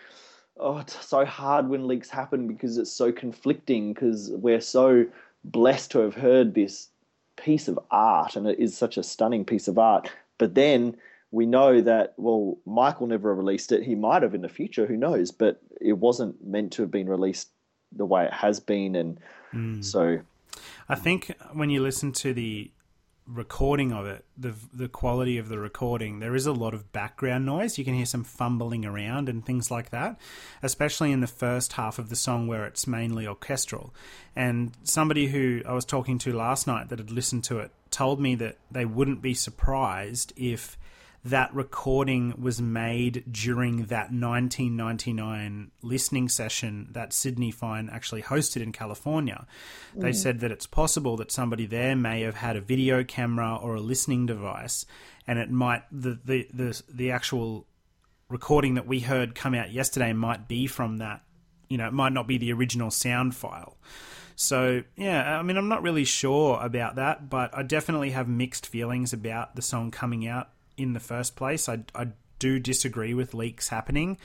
oh, 0.60 0.80
it's 0.80 1.06
so 1.06 1.26
hard 1.26 1.70
when 1.70 1.88
leaks 1.88 2.10
happen 2.10 2.48
because 2.48 2.78
it's 2.78 2.91
so 2.91 3.11
conflicting 3.11 3.94
because 3.94 4.30
we're 4.32 4.61
so 4.61 5.06
blessed 5.44 5.91
to 5.91 5.99
have 5.99 6.16
heard 6.16 6.53
this 6.53 6.90
piece 7.38 7.68
of 7.68 7.80
art 7.91 8.36
and 8.36 8.45
it 8.48 8.60
is 8.60 8.78
such 8.78 8.98
a 8.98 9.03
stunning 9.03 9.45
piece 9.45 9.68
of 9.68 9.78
art. 9.78 10.11
But 10.38 10.56
then 10.56 10.98
we 11.32 11.45
know 11.45 11.82
that, 11.82 12.14
well, 12.18 12.57
Michael 12.66 13.07
never 13.07 13.34
released 13.34 13.72
it. 13.72 13.84
He 13.84 13.95
might 13.95 14.24
have 14.24 14.36
in 14.36 14.41
the 14.41 14.49
future, 14.49 14.86
who 14.86 14.98
knows? 14.98 15.32
But 15.32 15.61
it 15.80 15.94
wasn't 15.94 16.45
meant 16.45 16.74
to 16.74 16.82
have 16.84 16.91
been 16.91 17.07
released 17.07 17.49
the 17.91 18.06
way 18.06 18.26
it 18.26 18.34
has 18.34 18.60
been. 18.60 18.95
And 18.95 19.20
hmm. 19.52 19.82
so, 19.82 20.20
I 20.88 20.95
think 20.95 21.34
when 21.53 21.70
you 21.70 21.82
listen 21.82 22.11
to 22.14 22.34
the 22.34 22.72
recording 23.31 23.91
of 23.91 24.06
it, 24.06 24.26
the 24.38 24.53
the 24.73 24.88
quality 24.88 25.38
of 25.38 25.49
the 25.49 25.60
recording, 25.60 26.19
there 26.19 26.35
is 26.35 26.45
a 26.45 26.51
lot 26.51 26.73
of 26.73 26.91
background 26.91 27.45
noise. 27.45 27.77
You 27.77 27.85
can 27.85 27.93
hear 27.93 28.06
some 28.06 28.23
fumbling 28.23 28.85
around 28.85 29.30
and 29.30 29.45
things 29.45 29.69
like 29.69 29.91
that, 29.91 30.19
especially 30.64 31.11
in 31.11 31.22
the 31.22 31.27
first 31.27 31.73
half 31.73 31.99
of 31.99 32.10
the 32.10 32.15
song 32.15 32.47
where 32.47 32.65
it's 32.65 32.88
mainly 32.88 33.27
orchestral. 33.27 33.93
And 34.35 34.72
somebody 34.84 35.27
who 35.27 35.61
I 35.65 35.73
was 35.73 35.85
talking 35.85 36.18
to 36.19 36.34
last 36.34 36.68
night 36.68 36.89
that 36.89 36.99
had 36.99 37.11
listened 37.11 37.43
to 37.45 37.60
it 37.60 37.72
told 37.91 38.19
me 38.19 38.35
that 38.35 38.57
they 38.72 38.85
wouldn't 38.85 39.22
be 39.22 39.34
surprised 39.34 40.34
if 40.35 40.77
that 41.26 41.54
recording 41.54 42.34
was 42.38 42.62
made 42.62 43.26
during 43.30 43.86
that 43.86 44.12
1999 44.12 45.72
listening 45.82 46.30
session 46.30 46.88
that 46.91 47.12
Sydney 47.12 47.52
Fine 47.52 47.90
actually 47.90 48.22
hosted 48.22 48.62
in 48.62 48.72
California. 48.72 49.46
They 49.94 50.12
mm. 50.12 50.16
said 50.16 50.40
that 50.40 50.52
it's 50.52 50.68
possible 50.68 51.18
that 51.18 51.32
somebody 51.32 51.66
there 51.66 51.96
may 51.96 52.22
have 52.22 52.36
had 52.36 52.56
a 52.56 52.62
video 52.62 53.04
camera 53.04 53.58
or 53.62 53.76
a 53.76 53.82
listening 53.82 54.26
device, 54.26 54.86
and 55.28 55.40
it 55.40 55.52
might 55.52 55.84
the 55.91 56.20
the 56.24 56.48
the, 56.54 56.82
the 56.90 57.12
actual 57.12 57.68
recording 58.30 58.76
that 58.76 58.88
we 58.88 59.02
heard 59.02 59.36
come 59.36 59.54
out 59.54 59.72
yesterday 59.72 60.14
might 60.14 60.48
be 60.48 60.68
from 60.68 60.98
that. 60.98 61.24
You 61.68 61.78
know, 61.78 61.88
it 61.88 61.94
might 61.94 62.14
not 62.14 62.28
be 62.28 62.38
the 62.38 62.54
original 62.54 62.91
sound 62.91 63.36
file. 63.36 63.78
So, 64.36 64.84
yeah, 64.96 65.38
I 65.38 65.44
mean, 65.44 65.58
I'm 65.58 65.68
not 65.68 65.84
really 65.84 66.06
sure 66.06 66.60
about 66.62 66.96
that, 66.96 67.30
but 67.30 67.56
I 67.56 67.62
definitely 67.62 68.12
have 68.12 68.30
mixed 68.30 68.66
feelings 68.66 69.12
about 69.12 69.58
the 69.58 69.62
song 69.62 69.91
coming 69.91 70.26
out 70.26 70.48
in 70.80 70.93
the 70.93 70.99
first 70.99 71.35
place. 71.35 71.68
I, 71.68 71.80
I 71.93 72.07
do 72.39 72.60
disagree 72.60 73.14
with 73.14 73.34
leaks 73.34 73.68
happening. 73.69 74.18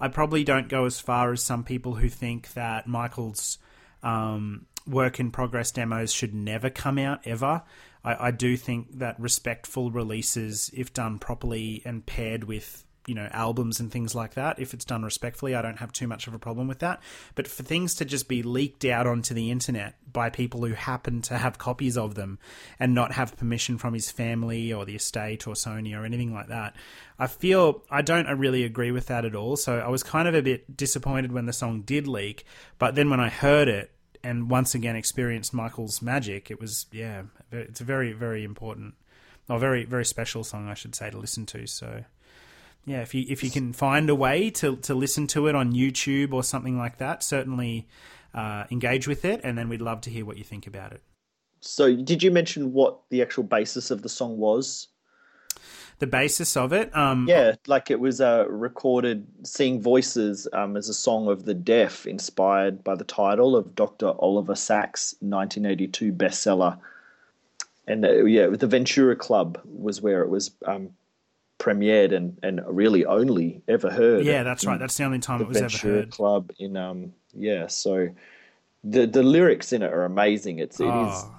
I 0.00 0.08
probably 0.08 0.44
don't 0.44 0.68
go 0.68 0.86
as 0.86 0.98
far 0.98 1.32
as 1.32 1.42
some 1.42 1.64
people 1.64 1.94
who 1.94 2.08
think 2.08 2.54
that 2.54 2.86
Michael's 2.86 3.58
um, 4.02 4.66
work 4.86 5.20
in 5.20 5.30
progress 5.30 5.70
demos 5.70 6.12
should 6.12 6.34
never 6.34 6.70
come 6.70 6.98
out 6.98 7.26
ever. 7.26 7.62
I, 8.04 8.28
I 8.28 8.30
do 8.30 8.56
think 8.56 8.98
that 8.98 9.20
respectful 9.20 9.90
releases, 9.90 10.70
if 10.74 10.92
done 10.92 11.18
properly 11.18 11.82
and 11.84 12.04
paired 12.04 12.44
with 12.44 12.84
you 13.06 13.14
know 13.14 13.28
albums 13.32 13.80
and 13.80 13.90
things 13.90 14.14
like 14.14 14.34
that. 14.34 14.58
If 14.58 14.74
it's 14.74 14.84
done 14.84 15.02
respectfully 15.02 15.54
i 15.54 15.62
don't 15.62 15.78
have 15.78 15.92
too 15.92 16.06
much 16.06 16.26
of 16.26 16.34
a 16.34 16.38
problem 16.38 16.68
with 16.68 16.80
that. 16.80 17.00
But 17.34 17.48
for 17.48 17.62
things 17.62 17.94
to 17.96 18.04
just 18.04 18.28
be 18.28 18.42
leaked 18.42 18.84
out 18.84 19.06
onto 19.06 19.34
the 19.34 19.50
internet 19.50 19.94
by 20.12 20.30
people 20.30 20.64
who 20.64 20.74
happen 20.74 21.22
to 21.22 21.38
have 21.38 21.58
copies 21.58 21.96
of 21.96 22.14
them 22.14 22.38
and 22.78 22.94
not 22.94 23.12
have 23.12 23.36
permission 23.36 23.78
from 23.78 23.94
his 23.94 24.10
family 24.10 24.72
or 24.72 24.84
the 24.84 24.96
estate 24.96 25.46
or 25.46 25.54
sony 25.54 25.96
or 25.96 26.04
anything 26.04 26.34
like 26.34 26.48
that 26.48 26.74
i 27.18 27.26
feel 27.26 27.82
i 27.90 28.02
don't 28.02 28.26
really 28.38 28.64
agree 28.64 28.90
with 28.90 29.06
that 29.06 29.24
at 29.24 29.34
all. 29.34 29.56
So 29.56 29.78
i 29.78 29.88
was 29.88 30.02
kind 30.02 30.28
of 30.28 30.34
a 30.34 30.42
bit 30.42 30.76
disappointed 30.76 31.32
when 31.32 31.46
the 31.46 31.52
song 31.52 31.82
did 31.82 32.06
leak 32.06 32.44
but 32.78 32.94
then 32.94 33.10
when 33.10 33.20
i 33.20 33.28
heard 33.28 33.68
it 33.68 33.92
and 34.22 34.50
once 34.50 34.74
again 34.74 34.96
experienced 34.96 35.54
michael's 35.54 36.02
magic 36.02 36.50
it 36.50 36.60
was 36.60 36.86
yeah 36.92 37.22
it's 37.52 37.80
a 37.80 37.84
very 37.84 38.12
very 38.12 38.44
important 38.44 38.94
or 39.48 39.58
very 39.58 39.84
very 39.84 40.04
special 40.04 40.44
song 40.44 40.68
i 40.68 40.74
should 40.74 40.94
say 40.94 41.10
to 41.10 41.18
listen 41.18 41.46
to 41.46 41.66
so 41.66 42.04
yeah, 42.86 43.02
if 43.02 43.14
you 43.14 43.24
if 43.28 43.44
you 43.44 43.50
can 43.50 43.72
find 43.72 44.08
a 44.08 44.14
way 44.14 44.50
to 44.50 44.76
to 44.76 44.94
listen 44.94 45.26
to 45.28 45.46
it 45.46 45.54
on 45.54 45.72
YouTube 45.72 46.32
or 46.32 46.42
something 46.42 46.78
like 46.78 46.98
that, 46.98 47.22
certainly 47.22 47.86
uh, 48.34 48.64
engage 48.70 49.06
with 49.06 49.24
it, 49.24 49.40
and 49.44 49.58
then 49.58 49.68
we'd 49.68 49.82
love 49.82 50.00
to 50.02 50.10
hear 50.10 50.24
what 50.24 50.38
you 50.38 50.44
think 50.44 50.66
about 50.66 50.92
it. 50.92 51.02
so 51.60 51.94
did 51.94 52.22
you 52.22 52.30
mention 52.30 52.72
what 52.72 53.00
the 53.10 53.22
actual 53.22 53.44
basis 53.44 53.90
of 53.90 54.02
the 54.02 54.08
song 54.08 54.38
was? 54.38 54.88
The 55.98 56.06
basis 56.06 56.56
of 56.56 56.72
it, 56.72 56.96
um, 56.96 57.26
Yeah, 57.28 57.56
like 57.66 57.90
it 57.90 58.00
was 58.00 58.22
uh, 58.22 58.46
recorded 58.48 59.26
Seeing 59.42 59.82
Voices 59.82 60.48
um, 60.54 60.78
as 60.78 60.88
a 60.88 60.94
song 60.94 61.28
of 61.28 61.44
the 61.44 61.52
deaf, 61.52 62.06
inspired 62.06 62.82
by 62.82 62.94
the 62.94 63.04
title 63.04 63.54
of 63.54 63.74
Dr. 63.74 64.14
Oliver 64.18 64.54
Sacks' 64.54 65.14
1982 65.20 66.10
bestseller. 66.10 66.78
And 67.86 68.06
uh, 68.06 68.24
yeah, 68.24 68.46
the 68.46 68.66
Ventura 68.66 69.14
Club 69.14 69.60
was 69.66 70.00
where 70.00 70.22
it 70.22 70.30
was 70.30 70.52
um, 70.64 70.94
premiered 71.60 72.12
and, 72.12 72.36
and 72.42 72.60
really 72.66 73.04
only 73.04 73.62
ever 73.68 73.90
heard. 73.90 74.24
yeah, 74.24 74.42
that's 74.42 74.64
right. 74.66 74.78
That's 74.80 74.96
the 74.96 75.04
only 75.04 75.18
time 75.20 75.38
the 75.38 75.44
it 75.44 75.48
was 75.48 75.56
ever 75.62 75.78
heard. 75.96 76.10
Club 76.10 76.50
in 76.58 76.76
um 76.76 77.12
yeah, 77.34 77.66
so 77.68 78.08
the 78.82 79.06
the 79.06 79.22
lyrics 79.22 79.72
in 79.72 79.82
it 79.82 79.92
are 79.92 80.04
amazing. 80.04 80.58
It's 80.58 80.80
it 80.80 80.84
is 80.84 80.90
Oh. 80.90 81.34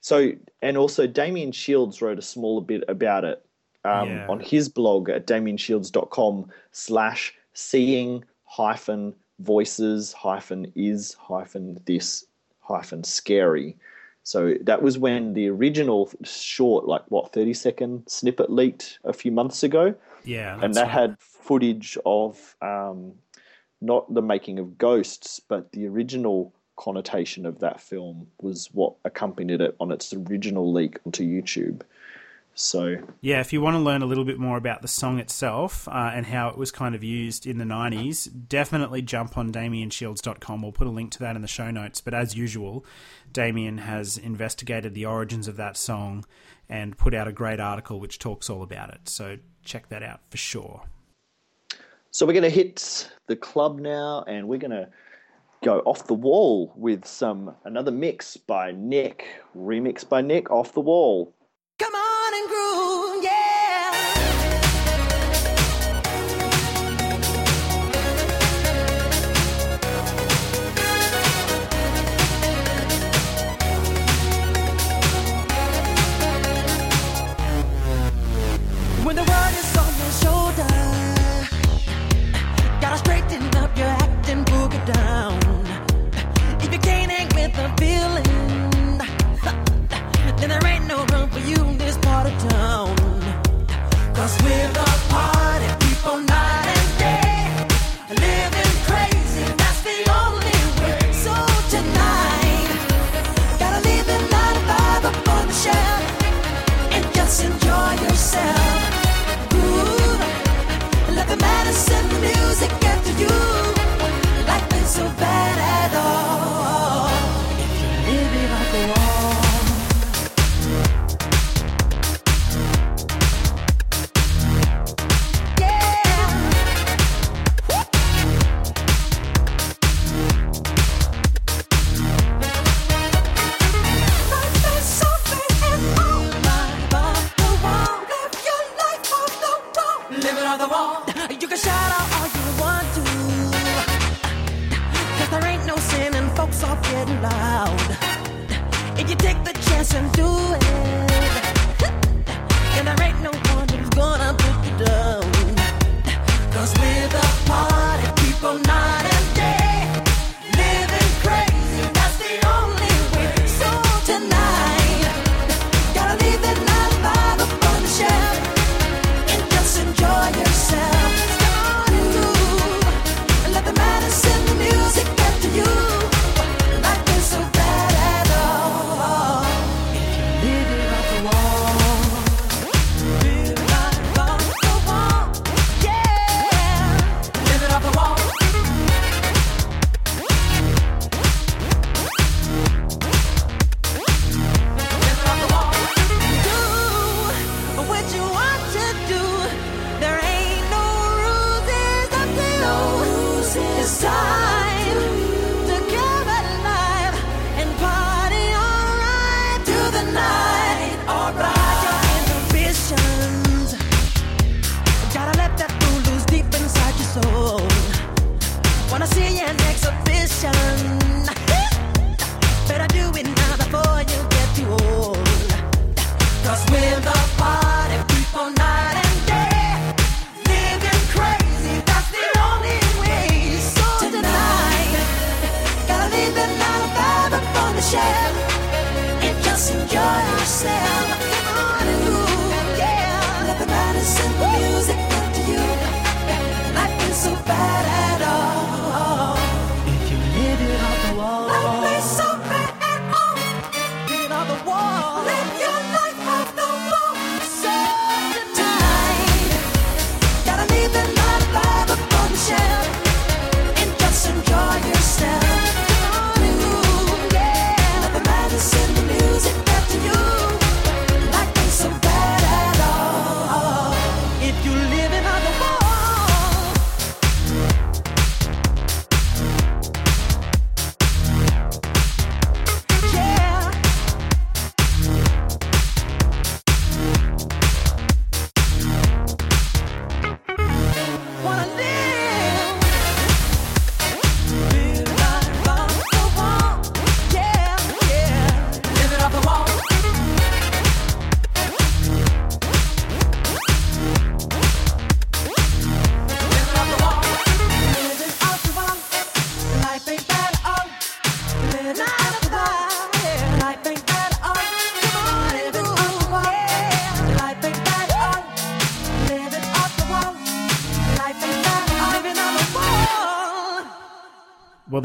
so 0.00 0.32
and 0.62 0.76
also 0.76 1.06
Damien 1.06 1.52
Shields 1.52 2.00
wrote 2.02 2.18
a 2.18 2.22
smaller 2.22 2.62
bit 2.62 2.82
about 2.88 3.24
it 3.24 3.44
um, 3.84 4.08
Yeah. 4.08 4.26
on 4.28 4.40
his 4.40 4.68
blog 4.68 5.10
at 5.10 5.26
damienshields.com 5.26 6.50
slash 6.72 7.34
seeing 7.52 8.24
hyphen 8.44 9.14
voices 9.40 10.12
hyphen 10.14 10.72
is 10.74 11.14
hyphen 11.20 11.78
this 11.86 12.24
hyphen 12.60 13.04
scary. 13.04 13.76
So 14.26 14.54
that 14.62 14.82
was 14.82 14.98
when 14.98 15.34
the 15.34 15.48
original 15.48 16.10
short, 16.24 16.88
like 16.88 17.04
what, 17.10 17.32
30 17.32 17.54
second 17.54 18.08
snippet 18.08 18.50
leaked 18.50 18.98
a 19.04 19.12
few 19.12 19.30
months 19.30 19.62
ago 19.62 19.94
Yeah, 20.24 20.58
and 20.60 20.74
that 20.74 20.88
right. 20.88 20.90
had 20.90 21.16
footage 21.20 21.96
of 22.04 22.56
um, 22.60 23.12
not 23.80 24.12
the 24.12 24.22
making 24.22 24.58
of 24.58 24.78
Ghosts, 24.78 25.38
but 25.38 25.70
the 25.70 25.86
original 25.86 26.52
connotation 26.74 27.46
of 27.46 27.60
that 27.60 27.80
film 27.80 28.26
was 28.40 28.68
what 28.72 28.94
accompanied 29.04 29.60
it 29.60 29.76
on 29.78 29.92
its 29.92 30.12
original 30.12 30.72
leak 30.72 30.98
onto 31.06 31.22
YouTube. 31.22 31.82
So 32.58 32.96
Yeah, 33.20 33.40
if 33.40 33.52
you 33.52 33.60
want 33.60 33.74
to 33.74 33.80
learn 33.80 34.00
a 34.00 34.06
little 34.06 34.24
bit 34.24 34.38
more 34.38 34.56
about 34.56 34.80
the 34.80 34.88
song 34.88 35.18
itself 35.18 35.86
uh, 35.88 36.10
and 36.14 36.24
how 36.24 36.48
it 36.48 36.56
was 36.56 36.70
kind 36.70 36.94
of 36.94 37.04
used 37.04 37.46
in 37.46 37.58
the 37.58 37.64
90s, 37.64 38.30
definitely 38.48 39.02
jump 39.02 39.36
on 39.36 39.52
damienshields.com. 39.52 40.62
We'll 40.62 40.72
put 40.72 40.86
a 40.86 40.90
link 40.90 41.10
to 41.12 41.18
that 41.18 41.36
in 41.36 41.42
the 41.42 41.48
show 41.48 41.70
notes. 41.70 42.00
But 42.00 42.14
as 42.14 42.34
usual, 42.34 42.86
Damien 43.30 43.76
has 43.78 44.16
investigated 44.16 44.94
the 44.94 45.04
origins 45.04 45.48
of 45.48 45.56
that 45.58 45.76
song 45.76 46.24
and 46.66 46.96
put 46.96 47.12
out 47.12 47.28
a 47.28 47.32
great 47.32 47.60
article 47.60 48.00
which 48.00 48.18
talks 48.18 48.48
all 48.48 48.62
about 48.62 48.88
it. 48.88 49.08
So 49.10 49.36
check 49.62 49.90
that 49.90 50.02
out 50.02 50.20
for 50.30 50.38
sure. 50.38 50.84
So 52.10 52.24
we're 52.24 52.32
going 52.32 52.44
to 52.44 52.48
hit 52.48 53.10
the 53.26 53.36
club 53.36 53.78
now, 53.78 54.24
and 54.26 54.48
we're 54.48 54.58
going 54.58 54.70
to 54.70 54.88
go 55.62 55.80
off 55.80 56.06
the 56.06 56.14
wall 56.14 56.72
with 56.74 57.04
some 57.04 57.54
another 57.64 57.90
mix 57.90 58.38
by 58.38 58.72
Nick, 58.72 59.26
remix 59.54 60.08
by 60.08 60.22
Nick, 60.22 60.50
off 60.50 60.72
the 60.72 60.80
wall. 60.80 61.34
Come 61.78 61.94
on 61.94 62.34
and 62.34 62.48
groove, 62.48 63.24
yeah. 63.24 63.35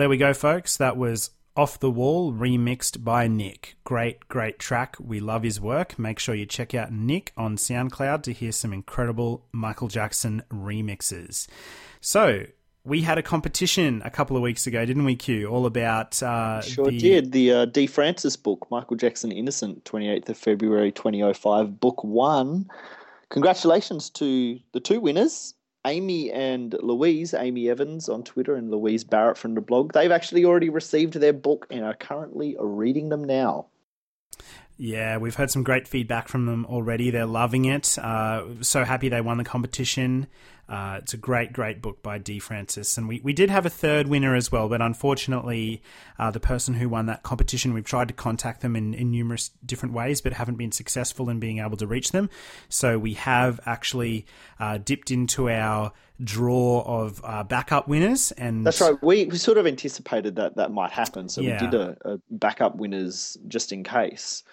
There 0.02 0.10
we 0.10 0.18
go, 0.18 0.34
folks. 0.34 0.78
That 0.78 0.98
was 0.98 1.30
Off 1.56 1.80
the 1.80 1.92
Wall, 1.92 2.34
remixed 2.34 3.04
by 3.04 3.28
Nick. 3.28 3.76
Great, 3.84 4.28
great 4.28 4.58
track. 4.58 4.96
We 5.00 5.20
love 5.20 5.44
his 5.44 5.62
work. 5.62 6.00
Make 6.00 6.18
sure 6.18 6.34
you 6.34 6.48
check 6.48 6.74
out 6.74 6.92
Nick 6.92 7.32
on 7.38 7.56
SoundCloud 7.56 8.24
to 8.24 8.34
hear 8.34 8.52
some 8.52 8.74
incredible 8.74 9.46
Michael 9.52 9.90
Jackson 9.90 10.42
remixes. 10.52 11.48
So, 12.00 12.48
we 12.84 13.02
had 13.02 13.20
a 13.20 13.22
competition 13.22 14.02
a 14.04 14.10
couple 14.10 14.36
of 14.36 14.42
weeks 14.42 14.66
ago, 14.66 14.84
didn't 14.88 15.06
we, 15.06 15.16
Q? 15.16 15.46
All 15.46 15.68
about. 15.68 16.24
Uh, 16.24 16.62
Sure 16.62 16.86
the, 16.86 16.98
did. 16.98 17.32
The 17.32 17.52
uh, 17.52 17.66
D. 17.66 17.86
Francis 17.86 18.36
book, 18.36 18.66
Michael 18.72 18.98
Jackson 18.98 19.32
Innocent, 19.32 19.86
28th 19.86 20.30
of 20.30 20.38
February 20.40 20.92
2005, 20.92 21.80
book 21.80 22.04
one. 22.04 22.68
Congratulations 23.30 24.10
to 24.10 24.60
the 24.74 24.80
two 24.80 25.00
winners, 25.00 25.54
Amy 25.86 26.32
and 26.32 26.76
Louise, 26.82 27.34
Amy 27.34 27.70
Evans 27.70 28.08
on 28.08 28.24
Twitter 28.24 28.56
and 28.56 28.70
Louise 28.70 29.04
Barrett 29.04 29.38
from 29.38 29.56
the 29.56 29.62
blog. 29.62 29.94
They've 29.94 30.12
actually 30.12 30.46
already 30.46 30.70
received 30.70 31.14
their 31.14 31.34
book 31.34 31.66
and 31.70 31.84
are 31.84 31.96
currently 31.96 32.56
reading 32.60 33.10
them 33.10 33.24
now. 33.24 33.68
Yeah, 34.78 35.18
we've 35.18 35.36
heard 35.36 35.52
some 35.52 35.64
great 35.64 35.88
feedback 35.88 36.28
from 36.28 36.46
them 36.46 36.66
already. 36.66 37.12
They're 37.12 37.26
loving 37.26 37.66
it. 37.66 37.98
Uh, 38.00 38.46
so 38.62 38.84
happy 38.84 39.10
they 39.10 39.22
won 39.22 39.38
the 39.38 39.44
competition. 39.44 40.28
Uh, 40.72 41.00
it's 41.02 41.14
a 41.14 41.18
great, 41.18 41.52
great 41.52 41.82
book 41.82 42.02
by 42.02 42.18
D. 42.18 42.40
Francis. 42.40 42.98
And 42.98 43.06
we, 43.10 43.20
we 43.22 43.34
did 43.34 43.50
have 43.50 43.66
a 43.66 43.70
third 43.70 44.08
winner 44.08 44.36
as 44.36 44.54
well, 44.54 44.70
but 44.70 44.82
unfortunately, 44.82 45.84
uh, 46.18 46.32
the 46.32 46.40
person 46.40 46.76
who 46.76 46.88
won 46.88 47.08
that 47.08 47.24
competition, 47.24 47.74
we've 47.74 47.84
tried 47.84 48.08
to 48.08 48.14
contact 48.14 48.62
them 48.62 48.78
in, 48.78 48.94
in 48.94 49.12
numerous 49.12 49.52
different 49.66 49.94
ways, 49.94 50.22
but 50.22 50.32
haven't 50.32 50.56
been 50.56 50.72
successful 50.72 51.30
in 51.30 51.42
being 51.42 51.60
able 51.60 51.76
to 51.76 51.86
reach 51.86 52.14
them. 52.14 52.30
So 52.70 52.98
we 52.98 53.16
have 53.16 53.60
actually 53.66 54.26
uh, 54.62 54.78
dipped 54.78 55.12
into 55.12 55.50
our 55.50 55.92
draw 56.24 56.84
of 56.86 57.20
uh, 57.26 57.44
backup 57.44 57.90
winners. 57.90 58.32
And 58.32 58.66
That's 58.66 58.80
right. 58.80 58.96
We, 59.04 59.26
we 59.26 59.38
sort 59.38 59.58
of 59.58 59.68
anticipated 59.68 60.38
that 60.38 60.56
that 60.56 60.72
might 60.72 60.92
happen, 60.92 61.28
so 61.28 61.42
Yeah. 61.42 61.62
we 61.62 61.70
did 61.70 61.80
a, 61.82 61.98
a 62.06 62.20
backup 62.30 62.78
winners 62.78 63.36
just 63.50 63.74
in 63.74 63.84
case. 63.84 64.44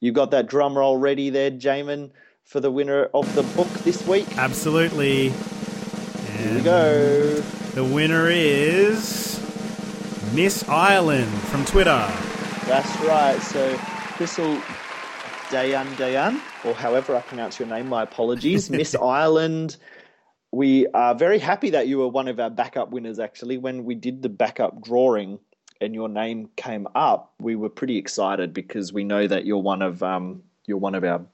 You 0.00 0.12
got 0.12 0.32
that 0.32 0.48
drum 0.48 0.76
roll 0.76 0.98
ready 0.98 1.30
there, 1.30 1.50
Jamon, 1.50 2.10
for 2.46 2.60
the 2.60 2.70
winner 2.70 3.10
of 3.12 3.32
the 3.34 3.42
book 3.42 3.68
this 3.80 4.06
week. 4.06 4.38
Absolutely. 4.38 5.30
Here 5.30 6.54
we 6.54 6.60
go. 6.62 7.34
The 7.74 7.84
winner 7.84 8.28
is 8.30 9.40
Miss 10.32 10.66
Ireland 10.68 11.30
from 11.48 11.64
Twitter. 11.64 12.08
That's 12.66 13.00
right. 13.00 13.36
So, 13.42 13.76
Crystal 14.16 14.56
Dayan 15.48 15.86
Dayan, 15.96 16.40
or 16.64 16.72
however 16.72 17.16
I 17.16 17.20
pronounce 17.20 17.58
your 17.58 17.66
name, 17.66 17.88
my 17.88 18.04
apologies. 18.04 18.70
Miss 18.80 18.94
Ireland, 18.94 19.76
we 20.52 20.86
are 20.88 21.16
very 21.16 21.40
happy 21.40 21.70
that 21.70 21.88
you 21.88 21.98
were 21.98 22.08
one 22.08 22.28
of 22.28 22.38
our 22.38 22.50
backup 22.50 22.90
winners, 22.90 23.18
actually. 23.18 23.58
When 23.58 23.84
we 23.84 23.96
did 23.96 24.22
the 24.22 24.28
backup 24.28 24.80
drawing 24.82 25.40
and 25.80 25.94
your 25.96 26.08
name 26.08 26.48
came 26.56 26.86
up, 26.94 27.34
we 27.40 27.56
were 27.56 27.70
pretty 27.70 27.98
excited 27.98 28.54
because 28.54 28.92
we 28.92 29.02
know 29.02 29.26
that 29.26 29.46
you're 29.46 29.58
one 29.58 29.82
of. 29.82 30.00
Um, 30.04 30.42
you're 30.66 30.78
one 30.78 30.94
of 30.94 31.04
our 31.04 31.24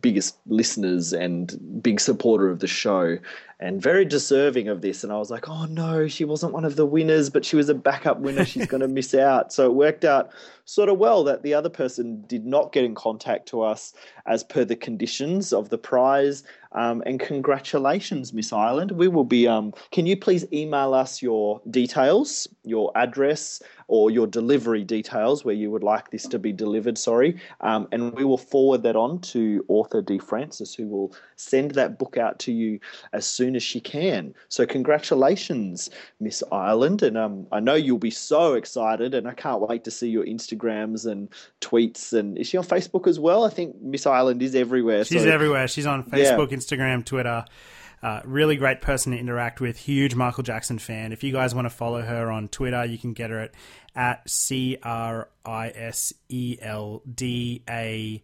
biggest 0.00 0.36
listeners 0.46 1.12
and 1.12 1.82
big 1.82 2.00
supporter 2.00 2.48
of 2.48 2.58
the 2.58 2.66
show 2.66 3.18
and 3.60 3.80
very 3.80 4.04
deserving 4.04 4.68
of 4.68 4.80
this. 4.80 5.04
And 5.04 5.12
I 5.12 5.18
was 5.18 5.30
like, 5.30 5.48
oh 5.48 5.66
no, 5.66 6.08
she 6.08 6.24
wasn't 6.24 6.52
one 6.52 6.64
of 6.64 6.76
the 6.76 6.86
winners, 6.86 7.30
but 7.30 7.44
she 7.44 7.56
was 7.56 7.68
a 7.68 7.74
backup 7.74 8.18
winner. 8.18 8.44
She's 8.44 8.66
going 8.66 8.80
to 8.80 8.88
miss 8.88 9.14
out. 9.14 9.52
So 9.52 9.66
it 9.66 9.74
worked 9.74 10.04
out 10.04 10.30
sort 10.64 10.88
of 10.88 10.98
well 10.98 11.24
that 11.24 11.42
the 11.42 11.54
other 11.54 11.68
person 11.68 12.24
did 12.26 12.46
not 12.46 12.72
get 12.72 12.84
in 12.84 12.94
contact 12.94 13.48
to 13.48 13.62
us 13.62 13.92
as 14.26 14.42
per 14.42 14.64
the 14.64 14.76
conditions 14.76 15.52
of 15.52 15.68
the 15.68 15.78
prize. 15.78 16.42
Um, 16.72 17.02
and 17.04 17.18
congratulations, 17.18 18.32
Miss 18.32 18.52
Ireland. 18.52 18.92
We 18.92 19.08
will 19.08 19.24
be. 19.24 19.48
Um, 19.48 19.72
can 19.90 20.06
you 20.06 20.16
please 20.16 20.44
email 20.52 20.94
us 20.94 21.20
your 21.20 21.60
details, 21.70 22.46
your 22.64 22.92
address, 22.94 23.60
or 23.88 24.10
your 24.10 24.28
delivery 24.28 24.84
details 24.84 25.44
where 25.44 25.54
you 25.54 25.68
would 25.70 25.82
like 25.82 26.10
this 26.10 26.28
to 26.28 26.38
be 26.38 26.52
delivered? 26.52 26.96
Sorry, 26.96 27.36
um, 27.60 27.88
and 27.90 28.12
we 28.12 28.24
will 28.24 28.38
forward 28.38 28.84
that 28.84 28.94
on 28.94 29.20
to 29.22 29.64
author 29.68 30.00
D 30.00 30.18
Francis, 30.18 30.72
who 30.74 30.86
will 30.86 31.12
send 31.34 31.72
that 31.72 31.98
book 31.98 32.16
out 32.16 32.38
to 32.40 32.52
you 32.52 32.78
as 33.12 33.26
soon 33.26 33.56
as 33.56 33.62
she 33.64 33.80
can. 33.80 34.32
So 34.48 34.64
congratulations, 34.64 35.90
Miss 36.20 36.42
Ireland, 36.52 37.02
and 37.02 37.16
um, 37.18 37.46
I 37.50 37.58
know 37.60 37.74
you'll 37.74 37.98
be 37.98 38.10
so 38.10 38.54
excited, 38.54 39.12
and 39.14 39.26
I 39.26 39.34
can't 39.34 39.60
wait 39.60 39.82
to 39.84 39.90
see 39.90 40.08
your 40.08 40.24
Instagrams 40.24 41.04
and 41.10 41.28
tweets. 41.60 42.12
And 42.12 42.38
is 42.38 42.46
she 42.46 42.56
on 42.56 42.64
Facebook 42.64 43.08
as 43.08 43.18
well? 43.18 43.44
I 43.44 43.50
think 43.50 43.80
Miss 43.82 44.06
Ireland 44.06 44.40
is 44.42 44.54
everywhere. 44.54 45.04
She's 45.04 45.24
so- 45.24 45.30
everywhere. 45.30 45.66
She's 45.66 45.86
on 45.86 46.04
Yeah. 46.12 46.36
Instagram, 46.60 47.04
Twitter. 47.04 47.44
Uh, 48.02 48.20
really 48.24 48.56
great 48.56 48.80
person 48.80 49.12
to 49.12 49.18
interact 49.18 49.60
with. 49.60 49.76
Huge 49.76 50.14
Michael 50.14 50.42
Jackson 50.42 50.78
fan. 50.78 51.12
If 51.12 51.22
you 51.22 51.32
guys 51.32 51.54
want 51.54 51.66
to 51.66 51.70
follow 51.70 52.00
her 52.00 52.30
on 52.30 52.48
Twitter, 52.48 52.84
you 52.84 52.96
can 52.98 53.12
get 53.12 53.30
her 53.30 53.40
at 53.40 53.54
at 53.94 54.28
c 54.30 54.78
r 54.82 55.28
i 55.44 55.68
s 55.70 56.14
e 56.28 56.56
l 56.60 57.02
d 57.12 57.62
a 57.68 58.22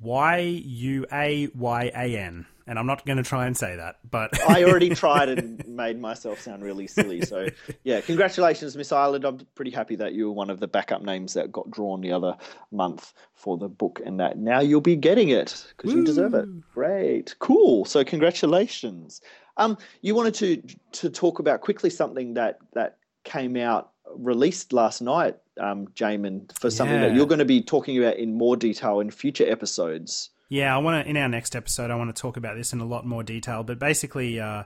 y 0.00 0.38
u 0.38 1.06
a 1.12 1.48
y 1.54 1.90
a 1.94 2.16
n. 2.18 2.46
And 2.70 2.78
I'm 2.78 2.86
not 2.86 3.04
going 3.04 3.16
to 3.16 3.24
try 3.24 3.46
and 3.46 3.56
say 3.56 3.74
that, 3.74 3.98
but 4.08 4.30
I 4.48 4.62
already 4.62 4.90
tried 4.94 5.28
and 5.28 5.66
made 5.66 6.00
myself 6.00 6.40
sound 6.40 6.62
really 6.62 6.86
silly. 6.86 7.20
So, 7.20 7.48
yeah, 7.82 8.00
congratulations, 8.00 8.76
Miss 8.76 8.92
Ireland. 8.92 9.24
I'm 9.24 9.40
pretty 9.56 9.72
happy 9.72 9.96
that 9.96 10.12
you 10.12 10.26
were 10.26 10.32
one 10.32 10.50
of 10.50 10.60
the 10.60 10.68
backup 10.68 11.02
names 11.02 11.34
that 11.34 11.50
got 11.50 11.68
drawn 11.68 12.00
the 12.00 12.12
other 12.12 12.36
month 12.70 13.12
for 13.34 13.58
the 13.58 13.68
book, 13.68 14.00
and 14.06 14.20
that 14.20 14.38
now 14.38 14.60
you'll 14.60 14.80
be 14.80 14.94
getting 14.94 15.30
it 15.30 15.66
because 15.76 15.92
you 15.92 16.04
deserve 16.04 16.32
it. 16.34 16.46
Great, 16.72 17.34
cool. 17.40 17.84
So, 17.86 18.04
congratulations. 18.04 19.20
Um, 19.56 19.76
you 20.00 20.14
wanted 20.14 20.34
to 20.34 20.62
to 20.92 21.10
talk 21.10 21.40
about 21.40 21.62
quickly 21.62 21.90
something 21.90 22.34
that 22.34 22.60
that 22.74 22.98
came 23.24 23.56
out 23.56 23.90
released 24.14 24.72
last 24.72 25.02
night, 25.02 25.36
um, 25.58 25.88
Jamon, 25.88 26.56
for 26.56 26.70
something 26.70 27.00
that 27.00 27.16
you're 27.16 27.26
going 27.26 27.40
to 27.40 27.44
be 27.44 27.62
talking 27.62 27.98
about 27.98 28.16
in 28.16 28.38
more 28.38 28.56
detail 28.56 29.00
in 29.00 29.10
future 29.10 29.50
episodes. 29.50 30.30
Yeah, 30.50 30.74
I 30.74 30.78
want 30.78 31.04
to. 31.04 31.08
In 31.08 31.16
our 31.16 31.28
next 31.28 31.54
episode, 31.54 31.92
I 31.92 31.94
want 31.94 32.14
to 32.14 32.20
talk 32.20 32.36
about 32.36 32.56
this 32.56 32.72
in 32.72 32.80
a 32.80 32.84
lot 32.84 33.06
more 33.06 33.22
detail. 33.22 33.62
But 33.62 33.78
basically, 33.78 34.40
uh, 34.40 34.64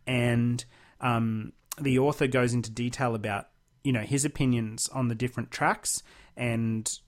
And 0.08 0.64
um, 1.02 1.54
the 1.80 2.00
author 2.00 2.28
goes 2.28 2.54
into 2.54 2.72
detail 2.72 3.16
about 3.16 3.48
you 3.84 3.92
know 3.92 4.02
his 4.02 4.26
opinions 4.26 4.90
on 4.90 5.08
the 5.08 5.16
different 5.16 5.52
tracks 5.52 6.04
and 6.38 7.00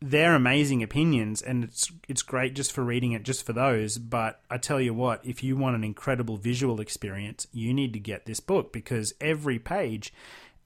they're 0.00 0.34
amazing 0.34 0.82
opinions 0.82 1.42
and 1.42 1.64
it's 1.64 1.90
it's 2.08 2.22
great 2.22 2.54
just 2.54 2.72
for 2.72 2.84
reading 2.84 3.12
it 3.12 3.22
just 3.22 3.44
for 3.44 3.52
those 3.52 3.98
but 3.98 4.40
I 4.50 4.58
tell 4.58 4.80
you 4.80 4.94
what 4.94 5.24
if 5.24 5.42
you 5.42 5.56
want 5.56 5.74
an 5.74 5.84
incredible 5.84 6.36
visual 6.36 6.80
experience 6.80 7.46
you 7.52 7.72
need 7.72 7.92
to 7.94 7.98
get 7.98 8.26
this 8.26 8.40
book 8.40 8.72
because 8.72 9.14
every 9.20 9.58
page 9.58 10.12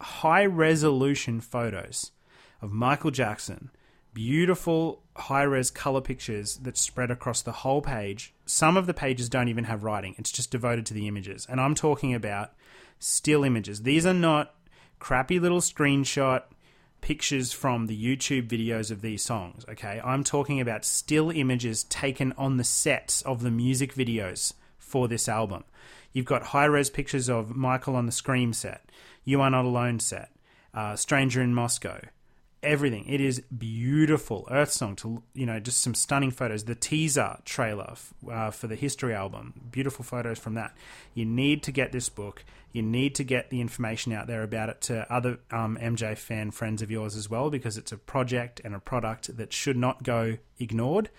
high 0.01 0.45
resolution 0.45 1.41
photos 1.41 2.11
of 2.61 2.73
Michael 2.73 3.11
Jackson 3.11 3.71
beautiful 4.13 5.03
high 5.17 5.43
res 5.43 5.71
color 5.71 6.01
pictures 6.01 6.57
that 6.59 6.77
spread 6.77 7.11
across 7.11 7.43
the 7.43 7.53
whole 7.53 7.83
page 7.83 8.33
some 8.47 8.77
of 8.77 8.87
the 8.87 8.95
pages 8.95 9.29
don't 9.29 9.49
even 9.49 9.65
have 9.65 9.85
writing 9.85 10.15
it's 10.19 10.33
just 10.33 10.51
devoted 10.51 10.85
to 10.87 10.95
the 10.95 11.07
images 11.07 11.47
and 11.49 11.61
I'm 11.61 11.75
talking 11.75 12.15
about 12.15 12.53
still 12.99 13.45
images 13.45 13.83
these 13.83 14.07
are 14.07 14.15
not 14.15 14.55
crappy 14.99 15.39
little 15.39 15.61
screenshot 15.61 16.43
pictures 17.01 17.53
from 17.53 17.87
the 17.87 18.17
YouTube 18.17 18.49
videos 18.49 18.91
of 18.91 19.01
these 19.01 19.23
songs, 19.23 19.65
okay? 19.69 20.01
I'm 20.05 20.25
talking 20.25 20.61
about 20.61 20.85
still 20.85 21.31
images 21.31 21.85
taken 21.85 22.33
on 22.37 22.57
the 22.57 22.65
sets 22.65 23.23
of 23.23 23.43
the 23.43 23.51
music 23.51 23.95
videos 23.95 24.53
for 24.79 25.09
this 25.09 25.29
album. 25.29 25.65
You've 26.13 26.27
got 26.27 26.43
high 26.43 26.67
res 26.67 26.91
pictures 26.91 27.29
of 27.29 27.57
Michael 27.57 27.97
on 27.97 28.07
the 28.07 28.13
Scream 28.13 28.53
set, 28.53 28.91
You 29.25 29.41
Are 29.41 29.51
Not 29.51 29.65
Alone 29.65 30.01
set, 30.01 30.31
uh, 30.75 30.97
Stranger 30.97 31.41
in 31.41 31.55
Moscow, 31.55 32.01
everything. 32.63 33.07
It 33.09 33.21
is 33.21 33.41
beautiful. 33.41 34.47
Earth 34.51 34.73
Song, 34.73 34.97
to 34.97 35.23
you 35.35 35.47
know, 35.47 35.61
just 35.61 35.83
some 35.83 35.95
stunning 35.95 36.31
photos. 36.31 36.65
The 36.65 36.75
teaser 36.75 37.39
trailer 37.45 37.95
uh, 38.31 38.51
for 38.51 38.67
the 38.67 38.77
History 38.77 39.15
album, 39.15 39.55
beautiful 39.71 40.05
photos 40.05 40.39
from 40.39 40.55
that. 40.55 40.75
You 41.15 41.25
need 41.25 41.63
to 41.65 41.73
get 41.73 41.93
this 41.93 42.09
book. 42.09 42.45
You 42.73 42.83
need 42.83 43.15
to 43.17 43.25
get 43.25 43.51
the 43.51 43.61
information 43.61 44.13
out 44.13 44.27
there 44.27 44.43
about 44.43 44.69
it 44.69 44.81
to 44.83 45.13
other 45.13 45.39
um, 45.51 45.77
MJ 45.81 46.17
fan 46.17 46.51
friends 46.51 46.83
of 46.83 46.91
yours 46.91 47.17
as 47.17 47.29
well, 47.29 47.51
because 47.51 47.77
it's 47.77 47.93
a 47.93 47.97
project 47.97 48.61
and 48.65 48.75
a 48.75 48.79
product 48.79 49.37
that 49.37 49.53
should 49.53 49.77
not 49.77 50.03
go 50.03 50.39
ignored. 50.59 51.11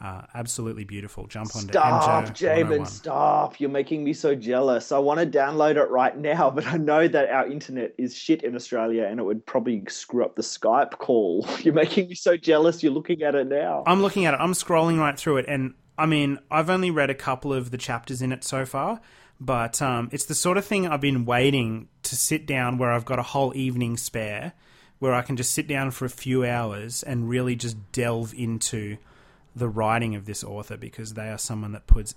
Uh, 0.00 0.22
absolutely 0.34 0.84
beautiful. 0.84 1.26
Jump 1.26 1.54
on 1.54 1.62
Stop, 1.62 2.24
Jamon, 2.28 2.62
101. 2.62 2.86
stop. 2.86 3.60
You're 3.60 3.68
making 3.68 4.02
me 4.02 4.14
so 4.14 4.34
jealous. 4.34 4.92
I 4.92 4.98
want 4.98 5.20
to 5.20 5.26
download 5.26 5.76
it 5.76 5.90
right 5.90 6.16
now, 6.16 6.48
but 6.50 6.66
I 6.66 6.78
know 6.78 7.06
that 7.06 7.28
our 7.28 7.46
internet 7.46 7.94
is 7.98 8.16
shit 8.16 8.42
in 8.42 8.54
Australia 8.56 9.04
and 9.04 9.20
it 9.20 9.24
would 9.24 9.44
probably 9.44 9.84
screw 9.88 10.24
up 10.24 10.36
the 10.36 10.42
Skype 10.42 10.92
call. 10.92 11.46
You're 11.60 11.74
making 11.74 12.08
me 12.08 12.14
so 12.14 12.38
jealous. 12.38 12.82
You're 12.82 12.92
looking 12.92 13.22
at 13.22 13.34
it 13.34 13.46
now. 13.46 13.84
I'm 13.86 14.00
looking 14.00 14.24
at 14.24 14.32
it. 14.32 14.40
I'm 14.40 14.54
scrolling 14.54 14.98
right 14.98 15.18
through 15.18 15.36
it, 15.38 15.44
and 15.48 15.74
I 15.98 16.06
mean, 16.06 16.38
I've 16.50 16.70
only 16.70 16.90
read 16.90 17.10
a 17.10 17.14
couple 17.14 17.52
of 17.52 17.70
the 17.70 17.76
chapters 17.78 18.22
in 18.22 18.32
it 18.32 18.42
so 18.42 18.64
far, 18.64 19.02
but 19.38 19.82
um, 19.82 20.08
it's 20.12 20.24
the 20.24 20.34
sort 20.34 20.56
of 20.56 20.64
thing 20.64 20.86
I've 20.88 21.02
been 21.02 21.26
waiting 21.26 21.88
to 22.04 22.16
sit 22.16 22.46
down 22.46 22.78
where 22.78 22.90
I've 22.90 23.04
got 23.04 23.18
a 23.18 23.22
whole 23.22 23.54
evening 23.54 23.98
spare, 23.98 24.54
where 24.98 25.12
I 25.12 25.20
can 25.20 25.36
just 25.36 25.52
sit 25.52 25.68
down 25.68 25.90
for 25.90 26.06
a 26.06 26.10
few 26.10 26.42
hours 26.42 27.02
and 27.02 27.28
really 27.28 27.54
just 27.54 27.92
delve 27.92 28.32
into 28.34 28.96
the 29.54 29.68
writing 29.68 30.14
of 30.14 30.26
this 30.26 30.44
author 30.44 30.76
because 30.76 31.14
they 31.14 31.28
are 31.28 31.38
someone 31.38 31.72
that 31.72 31.86
puts 31.86 32.14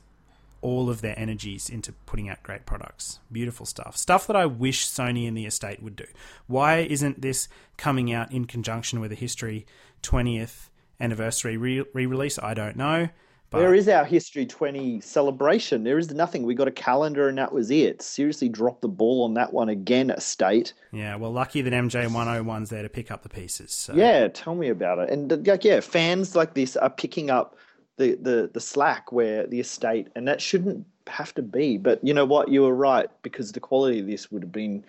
all 0.61 0.89
of 0.89 1.01
their 1.01 1.17
energies 1.19 1.69
into 1.69 1.91
putting 2.05 2.29
out 2.29 2.41
great 2.41 2.65
products. 2.65 3.19
Beautiful 3.31 3.65
stuff. 3.65 3.97
Stuff 3.97 4.25
that 4.27 4.35
I 4.35 4.45
wish 4.45 4.87
Sony 4.87 5.27
and 5.27 5.37
the 5.37 5.45
estate 5.45 5.83
would 5.83 5.95
do. 5.95 6.05
Why 6.47 6.77
isn't 6.77 7.21
this 7.21 7.49
coming 7.75 8.13
out 8.13 8.31
in 8.31 8.45
conjunction 8.45 9.01
with 9.01 9.11
a 9.11 9.15
History 9.15 9.65
20th 10.03 10.69
anniversary 10.99 11.57
re 11.57 11.83
release? 11.93 12.39
I 12.39 12.53
don't 12.53 12.77
know. 12.77 13.09
But 13.53 13.61
Where 13.61 13.75
is 13.75 13.87
our 13.87 14.03
History 14.03 14.45
20 14.47 14.99
celebration? 15.01 15.83
There 15.83 15.99
is 15.99 16.11
nothing. 16.11 16.41
We 16.43 16.55
got 16.55 16.67
a 16.67 16.71
calendar 16.71 17.29
and 17.29 17.37
that 17.37 17.53
was 17.53 17.69
it. 17.69 18.01
Seriously 18.01 18.49
drop 18.49 18.81
the 18.81 18.87
ball 18.87 19.23
on 19.23 19.35
that 19.35 19.53
one 19.53 19.69
again, 19.69 20.09
Estate. 20.09 20.73
yeah, 20.91 21.15
well, 21.15 21.31
lucky 21.31 21.61
that 21.61 21.71
MJ101's 21.71 22.69
there 22.71 22.81
to 22.81 22.89
pick 22.89 23.11
up 23.11 23.21
the 23.21 23.29
pieces. 23.29 23.71
So. 23.71 23.93
Yeah, 23.93 24.27
tell 24.27 24.55
me 24.55 24.69
about 24.69 24.97
it. 24.99 25.09
And 25.11 25.45
like, 25.47 25.63
yeah, 25.63 25.79
fans 25.81 26.35
like 26.35 26.55
this 26.55 26.75
are 26.75 26.89
picking 26.89 27.29
up 27.29 27.55
the, 27.97 28.15
the, 28.15 28.49
the 28.51 28.59
slack 28.59 29.11
where 29.11 29.45
the 29.45 29.59
estate, 29.59 30.07
and 30.15 30.27
that 30.27 30.41
shouldn't 30.41 30.85
have 31.05 31.33
to 31.35 31.43
be. 31.43 31.77
But 31.77 32.03
you 32.03 32.13
know 32.13 32.25
what? 32.25 32.49
You 32.49 32.63
were 32.63 32.73
right 32.73 33.07
because 33.21 33.51
the 33.51 33.59
quality 33.59 33.99
of 33.99 34.07
this 34.07 34.31
would 34.31 34.41
have 34.41 34.51
been 34.51 34.83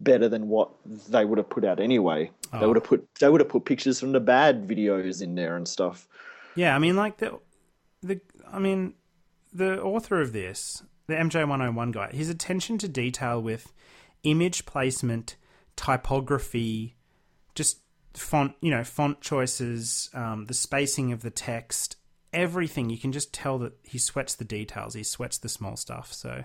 better 0.00 0.28
than 0.28 0.48
what 0.48 0.70
they 1.08 1.24
would 1.24 1.38
have 1.38 1.48
put 1.50 1.64
out 1.64 1.78
anyway. 1.78 2.30
They 2.52 2.58
Oh. 2.58 2.66
would 2.68 2.76
have 2.76 2.84
put 2.84 3.06
they 3.20 3.28
would 3.28 3.40
have 3.40 3.48
put 3.48 3.64
pictures 3.64 4.00
from 4.00 4.12
the 4.12 4.20
bad 4.20 4.66
videos 4.66 5.22
in 5.22 5.34
there 5.36 5.56
and 5.56 5.66
stuff. 5.68 6.08
Yeah, 6.56 6.74
I 6.76 6.78
mean, 6.78 6.96
like 6.96 7.16
the 7.18 7.38
the 8.02 8.20
I 8.50 8.58
mean, 8.58 8.94
the 9.52 9.80
author 9.82 10.20
of 10.20 10.32
this, 10.32 10.82
the 11.06 11.14
MJ101 11.14 11.92
guy, 11.92 12.10
his 12.12 12.28
attention 12.28 12.78
to 12.78 12.88
detail 12.88 13.40
with 13.40 13.72
image 14.22 14.66
placement, 14.66 15.36
typography, 15.76 16.96
just 17.54 17.78
font, 18.14 18.54
you 18.60 18.70
know, 18.70 18.84
font 18.84 19.20
choices, 19.20 20.10
um, 20.14 20.46
the 20.46 20.54
spacing 20.54 21.12
of 21.12 21.22
the 21.22 21.30
text, 21.30 21.96
everything. 22.32 22.90
You 22.90 22.98
can 22.98 23.12
just 23.12 23.32
tell 23.32 23.58
that 23.58 23.72
he 23.82 23.98
sweats 23.98 24.34
the 24.34 24.44
details. 24.44 24.94
He 24.94 25.02
sweats 25.02 25.38
the 25.38 25.48
small 25.48 25.76
stuff. 25.76 26.12
So 26.12 26.44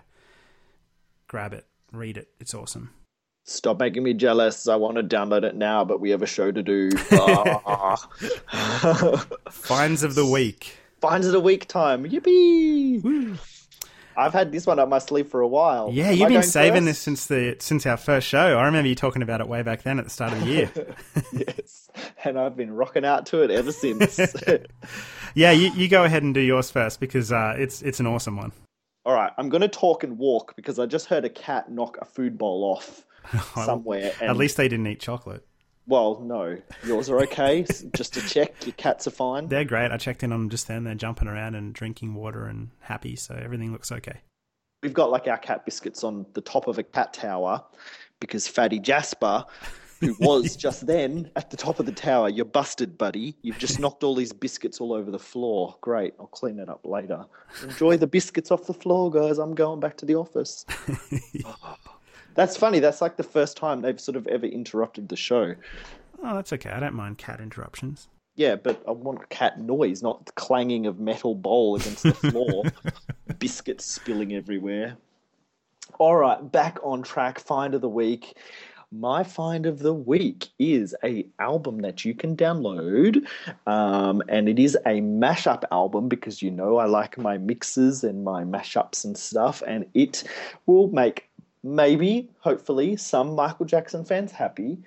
grab 1.28 1.54
it, 1.54 1.66
read 1.92 2.18
it. 2.18 2.30
It's 2.40 2.54
awesome. 2.54 2.92
Stop 3.46 3.80
making 3.80 4.04
me 4.04 4.14
jealous. 4.14 4.68
I 4.68 4.76
want 4.76 4.98
to 4.98 5.04
download 5.04 5.44
it 5.44 5.56
now, 5.56 5.86
but 5.86 6.02
we 6.02 6.10
have 6.10 6.22
a 6.22 6.28
show 6.28 6.52
to 6.52 6.64
do. 6.64 6.90
Ah. 7.70 7.96
Finds 9.50 10.04
of 10.04 10.16
the 10.16 10.26
week. 10.26 10.76
Finds 11.02 11.28
it 11.28 11.36
a 11.36 11.40
week 11.40 11.68
time. 11.68 12.06
Yippee! 12.06 13.38
I've 14.18 14.34
had 14.34 14.52
this 14.52 14.66
one 14.66 14.80
up 14.80 14.90
my 14.90 14.98
sleeve 14.98 15.28
for 15.28 15.42
a 15.42 15.48
while. 15.48 15.92
Yeah, 15.94 16.08
Am 16.08 16.14
you've 16.18 16.26
I 16.26 16.30
been 16.30 16.44
saving 16.44 16.74
first? 16.74 16.86
this 16.86 17.00
since 17.00 17.26
the 17.28 17.56
since 17.60 17.86
our 17.86 17.98
first 17.98 18.28
show. 18.28 18.58
I 18.58 18.66
remember 18.66 18.90
you 18.90 18.96
talking 18.96 19.22
about 19.22 19.42
it 19.42 19.48
way 19.48 19.62
back 19.62 19.84
then 19.84 20.00
at 20.00 20.06
the 20.06 20.10
start 20.10 20.34
of 20.34 20.40
the 20.40 20.46
year. 20.48 20.72
yes, 21.34 21.90
and 22.24 22.40
I've 22.40 22.58
been 22.58 22.72
rocking 22.74 23.06
out 23.06 23.28
to 23.28 23.44
it 23.44 23.52
ever 23.52 23.72
since. 23.72 24.20
yeah, 25.36 25.52
you, 25.52 25.72
you 25.74 25.88
go 25.88 26.04
ahead 26.04 26.24
and 26.24 26.34
do 26.34 26.40
yours 26.42 26.72
first 26.72 27.00
because 27.00 27.32
uh, 27.32 27.54
it's 27.60 27.84
it's 27.84 28.00
an 28.00 28.08
awesome 28.08 28.38
one. 28.38 28.52
All 29.06 29.14
right, 29.14 29.32
I'm 29.38 29.50
going 29.50 29.62
to 29.62 29.68
talk 29.70 30.04
and 30.04 30.18
walk 30.18 30.56
because 30.56 30.80
I 30.80 30.88
just 30.88 31.06
heard 31.06 31.24
a 31.24 31.30
cat 31.30 31.72
knock 31.72 31.98
a 32.02 32.06
food 32.06 32.40
bowl 32.40 32.64
off 32.64 33.06
somewhere. 33.54 34.14
And, 34.20 34.32
At 34.32 34.36
least 34.36 34.58
they 34.58 34.68
didn't 34.68 34.88
eat 34.88 35.00
chocolate. 35.00 35.46
Well, 35.88 36.20
no, 36.20 36.58
yours 36.86 37.10
are 37.10 37.20
okay. 37.22 37.66
Just 37.96 38.14
to 38.14 38.22
check, 38.22 38.66
your 38.66 38.74
cats 38.74 39.08
are 39.08 39.12
fine. 39.12 39.48
They're 39.48 39.64
great. 39.64 39.92
I 39.92 39.98
checked 39.98 40.22
in 40.22 40.34
on 40.34 40.42
them 40.42 40.50
just 40.50 40.68
then. 40.68 40.84
They're 40.84 40.96
jumping 40.96 41.28
around 41.28 41.56
and 41.56 41.74
drinking 41.74 42.14
water 42.14 42.46
and 42.46 42.72
happy, 42.80 43.16
so 43.16 43.40
everything 43.42 43.72
looks 43.72 43.92
okay. 43.92 44.20
We've 44.84 44.94
got 44.94 45.10
like 45.10 45.28
our 45.28 45.38
cat 45.38 45.66
biscuits 45.66 46.04
on 46.04 46.26
the 46.34 46.42
top 46.42 46.68
of 46.68 46.78
a 46.78 46.84
cat 46.84 47.14
tower 47.14 47.64
because 48.20 48.48
Fatty 48.48 48.80
Jasper, 48.80 49.46
who 50.02 50.16
was 50.20 50.56
just 50.58 50.86
then 50.86 51.32
at 51.36 51.50
the 51.50 51.58
top 51.58 51.80
of 51.80 51.86
the 51.86 51.92
tower, 51.92 52.30
you're 52.30 52.46
busted, 52.46 52.98
buddy. 52.98 53.36
You've 53.42 53.58
just 53.58 53.80
knocked 53.80 54.04
all 54.04 54.14
these 54.14 54.34
biscuits 54.34 54.82
all 54.82 54.94
over 54.94 55.10
the 55.10 55.18
floor. 55.20 55.76
Great, 55.82 56.14
I'll 56.20 56.28
clean 56.28 56.60
it 56.60 56.70
up 56.70 56.86
later. 56.86 57.26
Enjoy 57.64 57.98
the 57.98 58.08
biscuits 58.08 58.52
off 58.52 58.68
the 58.68 58.74
floor, 58.74 59.10
guys. 59.10 59.38
I'm 59.40 59.56
going 59.56 59.80
back 59.80 59.98
to 59.98 60.06
the 60.06 60.16
office. 60.16 60.66
That's 62.38 62.56
funny. 62.56 62.78
That's 62.78 63.02
like 63.02 63.18
the 63.18 63.24
first 63.24 63.58
time 63.58 63.82
they've 63.82 64.00
sort 64.00 64.16
of 64.16 64.28
ever 64.28 64.46
interrupted 64.46 65.10
the 65.10 65.16
show. 65.16 65.56
Oh, 66.24 66.36
that's 66.36 66.54
okay. 66.54 66.70
I 66.70 66.80
don't 66.80 66.94
mind 66.94 67.18
cat 67.18 67.42
interruptions. 67.42 68.10
Yeah, 68.36 68.56
but 68.56 68.84
I 68.88 68.92
want 68.92 69.28
cat 69.30 69.60
noise, 69.60 70.04
not 70.04 70.28
the 70.28 70.32
clanging 70.34 70.86
of 70.86 71.00
metal 71.00 71.34
bowl 71.34 71.76
against 71.76 72.04
the 72.04 72.14
floor, 72.14 72.66
biscuits 73.40 73.86
spilling 73.86 74.36
everywhere. 74.36 74.98
All 75.98 76.16
right, 76.16 76.52
back 76.52 76.78
on 76.84 77.02
track. 77.02 77.40
Find 77.40 77.74
of 77.74 77.82
the 77.82 77.90
week. 77.90 78.38
My 78.92 79.24
find 79.24 79.66
of 79.66 79.80
the 79.80 79.94
week 79.94 80.50
is 80.60 80.96
a 81.04 81.26
album 81.40 81.80
that 81.80 82.06
you 82.06 82.14
can 82.14 82.38
download, 82.38 83.26
um, 83.66 84.22
and 84.30 84.48
it 84.48 84.60
is 84.60 84.76
a 84.86 85.02
mashup 85.02 85.64
album 85.72 86.08
because 86.08 86.44
you 86.44 86.52
know 86.52 86.78
I 86.78 86.86
like 86.86 87.18
my 87.18 87.40
mixes 87.40 88.04
and 88.04 88.24
my 88.24 88.44
mashups 88.44 89.04
and 89.04 89.18
stuff, 89.18 89.64
and 89.66 89.88
it 89.96 90.24
will 90.68 90.90
make 90.90 91.27
maybe, 91.76 92.30
hopefully, 92.40 92.96
some 92.96 93.36
Michael 93.36 93.66
Jackson 93.66 94.04
fans 94.06 94.32
happy 94.32 94.80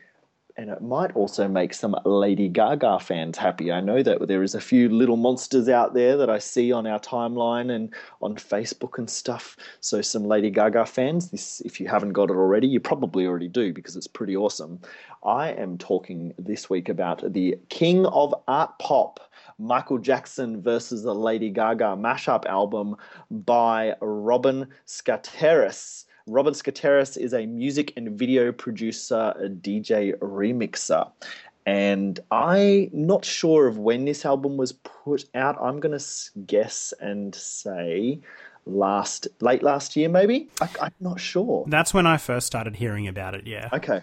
and 0.60 0.68
it 0.68 0.82
might 0.82 1.14
also 1.16 1.48
make 1.48 1.72
some 1.72 1.96
Lady 2.04 2.46
Gaga 2.46 3.00
fans 3.00 3.38
happy. 3.38 3.72
I 3.72 3.80
know 3.80 4.02
that 4.02 4.28
there 4.28 4.42
is 4.42 4.54
a 4.54 4.60
few 4.60 4.90
little 4.90 5.16
monsters 5.16 5.70
out 5.70 5.94
there 5.94 6.18
that 6.18 6.28
I 6.28 6.38
see 6.38 6.70
on 6.70 6.86
our 6.86 7.00
timeline 7.00 7.74
and 7.74 7.94
on 8.20 8.36
Facebook 8.36 8.98
and 8.98 9.08
stuff. 9.08 9.56
So 9.80 10.02
some 10.02 10.24
Lady 10.24 10.50
Gaga 10.50 10.84
fans, 10.84 11.30
this 11.30 11.62
if 11.62 11.80
you 11.80 11.88
haven't 11.88 12.12
got 12.12 12.28
it 12.28 12.34
already, 12.34 12.66
you 12.66 12.78
probably 12.78 13.26
already 13.26 13.48
do 13.48 13.72
because 13.72 13.96
it's 13.96 14.06
pretty 14.06 14.36
awesome. 14.36 14.80
I 15.24 15.52
am 15.52 15.78
talking 15.78 16.34
this 16.38 16.68
week 16.68 16.90
about 16.90 17.32
the 17.32 17.56
King 17.70 18.04
of 18.06 18.34
Art 18.46 18.78
Pop. 18.78 19.20
Michael 19.58 19.98
Jackson 19.98 20.62
versus 20.62 21.02
the 21.02 21.14
Lady 21.14 21.50
Gaga 21.50 21.96
mashup 21.96 22.46
album 22.46 22.96
by 23.30 23.94
Robin 24.00 24.66
Skouteris. 24.86 26.06
Robin 26.30 26.54
Skouteris 26.54 27.16
is 27.16 27.34
a 27.34 27.44
music 27.44 27.92
and 27.96 28.16
video 28.16 28.52
producer, 28.52 29.34
a 29.36 29.48
DJ 29.48 30.16
remixer. 30.18 31.10
And 31.66 32.18
I'm 32.30 32.88
not 32.92 33.24
sure 33.24 33.66
of 33.66 33.78
when 33.78 34.04
this 34.04 34.24
album 34.24 34.56
was 34.56 34.72
put 34.72 35.24
out. 35.34 35.60
I'm 35.60 35.80
going 35.80 35.98
to 35.98 36.04
guess 36.46 36.94
and 37.00 37.34
say 37.34 38.20
last, 38.64 39.26
late 39.40 39.62
last 39.62 39.96
year, 39.96 40.08
maybe. 40.08 40.48
I, 40.60 40.68
I'm 40.80 40.94
not 41.00 41.20
sure. 41.20 41.64
That's 41.66 41.92
when 41.92 42.06
I 42.06 42.16
first 42.16 42.46
started 42.46 42.76
hearing 42.76 43.08
about 43.08 43.34
it. 43.34 43.46
Yeah. 43.46 43.68
Okay. 43.72 44.02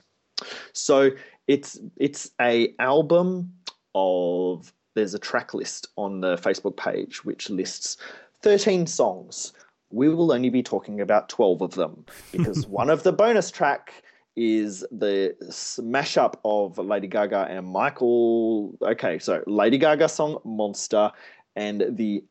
So 0.74 1.12
it's 1.48 1.80
it's 1.96 2.30
a 2.40 2.74
album 2.80 3.54
of 3.96 4.72
there's 4.94 5.14
a 5.14 5.20
track 5.20 5.54
list 5.54 5.88
on 5.96 6.22
the 6.22 6.36
Facebook 6.36 6.76
page 6.76 7.24
which 7.24 7.50
lists 7.50 7.98
13 8.42 8.86
songs. 8.86 9.54
We 9.90 10.10
will 10.10 10.32
only 10.32 10.50
be 10.50 10.64
talking 10.64 11.02
about 11.02 11.30
12 11.30 11.62
of 11.62 11.76
them 11.76 12.06
because 12.32 12.68
one 12.68 12.90
of 12.90 13.04
the 13.04 13.14
bonus 13.14 13.52
track 13.52 14.04
is 14.36 14.86
the 14.92 15.36
mashup 15.82 16.36
of 16.46 16.78
Lady 16.78 17.08
Gaga 17.08 17.48
and 17.50 17.66
Michael. 17.66 18.78
Okay, 18.82 19.18
so 19.20 19.44
Lady 19.48 19.78
Gaga 19.78 20.08
song 20.08 20.40
Monster 20.46 21.12
and 21.56 21.86
the 21.98 22.24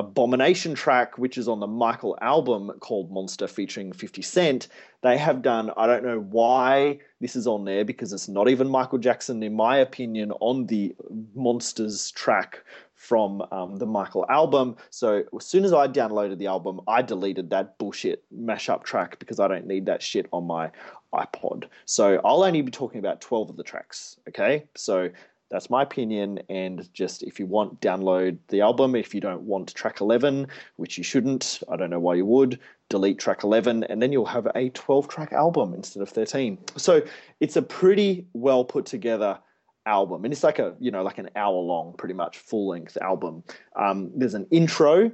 Abomination 0.00 0.74
track, 0.74 1.18
which 1.18 1.36
is 1.36 1.46
on 1.46 1.60
the 1.60 1.66
Michael 1.66 2.16
album 2.22 2.72
called 2.80 3.12
Monster 3.12 3.46
featuring 3.46 3.92
50 3.92 4.22
Cent, 4.22 4.68
they 5.02 5.18
have 5.18 5.42
done, 5.42 5.70
I 5.76 5.86
don't 5.86 6.02
know 6.02 6.20
why 6.20 7.00
this 7.20 7.36
is 7.36 7.46
on 7.46 7.66
there 7.66 7.84
because 7.84 8.14
it's 8.14 8.26
not 8.26 8.48
even 8.48 8.66
Michael 8.66 8.98
Jackson, 8.98 9.42
in 9.42 9.54
my 9.54 9.76
opinion, 9.76 10.32
on 10.40 10.66
the 10.66 10.96
Monsters 11.34 12.10
track 12.12 12.64
from 12.94 13.42
um, 13.52 13.76
the 13.76 13.86
Michael 13.86 14.24
album. 14.30 14.76
So 14.88 15.24
as 15.36 15.44
soon 15.44 15.64
as 15.64 15.72
I 15.74 15.86
downloaded 15.86 16.38
the 16.38 16.46
album, 16.46 16.80
I 16.88 17.02
deleted 17.02 17.50
that 17.50 17.76
bullshit 17.76 18.24
mashup 18.34 18.84
track 18.84 19.18
because 19.18 19.38
I 19.38 19.48
don't 19.48 19.66
need 19.66 19.84
that 19.86 20.02
shit 20.02 20.26
on 20.32 20.46
my 20.46 20.70
iPod. 21.14 21.64
So 21.84 22.20
I'll 22.24 22.42
only 22.42 22.62
be 22.62 22.70
talking 22.70 23.00
about 23.00 23.20
12 23.20 23.50
of 23.50 23.56
the 23.56 23.62
tracks, 23.62 24.16
okay? 24.28 24.64
So 24.76 25.10
that's 25.50 25.68
my 25.68 25.82
opinion. 25.82 26.40
And 26.48 26.88
just 26.92 27.22
if 27.22 27.38
you 27.40 27.46
want, 27.46 27.80
download 27.80 28.38
the 28.48 28.60
album. 28.60 28.94
If 28.94 29.14
you 29.14 29.20
don't 29.20 29.42
want 29.42 29.74
track 29.74 30.00
11, 30.00 30.46
which 30.76 30.96
you 30.96 31.04
shouldn't, 31.04 31.60
I 31.68 31.76
don't 31.76 31.90
know 31.90 32.00
why 32.00 32.14
you 32.14 32.24
would, 32.24 32.58
delete 32.88 33.18
track 33.18 33.42
11, 33.44 33.84
and 33.84 34.00
then 34.00 34.12
you'll 34.12 34.26
have 34.26 34.46
a 34.54 34.68
12 34.70 35.08
track 35.08 35.32
album 35.32 35.74
instead 35.74 36.02
of 36.02 36.08
13. 36.08 36.58
So 36.76 37.02
it's 37.40 37.56
a 37.56 37.62
pretty 37.62 38.26
well 38.32 38.64
put 38.64 38.86
together 38.86 39.38
album. 39.86 40.24
And 40.24 40.32
it's 40.32 40.44
like 40.44 40.58
a, 40.58 40.74
you 40.78 40.90
know, 40.90 41.02
like 41.02 41.18
an 41.18 41.30
hour 41.36 41.58
long, 41.58 41.94
pretty 41.96 42.14
much 42.14 42.38
full 42.38 42.68
length 42.68 42.96
album. 43.00 43.42
Um, 43.76 44.10
there's 44.14 44.34
an 44.34 44.46
intro. 44.50 45.10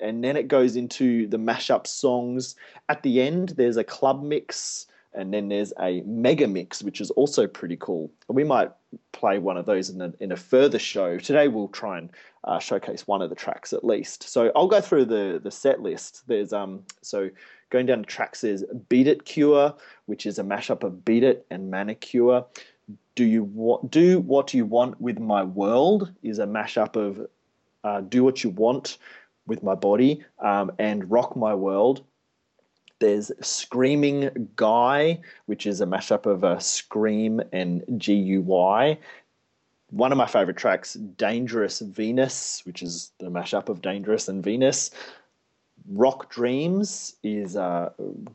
And 0.00 0.22
then 0.22 0.36
it 0.36 0.46
goes 0.46 0.76
into 0.76 1.26
the 1.26 1.38
mashup 1.38 1.86
songs. 1.86 2.54
At 2.88 3.02
the 3.02 3.20
end, 3.20 3.50
there's 3.56 3.76
a 3.76 3.84
club 3.84 4.22
mix, 4.22 4.86
and 5.14 5.32
then 5.32 5.48
there's 5.48 5.72
a 5.80 6.02
mega 6.02 6.46
mix, 6.46 6.82
which 6.82 7.00
is 7.00 7.10
also 7.12 7.46
pretty 7.46 7.76
cool. 7.78 8.10
And 8.28 8.36
We 8.36 8.44
might 8.44 8.70
play 9.12 9.38
one 9.38 9.56
of 9.56 9.66
those 9.66 9.90
in 9.90 10.00
a, 10.00 10.12
in 10.20 10.32
a 10.32 10.36
further 10.36 10.78
show. 10.78 11.18
Today 11.18 11.48
we'll 11.48 11.68
try 11.68 11.98
and 11.98 12.10
uh, 12.44 12.58
showcase 12.58 13.06
one 13.06 13.22
of 13.22 13.30
the 13.30 13.36
tracks 13.36 13.72
at 13.72 13.84
least. 13.84 14.28
So 14.28 14.52
I'll 14.54 14.68
go 14.68 14.80
through 14.80 15.06
the 15.06 15.40
the 15.42 15.50
set 15.50 15.80
list. 15.80 16.22
There's 16.26 16.52
um 16.52 16.84
so 17.02 17.30
going 17.70 17.86
down 17.86 17.98
to 17.98 18.04
tracks 18.04 18.42
there's 18.42 18.64
Beat 18.88 19.08
It 19.08 19.24
Cure, 19.24 19.74
which 20.06 20.26
is 20.26 20.38
a 20.38 20.44
mashup 20.44 20.82
of 20.82 21.04
Beat 21.04 21.24
It 21.24 21.46
and 21.50 21.70
Manicure. 21.70 22.44
Do 23.14 23.24
you 23.24 23.44
want 23.44 23.90
do 23.90 24.20
what 24.20 24.54
you 24.54 24.64
want 24.64 25.00
with 25.00 25.18
my 25.18 25.42
world 25.42 26.12
is 26.22 26.38
a 26.38 26.46
mashup 26.46 26.96
of 26.96 27.26
uh, 27.84 28.00
Do 28.02 28.24
What 28.24 28.42
You 28.44 28.50
Want 28.50 28.98
with 29.46 29.62
My 29.62 29.74
Body 29.74 30.24
um, 30.38 30.70
and 30.78 31.10
Rock 31.10 31.36
My 31.36 31.54
World. 31.54 32.04
There's 33.00 33.30
Screaming 33.40 34.48
Guy, 34.56 35.20
which 35.46 35.66
is 35.66 35.80
a 35.80 35.86
mashup 35.86 36.26
of 36.26 36.44
uh, 36.44 36.58
Scream 36.58 37.40
and 37.52 37.84
GUY. 37.98 38.98
one 39.90 40.12
of 40.12 40.18
my 40.18 40.26
favorite 40.26 40.56
tracks, 40.56 40.94
Dangerous 40.94 41.80
Venus, 41.80 42.62
which 42.64 42.82
is 42.82 43.12
the 43.20 43.30
mashup 43.30 43.68
of 43.68 43.82
Dangerous 43.82 44.28
and 44.28 44.42
Venus. 44.42 44.90
Rock 45.90 46.30
Dreams 46.30 47.14
is 47.22 47.56
uh, 47.56 47.90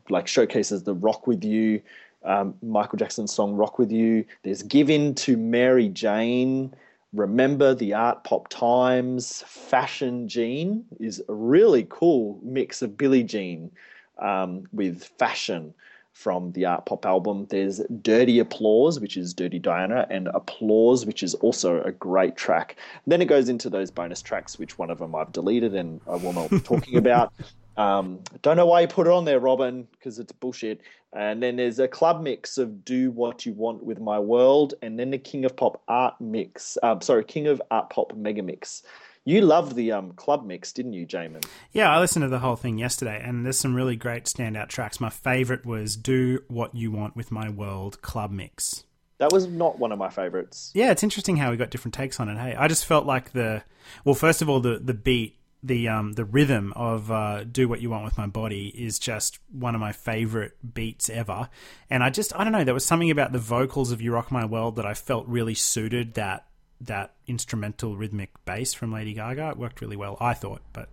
like 0.08 0.26
showcases 0.26 0.82
the 0.82 0.94
Rock 0.94 1.26
with 1.26 1.44
You, 1.44 1.82
um, 2.24 2.54
Michael 2.62 2.98
Jackson 2.98 3.26
song 3.26 3.54
Rock 3.54 3.78
with 3.78 3.92
You. 3.92 4.24
There's 4.42 4.62
Give 4.62 4.88
In 4.88 5.14
to 5.16 5.36
Mary 5.36 5.90
Jane. 5.90 6.74
Remember 7.12 7.74
the 7.74 7.92
Art 7.92 8.24
Pop 8.24 8.48
Times. 8.48 9.44
Fashion 9.46 10.26
Jean 10.26 10.84
is 10.98 11.22
a 11.28 11.34
really 11.34 11.86
cool 11.90 12.40
mix 12.42 12.82
of 12.82 12.96
Billie 12.96 13.22
Jean 13.22 13.70
um, 14.18 14.64
with 14.72 15.04
fashion 15.18 15.74
from 16.14 16.52
the 16.52 16.64
Art 16.64 16.86
Pop 16.86 17.04
album. 17.04 17.46
There's 17.50 17.80
Dirty 18.00 18.38
Applause, 18.38 19.00
which 19.00 19.16
is 19.16 19.34
Dirty 19.34 19.58
Diana, 19.58 20.06
and 20.10 20.28
Applause, 20.28 21.04
which 21.04 21.22
is 21.22 21.34
also 21.34 21.82
a 21.82 21.92
great 21.92 22.36
track. 22.36 22.76
then 23.06 23.20
it 23.20 23.26
goes 23.26 23.48
into 23.48 23.68
those 23.68 23.90
bonus 23.90 24.22
tracks, 24.22 24.58
which 24.58 24.78
one 24.78 24.90
of 24.90 24.98
them 24.98 25.14
I've 25.14 25.32
deleted 25.32 25.74
and 25.74 26.00
I 26.06 26.16
will 26.16 26.32
not 26.32 26.50
be 26.50 26.60
talking 26.72 26.96
about. 26.96 27.32
Um, 27.76 28.20
don't 28.42 28.56
know 28.56 28.66
why 28.66 28.82
you 28.82 28.88
put 28.88 29.08
it 29.08 29.12
on 29.12 29.24
there, 29.24 29.40
Robin, 29.40 29.88
because 29.92 30.20
it's 30.20 30.30
bullshit. 30.32 30.80
And 31.12 31.42
then 31.42 31.56
there's 31.56 31.78
a 31.78 31.88
club 31.88 32.22
mix 32.22 32.58
of 32.58 32.84
"Do 32.84 33.10
What 33.10 33.46
You 33.46 33.52
Want 33.52 33.84
with 33.84 34.00
My 34.00 34.18
World," 34.18 34.74
and 34.82 34.98
then 34.98 35.10
the 35.10 35.18
King 35.18 35.44
of 35.44 35.56
Pop 35.56 35.82
Art 35.86 36.14
mix. 36.20 36.76
Uh, 36.82 36.98
sorry, 37.00 37.24
King 37.24 37.46
of 37.46 37.62
Art 37.70 37.90
Pop 37.90 38.16
Mega 38.16 38.42
Mix. 38.42 38.82
You 39.26 39.40
loved 39.40 39.74
the 39.74 39.92
um, 39.92 40.12
club 40.12 40.44
mix, 40.44 40.72
didn't 40.72 40.92
you, 40.92 41.06
Jamon? 41.06 41.46
Yeah, 41.72 41.90
I 41.90 41.98
listened 41.98 42.24
to 42.24 42.28
the 42.28 42.40
whole 42.40 42.56
thing 42.56 42.78
yesterday, 42.78 43.22
and 43.24 43.44
there's 43.44 43.58
some 43.58 43.74
really 43.74 43.96
great 43.96 44.24
standout 44.24 44.68
tracks. 44.68 45.00
My 45.00 45.08
favorite 45.08 45.64
was 45.64 45.96
"Do 45.96 46.40
What 46.48 46.74
You 46.74 46.90
Want 46.90 47.16
with 47.16 47.30
My 47.30 47.48
World" 47.48 48.02
club 48.02 48.30
mix. 48.30 48.84
That 49.18 49.32
was 49.32 49.46
not 49.46 49.78
one 49.78 49.92
of 49.92 49.98
my 49.98 50.10
favorites. 50.10 50.72
Yeah, 50.74 50.90
it's 50.90 51.02
interesting 51.02 51.38
how 51.38 51.50
we 51.50 51.56
got 51.56 51.70
different 51.70 51.94
takes 51.94 52.20
on 52.20 52.28
it. 52.28 52.36
Hey, 52.36 52.54
I 52.54 52.68
just 52.68 52.84
felt 52.84 53.06
like 53.06 53.32
the 53.32 53.62
well, 54.04 54.14
first 54.14 54.42
of 54.42 54.50
all, 54.50 54.60
the 54.60 54.78
the 54.78 54.92
beat 54.92 55.38
the 55.62 55.88
um, 55.88 56.12
the 56.12 56.26
rhythm 56.26 56.74
of 56.76 57.10
uh, 57.10 57.44
"Do 57.44 57.66
What 57.66 57.80
You 57.80 57.88
Want 57.88 58.04
with 58.04 58.18
My 58.18 58.26
Body" 58.26 58.68
is 58.68 58.98
just 58.98 59.38
one 59.50 59.74
of 59.74 59.80
my 59.80 59.92
favorite 59.92 60.74
beats 60.74 61.08
ever, 61.08 61.48
and 61.88 62.04
I 62.04 62.10
just 62.10 62.38
I 62.38 62.44
don't 62.44 62.52
know 62.52 62.64
there 62.64 62.74
was 62.74 62.84
something 62.84 63.10
about 63.10 63.32
the 63.32 63.38
vocals 63.38 63.90
of 63.90 64.02
"You 64.02 64.12
Rock 64.12 64.30
My 64.30 64.44
World" 64.44 64.76
that 64.76 64.84
I 64.84 64.92
felt 64.92 65.26
really 65.26 65.54
suited 65.54 66.12
that 66.14 66.46
that 66.86 67.14
instrumental 67.26 67.96
rhythmic 67.96 68.30
bass 68.44 68.74
from 68.74 68.92
Lady 68.92 69.14
Gaga. 69.14 69.50
It 69.50 69.56
worked 69.56 69.80
really 69.80 69.96
well, 69.96 70.16
I 70.20 70.34
thought, 70.34 70.62
but 70.72 70.88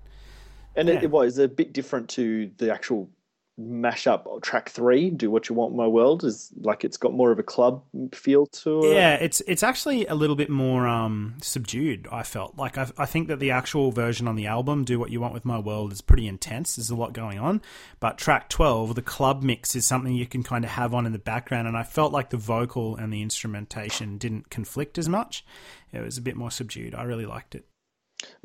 and 0.76 0.88
yeah. 0.88 0.96
it, 0.96 1.04
it 1.04 1.12
was 1.12 1.38
a 1.38 1.48
bit 1.48 1.74
different 1.74 2.10
to 2.10 2.52
the 2.58 2.74
actual 2.74 3.10
mashup 3.60 4.42
track 4.42 4.70
three 4.70 5.10
do 5.10 5.30
what 5.30 5.50
you 5.50 5.54
want 5.54 5.76
my 5.76 5.86
world 5.86 6.24
is 6.24 6.52
like 6.62 6.84
it's 6.84 6.98
got 6.98 7.14
more 7.14 7.32
of 7.32 7.38
a 7.38 7.44
club 7.44 7.84
feel 8.14 8.48
to 8.48 8.84
it. 8.86 8.96
Yeah 8.96 9.14
it's 9.16 9.42
it's 9.42 9.62
actually 9.62 10.06
a 10.08 10.16
little 10.16 10.36
bit 10.36 10.50
more 10.50 10.88
um 10.88 11.36
subdued 11.42 12.08
i 12.12 12.24
felt. 12.24 12.58
Like 12.58 12.78
I, 12.78 12.88
I 12.98 13.06
think 13.06 13.28
that 13.28 13.40
the 13.40 13.52
actual 13.52 13.92
version 13.92 14.28
on 14.28 14.36
the 14.36 14.48
album 14.48 14.84
do 14.84 15.00
what 15.00 15.12
you 15.12 15.20
want 15.20 15.34
with 15.34 15.46
my 15.46 15.60
world 15.60 15.92
is 15.92 16.02
pretty 16.02 16.28
intense. 16.28 16.76
There's 16.76 16.90
a 16.90 16.96
lot 16.96 17.14
going 17.14 17.40
on. 17.40 17.62
But 18.00 18.18
track 18.18 18.50
12 18.50 18.96
the 18.96 19.02
club 19.02 19.44
mix 19.44 19.76
is 19.76 19.86
something 19.86 20.14
you 20.14 20.26
can 20.26 20.44
kind 20.44 20.64
of 20.64 20.72
have 20.72 20.94
on 20.94 21.06
in 21.06 21.12
the 21.12 21.20
background. 21.20 21.68
And 21.68 21.78
i 21.78 21.84
felt 21.84 22.12
like 22.12 22.30
the 22.30 22.38
vocal 22.38 22.96
and 22.96 23.12
the 23.12 23.22
instrumentation 23.22 24.18
didn't 24.18 24.50
conflict 24.50 24.98
as 24.98 25.10
much. 25.10 25.46
It 25.92 26.02
was 26.02 26.18
a 26.18 26.22
bit 26.22 26.36
more 26.36 26.52
subdued. 26.52 26.96
I 26.96 27.04
really 27.04 27.26
liked 27.26 27.54
it. 27.54 27.66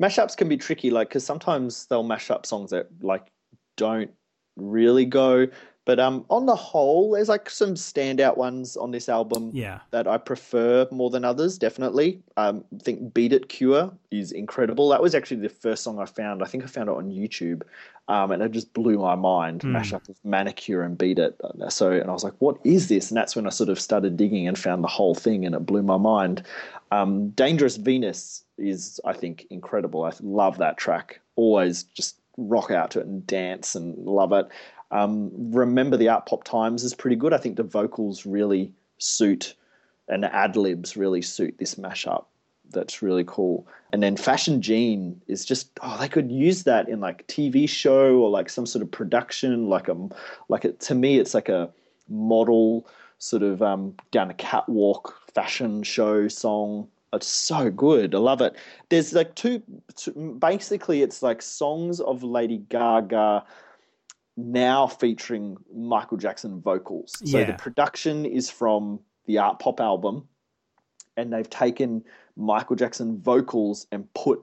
Mashups 0.01 0.35
can 0.35 0.49
be 0.49 0.57
tricky 0.57 0.89
like 0.89 1.09
because 1.09 1.25
sometimes 1.25 1.85
they'll 1.85 2.03
mash 2.03 2.29
up 2.29 2.45
songs 2.45 2.71
that 2.71 2.87
like 3.01 3.31
don't 3.77 4.11
really 4.57 5.05
go. 5.05 5.47
But 5.87 6.01
um, 6.01 6.25
on 6.29 6.47
the 6.47 6.55
whole, 6.55 7.11
there's 7.11 7.29
like 7.29 7.49
some 7.49 7.75
standout 7.75 8.35
ones 8.35 8.75
on 8.75 8.91
this 8.91 9.07
album 9.07 9.51
yeah. 9.53 9.79
that 9.91 10.05
I 10.05 10.17
prefer 10.17 10.85
more 10.91 11.09
than 11.09 11.23
others. 11.23 11.57
Definitely, 11.57 12.21
um, 12.35 12.65
I 12.75 12.83
think 12.83 13.13
"Beat 13.13 13.31
It" 13.31 13.47
Cure 13.47 13.89
is 14.11 14.33
incredible. 14.33 14.89
That 14.89 15.01
was 15.01 15.15
actually 15.15 15.39
the 15.39 15.47
first 15.47 15.83
song 15.83 15.97
I 15.97 16.05
found. 16.05 16.43
I 16.43 16.45
think 16.45 16.65
I 16.65 16.67
found 16.67 16.89
it 16.89 16.95
on 16.97 17.09
YouTube, 17.09 17.61
um, 18.09 18.31
and 18.33 18.43
it 18.43 18.51
just 18.51 18.73
blew 18.73 18.99
my 18.99 19.15
mind. 19.15 19.61
Mm. 19.61 19.77
Mashup 19.77 20.09
of 20.09 20.17
"Manicure" 20.25 20.83
and 20.83 20.97
"Beat 20.97 21.19
It." 21.19 21.39
So, 21.69 21.91
and 21.93 22.09
I 22.09 22.11
was 22.11 22.25
like, 22.25 22.35
"What 22.39 22.57
is 22.65 22.89
this?" 22.89 23.09
And 23.09 23.17
that's 23.17 23.37
when 23.37 23.47
I 23.47 23.49
sort 23.49 23.69
of 23.69 23.79
started 23.79 24.17
digging 24.17 24.45
and 24.45 24.59
found 24.59 24.83
the 24.83 24.89
whole 24.89 25.15
thing, 25.15 25.45
and 25.45 25.55
it 25.55 25.65
blew 25.65 25.83
my 25.83 25.97
mind. 25.97 26.43
Um, 26.91 27.29
"Dangerous 27.29 27.77
Venus" 27.77 28.43
is, 28.57 28.99
I 29.05 29.13
think, 29.13 29.47
incredible. 29.49 30.03
I 30.03 30.11
love 30.19 30.57
that 30.57 30.75
track. 30.75 31.21
Always 31.37 31.83
just 31.83 32.17
rock 32.37 32.71
out 32.71 32.91
to 32.91 32.99
it 32.99 33.07
and 33.07 33.25
dance 33.25 33.75
and 33.75 33.97
love 34.05 34.31
it. 34.31 34.47
Um, 34.91 35.31
remember 35.51 35.97
the 35.97 36.09
art 36.09 36.25
pop 36.27 36.43
times 36.43 36.83
is 36.83 36.93
pretty 36.93 37.15
good. 37.15 37.33
I 37.33 37.37
think 37.37 37.57
the 37.57 37.63
vocals 37.63 38.25
really 38.25 38.71
suit 38.99 39.55
and 40.07 40.23
the 40.23 40.33
ad 40.33 40.55
libs 40.55 40.95
really 40.95 41.21
suit 41.21 41.57
this 41.57 41.75
mashup. 41.75 42.25
That's 42.69 43.01
really 43.01 43.23
cool. 43.25 43.67
And 43.91 44.03
then 44.03 44.17
Fashion 44.17 44.61
Jean 44.61 45.21
is 45.27 45.45
just 45.45 45.69
oh 45.81 45.97
they 45.99 46.09
could 46.09 46.31
use 46.31 46.63
that 46.63 46.89
in 46.89 46.99
like 46.99 47.27
TV 47.27 47.67
show 47.67 48.17
or 48.17 48.29
like 48.29 48.49
some 48.49 48.65
sort 48.65 48.83
of 48.83 48.91
production 48.91 49.69
like 49.69 49.87
a 49.87 49.95
like 50.49 50.65
it 50.65 50.79
to 50.81 50.95
me 50.95 51.17
it's 51.17 51.33
like 51.33 51.49
a 51.49 51.69
model 52.09 52.87
sort 53.19 53.43
of 53.43 53.61
um, 53.61 53.95
down 54.11 54.29
a 54.29 54.33
catwalk 54.33 55.17
fashion 55.33 55.83
show 55.83 56.27
song 56.27 56.87
it's 57.17 57.27
so 57.27 57.69
good. 57.69 58.15
I 58.15 58.19
love 58.19 58.41
it. 58.41 58.55
There's 58.89 59.11
like 59.13 59.35
two, 59.35 59.61
basically, 60.39 61.01
it's 61.01 61.21
like 61.21 61.41
songs 61.41 61.99
of 61.99 62.23
Lady 62.23 62.59
Gaga 62.69 63.43
now 64.37 64.87
featuring 64.87 65.57
Michael 65.75 66.17
Jackson 66.17 66.61
vocals. 66.61 67.13
So 67.25 67.39
yeah. 67.39 67.45
the 67.45 67.53
production 67.53 68.25
is 68.25 68.49
from 68.49 68.99
the 69.25 69.39
Art 69.39 69.59
Pop 69.59 69.81
album, 69.81 70.27
and 71.17 71.33
they've 71.33 71.49
taken 71.49 72.03
Michael 72.37 72.75
Jackson 72.75 73.19
vocals 73.19 73.87
and 73.91 74.11
put 74.13 74.41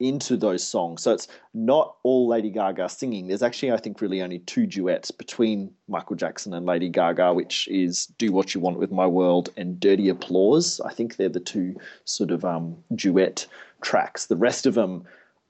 into 0.00 0.36
those 0.36 0.66
songs. 0.66 1.02
So 1.02 1.12
it's 1.12 1.28
not 1.54 1.96
all 2.02 2.26
Lady 2.26 2.50
Gaga 2.50 2.88
singing. 2.88 3.28
There's 3.28 3.42
actually, 3.42 3.70
I 3.70 3.76
think, 3.76 4.00
really 4.00 4.22
only 4.22 4.40
two 4.40 4.66
duets 4.66 5.10
between 5.10 5.70
Michael 5.88 6.16
Jackson 6.16 6.54
and 6.54 6.66
Lady 6.66 6.88
Gaga, 6.88 7.34
which 7.34 7.68
is 7.68 8.06
Do 8.18 8.32
What 8.32 8.54
You 8.54 8.60
Want 8.60 8.78
with 8.78 8.90
My 8.90 9.06
World 9.06 9.50
and 9.56 9.78
Dirty 9.78 10.08
Applause. 10.08 10.80
I 10.80 10.92
think 10.92 11.16
they're 11.16 11.28
the 11.28 11.38
two 11.38 11.76
sort 12.04 12.30
of 12.30 12.44
um, 12.44 12.76
duet 12.94 13.46
tracks. 13.82 14.26
The 14.26 14.36
rest 14.36 14.66
of 14.66 14.74
them 14.74 15.04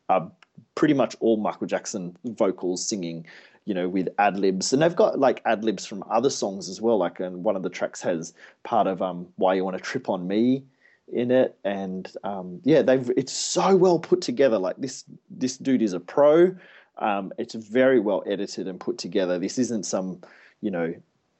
are 0.09 0.31
pretty 0.75 0.95
much 0.95 1.17
all 1.21 1.37
Michael 1.37 1.67
Jackson 1.67 2.17
vocals 2.25 2.87
singing. 2.87 3.27
You 3.67 3.75
know, 3.75 3.89
with 3.89 4.09
ad 4.19 4.37
libs, 4.37 4.73
and 4.73 4.83
they've 4.83 4.97
got 4.97 5.21
like 5.21 5.43
ad 5.45 5.63
libs 5.63 5.87
from 5.87 6.03
other 6.11 6.31
songs 6.31 6.69
as 6.69 6.81
well. 6.81 6.97
Like, 6.97 7.21
and 7.21 7.45
one 7.45 7.55
of 7.55 7.63
the 7.63 7.69
tracks 7.69 8.01
has 8.01 8.33
part 8.65 8.89
of 8.89 9.01
um, 9.01 9.29
"Why 9.37 9.55
You 9.55 9.65
Want 9.65 9.77
to 9.77 9.83
Trip 9.83 10.09
on 10.09 10.27
Me," 10.27 10.65
in 11.13 11.31
it, 11.31 11.59
and 11.65 12.13
um, 12.25 12.61
yeah, 12.65 12.83
they've 12.83 13.11
it's 13.17 13.33
so 13.33 13.77
well 13.77 13.99
put 13.99 14.21
together. 14.21 14.59
Like 14.59 14.77
this 14.77 15.05
this 15.31 15.57
dude 15.57 15.83
is 15.83 15.93
a 15.93 16.01
pro. 16.01 16.55
Um, 16.99 17.33
it's 17.39 17.55
very 17.55 18.01
well 18.01 18.23
edited 18.27 18.69
and 18.69 18.79
put 18.79 18.99
together. 18.99 19.39
This 19.39 19.59
isn't 19.59 19.87
some 19.87 20.21
you 20.61 20.71
know 20.71 20.95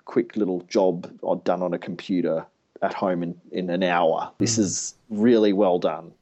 quick 0.05 0.37
little 0.37 0.63
job 0.63 1.11
done 1.45 1.63
on 1.63 1.73
a 1.73 1.79
computer 1.79 2.47
at 2.83 2.95
home 2.95 3.23
in, 3.23 3.41
in 3.53 3.71
an 3.71 3.83
hour. 3.83 4.33
This 4.39 4.57
mm. 4.57 4.61
is 4.61 4.95
really 5.09 5.53
well 5.53 5.79
done. 5.79 6.13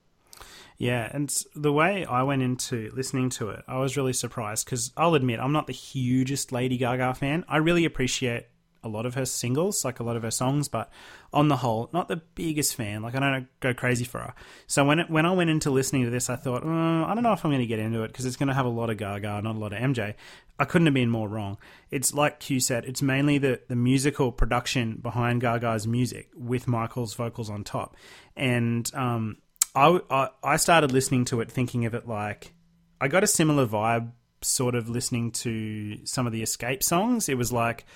Yeah, 0.76 1.10
and 1.12 1.34
the 1.56 1.72
way 1.72 2.04
I 2.04 2.22
went 2.22 2.42
into 2.42 2.92
listening 2.94 3.30
to 3.30 3.50
it, 3.50 3.64
I 3.66 3.78
was 3.78 3.96
really 3.96 4.12
surprised 4.12 4.64
because 4.64 4.92
I'll 4.96 5.14
admit 5.14 5.40
I'm 5.40 5.52
not 5.52 5.66
the 5.66 5.72
hugest 5.72 6.52
Lady 6.52 6.76
Gaga 6.76 7.14
fan. 7.14 7.44
I 7.48 7.56
really 7.56 7.84
appreciate 7.84 8.46
a 8.82 8.88
lot 8.88 9.06
of 9.06 9.14
her 9.14 9.24
singles, 9.24 9.84
like 9.84 10.00
a 10.00 10.02
lot 10.02 10.16
of 10.16 10.22
her 10.22 10.30
songs, 10.30 10.68
but 10.68 10.90
on 11.32 11.48
the 11.48 11.56
whole, 11.56 11.90
not 11.92 12.08
the 12.08 12.16
biggest 12.16 12.74
fan. 12.74 13.02
Like 13.02 13.14
I 13.14 13.20
don't 13.20 13.48
go 13.60 13.74
crazy 13.74 14.04
for 14.04 14.18
her. 14.18 14.34
So 14.66 14.84
when 14.84 15.00
it, 15.00 15.10
when 15.10 15.26
I 15.26 15.32
went 15.32 15.50
into 15.50 15.70
listening 15.70 16.04
to 16.04 16.10
this, 16.10 16.30
I 16.30 16.36
thought, 16.36 16.62
oh, 16.64 17.04
I 17.04 17.14
don't 17.14 17.22
know 17.22 17.32
if 17.32 17.44
I'm 17.44 17.50
going 17.50 17.60
to 17.60 17.66
get 17.66 17.78
into 17.78 18.02
it 18.02 18.08
because 18.08 18.26
it's 18.26 18.36
going 18.36 18.48
to 18.48 18.54
have 18.54 18.66
a 18.66 18.70
lot 18.70 18.90
of 18.90 18.96
Gaga, 18.96 19.42
not 19.42 19.56
a 19.56 19.58
lot 19.58 19.72
of 19.72 19.80
MJ. 19.80 20.14
I 20.58 20.64
couldn't 20.64 20.86
have 20.86 20.94
been 20.94 21.10
more 21.10 21.28
wrong. 21.28 21.58
It's 21.90 22.12
like 22.12 22.40
Q 22.40 22.60
said, 22.60 22.84
it's 22.84 23.02
mainly 23.02 23.38
the 23.38 23.60
the 23.68 23.76
musical 23.76 24.32
production 24.32 24.96
behind 24.96 25.40
Gaga's 25.40 25.86
music 25.86 26.30
with 26.36 26.66
Michael's 26.66 27.14
vocals 27.14 27.48
on 27.48 27.62
top, 27.62 27.96
and 28.36 28.90
um, 28.94 29.36
I, 29.74 30.00
I 30.10 30.28
I 30.42 30.56
started 30.56 30.90
listening 30.90 31.24
to 31.26 31.40
it 31.40 31.50
thinking 31.50 31.86
of 31.86 31.94
it 31.94 32.08
like 32.08 32.52
I 33.00 33.06
got 33.06 33.22
a 33.22 33.28
similar 33.28 33.66
vibe, 33.66 34.10
sort 34.42 34.74
of 34.74 34.88
listening 34.88 35.30
to 35.30 36.04
some 36.04 36.26
of 36.26 36.32
the 36.32 36.42
Xscape 36.42 36.82
songs. 36.82 37.28
It 37.28 37.38
was 37.38 37.52
like 37.52 37.86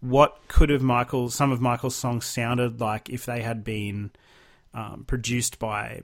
what 0.00 0.40
could 0.48 0.70
have 0.70 0.82
Michael 0.82 1.30
some 1.30 1.52
of 1.52 1.60
Michael's 1.60 1.96
songs 1.96 2.24
sounded 2.24 2.80
like 2.80 3.08
if 3.08 3.26
they 3.26 3.42
had 3.42 3.64
been 3.64 4.10
um, 4.74 5.04
produced 5.06 5.58
by 5.58 6.02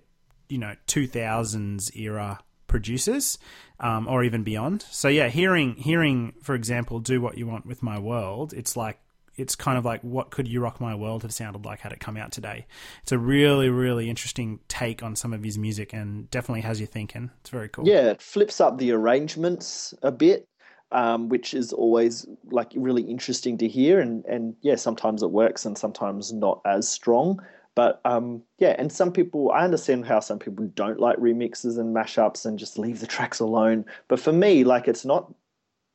you 0.48 0.58
know 0.58 0.74
2000s 0.86 1.94
era 1.96 2.40
producers 2.66 3.38
um, 3.80 4.08
or 4.08 4.24
even 4.24 4.42
beyond. 4.42 4.82
So 4.90 5.08
yeah, 5.08 5.28
hearing 5.28 5.76
hearing 5.76 6.34
for 6.42 6.54
example, 6.54 7.00
"Do 7.00 7.20
What 7.20 7.38
You 7.38 7.46
Want 7.46 7.66
with 7.66 7.82
My 7.82 7.98
World," 7.98 8.52
it's 8.54 8.76
like 8.76 8.98
it's 9.36 9.54
kind 9.54 9.78
of 9.78 9.84
like 9.84 10.00
what 10.02 10.30
could 10.30 10.48
"You 10.48 10.60
Rock 10.60 10.80
My 10.80 10.94
World" 10.94 11.22
have 11.22 11.32
sounded 11.32 11.64
like 11.64 11.80
had 11.80 11.92
it 11.92 12.00
come 12.00 12.16
out 12.16 12.32
today. 12.32 12.66
It's 13.02 13.12
a 13.12 13.18
really 13.18 13.68
really 13.68 14.08
interesting 14.08 14.60
take 14.68 15.02
on 15.02 15.14
some 15.16 15.32
of 15.32 15.44
his 15.44 15.58
music 15.58 15.92
and 15.92 16.30
definitely 16.30 16.62
has 16.62 16.80
you 16.80 16.86
thinking. 16.86 17.30
It's 17.40 17.50
very 17.50 17.68
cool. 17.68 17.86
Yeah, 17.86 18.10
it 18.10 18.22
flips 18.22 18.60
up 18.60 18.78
the 18.78 18.92
arrangements 18.92 19.94
a 20.02 20.10
bit 20.10 20.48
um, 20.92 21.28
which 21.28 21.54
is 21.54 21.72
always 21.72 22.26
like 22.50 22.72
really 22.76 23.02
interesting 23.02 23.58
to 23.58 23.68
hear. 23.68 24.00
And, 24.00 24.24
and 24.26 24.54
yeah, 24.60 24.76
sometimes 24.76 25.22
it 25.22 25.30
works 25.30 25.64
and 25.64 25.76
sometimes 25.76 26.32
not 26.32 26.60
as 26.64 26.88
strong. 26.88 27.40
But 27.74 28.00
um, 28.04 28.42
yeah, 28.58 28.76
and 28.78 28.92
some 28.92 29.12
people, 29.12 29.50
I 29.50 29.64
understand 29.64 30.06
how 30.06 30.20
some 30.20 30.38
people 30.38 30.66
don't 30.74 31.00
like 31.00 31.16
remixes 31.16 31.78
and 31.78 31.94
mashups 31.96 32.44
and 32.44 32.58
just 32.58 32.78
leave 32.78 33.00
the 33.00 33.06
tracks 33.06 33.40
alone. 33.40 33.86
But 34.08 34.20
for 34.20 34.32
me, 34.32 34.64
like 34.64 34.88
it's 34.88 35.04
not 35.04 35.32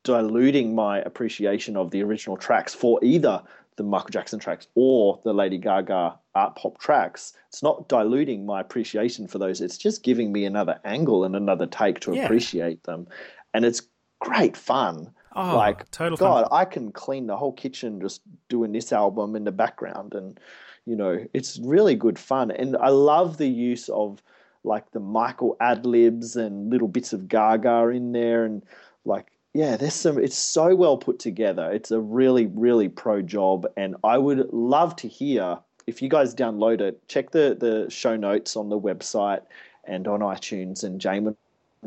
diluting 0.03 0.73
my 0.73 0.99
appreciation 0.99 1.77
of 1.77 1.91
the 1.91 2.01
original 2.01 2.37
tracks 2.37 2.73
for 2.73 2.99
either 3.03 3.43
the 3.75 3.83
Michael 3.83 4.09
Jackson 4.09 4.39
tracks 4.39 4.67
or 4.73 5.19
the 5.23 5.33
Lady 5.33 5.57
Gaga 5.57 6.17
art 6.33 6.55
pop 6.55 6.79
tracks. 6.79 7.33
It's 7.49 7.61
not 7.61 7.87
diluting 7.87 8.45
my 8.45 8.59
appreciation 8.59 9.27
for 9.27 9.37
those. 9.37 9.61
It's 9.61 9.77
just 9.77 10.01
giving 10.03 10.31
me 10.31 10.45
another 10.45 10.79
angle 10.83 11.23
and 11.23 11.35
another 11.35 11.67
take 11.67 11.99
to 12.01 12.15
Yeah. 12.15 12.25
appreciate 12.25 12.83
them. 12.83 13.07
And 13.53 13.65
it's 13.65 13.81
great 14.19 14.57
fun. 14.57 15.11
Oh, 15.35 15.55
like 15.55 15.89
total 15.91 16.17
fun. 16.17 16.43
God, 16.43 16.47
I 16.51 16.65
can 16.65 16.91
clean 16.91 17.27
the 17.27 17.37
whole 17.37 17.53
kitchen 17.53 18.01
just 18.01 18.21
doing 18.49 18.71
this 18.71 18.91
album 18.91 19.35
in 19.35 19.43
the 19.43 19.51
background 19.51 20.15
and 20.15 20.39
you 20.85 20.95
know, 20.95 21.25
it's 21.33 21.59
really 21.59 21.95
good 21.95 22.17
fun. 22.17 22.49
And 22.49 22.77
I 22.77 22.89
love 22.89 23.37
the 23.37 23.47
use 23.47 23.89
of 23.89 24.23
like 24.63 24.89
the 24.91 25.01
Michael 25.01 25.57
ad 25.59 25.85
libs 25.85 26.37
and 26.37 26.69
little 26.69 26.87
bits 26.87 27.11
of 27.11 27.27
Gaga 27.27 27.89
in 27.89 28.13
there 28.13 28.45
and 28.45 28.63
like 29.05 29.27
yeah, 29.53 29.75
there's 29.75 29.93
some 29.93 30.17
it's 30.17 30.37
so 30.37 30.75
well 30.75 30.97
put 30.97 31.19
together. 31.19 31.71
It's 31.71 31.91
a 31.91 31.99
really, 31.99 32.47
really 32.47 32.89
pro 32.89 33.21
job 33.21 33.67
and 33.75 33.95
I 34.03 34.17
would 34.17 34.51
love 34.53 34.95
to 34.97 35.07
hear 35.07 35.59
if 35.87 36.01
you 36.01 36.09
guys 36.09 36.35
download 36.35 36.81
it, 36.81 37.07
check 37.07 37.31
the 37.31 37.55
the 37.59 37.89
show 37.89 38.15
notes 38.15 38.55
on 38.55 38.69
the 38.69 38.79
website 38.79 39.41
and 39.83 40.07
on 40.07 40.19
iTunes 40.21 40.83
and 40.83 41.01
Jamon 41.01 41.35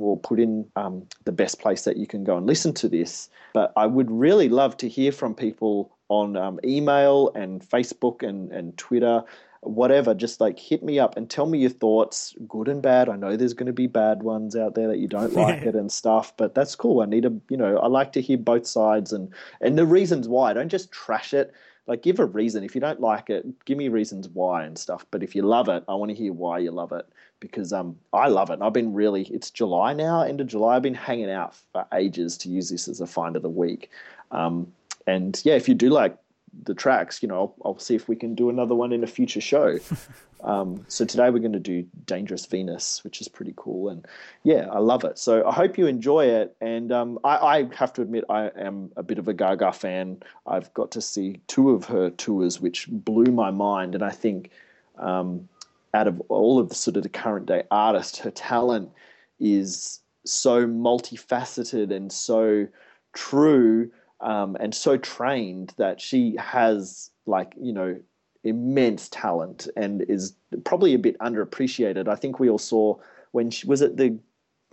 will 0.00 0.16
put 0.16 0.40
in 0.40 0.66
um, 0.76 1.06
the 1.24 1.32
best 1.32 1.60
place 1.60 1.84
that 1.84 1.96
you 1.96 2.06
can 2.06 2.24
go 2.24 2.36
and 2.36 2.46
listen 2.46 2.72
to 2.74 2.88
this. 2.88 3.28
But 3.52 3.72
I 3.76 3.86
would 3.86 4.10
really 4.10 4.48
love 4.48 4.76
to 4.78 4.88
hear 4.88 5.12
from 5.12 5.34
people 5.34 5.92
on 6.08 6.36
um, 6.36 6.58
email 6.64 7.30
and 7.34 7.62
Facebook 7.62 8.26
and, 8.26 8.50
and 8.52 8.76
Twitter, 8.76 9.22
whatever. 9.60 10.14
Just 10.14 10.40
like 10.40 10.58
hit 10.58 10.82
me 10.82 10.98
up 10.98 11.16
and 11.16 11.28
tell 11.28 11.46
me 11.46 11.58
your 11.58 11.70
thoughts, 11.70 12.34
good 12.48 12.68
and 12.68 12.82
bad. 12.82 13.08
I 13.08 13.16
know 13.16 13.36
there's 13.36 13.54
going 13.54 13.66
to 13.66 13.72
be 13.72 13.86
bad 13.86 14.22
ones 14.22 14.56
out 14.56 14.74
there 14.74 14.88
that 14.88 14.98
you 14.98 15.08
don't 15.08 15.32
like 15.44 15.62
it 15.62 15.74
and 15.74 15.90
stuff, 15.90 16.36
but 16.36 16.54
that's 16.54 16.74
cool. 16.74 17.00
I 17.00 17.06
need 17.06 17.24
a, 17.24 17.32
you 17.48 17.56
know, 17.56 17.78
I 17.78 17.86
like 17.86 18.12
to 18.12 18.20
hear 18.20 18.38
both 18.38 18.66
sides 18.66 19.12
and 19.12 19.32
and 19.60 19.78
the 19.78 19.86
reasons 19.86 20.28
why. 20.28 20.52
Don't 20.52 20.68
just 20.68 20.90
trash 20.92 21.32
it. 21.32 21.52
Like 21.86 22.02
give 22.02 22.20
a 22.20 22.26
reason. 22.26 22.62
If 22.62 22.74
you 22.74 22.80
don't 22.80 23.00
like 23.00 23.30
it, 23.30 23.46
give 23.64 23.78
me 23.78 23.88
reasons 23.88 24.28
why 24.28 24.64
and 24.64 24.78
stuff. 24.78 25.06
But 25.10 25.22
if 25.22 25.34
you 25.34 25.42
love 25.42 25.68
it, 25.68 25.82
I 25.88 25.94
want 25.94 26.10
to 26.10 26.14
hear 26.14 26.32
why 26.32 26.58
you 26.58 26.70
love 26.70 26.92
it 26.92 27.06
because 27.40 27.72
um 27.72 27.96
I 28.12 28.28
love 28.28 28.50
it. 28.50 28.54
And 28.54 28.62
I've 28.62 28.72
been 28.72 28.92
really 28.92 29.22
it's 29.24 29.50
July 29.50 29.92
now, 29.94 30.22
end 30.22 30.40
of 30.40 30.46
July. 30.46 30.76
I've 30.76 30.82
been 30.82 30.94
hanging 30.94 31.30
out 31.30 31.54
for 31.72 31.86
ages 31.92 32.36
to 32.38 32.48
use 32.48 32.68
this 32.70 32.86
as 32.86 33.00
a 33.00 33.06
find 33.06 33.36
of 33.36 33.42
the 33.42 33.50
week. 33.50 33.90
Um, 34.30 34.72
and 35.06 35.40
yeah, 35.44 35.54
if 35.54 35.68
you 35.68 35.74
do 35.74 35.90
like 35.90 36.16
the 36.64 36.74
tracks, 36.74 37.22
you 37.22 37.28
know, 37.28 37.36
I'll, 37.36 37.54
I'll 37.64 37.78
see 37.78 37.94
if 37.94 38.08
we 38.08 38.16
can 38.16 38.34
do 38.34 38.50
another 38.50 38.74
one 38.74 38.92
in 38.92 39.04
a 39.04 39.06
future 39.06 39.40
show. 39.40 39.78
um, 40.44 40.84
so 40.88 41.04
today 41.04 41.30
we're 41.30 41.38
going 41.38 41.52
to 41.52 41.60
do 41.60 41.86
Dangerous 42.06 42.46
Venus, 42.46 43.02
which 43.04 43.20
is 43.20 43.28
pretty 43.28 43.54
cool, 43.56 43.88
and 43.88 44.06
yeah, 44.42 44.68
I 44.70 44.78
love 44.78 45.04
it. 45.04 45.18
So 45.18 45.46
I 45.46 45.52
hope 45.52 45.78
you 45.78 45.86
enjoy 45.86 46.26
it. 46.26 46.56
And 46.60 46.92
um, 46.92 47.18
I, 47.24 47.36
I 47.36 47.68
have 47.74 47.92
to 47.94 48.02
admit, 48.02 48.24
I 48.28 48.48
am 48.56 48.90
a 48.96 49.02
bit 49.02 49.18
of 49.18 49.28
a 49.28 49.34
Gaga 49.34 49.72
fan. 49.72 50.22
I've 50.46 50.72
got 50.74 50.90
to 50.92 51.00
see 51.00 51.40
two 51.46 51.70
of 51.70 51.84
her 51.86 52.10
tours, 52.10 52.60
which 52.60 52.88
blew 52.90 53.32
my 53.32 53.50
mind, 53.50 53.94
and 53.94 54.04
I 54.04 54.10
think 54.10 54.50
um, 54.98 55.48
out 55.94 56.06
of 56.06 56.20
all 56.28 56.58
of 56.58 56.68
the 56.68 56.74
sort 56.74 56.96
of 56.96 57.02
the 57.02 57.08
current 57.08 57.46
day 57.46 57.64
artists, 57.70 58.18
her 58.18 58.30
talent 58.30 58.90
is 59.38 60.00
so 60.24 60.66
multifaceted 60.66 61.94
and 61.94 62.12
so 62.12 62.66
true 63.12 63.90
um, 64.20 64.56
and 64.60 64.74
so 64.74 64.96
trained 64.96 65.72
that 65.78 66.00
she 66.00 66.36
has 66.36 67.10
like 67.26 67.54
you 67.60 67.72
know 67.72 67.98
immense 68.44 69.08
talent 69.08 69.68
and 69.76 70.02
is 70.02 70.34
probably 70.64 70.94
a 70.94 70.98
bit 70.98 71.18
underappreciated. 71.18 72.08
I 72.08 72.14
think 72.14 72.38
we 72.38 72.48
all 72.48 72.58
saw 72.58 72.96
when 73.32 73.50
she 73.50 73.66
was 73.66 73.80
it 73.82 73.96
the 73.96 74.18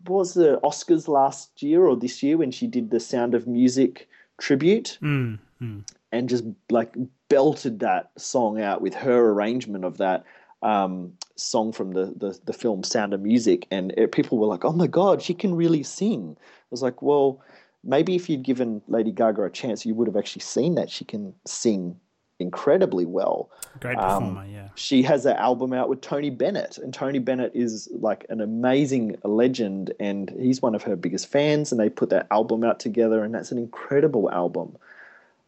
was 0.05 0.35
the 0.35 0.59
Oscars 0.63 1.07
last 1.07 1.63
year 1.63 1.85
or 1.85 1.95
this 1.95 2.21
year 2.21 2.37
when 2.37 2.51
she 2.51 2.67
did 2.67 2.91
the 2.91 2.99
Sound 2.99 3.33
of 3.33 3.47
Music 3.47 4.07
tribute 4.37 4.99
Mm, 5.01 5.39
mm. 5.61 5.83
and 6.11 6.29
just 6.29 6.43
like 6.69 6.93
belted 7.29 7.79
that 7.79 8.11
song 8.17 8.61
out 8.61 8.81
with 8.81 8.93
her 8.93 9.31
arrangement 9.31 9.83
of 9.83 9.97
that 9.97 10.23
um, 10.61 11.13
song 11.35 11.71
from 11.71 11.91
the, 11.91 12.13
the 12.17 12.37
the 12.45 12.53
film 12.53 12.83
Sound 12.83 13.13
of 13.13 13.21
Music, 13.21 13.67
and 13.71 13.93
it, 13.97 14.11
people 14.11 14.37
were 14.37 14.47
like, 14.47 14.65
"Oh 14.65 14.71
my 14.73 14.87
god, 14.87 15.21
she 15.21 15.33
can 15.33 15.55
really 15.55 15.83
sing." 15.83 16.35
I 16.39 16.67
was 16.71 16.81
like, 16.81 17.01
"Well, 17.01 17.41
maybe 17.83 18.15
if 18.15 18.29
you'd 18.29 18.43
given 18.43 18.81
Lady 18.87 19.11
Gaga 19.11 19.43
a 19.43 19.49
chance, 19.49 19.85
you 19.85 19.93
would 19.95 20.07
have 20.07 20.17
actually 20.17 20.41
seen 20.41 20.75
that 20.75 20.89
she 20.89 21.05
can 21.05 21.33
sing 21.45 21.99
incredibly 22.39 23.05
well." 23.05 23.49
Great 23.79 23.97
Um, 23.97 24.23
performer, 24.23 24.45
yeah. 24.51 24.69
She 24.75 25.03
has 25.03 25.25
an 25.25 25.37
album 25.37 25.73
out 25.73 25.89
with 25.89 26.01
Tony 26.01 26.31
Bennett, 26.31 26.77
and 26.79 26.93
Tony 26.93 27.19
Bennett 27.19 27.51
is 27.53 27.87
like 27.91 28.25
an 28.29 28.41
amazing 28.41 29.15
legend, 29.23 29.93
and 29.99 30.31
he's 30.39 30.61
one 30.61 30.73
of 30.73 30.83
her 30.83 30.95
biggest 30.95 31.27
fans. 31.27 31.71
And 31.71 31.79
they 31.79 31.89
put 31.89 32.09
that 32.09 32.27
album 32.31 32.63
out 32.63 32.79
together, 32.79 33.23
and 33.23 33.33
that's 33.33 33.51
an 33.51 33.57
incredible 33.59 34.31
album. 34.31 34.75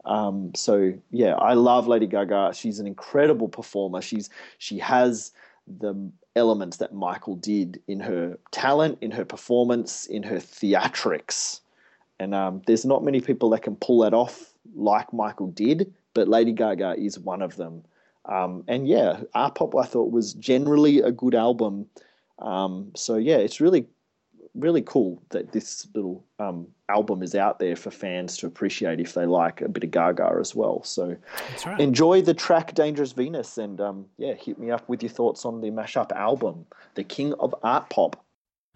Um, 0.09 0.51
so 0.55 0.93
yeah, 1.11 1.35
I 1.35 1.53
love 1.53 1.87
Lady 1.87 2.07
Gaga. 2.07 2.51
She's 2.55 2.79
an 2.79 2.87
incredible 2.87 3.47
performer. 3.47 4.01
She's 4.01 4.29
she 4.57 4.79
has 4.79 5.31
the 5.67 6.11
elements 6.35 6.77
that 6.77 6.93
Michael 6.93 7.35
did 7.35 7.79
in 7.87 7.99
her 7.99 8.37
talent, 8.51 8.97
in 9.01 9.11
her 9.11 9.23
performance, 9.23 10.07
in 10.07 10.23
her 10.23 10.37
theatrics, 10.37 11.61
and 12.19 12.33
um, 12.33 12.63
there's 12.65 12.85
not 12.85 13.03
many 13.03 13.21
people 13.21 13.51
that 13.51 13.61
can 13.61 13.75
pull 13.75 13.99
that 13.99 14.15
off 14.15 14.51
like 14.75 15.13
Michael 15.13 15.47
did. 15.51 15.93
But 16.15 16.27
Lady 16.27 16.53
Gaga 16.53 16.95
is 16.97 17.19
one 17.19 17.43
of 17.43 17.55
them. 17.55 17.83
Um, 18.25 18.63
and 18.67 18.87
yeah, 18.87 19.21
Art 19.35 19.55
Pop 19.55 19.75
I 19.75 19.85
thought 19.85 20.11
was 20.11 20.33
generally 20.33 21.01
a 21.01 21.11
good 21.11 21.35
album. 21.35 21.85
Um, 22.39 22.91
so 22.95 23.15
yeah, 23.15 23.37
it's 23.37 23.61
really, 23.61 23.85
really 24.55 24.81
cool 24.81 25.21
that 25.29 25.51
this 25.51 25.87
little 25.93 26.23
um, 26.39 26.67
album 26.89 27.21
is 27.21 27.35
out 27.35 27.59
there 27.59 27.75
for 27.75 27.91
fans 27.91 28.37
to 28.37 28.47
appreciate 28.47 28.99
if 28.99 29.13
they 29.13 29.25
like 29.25 29.61
a 29.61 29.69
bit 29.69 29.83
of 29.83 29.91
Gaga 29.91 30.37
as 30.39 30.55
well. 30.55 30.83
So 30.83 31.15
That's 31.49 31.65
right. 31.65 31.79
enjoy 31.79 32.21
the 32.21 32.33
track 32.33 32.73
Dangerous 32.73 33.11
Venus 33.11 33.57
and 33.57 33.79
um, 33.79 34.05
yeah, 34.17 34.33
hit 34.33 34.59
me 34.59 34.71
up 34.71 34.87
with 34.89 35.03
your 35.03 35.11
thoughts 35.11 35.45
on 35.45 35.61
the 35.61 35.69
mashup 35.69 36.11
album, 36.11 36.65
The 36.95 37.03
King 37.03 37.33
of 37.39 37.53
Art 37.63 37.89
Pop. 37.89 38.23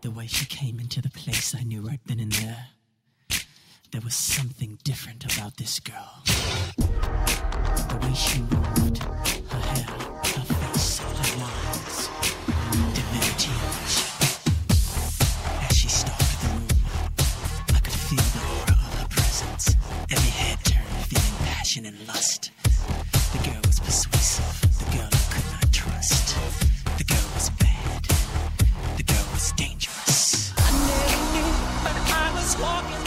The 0.02 0.12
way 0.12 0.28
she 0.28 0.46
came 0.46 0.80
into 0.80 1.02
the 1.02 1.10
place, 1.10 1.56
I 1.56 1.64
knew 1.64 1.82
right 1.82 2.02
then 2.06 2.20
and 2.20 2.32
there. 2.34 2.68
There 3.92 4.02
was 4.02 4.16
something 4.16 4.80
different 4.84 5.24
about 5.38 5.58
this 5.58 5.80
girl. 5.80 6.24
The 6.78 8.00
way 8.02 8.14
she 8.16 8.40
moved, 8.42 8.63
passion 21.84 22.00
and 22.00 22.08
lust. 22.08 22.52
The 23.34 23.50
girl 23.50 23.62
was 23.66 23.80
persuasive, 23.80 24.80
the 24.80 24.98
girl 24.98 25.10
I 25.12 25.34
could 25.34 25.52
not 25.52 25.74
trust. 25.74 26.36
The 26.98 27.04
girl 27.04 27.30
was 27.34 27.50
bad, 27.52 28.04
the 28.98 29.04
girl 29.04 29.26
was 29.34 29.52
dangerous. 29.54 30.54
I 30.58 30.72
never 30.72 31.20
knew, 31.34 31.54
but 31.84 31.96
I 32.14 32.32
was 32.36 32.58
walking 32.58 33.03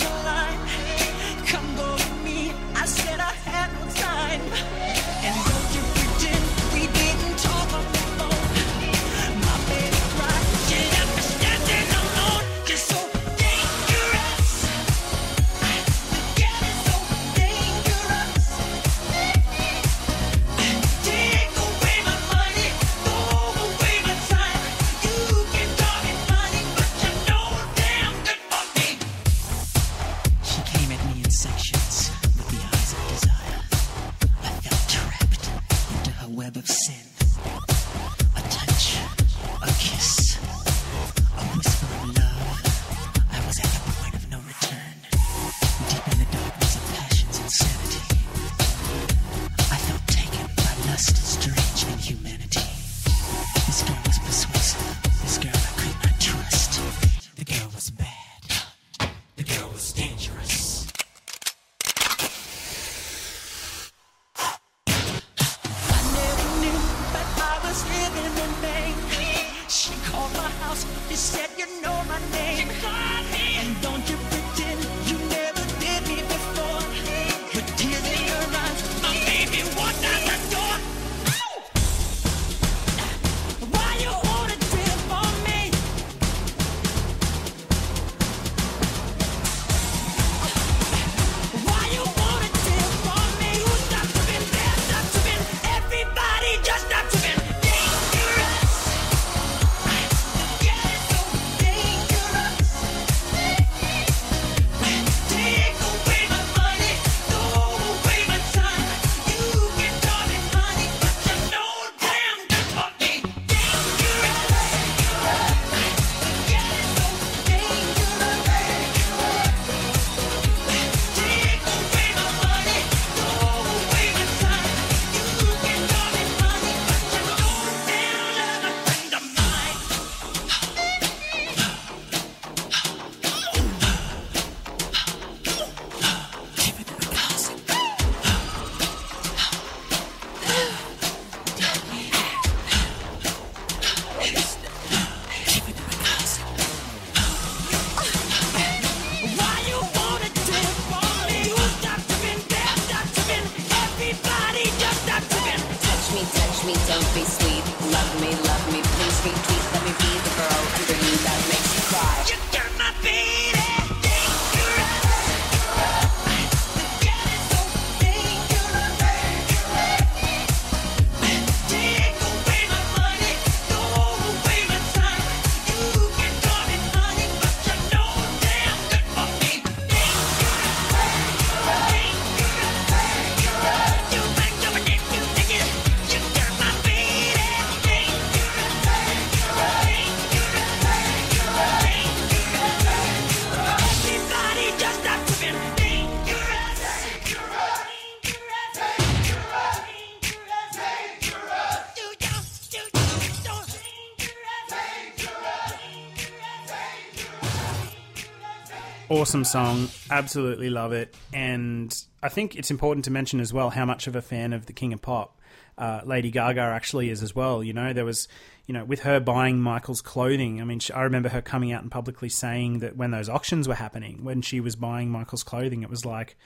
awesome 209.26 209.42
song. 209.42 209.88
Absolutely 210.08 210.70
love 210.70 210.92
it. 210.92 211.12
And 211.32 211.92
I 212.22 212.28
think 212.28 212.54
it's 212.54 212.70
important 212.70 213.06
to 213.06 213.10
mention 213.10 213.40
as 213.40 213.52
well 213.52 213.70
how 213.70 213.84
much 213.84 214.06
of 214.06 214.14
a 214.14 214.22
fan 214.22 214.52
of 214.52 214.66
the 214.66 214.72
King 214.72 214.92
of 214.92 215.02
Pop 215.02 215.40
uh, 215.76 216.02
Lady 216.04 216.30
Gaga 216.30 216.60
actually 216.60 217.10
is 217.10 217.24
as 217.24 217.34
well. 217.34 217.64
You 217.64 217.72
know, 217.72 217.92
there 217.92 218.04
was, 218.04 218.28
you 218.68 218.72
know, 218.72 218.84
with 218.84 219.00
her 219.00 219.18
buying 219.18 219.60
Michael's 219.60 220.00
clothing. 220.00 220.60
I 220.60 220.64
mean, 220.64 220.78
she, 220.78 220.92
I 220.92 221.02
remember 221.02 221.28
her 221.30 221.42
coming 221.42 221.72
out 221.72 221.82
and 221.82 221.90
publicly 221.90 222.28
saying 222.28 222.78
that 222.78 222.96
when 222.96 223.10
those 223.10 223.28
auctions 223.28 223.66
were 223.66 223.74
happening, 223.74 224.22
when 224.22 224.42
she 224.42 224.60
was 224.60 224.76
buying 224.76 225.10
Michael's 225.10 225.42
clothing, 225.42 225.82
it 225.82 225.90
was 225.90 226.04
like 226.04 226.36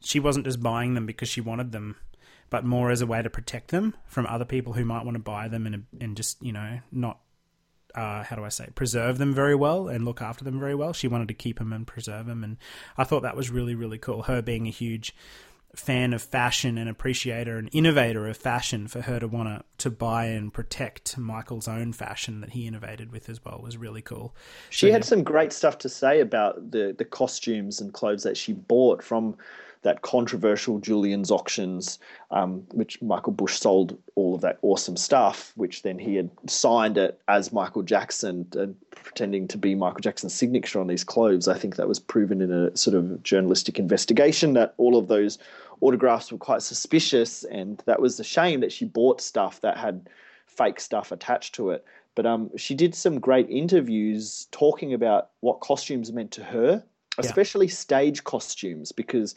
she 0.00 0.20
wasn't 0.20 0.46
just 0.46 0.62
buying 0.62 0.94
them 0.94 1.06
because 1.06 1.28
she 1.28 1.40
wanted 1.40 1.72
them, 1.72 1.96
but 2.48 2.64
more 2.64 2.92
as 2.92 3.00
a 3.00 3.08
way 3.08 3.22
to 3.22 3.28
protect 3.28 3.72
them 3.72 3.92
from 4.06 4.24
other 4.26 4.44
people 4.44 4.74
who 4.74 4.84
might 4.84 5.04
want 5.04 5.16
to 5.16 5.20
buy 5.20 5.48
them 5.48 5.66
and 5.66 5.86
and 6.00 6.16
just 6.16 6.40
you 6.40 6.52
know 6.52 6.78
not 6.92 7.18
uh, 7.94 8.24
how 8.24 8.36
do 8.36 8.44
I 8.44 8.48
say, 8.48 8.68
preserve 8.74 9.18
them 9.18 9.32
very 9.34 9.54
well 9.54 9.88
and 9.88 10.04
look 10.04 10.20
after 10.20 10.44
them 10.44 10.58
very 10.58 10.74
well. 10.74 10.92
She 10.92 11.08
wanted 11.08 11.28
to 11.28 11.34
keep 11.34 11.58
them 11.58 11.72
and 11.72 11.86
preserve 11.86 12.26
them, 12.26 12.44
and 12.44 12.56
I 12.96 13.04
thought 13.04 13.22
that 13.22 13.36
was 13.36 13.50
really, 13.50 13.74
really 13.74 13.98
cool. 13.98 14.22
Her 14.22 14.42
being 14.42 14.66
a 14.66 14.70
huge 14.70 15.14
fan 15.74 16.12
of 16.12 16.22
fashion 16.22 16.78
and 16.78 16.88
appreciator 16.88 17.58
and 17.58 17.68
innovator 17.72 18.28
of 18.28 18.36
fashion, 18.36 18.86
for 18.86 19.00
her 19.02 19.18
to 19.18 19.26
want 19.26 19.48
to 19.48 19.64
to 19.78 19.90
buy 19.90 20.26
and 20.26 20.52
protect 20.52 21.18
Michael's 21.18 21.66
own 21.66 21.92
fashion 21.92 22.40
that 22.42 22.50
he 22.50 22.66
innovated 22.66 23.10
with 23.10 23.28
as 23.28 23.44
well 23.44 23.60
was 23.62 23.76
really 23.76 24.02
cool. 24.02 24.34
She 24.70 24.88
So, 24.88 24.92
had 24.92 25.02
yeah. 25.02 25.04
some 25.04 25.22
great 25.24 25.52
stuff 25.52 25.78
to 25.78 25.88
say 25.88 26.20
about 26.20 26.70
the 26.70 26.94
the 26.96 27.04
costumes 27.04 27.80
and 27.80 27.92
clothes 27.92 28.22
that 28.22 28.36
she 28.36 28.52
bought 28.52 29.02
from 29.02 29.36
that 29.84 30.00
controversial 30.00 30.78
Julien's 30.78 31.30
auctions, 31.30 31.98
um, 32.30 32.66
which 32.72 33.00
Michael 33.02 33.32
Bush 33.32 33.58
sold 33.58 33.96
all 34.14 34.34
of 34.34 34.40
that 34.40 34.58
awesome 34.62 34.96
stuff, 34.96 35.52
which 35.56 35.82
then 35.82 35.98
he 35.98 36.16
had 36.16 36.30
signed 36.46 36.96
it 36.96 37.20
as 37.28 37.52
Michael 37.52 37.82
Jackson 37.82 38.46
and 38.54 38.74
pretending 38.90 39.46
to 39.48 39.58
be 39.58 39.74
Michael 39.74 40.00
Jackson's 40.00 40.34
signature 40.34 40.80
on 40.80 40.86
these 40.86 41.04
clothes. 41.04 41.48
I 41.48 41.58
think 41.58 41.76
that 41.76 41.86
was 41.86 42.00
proven 42.00 42.40
in 42.40 42.50
a 42.50 42.74
sort 42.76 42.96
of 42.96 43.22
journalistic 43.22 43.78
investigation 43.78 44.54
that 44.54 44.74
all 44.78 44.96
of 44.96 45.08
those 45.08 45.38
autographs 45.82 46.32
were 46.32 46.38
quite 46.38 46.62
suspicious, 46.62 47.44
and 47.44 47.82
that 47.84 48.00
was 48.00 48.18
a 48.18 48.24
shame 48.24 48.60
that 48.60 48.72
she 48.72 48.86
bought 48.86 49.20
stuff 49.20 49.60
that 49.60 49.76
had 49.76 50.08
fake 50.46 50.80
stuff 50.80 51.12
attached 51.12 51.54
to 51.56 51.70
it. 51.70 51.84
But 52.14 52.24
um, 52.24 52.50
she 52.56 52.74
did 52.74 52.94
some 52.94 53.20
great 53.20 53.50
interviews 53.50 54.46
talking 54.50 54.94
about 54.94 55.30
what 55.40 55.60
costumes 55.60 56.10
meant 56.10 56.30
to 56.32 56.44
her, 56.44 56.82
especially 57.18 57.68
stage 57.68 58.24
costumes, 58.24 58.92
because 58.92 59.34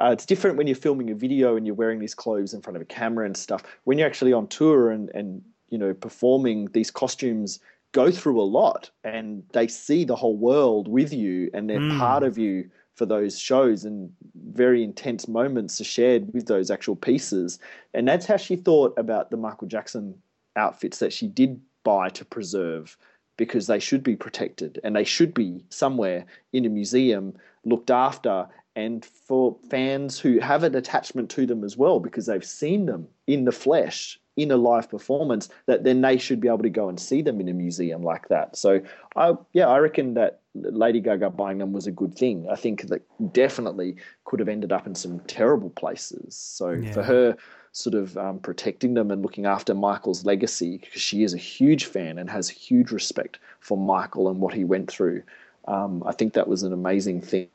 uh, 0.00 0.10
it's 0.12 0.26
different 0.26 0.56
when 0.56 0.66
you're 0.66 0.76
filming 0.76 1.10
a 1.10 1.14
video 1.14 1.56
and 1.56 1.66
you're 1.66 1.74
wearing 1.74 1.98
these 1.98 2.14
clothes 2.14 2.54
in 2.54 2.62
front 2.62 2.76
of 2.76 2.82
a 2.82 2.86
camera 2.86 3.26
and 3.26 3.36
stuff. 3.36 3.62
When 3.84 3.98
you're 3.98 4.06
actually 4.06 4.32
on 4.32 4.46
tour 4.48 4.90
and, 4.90 5.10
and 5.10 5.42
you 5.68 5.78
know 5.78 5.94
performing, 5.94 6.66
these 6.72 6.90
costumes 6.90 7.60
go 7.92 8.10
through 8.10 8.40
a 8.40 8.42
lot, 8.42 8.90
and 9.04 9.42
they 9.52 9.68
see 9.68 10.04
the 10.04 10.16
whole 10.16 10.36
world 10.36 10.88
with 10.88 11.12
you, 11.12 11.50
and 11.52 11.68
they're 11.68 11.80
Mm. 11.80 11.98
part 11.98 12.22
of 12.22 12.38
you 12.38 12.70
for 12.94 13.06
those 13.06 13.38
shows 13.38 13.84
and 13.84 14.10
very 14.52 14.82
intense 14.82 15.26
moments 15.26 15.80
are 15.80 15.84
shared 15.84 16.32
with 16.34 16.46
those 16.46 16.70
actual 16.70 16.94
pieces. 16.96 17.58
And 17.94 18.06
that's 18.06 18.26
how 18.26 18.36
she 18.36 18.56
thought 18.56 18.94
about 18.98 19.30
the 19.30 19.36
Michael 19.36 19.66
Jackson 19.66 20.14
outfits 20.56 20.98
that 20.98 21.12
she 21.12 21.26
did 21.26 21.60
buy 21.84 22.10
to 22.10 22.24
preserve 22.24 22.96
because 23.38 23.66
they 23.66 23.78
should 23.78 24.02
be 24.02 24.14
protected 24.14 24.78
and 24.84 24.94
they 24.94 25.04
should 25.04 25.32
be 25.32 25.64
somewhere 25.70 26.26
in 26.52 26.66
a 26.66 26.68
museum 26.68 27.34
looked 27.64 27.90
after 27.90 28.46
and 28.74 29.04
for 29.04 29.56
fans 29.70 30.18
who 30.18 30.38
have 30.38 30.62
an 30.64 30.74
attachment 30.74 31.30
to 31.30 31.46
them 31.46 31.62
as 31.64 31.76
well 31.76 32.00
because 32.00 32.26
they've 32.26 32.44
seen 32.44 32.86
them 32.86 33.06
in 33.26 33.44
the 33.44 33.52
flesh 33.52 34.18
in 34.36 34.50
a 34.50 34.56
live 34.56 34.88
performance 34.88 35.50
that 35.66 35.84
then 35.84 36.00
they 36.00 36.16
should 36.16 36.40
be 36.40 36.48
able 36.48 36.58
to 36.62 36.70
go 36.70 36.88
and 36.88 36.98
see 36.98 37.20
them 37.20 37.38
in 37.40 37.48
a 37.48 37.52
museum 37.52 38.02
like 38.02 38.28
that 38.28 38.56
so 38.56 38.80
i 39.16 39.34
yeah 39.52 39.68
i 39.68 39.76
reckon 39.78 40.14
that 40.14 40.40
lady 40.54 41.00
gaga 41.00 41.28
buying 41.28 41.58
them 41.58 41.72
was 41.72 41.86
a 41.86 41.90
good 41.90 42.16
thing 42.16 42.46
i 42.50 42.56
think 42.56 42.82
that 42.88 43.02
definitely 43.32 43.94
could 44.24 44.40
have 44.40 44.48
ended 44.48 44.72
up 44.72 44.86
in 44.86 44.94
some 44.94 45.20
terrible 45.20 45.70
places 45.70 46.34
so 46.34 46.70
Yeah. 46.70 46.92
for 46.92 47.02
her 47.02 47.36
sort 47.72 47.94
of 47.94 48.16
um, 48.18 48.38
protecting 48.38 48.92
them 48.94 49.10
and 49.10 49.22
looking 49.22 49.46
after 49.46 49.74
Michael's 49.74 50.26
legacy 50.26 50.76
because 50.76 51.00
she 51.00 51.22
is 51.22 51.32
a 51.32 51.38
huge 51.38 51.86
fan 51.86 52.18
and 52.18 52.28
has 52.28 52.46
huge 52.50 52.90
respect 52.90 53.38
for 53.60 53.78
Michael 53.78 54.28
and 54.28 54.40
what 54.40 54.52
he 54.52 54.62
went 54.62 54.90
through. 54.90 55.22
Um, 55.66 56.02
I 56.04 56.12
think 56.12 56.34
that 56.34 56.48
was 56.48 56.62
an 56.64 56.74
amazing 56.74 57.22
thing, 57.22 57.48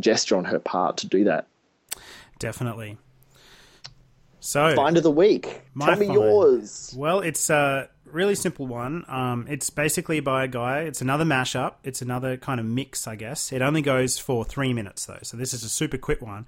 gesture 0.00 0.36
on 0.36 0.44
her 0.44 0.58
part 0.58 0.96
to 0.98 1.06
do 1.06 1.24
that. 1.24 1.46
definitely. 2.38 2.98
So 4.40 4.74
Find 4.74 4.96
of 4.98 5.02
the 5.02 5.10
week. 5.10 5.62
My 5.72 5.86
Tell 5.86 5.96
me 5.98 6.06
find. 6.06 6.20
yours. 6.20 6.94
Well, 6.96 7.20
it's 7.20 7.48
a 7.48 7.88
really 8.04 8.34
simple 8.34 8.66
one. 8.66 9.04
Um, 9.08 9.46
it's 9.48 9.70
basically 9.70 10.20
by 10.20 10.44
a 10.44 10.48
guy. 10.48 10.80
It's 10.80 11.00
another 11.00 11.24
mashup. 11.24 11.74
It's 11.82 12.02
another 12.02 12.36
kind 12.36 12.60
of 12.60 12.66
mix, 12.66 13.08
I 13.08 13.16
guess. 13.16 13.52
It 13.52 13.62
only 13.62 13.80
goes 13.80 14.18
for 14.18 14.44
three 14.44 14.74
minutes 14.74 15.06
though, 15.06 15.18
so 15.22 15.38
this 15.38 15.54
is 15.54 15.64
a 15.64 15.68
super 15.70 15.96
quick 15.96 16.20
one. 16.20 16.46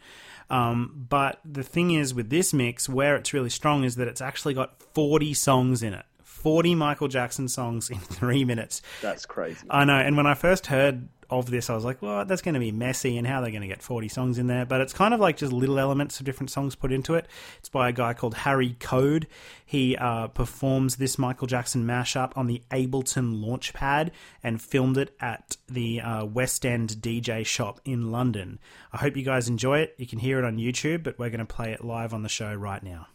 Um, 0.51 1.07
but 1.09 1.41
the 1.45 1.63
thing 1.63 1.91
is 1.93 2.13
with 2.13 2.29
this 2.29 2.53
mix, 2.53 2.87
where 2.89 3.17
it's 3.17 3.33
really 3.33 3.51
strong, 3.51 3.83
is 3.83 3.97
that 3.97 4.09
it's 4.09 4.21
actually 4.21 4.53
got 4.55 4.81
forty 4.93 5.33
songs 5.33 5.83
in 5.83 5.95
it. 5.95 6.05
Forty 6.23 6.75
Michael 6.75 7.09
Jackson 7.09 7.49
songs 7.49 7.89
in 7.89 7.99
three 8.01 8.45
minutes. 8.45 8.83
That's 9.01 9.25
crazy. 9.25 9.67
I 9.71 9.87
know. 9.87 9.97
And 9.99 10.19
when 10.19 10.27
I 10.27 10.35
first 10.35 10.67
heard 10.67 11.09
of 11.31 11.51
this, 11.51 11.71
I 11.71 11.75
was 11.75 11.85
like, 11.85 12.03
well, 12.03 12.25
that's 12.25 12.43
going 12.43 12.55
to 12.55 12.61
be 12.61 12.73
messy, 12.73 13.17
and 13.17 13.27
how 13.27 13.41
they're 13.41 13.47
they 13.47 13.53
going 13.53 13.63
to 13.63 13.69
get 13.69 13.83
40 13.83 14.09
songs 14.09 14.39
in 14.39 14.47
there? 14.47 14.65
But 14.65 14.81
it's 14.81 14.93
kind 14.93 15.15
of 15.15 15.21
like 15.21 15.37
just 15.37 15.53
little 15.53 15.79
elements 15.79 16.19
of 16.21 16.27
different 16.27 16.51
songs 16.51 16.75
put 16.75 16.93
into 16.93 17.15
it. 17.15 17.27
It's 17.59 17.69
by 17.69 17.89
a 17.89 17.93
guy 17.93 18.15
called 18.15 18.35
Harry 18.35 18.77
Code. 18.79 19.27
He 19.65 19.97
uh, 19.97 20.29
performs 20.29 20.97
this 20.97 21.19
Michael 21.19 21.47
Jackson 21.47 21.85
mashup 21.85 22.33
on 22.37 22.47
the 22.47 22.63
Ableton 22.71 23.43
Launchpad 23.45 24.11
and 24.43 24.61
filmed 24.61 24.99
it 24.99 25.15
at 25.21 25.57
the 25.69 26.01
uh, 26.01 26.25
West 26.25 26.65
End 26.65 26.91
DJ 27.01 27.45
shop 27.45 27.81
in 27.85 28.11
London. 28.11 28.59
I 28.93 28.99
hope 28.99 29.17
you 29.17 29.25
guys 29.25 29.49
enjoy 29.49 29.81
it. 29.81 29.95
You 29.99 30.07
can 30.07 30.19
hear 30.19 30.39
it 30.39 30.45
on 30.45 30.59
YouTube, 30.59 31.03
but 31.03 31.19
we're 31.19 31.31
going 31.31 31.41
to 31.41 31.47
play 31.47 31.73
it 31.73 31.85
live 31.85 32.15
on 32.15 32.23
the 32.23 32.29
show 32.29 32.55
right 32.55 32.83
now. 32.83 33.09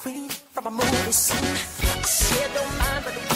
From 0.00 0.66
a 0.66 0.70
movie 0.70 1.12
scene. 1.12 1.56
Said 2.02 2.54
don't 2.54 2.78
mind, 2.78 3.04
but 3.04 3.29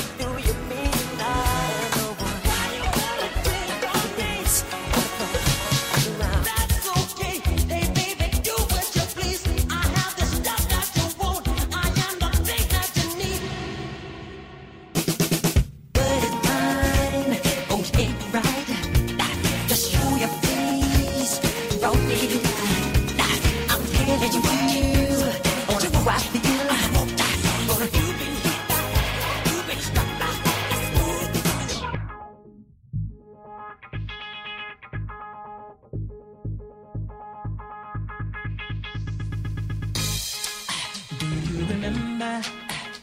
you 41.64 41.74
remember 41.74 42.42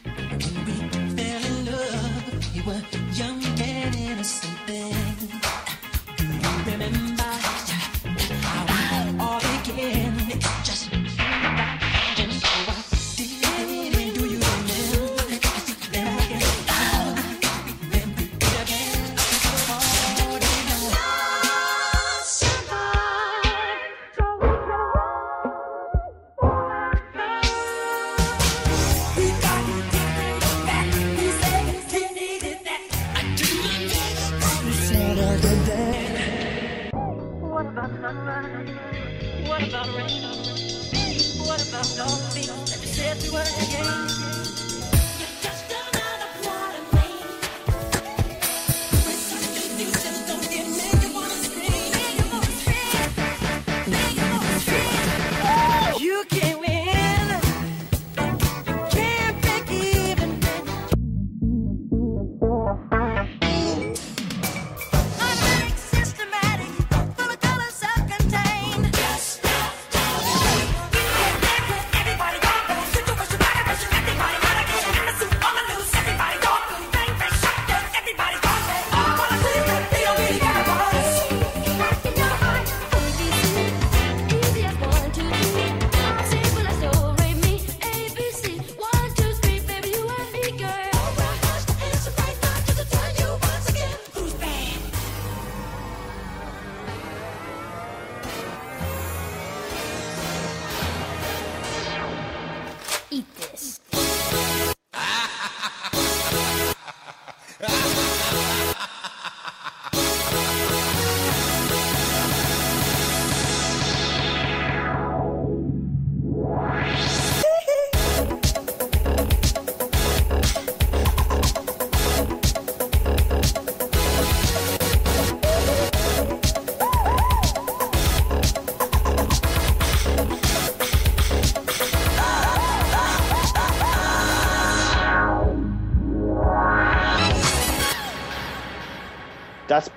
when 0.04 0.64
we 0.66 0.72
fell 1.16 1.44
in 1.44 1.66
love? 1.66 2.54
We 2.54 2.60
were 2.62 2.82
young 3.12 3.42
and 3.60 3.94
innocent 3.94 4.58
then. 4.66 5.01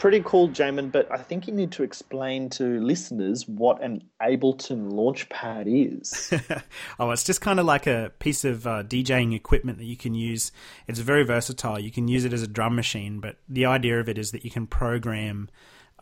Pretty 0.05 0.21
cool, 0.23 0.49
Jamon, 0.49 0.91
but 0.91 1.11
I 1.11 1.17
think 1.17 1.47
you 1.47 1.53
need 1.55 1.71
to 1.71 1.81
explain 1.81 2.47
to 2.51 2.79
listeners 2.79 3.47
what 3.47 3.81
an 3.81 4.03
Ableton 4.21 4.91
Launchpad 4.91 5.65
is. 5.65 6.31
oh, 6.99 7.09
it's 7.09 7.23
just 7.23 7.41
kind 7.41 7.59
of 7.59 7.65
like 7.65 7.87
a 7.87 8.11
piece 8.19 8.45
of 8.45 8.67
uh, 8.67 8.83
DJing 8.83 9.33
equipment 9.33 9.79
that 9.79 9.85
you 9.85 9.97
can 9.97 10.13
use. 10.13 10.51
It's 10.87 10.99
very 10.99 11.23
versatile. 11.23 11.79
You 11.79 11.89
can 11.89 12.07
use 12.07 12.23
it 12.23 12.33
as 12.33 12.43
a 12.43 12.47
drum 12.47 12.75
machine, 12.75 13.19
but 13.19 13.37
the 13.49 13.65
idea 13.65 13.99
of 13.99 14.07
it 14.07 14.19
is 14.19 14.29
that 14.29 14.45
you 14.45 14.51
can 14.51 14.67
program 14.67 15.49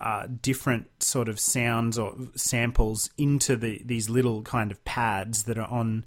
uh, 0.02 0.28
different 0.42 0.90
sort 1.02 1.30
of 1.30 1.40
sounds 1.40 1.98
or 1.98 2.14
samples 2.36 3.10
into 3.18 3.56
the 3.56 3.82
these 3.86 4.10
little 4.10 4.42
kind 4.42 4.70
of 4.70 4.84
pads 4.84 5.44
that 5.44 5.58
are 5.58 5.70
on 5.70 6.04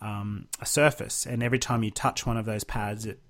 um, 0.00 0.48
a 0.60 0.66
surface, 0.66 1.24
and 1.24 1.44
every 1.44 1.60
time 1.60 1.84
you 1.84 1.92
touch 1.92 2.26
one 2.26 2.38
of 2.38 2.44
those 2.44 2.64
pads, 2.64 3.06
it 3.06 3.20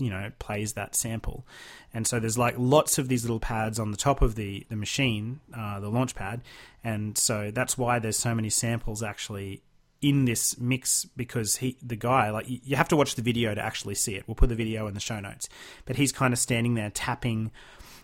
you 0.00 0.10
know 0.10 0.30
plays 0.38 0.72
that 0.74 0.94
sample. 0.94 1.46
And 1.92 2.06
so 2.06 2.20
there's 2.20 2.38
like 2.38 2.54
lots 2.56 2.98
of 2.98 3.08
these 3.08 3.24
little 3.24 3.40
pads 3.40 3.78
on 3.78 3.90
the 3.90 3.96
top 3.96 4.22
of 4.22 4.34
the 4.34 4.66
the 4.68 4.76
machine, 4.76 5.40
uh, 5.56 5.80
the 5.80 5.88
launch 5.88 6.14
pad, 6.14 6.42
and 6.82 7.16
so 7.16 7.50
that's 7.52 7.76
why 7.76 7.98
there's 7.98 8.18
so 8.18 8.34
many 8.34 8.50
samples 8.50 9.02
actually 9.02 9.62
in 10.02 10.24
this 10.24 10.58
mix 10.58 11.04
because 11.04 11.56
he 11.56 11.76
the 11.82 11.96
guy 11.96 12.30
like 12.30 12.48
you 12.48 12.58
you 12.64 12.76
have 12.76 12.88
to 12.88 12.96
watch 12.96 13.14
the 13.14 13.22
video 13.22 13.54
to 13.54 13.62
actually 13.62 13.94
see 13.94 14.14
it. 14.14 14.24
We'll 14.26 14.34
put 14.34 14.48
the 14.48 14.54
video 14.54 14.86
in 14.86 14.94
the 14.94 15.00
show 15.00 15.20
notes, 15.20 15.48
but 15.84 15.96
he's 15.96 16.12
kind 16.12 16.32
of 16.32 16.38
standing 16.38 16.74
there 16.74 16.90
tapping 16.90 17.50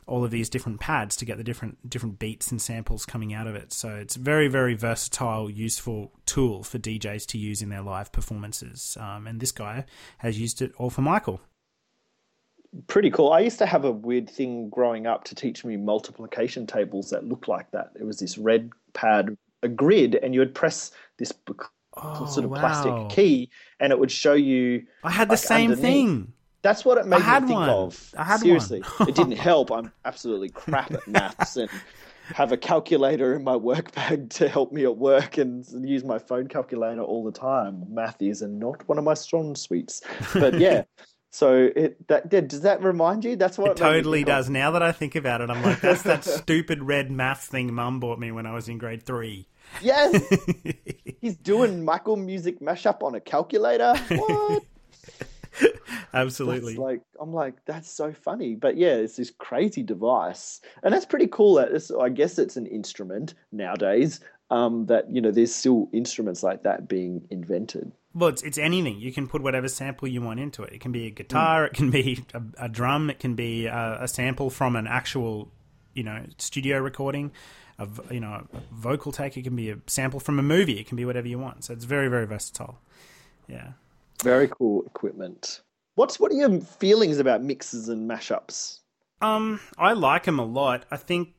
all 0.06 0.24
of 0.24 0.30
these 0.30 0.48
different 0.48 0.78
pads 0.78 1.16
to 1.16 1.24
get 1.24 1.36
the 1.36 1.44
different 1.44 1.88
different 1.88 2.18
beats 2.18 2.50
and 2.50 2.60
samples 2.60 3.06
coming 3.06 3.32
out 3.32 3.46
of 3.46 3.54
it. 3.54 3.72
So 3.72 3.94
it's 3.96 4.16
a 4.16 4.20
very 4.20 4.48
very 4.48 4.74
versatile, 4.74 5.50
useful 5.50 6.12
tool 6.26 6.62
for 6.62 6.78
DJs 6.78 7.26
to 7.28 7.38
use 7.38 7.62
in 7.62 7.70
their 7.70 7.82
live 7.82 8.12
performances. 8.12 8.96
Um, 9.00 9.26
and 9.26 9.40
this 9.40 9.52
guy 9.52 9.84
has 10.18 10.38
used 10.38 10.62
it 10.62 10.72
all 10.76 10.90
for 10.90 11.02
Michael. 11.02 11.40
Pretty 12.86 13.10
cool. 13.10 13.32
I 13.32 13.40
used 13.40 13.58
to 13.58 13.66
have 13.66 13.84
a 13.84 13.92
weird 13.92 14.28
thing 14.28 14.68
growing 14.70 15.06
up 15.06 15.24
to 15.24 15.34
teach 15.34 15.64
me 15.64 15.76
multiplication 15.76 16.66
tables 16.66 17.10
that 17.10 17.24
looked 17.24 17.48
like 17.48 17.70
that. 17.72 17.92
It 17.98 18.04
was 18.04 18.18
this 18.18 18.38
red 18.38 18.70
pad, 18.92 19.36
a 19.62 19.68
grid, 19.68 20.16
and 20.16 20.34
you 20.34 20.40
would 20.40 20.54
press 20.54 20.92
this 21.18 21.32
b- 21.32 21.54
oh, 21.96 22.26
sort 22.26 22.44
of 22.44 22.50
wow. 22.50 22.60
plastic 22.60 23.16
key, 23.16 23.50
and 23.80 23.92
it 23.92 23.98
would 23.98 24.10
show 24.10 24.34
you. 24.34 24.86
I 25.04 25.10
had 25.10 25.28
the 25.28 25.32
like, 25.32 25.38
same 25.38 25.70
underneath. 25.72 25.82
thing. 25.82 26.32
That's 26.62 26.84
what 26.84 26.98
it 26.98 27.06
made 27.06 27.18
I 27.18 27.20
had 27.20 27.42
me 27.44 27.48
think 27.48 27.60
one. 27.60 27.68
of. 27.68 28.14
I 28.18 28.24
had 28.24 28.32
one. 28.32 28.40
Seriously, 28.40 28.80
one. 28.80 29.08
it 29.08 29.14
didn't 29.14 29.36
help. 29.36 29.70
I'm 29.70 29.92
absolutely 30.04 30.48
crap 30.48 30.92
at 30.92 31.06
maths 31.06 31.56
and 31.56 31.70
have 32.34 32.50
a 32.50 32.56
calculator 32.56 33.34
in 33.34 33.44
my 33.44 33.54
work 33.54 33.92
bag 33.94 34.30
to 34.30 34.48
help 34.48 34.72
me 34.72 34.84
at 34.84 34.96
work 34.96 35.38
and 35.38 35.64
use 35.88 36.04
my 36.04 36.18
phone 36.18 36.48
calculator 36.48 37.02
all 37.02 37.24
the 37.24 37.32
time. 37.32 37.84
Math 37.88 38.20
is 38.20 38.42
not 38.42 38.86
one 38.88 38.98
of 38.98 39.04
my 39.04 39.14
strong 39.14 39.54
suites, 39.54 40.02
but 40.34 40.58
yeah. 40.58 40.82
So 41.36 41.70
it 41.76 42.08
that 42.08 42.30
does 42.30 42.62
that 42.62 42.82
remind 42.82 43.22
you? 43.22 43.36
That's 43.36 43.58
what 43.58 43.68
It 43.68 43.70
it 43.72 43.76
totally 43.76 44.24
does. 44.24 44.48
Now 44.48 44.70
that 44.70 44.82
I 44.82 44.90
think 44.90 45.14
about 45.16 45.42
it, 45.42 45.50
I'm 45.50 45.62
like, 45.62 45.82
that's 45.82 46.00
that 46.04 46.24
stupid 46.24 46.82
red 46.82 47.10
maths 47.10 47.46
thing 47.46 47.74
Mum 47.74 48.00
bought 48.00 48.18
me 48.18 48.32
when 48.32 48.46
I 48.46 48.54
was 48.54 48.70
in 48.70 48.78
grade 48.78 49.02
three. 49.02 49.46
Yes, 49.82 50.18
he's 51.20 51.36
doing 51.36 51.84
Michael 51.84 52.16
music 52.16 52.60
mashup 52.60 53.02
on 53.02 53.14
a 53.14 53.20
calculator. 53.20 53.94
What? 54.08 54.62
Absolutely. 56.14 56.72
That's 56.72 56.80
like 56.80 57.02
I'm 57.20 57.34
like 57.34 57.62
that's 57.66 57.90
so 57.90 58.14
funny, 58.14 58.54
but 58.54 58.78
yeah, 58.78 58.94
it's 58.94 59.16
this 59.16 59.30
crazy 59.30 59.82
device, 59.82 60.62
and 60.82 60.94
that's 60.94 61.04
pretty 61.04 61.26
cool. 61.26 61.56
That 61.56 61.70
it's, 61.70 61.90
I 61.90 62.08
guess 62.08 62.38
it's 62.38 62.56
an 62.56 62.64
instrument 62.64 63.34
nowadays. 63.52 64.20
Um, 64.48 64.86
that 64.86 65.10
you 65.10 65.20
know, 65.20 65.32
there's 65.32 65.52
still 65.52 65.88
instruments 65.92 66.42
like 66.44 66.62
that 66.62 66.88
being 66.88 67.26
invented. 67.30 67.90
Well, 68.14 68.30
it's, 68.30 68.42
it's 68.42 68.58
anything. 68.58 68.98
You 68.98 69.12
can 69.12 69.28
put 69.28 69.42
whatever 69.42 69.68
sample 69.68 70.08
you 70.08 70.22
want 70.22 70.40
into 70.40 70.62
it. 70.62 70.72
It 70.72 70.80
can 70.80 70.90
be 70.92 71.06
a 71.06 71.10
guitar, 71.10 71.66
it 71.66 71.74
can 71.74 71.90
be 71.90 72.24
a, 72.32 72.64
a 72.64 72.68
drum, 72.68 73.10
it 73.10 73.18
can 73.18 73.34
be 73.34 73.66
a, 73.66 73.98
a 74.02 74.08
sample 74.08 74.48
from 74.48 74.74
an 74.74 74.86
actual, 74.86 75.52
you 75.94 76.02
know, 76.02 76.24
studio 76.38 76.78
recording, 76.78 77.32
a 77.78 77.86
v- 77.86 78.14
you 78.14 78.20
know, 78.20 78.46
a 78.54 78.60
vocal 78.72 79.12
take. 79.12 79.36
It 79.36 79.42
can 79.42 79.54
be 79.54 79.70
a 79.70 79.78
sample 79.86 80.20
from 80.20 80.38
a 80.38 80.42
movie. 80.42 80.78
It 80.78 80.86
can 80.86 80.96
be 80.96 81.04
whatever 81.04 81.28
you 81.28 81.38
want. 81.38 81.64
So 81.64 81.74
it's 81.74 81.84
very 81.84 82.08
very 82.08 82.26
versatile. 82.26 82.78
Yeah. 83.48 83.72
Very 84.22 84.48
cool 84.48 84.84
equipment. 84.86 85.60
What's 85.96 86.18
what 86.18 86.32
are 86.32 86.36
your 86.36 86.60
feelings 86.60 87.18
about 87.18 87.42
mixes 87.42 87.88
and 87.88 88.08
mashups? 88.08 88.78
Um, 89.20 89.60
I 89.76 89.92
like 89.92 90.24
them 90.24 90.38
a 90.38 90.44
lot. 90.44 90.84
I 90.90 90.96
think 90.96 91.34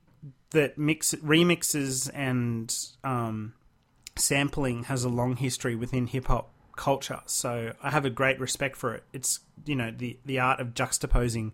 that 0.51 0.77
mix 0.77 1.13
remixes 1.15 2.09
and 2.13 2.75
um, 3.03 3.53
sampling 4.15 4.85
has 4.85 5.03
a 5.03 5.09
long 5.09 5.35
history 5.35 5.75
within 5.75 6.07
hip 6.07 6.27
hop 6.27 6.53
culture. 6.75 7.21
So 7.25 7.73
I 7.81 7.89
have 7.89 8.05
a 8.05 8.09
great 8.09 8.39
respect 8.39 8.77
for 8.77 8.93
it. 8.93 9.03
It's 9.11 9.41
you 9.65 9.75
know 9.75 9.91
the 9.91 10.19
the 10.25 10.39
art 10.39 10.59
of 10.59 10.73
juxtaposing 10.73 11.51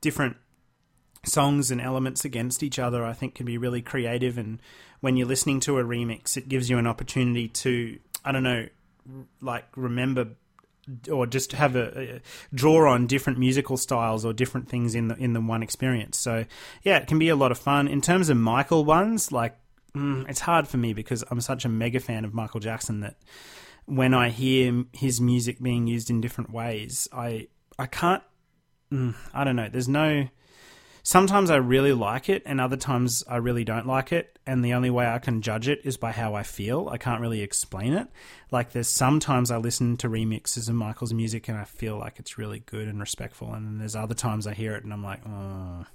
different 0.00 0.36
songs 1.24 1.70
and 1.70 1.80
elements 1.80 2.24
against 2.24 2.62
each 2.62 2.78
other. 2.78 3.04
I 3.04 3.12
think 3.12 3.34
can 3.34 3.46
be 3.46 3.58
really 3.58 3.82
creative. 3.82 4.38
And 4.38 4.60
when 5.00 5.16
you're 5.16 5.26
listening 5.26 5.60
to 5.60 5.78
a 5.78 5.84
remix, 5.84 6.36
it 6.36 6.48
gives 6.48 6.70
you 6.70 6.78
an 6.78 6.86
opportunity 6.86 7.48
to 7.48 7.98
I 8.24 8.32
don't 8.32 8.44
know, 8.44 8.68
like 9.40 9.64
remember 9.76 10.28
or 11.10 11.26
just 11.26 11.52
have 11.52 11.76
a, 11.76 12.16
a 12.16 12.20
draw 12.54 12.90
on 12.90 13.06
different 13.06 13.38
musical 13.38 13.76
styles 13.76 14.24
or 14.24 14.32
different 14.32 14.68
things 14.68 14.94
in 14.94 15.08
the 15.08 15.16
in 15.16 15.32
the 15.32 15.40
one 15.40 15.62
experience. 15.62 16.18
So 16.18 16.44
yeah, 16.82 16.98
it 16.98 17.06
can 17.06 17.18
be 17.18 17.28
a 17.28 17.36
lot 17.36 17.52
of 17.52 17.58
fun. 17.58 17.88
In 17.88 18.00
terms 18.00 18.28
of 18.28 18.36
Michael 18.36 18.84
ones, 18.84 19.32
like 19.32 19.56
mm, 19.94 20.28
it's 20.28 20.40
hard 20.40 20.68
for 20.68 20.76
me 20.76 20.92
because 20.92 21.24
I'm 21.30 21.40
such 21.40 21.64
a 21.64 21.68
mega 21.68 22.00
fan 22.00 22.24
of 22.24 22.34
Michael 22.34 22.60
Jackson 22.60 23.00
that 23.00 23.16
when 23.86 24.14
I 24.14 24.28
hear 24.28 24.84
his 24.92 25.20
music 25.20 25.60
being 25.60 25.86
used 25.86 26.10
in 26.10 26.20
different 26.20 26.50
ways, 26.50 27.08
I 27.12 27.48
I 27.78 27.86
can't. 27.86 28.22
Mm, 28.92 29.14
I 29.34 29.44
don't 29.44 29.56
know. 29.56 29.68
There's 29.68 29.88
no. 29.88 30.28
Sometimes 31.10 31.48
I 31.48 31.56
really 31.56 31.94
like 31.94 32.28
it, 32.28 32.42
and 32.44 32.60
other 32.60 32.76
times 32.76 33.24
I 33.26 33.36
really 33.36 33.64
don't 33.64 33.86
like 33.86 34.12
it. 34.12 34.38
And 34.46 34.62
the 34.62 34.74
only 34.74 34.90
way 34.90 35.06
I 35.06 35.18
can 35.18 35.40
judge 35.40 35.66
it 35.66 35.80
is 35.82 35.96
by 35.96 36.12
how 36.12 36.34
I 36.34 36.42
feel. 36.42 36.90
I 36.90 36.98
can't 36.98 37.22
really 37.22 37.40
explain 37.40 37.94
it. 37.94 38.08
Like 38.50 38.72
there's 38.72 38.88
sometimes 38.88 39.50
I 39.50 39.56
listen 39.56 39.96
to 39.96 40.10
remixes 40.10 40.68
of 40.68 40.74
Michael's 40.74 41.14
music 41.14 41.48
and 41.48 41.56
I 41.56 41.64
feel 41.64 41.96
like 41.96 42.18
it's 42.18 42.36
really 42.36 42.58
good 42.58 42.88
and 42.88 43.00
respectful, 43.00 43.54
and 43.54 43.66
then 43.66 43.78
there's 43.78 43.96
other 43.96 44.14
times 44.14 44.46
I 44.46 44.52
hear 44.52 44.74
it 44.74 44.84
and 44.84 44.92
I'm 44.92 45.02
like, 45.02 45.20
oh, 45.26 45.86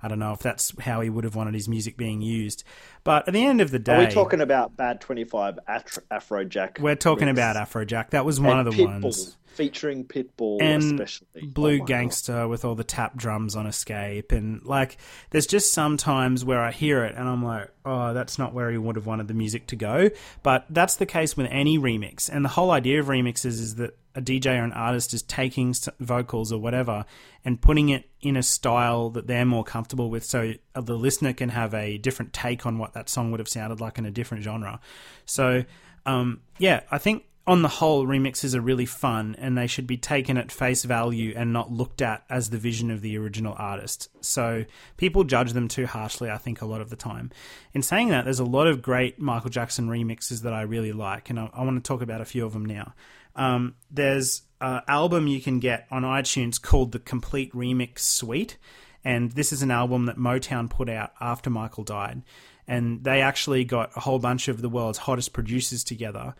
I 0.00 0.06
don't 0.08 0.20
know 0.20 0.32
if 0.32 0.38
that's 0.38 0.72
how 0.80 1.00
he 1.00 1.10
would 1.10 1.24
have 1.24 1.34
wanted 1.34 1.54
his 1.54 1.68
music 1.68 1.96
being 1.96 2.20
used. 2.22 2.62
But 3.02 3.26
at 3.26 3.34
the 3.34 3.44
end 3.44 3.60
of 3.60 3.70
the 3.72 3.80
day, 3.80 3.94
Are 3.96 3.98
we 4.06 4.06
talking 4.06 4.40
about 4.40 4.76
Bad 4.76 5.00
25 5.00 5.58
Afro- 5.66 6.02
Afrojack? 6.10 6.78
we're 6.78 6.94
talking 6.94 7.26
remix? 7.26 7.32
about 7.32 7.56
Afrojack. 7.56 8.10
That 8.10 8.24
was 8.24 8.38
one 8.40 8.58
And 8.60 8.68
of 8.68 8.76
the 8.76 8.84
Pitbull, 8.84 9.02
ones. 9.02 9.36
Featuring 9.46 10.04
Pitbull, 10.04 10.62
and 10.62 11.00
especially. 11.00 11.26
Oh 11.42 11.46
Blue 11.48 11.68
Oh 11.70 11.72
my 11.72 11.78
God. 11.78 11.86
Gangster 11.88 12.46
with 12.46 12.64
all 12.64 12.76
the 12.76 12.84
tap 12.84 13.16
drums 13.16 13.56
on 13.56 13.66
Xscape, 13.66 14.30
and 14.30 14.62
like, 14.64 14.98
there's 15.30 15.48
just 15.48 15.72
some 15.72 15.96
times 15.96 16.44
where 16.44 16.60
I 16.60 16.70
hear 16.70 17.04
it 17.04 17.16
and 17.16 17.28
I'm 17.28 17.44
like, 17.44 17.68
oh, 17.84 18.14
that's 18.14 18.38
not 18.38 18.54
where 18.54 18.70
he 18.70 18.78
would 18.78 18.94
have 18.94 19.06
wanted 19.06 19.26
the 19.26 19.34
music 19.34 19.66
to 19.68 19.76
go. 19.76 20.10
But 20.44 20.64
that's 20.70 20.94
the 20.94 21.06
case 21.06 21.36
with 21.36 21.48
any 21.50 21.76
remix, 21.76 22.30
and 22.32 22.44
the 22.44 22.50
whole 22.50 22.70
idea 22.70 23.00
of 23.00 23.06
remixes 23.06 23.46
is 23.46 23.74
that 23.76 23.96
a 24.18 24.20
DJ 24.20 24.58
or 24.58 24.64
an 24.64 24.72
artist 24.72 25.14
is 25.14 25.22
taking 25.22 25.74
vocals 26.00 26.52
or 26.52 26.60
whatever 26.60 27.04
and 27.44 27.60
putting 27.60 27.88
it 27.88 28.10
in 28.20 28.36
a 28.36 28.42
style 28.42 29.10
that 29.10 29.28
they're 29.28 29.44
more 29.44 29.64
comfortable 29.64 30.10
with, 30.10 30.24
so 30.24 30.54
uh, 30.74 30.80
the 30.80 30.96
listener 30.96 31.32
can 31.32 31.50
have 31.50 31.72
a 31.72 31.98
different 31.98 32.32
take 32.32 32.66
on 32.66 32.78
what 32.78 32.92
that 32.92 33.08
song 33.08 33.30
would 33.30 33.40
have 33.40 33.48
sounded 33.48 33.80
like 33.80 33.96
in 33.96 34.04
a 34.04 34.10
different 34.10 34.42
genre. 34.42 34.80
So, 35.24 35.64
um, 36.04 36.40
yeah, 36.58 36.80
I 36.90 36.98
think 36.98 37.24
on 37.48 37.62
the 37.62 37.68
whole, 37.68 38.06
remixes 38.06 38.54
are 38.54 38.60
really 38.60 38.84
fun 38.84 39.34
and 39.38 39.56
they 39.56 39.66
should 39.66 39.86
be 39.86 39.96
taken 39.96 40.36
at 40.36 40.52
face 40.52 40.84
value 40.84 41.32
and 41.34 41.50
not 41.50 41.72
looked 41.72 42.02
at 42.02 42.22
as 42.28 42.50
the 42.50 42.58
vision 42.58 42.90
of 42.90 43.00
the 43.00 43.16
original 43.16 43.54
artist. 43.56 44.10
So 44.20 44.66
people 44.98 45.24
judge 45.24 45.54
them 45.54 45.66
too 45.66 45.86
harshly, 45.86 46.30
I 46.30 46.36
think, 46.36 46.60
a 46.60 46.66
lot 46.66 46.82
of 46.82 46.90
the 46.90 46.96
time. 46.96 47.30
In 47.72 47.80
saying 47.80 48.08
that, 48.08 48.26
there's 48.26 48.38
a 48.38 48.44
lot 48.44 48.66
of 48.66 48.82
great 48.82 49.18
Michael 49.18 49.48
Jackson 49.48 49.88
remixes 49.88 50.42
that 50.42 50.52
I 50.52 50.60
really 50.60 50.92
like, 50.92 51.30
and 51.30 51.40
I, 51.40 51.48
I 51.54 51.62
want 51.62 51.82
to 51.82 51.88
talk 51.88 52.02
about 52.02 52.20
a 52.20 52.26
few 52.26 52.44
of 52.44 52.52
them 52.52 52.66
now. 52.66 52.92
Um, 53.38 53.76
there's 53.90 54.42
an 54.60 54.82
album 54.88 55.26
you 55.26 55.40
can 55.40 55.60
get 55.60 55.86
on 55.90 56.02
iTunes 56.02 56.60
called 56.60 56.92
the 56.92 56.98
Complete 56.98 57.52
Remix 57.52 58.00
Suite, 58.00 58.58
and 59.04 59.32
this 59.32 59.52
is 59.52 59.62
an 59.62 59.70
album 59.70 60.06
that 60.06 60.16
Motown 60.16 60.68
put 60.68 60.90
out 60.90 61.12
after 61.20 61.48
Michael 61.48 61.84
died. 61.84 62.22
And 62.66 63.02
they 63.02 63.22
actually 63.22 63.64
got 63.64 63.96
a 63.96 64.00
whole 64.00 64.18
bunch 64.18 64.48
of 64.48 64.60
the 64.60 64.68
world's 64.68 64.98
hottest 64.98 65.32
producers 65.32 65.82
together 65.82 66.34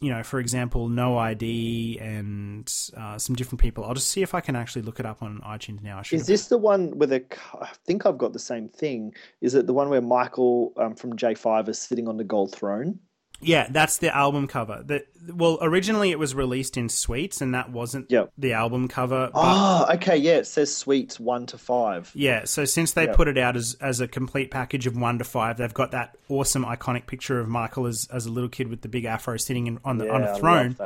you 0.00 0.10
know, 0.10 0.22
for 0.22 0.40
example, 0.40 0.88
No 0.88 1.18
ID 1.18 1.98
and 2.00 2.72
uh, 2.96 3.18
some 3.18 3.36
different 3.36 3.60
people. 3.60 3.84
I'll 3.84 3.94
just 3.94 4.08
see 4.08 4.22
if 4.22 4.34
I 4.34 4.40
can 4.40 4.56
actually 4.56 4.82
look 4.82 4.98
it 4.98 5.04
up 5.04 5.22
on 5.22 5.40
iTunes 5.40 5.82
now. 5.82 6.00
Is 6.10 6.26
this 6.26 6.48
the 6.48 6.56
one 6.56 6.98
with 6.98 7.12
a? 7.12 7.22
I 7.60 7.68
think 7.84 8.06
I've 8.06 8.16
got 8.16 8.32
the 8.32 8.38
same 8.38 8.68
thing. 8.68 9.14
Is 9.42 9.54
it 9.54 9.66
the 9.66 9.74
one 9.74 9.90
where 9.90 10.00
Michael 10.00 10.72
um, 10.78 10.94
from 10.94 11.16
J5 11.16 11.68
is 11.68 11.78
sitting 11.78 12.08
on 12.08 12.16
the 12.16 12.24
gold 12.24 12.52
throne? 12.52 12.98
Yeah, 13.42 13.66
that's 13.70 13.98
the 13.98 14.14
album 14.14 14.46
cover. 14.48 14.82
The, 14.84 15.04
well, 15.32 15.58
originally 15.62 16.10
it 16.10 16.18
was 16.18 16.34
released 16.34 16.76
in 16.76 16.88
suites, 16.88 17.40
and 17.40 17.54
that 17.54 17.70
wasn't 17.70 18.10
Yep. 18.10 18.32
the 18.36 18.52
album 18.52 18.86
cover. 18.88 19.30
But 19.32 19.40
Oh, 19.42 19.86
okay, 19.94 20.16
yeah. 20.16 20.36
It 20.38 20.46
says 20.46 20.74
suites 20.76 21.18
one 21.18 21.46
to 21.46 21.58
five. 21.58 22.10
yeah, 22.14 22.44
so 22.44 22.64
since 22.64 22.92
they 22.92 23.04
Yep. 23.06 23.16
put 23.16 23.28
it 23.28 23.38
out 23.38 23.56
as 23.56 23.76
as 23.80 24.00
a 24.00 24.08
complete 24.08 24.50
package 24.50 24.86
of 24.86 24.96
one 24.96 25.18
to 25.18 25.24
five, 25.24 25.56
they've 25.56 25.72
got 25.72 25.90
that 25.92 26.16
awesome 26.28 26.64
iconic 26.64 27.06
picture 27.06 27.40
of 27.40 27.48
Michael 27.48 27.86
as 27.86 28.06
as 28.12 28.26
a 28.26 28.30
little 28.30 28.48
kid 28.50 28.68
with 28.68 28.82
the 28.82 28.88
big 28.88 29.04
afro 29.04 29.36
sitting 29.36 29.66
in, 29.66 29.78
on 29.84 29.98
the 29.98 30.06
Yeah, 30.06 30.12
on 30.12 30.22
a 30.24 30.36
throne. 30.36 30.76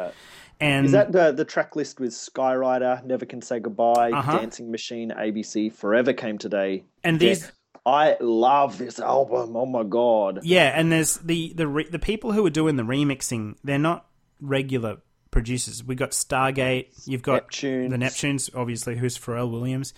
And 0.61 0.87
Is 0.87 0.93
that 0.93 1.11
the 1.11 1.33
the 1.33 1.45
track 1.45 1.75
list 1.75 1.99
with 1.99 2.13
Skyrider, 2.13 3.05
Never 3.05 3.27
Can 3.27 3.43
Say 3.43 3.59
Goodbye, 3.59 4.13
Uh-huh. 4.13 4.39
Dancing 4.39 4.71
Machine, 4.71 5.11
ABC, 5.11 5.69
Forever 5.73 6.13
Came 6.13 6.39
Today? 6.39 6.85
And 7.03 7.19
these- 7.19 7.51
I 7.87 8.17
love 8.21 8.79
this 8.79 8.99
album. 8.99 9.57
Oh 9.57 9.67
my 9.67 9.83
god! 9.83 10.41
Yeah, 10.43 10.73
and 10.75 10.91
there's 10.91 11.19
the 11.19 11.53
the 11.55 11.67
re- 11.69 11.89
the 11.89 11.99
people 11.99 12.33
who 12.33 12.45
are 12.47 12.51
doing 12.51 12.77
the 12.77 12.83
remixing. 12.83 13.57
They're 13.63 13.79
not 13.79 14.07
regular 14.41 14.99
producers. 15.31 15.85
We 15.85 15.95
got 15.95 16.13
Stargate. 16.13 16.87
You've 17.07 17.23
got 17.23 17.51
Neptunes. 17.51 17.91
the 17.91 17.97
Neptunes, 17.97 18.51
obviously, 18.55 18.97
who's 18.97 19.19
Pharrell 19.19 19.51
Williams, 19.51 19.93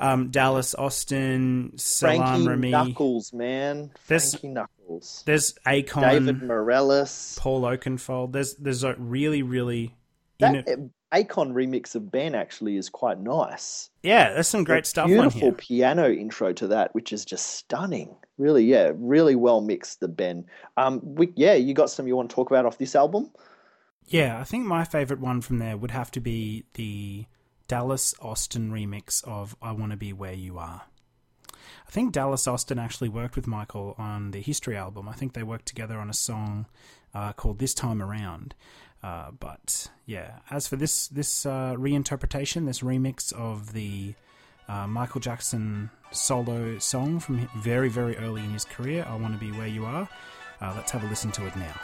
um, 0.00 0.30
Dallas 0.30 0.74
Austin, 0.74 1.72
Salaam 1.76 2.44
Frankie 2.44 2.48
Remi. 2.48 2.70
Knuckles, 2.70 3.32
man. 3.34 3.90
There's- 4.06 4.30
Frankie 4.32 4.48
Knuckles. 4.48 5.22
There's 5.26 5.52
Akon, 5.66 6.00
David 6.00 6.42
Morales. 6.42 7.36
Paul 7.38 7.62
Oakenfold. 7.62 8.32
There's 8.32 8.54
there's 8.54 8.84
a 8.84 8.94
really 8.94 9.42
really. 9.42 9.94
That 10.40 10.66
Akon 11.12 11.52
remix 11.52 11.94
of 11.94 12.10
Ben 12.10 12.34
actually 12.34 12.76
is 12.76 12.88
quite 12.88 13.18
nice. 13.18 13.90
yeah, 14.02 14.32
there's 14.32 14.48
some 14.48 14.64
great 14.64 14.84
A 14.84 14.86
stuff 14.86 15.04
on 15.04 15.10
Beautiful 15.10 15.52
piano 15.52 16.10
intro 16.10 16.52
to 16.52 16.66
that, 16.68 16.94
which 16.94 17.12
is 17.12 17.24
just 17.24 17.46
stunning. 17.46 18.14
Really, 18.36 18.64
yeah, 18.64 18.92
really 18.94 19.34
well 19.34 19.60
mixed. 19.60 20.00
The 20.00 20.08
Ben. 20.08 20.46
Um, 20.76 21.00
we, 21.02 21.32
yeah, 21.34 21.54
you 21.54 21.74
got 21.74 21.90
some 21.90 22.06
you 22.06 22.16
want 22.16 22.30
to 22.30 22.34
talk 22.34 22.50
about 22.50 22.66
off 22.66 22.78
this 22.78 22.94
album? 22.94 23.30
Yeah, 24.06 24.38
I 24.38 24.44
think 24.44 24.64
my 24.66 24.84
favorite 24.84 25.20
one 25.20 25.40
from 25.40 25.58
there 25.58 25.76
would 25.76 25.90
have 25.90 26.10
to 26.12 26.20
be 26.20 26.64
the 26.74 27.26
Dallas 27.68 28.14
Austin 28.20 28.70
remix 28.70 29.22
of 29.24 29.56
I 29.60 29.72
Want 29.72 29.92
to 29.92 29.98
Be 29.98 30.12
Where 30.12 30.32
You 30.32 30.58
Are. 30.58 30.82
I 31.86 31.90
think 31.90 32.12
Dallas 32.12 32.46
Austin 32.46 32.78
actually 32.78 33.08
worked 33.08 33.36
with 33.36 33.46
Michael 33.46 33.94
on 33.98 34.30
the 34.30 34.40
History 34.40 34.76
album. 34.76 35.08
I 35.08 35.12
think 35.12 35.32
they 35.32 35.42
worked 35.42 35.66
together 35.66 35.98
on 35.98 36.10
a 36.10 36.14
song 36.14 36.66
uh, 37.14 37.32
called 37.32 37.58
This 37.58 37.74
Time 37.74 38.02
Around. 38.02 38.54
Uh, 39.02 39.30
but 39.38 39.90
yeah, 40.06 40.38
as 40.50 40.66
for 40.66 40.76
this 40.76 41.08
this 41.08 41.46
uh, 41.46 41.74
reinterpretation, 41.76 42.66
this 42.66 42.80
remix 42.80 43.32
of 43.32 43.72
the 43.72 44.14
uh, 44.68 44.86
Michael 44.86 45.20
Jackson 45.20 45.90
solo 46.10 46.78
song 46.78 47.20
from 47.20 47.48
very 47.58 47.88
very 47.88 48.16
early 48.16 48.42
in 48.42 48.50
his 48.50 48.64
career, 48.64 49.06
I 49.08 49.14
Want 49.16 49.34
to 49.34 49.40
Be 49.40 49.52
Where 49.56 49.68
You 49.68 49.84
Are. 49.84 50.08
Uh, 50.60 50.72
let's 50.76 50.90
have 50.90 51.04
a 51.04 51.06
listen 51.06 51.30
to 51.32 51.46
it 51.46 51.54
now. 51.56 51.74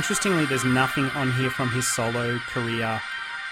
Interestingly, 0.00 0.46
there's 0.46 0.64
nothing 0.64 1.04
on 1.10 1.30
here 1.32 1.50
from 1.50 1.68
his 1.68 1.86
solo 1.86 2.38
career 2.48 3.02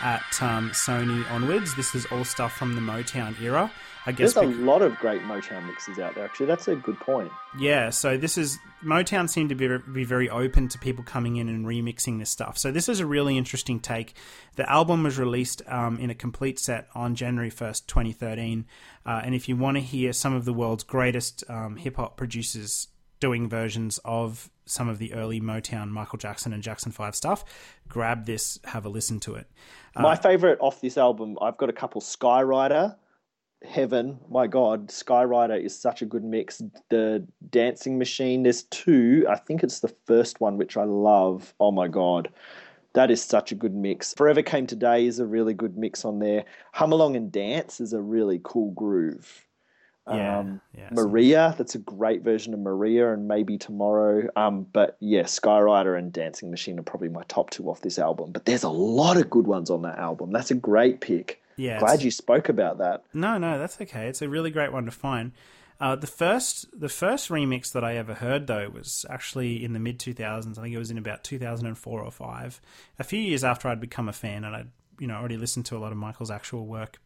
at 0.00 0.22
um, 0.40 0.70
Sony 0.70 1.30
onwards. 1.30 1.76
This 1.76 1.94
is 1.94 2.06
all 2.06 2.24
stuff 2.24 2.54
from 2.54 2.74
the 2.74 2.80
Motown 2.80 3.38
era. 3.38 3.70
I 4.06 4.12
guess 4.12 4.32
There's 4.32 4.56
a 4.56 4.60
lot 4.62 4.80
of 4.80 4.96
great 4.96 5.20
Motown 5.20 5.66
mixes 5.66 5.98
out 5.98 6.14
there. 6.14 6.24
Actually, 6.24 6.46
that's 6.46 6.66
a 6.66 6.76
good 6.76 6.98
point. 7.00 7.30
Yeah, 7.58 7.90
so 7.90 8.16
this 8.16 8.38
is 8.38 8.58
Motown 8.82 9.28
seemed 9.28 9.50
to 9.50 9.54
be, 9.54 9.68
be 9.92 10.04
very 10.04 10.30
open 10.30 10.68
to 10.68 10.78
people 10.78 11.04
coming 11.04 11.36
in 11.36 11.50
and 11.50 11.66
remixing 11.66 12.18
this 12.18 12.30
stuff. 12.30 12.56
So 12.56 12.72
this 12.72 12.88
is 12.88 12.98
a 12.98 13.04
really 13.06 13.36
interesting 13.36 13.78
take. 13.78 14.14
The 14.56 14.70
album 14.72 15.02
was 15.02 15.18
released 15.18 15.60
um, 15.68 15.98
in 15.98 16.08
a 16.08 16.14
complete 16.14 16.58
set 16.58 16.88
on 16.94 17.14
January 17.14 17.50
first, 17.50 17.86
twenty 17.88 18.12
thirteen. 18.12 18.64
Uh, 19.04 19.20
and 19.22 19.34
if 19.34 19.50
you 19.50 19.56
want 19.58 19.76
to 19.76 19.82
hear 19.82 20.14
some 20.14 20.34
of 20.34 20.46
the 20.46 20.54
world's 20.54 20.84
greatest 20.84 21.44
um, 21.50 21.76
hip 21.76 21.96
hop 21.96 22.16
producers 22.16 22.88
doing 23.20 23.48
versions 23.48 23.98
of 24.04 24.50
some 24.64 24.88
of 24.88 24.98
the 24.98 25.12
early 25.14 25.40
Motown, 25.40 25.88
Michael 25.88 26.18
Jackson 26.18 26.52
and 26.52 26.62
Jackson 26.62 26.92
Five 26.92 27.14
stuff, 27.14 27.44
grab 27.88 28.26
this, 28.26 28.58
have 28.64 28.84
a 28.84 28.88
listen 28.88 29.18
to 29.20 29.34
it. 29.34 29.46
Uh, 29.96 30.02
My 30.02 30.16
favorite 30.16 30.58
off 30.60 30.80
this 30.80 30.98
album, 30.98 31.36
I've 31.40 31.56
got 31.56 31.68
a 31.68 31.72
couple. 31.72 32.00
Skyrider, 32.00 32.96
Heaven, 33.64 34.18
my 34.30 34.46
God, 34.46 34.88
Skyrider 34.88 35.60
is 35.62 35.76
such 35.76 36.02
a 36.02 36.06
good 36.06 36.22
mix. 36.22 36.62
The 36.90 37.26
Dancing 37.50 37.98
Machine, 37.98 38.42
there's 38.44 38.64
two. 38.64 39.26
I 39.28 39.36
think 39.36 39.62
it's 39.62 39.80
the 39.80 39.94
first 40.06 40.40
one, 40.40 40.58
which 40.58 40.76
I 40.76 40.84
love. 40.84 41.54
Oh 41.58 41.72
my 41.72 41.88
God. 41.88 42.28
That 42.94 43.10
is 43.10 43.22
such 43.22 43.52
a 43.52 43.54
good 43.54 43.74
mix. 43.74 44.14
Forever 44.14 44.42
Came 44.42 44.66
Today 44.66 45.06
is 45.06 45.18
a 45.18 45.26
really 45.26 45.54
good 45.54 45.76
mix 45.76 46.04
on 46.04 46.18
there. 46.18 46.44
Hum 46.72 46.92
Along 46.92 47.16
and 47.16 47.30
Dance 47.30 47.80
is 47.80 47.92
a 47.92 48.00
really 48.00 48.40
cool 48.42 48.70
groove. 48.72 49.46
Yeah, 50.10 50.38
Um, 50.38 50.60
yeah, 50.76 50.88
Maria, 50.92 51.54
that's 51.58 51.74
a 51.74 51.78
great 51.78 52.22
version 52.22 52.54
of 52.54 52.60
Maria, 52.60 53.12
and 53.12 53.28
maybe 53.28 53.58
Tomorrow. 53.58 54.28
Um, 54.36 54.66
but 54.72 54.96
yeah, 55.00 55.22
Skyrider 55.22 55.98
and 55.98 56.12
Dancing 56.12 56.50
Machine 56.50 56.78
are 56.78 56.82
probably 56.82 57.08
my 57.08 57.22
top 57.28 57.50
two 57.50 57.68
off 57.70 57.80
this 57.80 57.98
album. 57.98 58.32
But 58.32 58.44
there's 58.44 58.62
a 58.62 58.68
lot 58.70 59.16
of 59.16 59.28
good 59.30 59.46
ones 59.46 59.70
on 59.70 59.82
that 59.82 59.98
album. 59.98 60.30
That's 60.32 60.50
a 60.50 60.54
great 60.54 61.00
pick. 61.00 61.42
Yeah, 61.56 61.78
glad 61.80 62.02
you 62.02 62.10
spoke 62.10 62.48
about 62.48 62.78
that. 62.78 63.02
No, 63.12 63.36
no, 63.38 63.58
that's 63.58 63.80
okay. 63.80 64.06
It's 64.08 64.22
a 64.22 64.28
really 64.28 64.50
great 64.50 64.72
one 64.72 64.84
to 64.84 64.90
find. 64.92 65.32
Uh, 65.80 65.94
the 65.94 66.06
first, 66.08 66.66
the 66.78 66.88
first 66.88 67.28
remix 67.28 67.72
that 67.72 67.84
I 67.84 67.96
ever 67.96 68.14
heard 68.14 68.48
though 68.48 68.68
was 68.68 69.06
actually 69.08 69.64
in 69.64 69.72
the 69.72 69.78
mid 69.78 69.98
two 70.00 70.14
thousands. 70.14 70.58
I 70.58 70.62
think 70.62 70.74
it 70.74 70.78
was 70.78 70.90
in 70.90 70.98
about 70.98 71.22
two 71.24 71.38
thousand 71.38 71.66
and 71.66 71.78
four 71.78 72.00
or 72.02 72.10
five. 72.10 72.60
A 72.98 73.04
few 73.04 73.20
years 73.20 73.44
after 73.44 73.68
I'd 73.68 73.80
become 73.80 74.08
a 74.08 74.12
fan, 74.12 74.44
and 74.44 74.54
I'd 74.56 74.70
you 74.98 75.06
know 75.06 75.14
already 75.14 75.36
listened 75.36 75.66
to 75.66 75.76
a 75.76 75.78
lot 75.78 75.92
of 75.92 75.98
Michael's 75.98 76.30
actual 76.30 76.66
work 76.66 77.00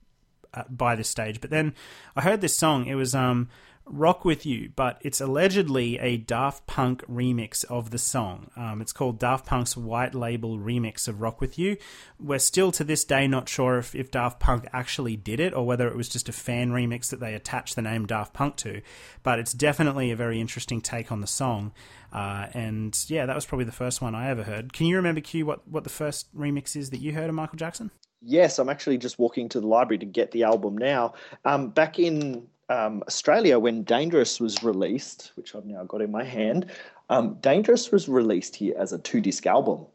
by 0.68 0.94
this 0.94 1.08
stage. 1.08 1.40
But 1.40 1.50
then 1.50 1.74
I 2.16 2.22
heard 2.22 2.40
this 2.40 2.56
song. 2.56 2.86
It 2.86 2.94
was 2.94 3.14
um, 3.14 3.48
"Rock 3.84 4.24
with 4.24 4.46
You," 4.46 4.70
but 4.76 4.98
it's 5.00 5.20
allegedly 5.20 5.98
a 5.98 6.16
Daft 6.16 6.66
Punk 6.66 7.04
remix 7.06 7.64
of 7.64 7.90
the 7.90 7.98
song. 7.98 8.50
Um, 8.56 8.80
it's 8.80 8.92
called 8.92 9.18
Daft 9.18 9.46
Punk's 9.46 9.76
White 9.76 10.14
Label 10.14 10.58
remix 10.58 11.08
of 11.08 11.20
"Rock 11.20 11.40
with 11.40 11.58
You." 11.58 11.76
We're 12.20 12.38
still 12.38 12.70
to 12.72 12.84
this 12.84 13.04
day 13.04 13.26
not 13.26 13.48
sure 13.48 13.78
if, 13.78 13.94
if 13.94 14.10
Daft 14.10 14.38
Punk 14.40 14.66
actually 14.72 15.16
did 15.16 15.40
it 15.40 15.54
or 15.54 15.66
whether 15.66 15.88
it 15.88 15.96
was 15.96 16.08
just 16.08 16.28
a 16.28 16.32
fan 16.32 16.70
remix 16.70 17.10
that 17.10 17.20
they 17.20 17.34
attached 17.34 17.74
the 17.74 17.82
name 17.82 18.06
Daft 18.06 18.32
Punk 18.32 18.56
to. 18.56 18.82
But 19.22 19.38
it's 19.38 19.52
definitely 19.52 20.10
a 20.10 20.16
very 20.16 20.40
interesting 20.40 20.80
take 20.80 21.10
on 21.10 21.20
the 21.20 21.26
song. 21.26 21.72
Uh, 22.12 22.46
and 22.52 22.96
yeah, 23.08 23.24
that 23.24 23.34
was 23.34 23.46
probably 23.46 23.64
the 23.64 23.72
first 23.72 24.02
one 24.02 24.14
I 24.14 24.28
ever 24.28 24.42
heard. 24.42 24.74
Can 24.74 24.86
you 24.86 24.96
remember, 24.96 25.22
Q, 25.22 25.46
what, 25.46 25.66
what 25.66 25.82
the 25.82 25.90
first 25.90 26.34
remix 26.36 26.76
is 26.76 26.90
that 26.90 27.00
you 27.00 27.14
heard 27.14 27.30
of 27.30 27.34
Michael 27.34 27.56
Jackson? 27.56 27.90
Yes, 28.24 28.58
I'm 28.58 28.68
actually 28.68 28.98
just 28.98 29.18
walking 29.18 29.48
to 29.50 29.60
the 29.60 29.66
library 29.66 29.98
to 29.98 30.06
get 30.06 30.30
the 30.30 30.44
album 30.44 30.78
now. 30.78 31.14
Um, 31.44 31.70
back 31.70 31.98
in 31.98 32.46
um, 32.68 33.02
Australia, 33.06 33.58
when 33.58 33.82
Dangerous 33.82 34.40
was 34.40 34.62
released, 34.62 35.32
which 35.34 35.54
I've 35.54 35.66
now 35.66 35.84
got 35.84 36.00
in 36.00 36.10
my 36.10 36.24
hand, 36.24 36.66
um, 37.10 37.34
Dangerous 37.40 37.90
was 37.90 38.08
released 38.08 38.56
here 38.56 38.74
as 38.78 38.92
a 38.92 38.98
two 38.98 39.20
disc 39.20 39.46
album. 39.46 39.86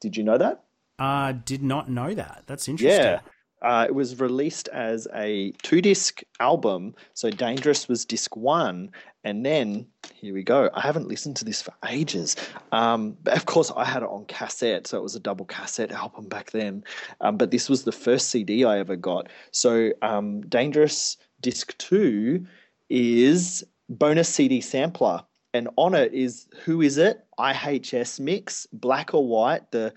Did 0.00 0.16
you 0.16 0.22
know 0.22 0.38
that? 0.38 0.64
Uh, 0.98 1.32
did 1.32 1.62
not 1.62 1.90
know 1.90 2.14
that. 2.14 2.44
That's 2.46 2.68
interesting. 2.68 3.02
Yeah. 3.04 3.20
Uh, 3.64 3.86
it 3.88 3.94
was 3.94 4.20
released 4.20 4.68
as 4.68 5.08
a 5.14 5.52
two 5.62 5.80
disc 5.80 6.22
album. 6.38 6.94
So 7.14 7.30
Dangerous 7.30 7.88
was 7.88 8.04
disc 8.04 8.36
one. 8.36 8.90
And 9.24 9.44
then, 9.44 9.86
here 10.14 10.34
we 10.34 10.42
go. 10.42 10.68
I 10.74 10.82
haven't 10.82 11.08
listened 11.08 11.36
to 11.36 11.46
this 11.46 11.62
for 11.62 11.72
ages. 11.88 12.36
Um, 12.72 13.16
of 13.24 13.46
course, 13.46 13.72
I 13.74 13.86
had 13.86 14.02
it 14.02 14.08
on 14.10 14.26
cassette. 14.26 14.86
So 14.86 14.98
it 14.98 15.02
was 15.02 15.16
a 15.16 15.20
double 15.20 15.46
cassette 15.46 15.92
album 15.92 16.28
back 16.28 16.50
then. 16.50 16.84
Um, 17.22 17.38
but 17.38 17.50
this 17.50 17.70
was 17.70 17.84
the 17.84 17.92
first 17.92 18.28
CD 18.28 18.64
I 18.64 18.78
ever 18.78 18.96
got. 18.96 19.28
So 19.50 19.92
um, 20.02 20.42
Dangerous 20.42 21.16
disc 21.40 21.76
two 21.78 22.46
is 22.90 23.64
bonus 23.88 24.28
CD 24.28 24.60
sampler. 24.60 25.24
And 25.54 25.68
on 25.76 25.94
it 25.94 26.12
is 26.12 26.48
Who 26.64 26.82
Is 26.82 26.98
It? 26.98 27.24
IHS 27.38 28.20
Mix, 28.20 28.66
Black 28.72 29.14
or 29.14 29.26
White, 29.26 29.70
the 29.70 29.94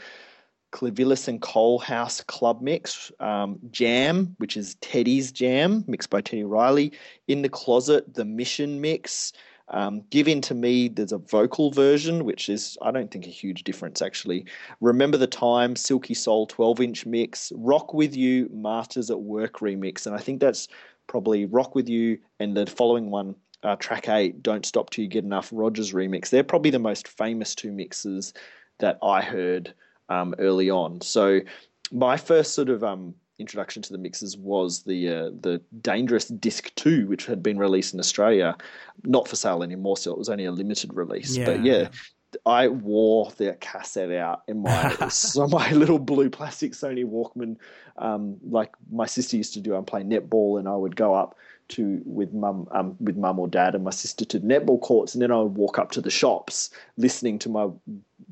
Clivillés 0.77 1.27
and 1.27 1.41
Cole 1.41 1.79
House 1.79 2.21
Club 2.21 2.61
Mix, 2.61 3.11
um, 3.19 3.57
Jam, 3.71 4.35
which 4.37 4.55
is 4.55 4.75
Teddy's 4.75 5.31
Jam, 5.31 5.83
mixed 5.87 6.11
by 6.11 6.21
Teddy 6.21 6.43
Riley, 6.43 6.91
In 7.27 7.41
the 7.41 7.49
Closet, 7.49 8.13
The 8.13 8.23
Mission 8.23 8.79
Mix, 8.79 9.33
um, 9.69 10.03
Give 10.11 10.27
In 10.27 10.39
to 10.41 10.53
Me, 10.53 10.87
there's 10.87 11.11
a 11.11 11.17
vocal 11.17 11.71
version, 11.71 12.25
which 12.25 12.47
is, 12.47 12.77
I 12.83 12.91
don't 12.91 13.09
think, 13.09 13.25
a 13.25 13.31
huge 13.31 13.63
difference 13.63 14.03
actually. 14.03 14.45
Remember 14.79 15.17
the 15.17 15.25
Time, 15.25 15.75
Silky 15.75 16.13
Soul 16.13 16.45
12 16.45 16.81
inch 16.81 17.05
mix, 17.07 17.51
Rock 17.55 17.95
With 17.95 18.15
You, 18.15 18.47
Masters 18.53 19.09
at 19.09 19.19
Work 19.19 19.61
remix. 19.61 20.05
And 20.05 20.15
I 20.15 20.19
think 20.19 20.39
that's 20.39 20.67
probably 21.07 21.47
Rock 21.47 21.73
With 21.73 21.89
You 21.89 22.19
and 22.39 22.55
the 22.55 22.67
following 22.67 23.09
one, 23.09 23.33
uh, 23.63 23.77
track 23.77 24.09
eight, 24.09 24.43
Don't 24.43 24.63
Stop 24.63 24.91
Till 24.91 25.05
You 25.05 25.09
Get 25.09 25.23
Enough 25.23 25.49
Rogers 25.51 25.91
remix. 25.91 26.29
They're 26.29 26.43
probably 26.43 26.69
the 26.69 26.77
most 26.77 27.07
famous 27.07 27.55
two 27.55 27.71
mixes 27.71 28.31
that 28.77 28.99
I 29.01 29.23
heard 29.23 29.73
um, 30.09 30.35
early 30.39 30.69
on. 30.69 31.01
So 31.01 31.41
my 31.91 32.17
first 32.17 32.53
sort 32.53 32.69
of 32.69 32.83
um, 32.83 33.13
introduction 33.39 33.81
to 33.83 33.91
the 33.91 33.97
mixes 33.97 34.37
was 34.37 34.83
the 34.83 35.09
uh, 35.09 35.29
the 35.39 35.61
Dangerous 35.81 36.27
Disc 36.27 36.73
Two, 36.75 37.07
which 37.07 37.25
had 37.25 37.43
been 37.43 37.57
released 37.57 37.93
in 37.93 37.99
Australia, 37.99 38.55
not 39.03 39.27
for 39.27 39.35
sale 39.35 39.63
anymore. 39.63 39.97
So 39.97 40.11
it 40.11 40.17
was 40.17 40.29
only 40.29 40.45
a 40.45 40.51
limited 40.51 40.93
release. 40.93 41.35
Yeah, 41.35 41.45
but 41.45 41.63
yeah. 41.63 41.89
I 42.45 42.67
wore 42.67 43.31
the 43.37 43.57
cassette 43.61 44.11
out 44.11 44.43
in 44.47 44.61
my 44.61 44.95
so 45.09 45.47
my 45.47 45.71
little 45.71 45.97
blue 45.97 46.29
plastic 46.29 46.73
Sony 46.73 47.05
Walkman, 47.05 47.55
um, 47.97 48.37
like 48.49 48.73
my 48.91 49.05
sister 49.05 49.37
used 49.37 49.53
to 49.53 49.61
do. 49.61 49.75
I'm 49.75 49.85
playing 49.85 50.09
netball, 50.09 50.59
and 50.59 50.67
I 50.67 50.75
would 50.75 50.95
go 50.95 51.13
up 51.13 51.37
to 51.69 52.01
with 52.05 52.33
mum 52.33 52.67
um, 52.71 52.95
with 52.99 53.17
mum 53.17 53.39
or 53.39 53.47
dad 53.47 53.75
and 53.75 53.83
my 53.83 53.91
sister 53.91 54.25
to 54.25 54.39
netball 54.39 54.79
courts, 54.81 55.13
and 55.13 55.21
then 55.21 55.31
I 55.31 55.37
would 55.37 55.55
walk 55.55 55.77
up 55.79 55.91
to 55.91 56.01
the 56.01 56.09
shops 56.09 56.69
listening 56.97 57.39
to 57.39 57.49
my 57.49 57.67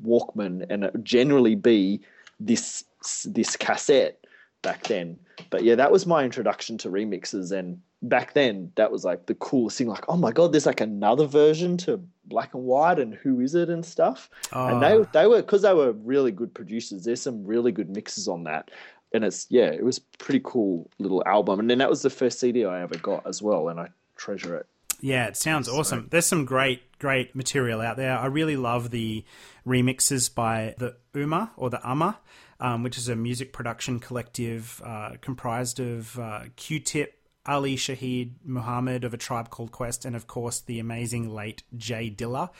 Walkman, 0.04 0.66
and 0.70 0.84
it 0.84 0.92
would 0.92 1.04
generally 1.04 1.54
be 1.54 2.00
this 2.40 2.84
this 3.24 3.56
cassette 3.56 4.24
back 4.62 4.84
then. 4.84 5.18
But 5.50 5.64
yeah, 5.64 5.74
that 5.74 5.92
was 5.92 6.06
my 6.06 6.24
introduction 6.24 6.78
to 6.78 6.88
remixes, 6.88 7.52
and 7.52 7.80
back 8.02 8.34
then 8.34 8.72
that 8.76 8.92
was 8.92 9.04
like 9.04 9.26
the 9.26 9.34
coolest 9.34 9.78
thing. 9.78 9.86
Like, 9.88 10.04
oh 10.08 10.16
my 10.16 10.32
god, 10.32 10.52
there's 10.52 10.66
like 10.66 10.80
another 10.80 11.26
version 11.26 11.76
to 11.78 12.00
Black 12.24 12.54
and 12.54 12.64
White, 12.64 12.98
and 12.98 13.14
who 13.14 13.40
is 13.40 13.54
it 13.54 13.68
and 13.68 13.84
stuff. 13.84 14.28
And 14.52 14.82
they 14.82 14.94
Oh. 14.94 15.06
they 15.12 15.26
were 15.26 15.42
because 15.42 15.62
they 15.62 15.74
were 15.74 15.92
really 15.92 16.32
good 16.32 16.52
producers. 16.54 17.04
There's 17.04 17.22
some 17.22 17.44
really 17.44 17.72
good 17.72 17.90
mixes 17.90 18.28
on 18.28 18.44
that. 18.44 18.70
And 19.16 19.24
it's 19.24 19.46
yeah, 19.50 19.66
it 19.66 19.84
was 19.84 19.98
a 19.98 20.18
pretty 20.18 20.40
cool 20.44 20.88
little 20.98 21.22
album. 21.26 21.58
And 21.58 21.68
then 21.68 21.78
that 21.78 21.90
was 21.90 22.02
the 22.02 22.10
first 22.10 22.38
CD 22.38 22.64
I 22.64 22.82
ever 22.82 22.96
got 22.96 23.26
as 23.26 23.42
well, 23.42 23.68
and 23.68 23.80
I 23.80 23.88
treasure 24.16 24.56
it. 24.56 24.66
Yeah, 25.00 25.26
it 25.26 25.36
sounds 25.36 25.68
awesome. 25.68 26.08
There's 26.10 26.26
some 26.26 26.44
great, 26.44 26.98
great 26.98 27.34
material 27.34 27.80
out 27.80 27.96
there. 27.96 28.16
I 28.16 28.26
really 28.26 28.56
love 28.56 28.90
the 28.90 29.24
remixes 29.66 30.34
by 30.34 30.74
the 30.78 30.96
Ummah 31.14 31.50
or 31.56 31.70
the 31.70 31.78
Ummah, 31.78 32.16
um, 32.60 32.82
which 32.82 32.96
is 32.96 33.08
a 33.08 33.16
music 33.16 33.52
production 33.52 34.00
collective 34.00 34.80
uh, 34.84 35.12
comprised 35.20 35.80
of 35.80 36.18
uh, 36.18 36.44
Q-Tip, 36.56 37.12
Ali 37.44 37.76
Shaheed 37.76 38.32
Muhammad 38.44 39.04
of 39.04 39.12
a 39.12 39.18
tribe 39.18 39.50
called 39.50 39.70
Quest, 39.70 40.04
and 40.04 40.16
of 40.16 40.26
course 40.26 40.60
the 40.60 40.78
amazing 40.78 41.32
late 41.32 41.62
J 41.76 42.10
Dilla, 42.10 42.50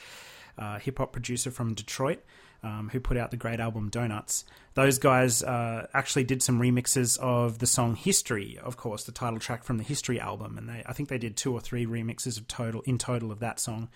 uh, 0.57 0.79
hip 0.79 0.99
hop 0.99 1.11
producer 1.11 1.51
from 1.51 1.73
Detroit. 1.73 2.23
Um, 2.63 2.89
who 2.91 2.99
put 2.99 3.17
out 3.17 3.29
the 3.31 3.37
great 3.37 3.59
album 3.59 3.89
Donuts? 3.89 4.43
Those 4.73 4.97
guys 4.99 5.43
uh, 5.43 5.87
actually 5.93 6.23
did 6.23 6.41
some 6.43 6.59
remixes 6.59 7.17
of 7.19 7.59
the 7.59 7.67
song 7.67 7.95
"History," 7.95 8.57
of 8.61 8.77
course, 8.77 9.03
the 9.03 9.11
title 9.11 9.39
track 9.39 9.63
from 9.63 9.77
the 9.77 9.83
History 9.83 10.19
album, 10.19 10.57
and 10.57 10.67
they 10.67 10.83
I 10.85 10.93
think 10.93 11.09
they 11.09 11.17
did 11.19 11.37
two 11.37 11.53
or 11.53 11.61
three 11.61 11.85
remixes 11.85 12.37
of 12.37 12.47
total 12.47 12.81
in 12.81 12.97
total 12.97 13.31
of 13.31 13.39
that 13.39 13.59
song, 13.59 13.89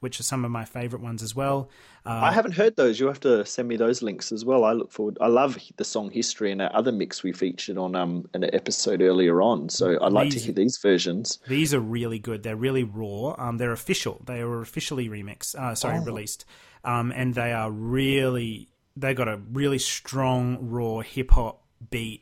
which 0.00 0.18
are 0.20 0.22
some 0.24 0.44
of 0.44 0.50
my 0.52 0.64
favorite 0.64 1.02
ones 1.02 1.22
as 1.24 1.34
well. 1.34 1.68
Uh, 2.06 2.10
I 2.10 2.32
haven't 2.32 2.52
heard 2.52 2.76
those. 2.76 2.98
You 3.00 3.06
have 3.08 3.20
to 3.20 3.44
send 3.46 3.66
me 3.68 3.76
those 3.76 4.00
links 4.02 4.30
as 4.32 4.44
well. 4.44 4.64
I 4.64 4.72
look 4.72 4.92
forward. 4.92 5.18
I 5.20 5.26
love 5.28 5.58
the 5.76 5.84
song 5.84 6.10
"History" 6.10 6.50
and 6.52 6.60
that 6.60 6.72
other 6.72 6.92
mix 6.92 7.22
we 7.24 7.32
featured 7.32 7.78
on 7.78 7.94
um 7.96 8.28
an 8.34 8.44
episode 8.54 9.02
earlier 9.02 9.42
on. 9.42 9.68
So 9.68 9.98
I'd 10.02 10.12
like 10.12 10.30
to 10.30 10.38
hear 10.38 10.54
these 10.54 10.78
versions. 10.78 11.40
These 11.48 11.74
are 11.74 11.80
really 11.80 12.18
good. 12.20 12.42
They're 12.44 12.56
really 12.56 12.84
raw. 12.84 13.34
Um, 13.38 13.58
they're 13.58 13.72
official. 13.72 14.22
They 14.24 14.42
were 14.44 14.62
officially 14.62 15.08
remixed. 15.08 15.56
Uh, 15.56 15.74
sorry, 15.74 15.98
Oh. 15.98 16.04
released. 16.04 16.44
Um, 16.84 17.12
and 17.14 17.34
they 17.34 17.52
are 17.52 17.70
really. 17.70 18.68
They 18.96 19.14
got 19.14 19.26
a 19.28 19.40
really 19.52 19.78
strong 19.78 20.58
raw 20.70 21.00
hip 21.00 21.30
hop 21.32 21.62
beat. 21.90 22.20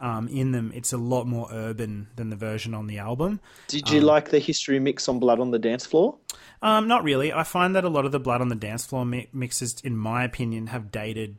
um, 0.00 0.28
in 0.28 0.52
them. 0.52 0.70
It's 0.74 0.92
a 0.92 0.96
lot 0.96 1.26
more 1.26 1.48
urban 1.50 2.06
than 2.14 2.30
the 2.30 2.36
version 2.36 2.72
on 2.72 2.86
the 2.86 2.98
album. 2.98 3.40
Did 3.66 3.90
you 3.90 4.00
like 4.00 4.30
the 4.30 4.38
history 4.38 4.78
mix 4.78 5.08
on 5.08 5.18
Blood 5.18 5.40
on 5.40 5.50
the 5.50 5.58
Dance 5.58 5.86
Floor? 5.86 6.16
Um, 6.62 6.86
not 6.86 7.02
really. 7.02 7.32
I 7.32 7.42
find 7.42 7.74
that 7.74 7.84
a 7.84 7.88
lot 7.88 8.04
of 8.04 8.12
the 8.12 8.20
Blood 8.20 8.40
on 8.40 8.48
the 8.48 8.54
Dance 8.54 8.86
Floor 8.86 9.04
mi- 9.04 9.28
mixes, 9.32 9.80
in 9.82 9.96
my 9.96 10.22
opinion, 10.22 10.68
have 10.68 10.92
dated 10.92 11.36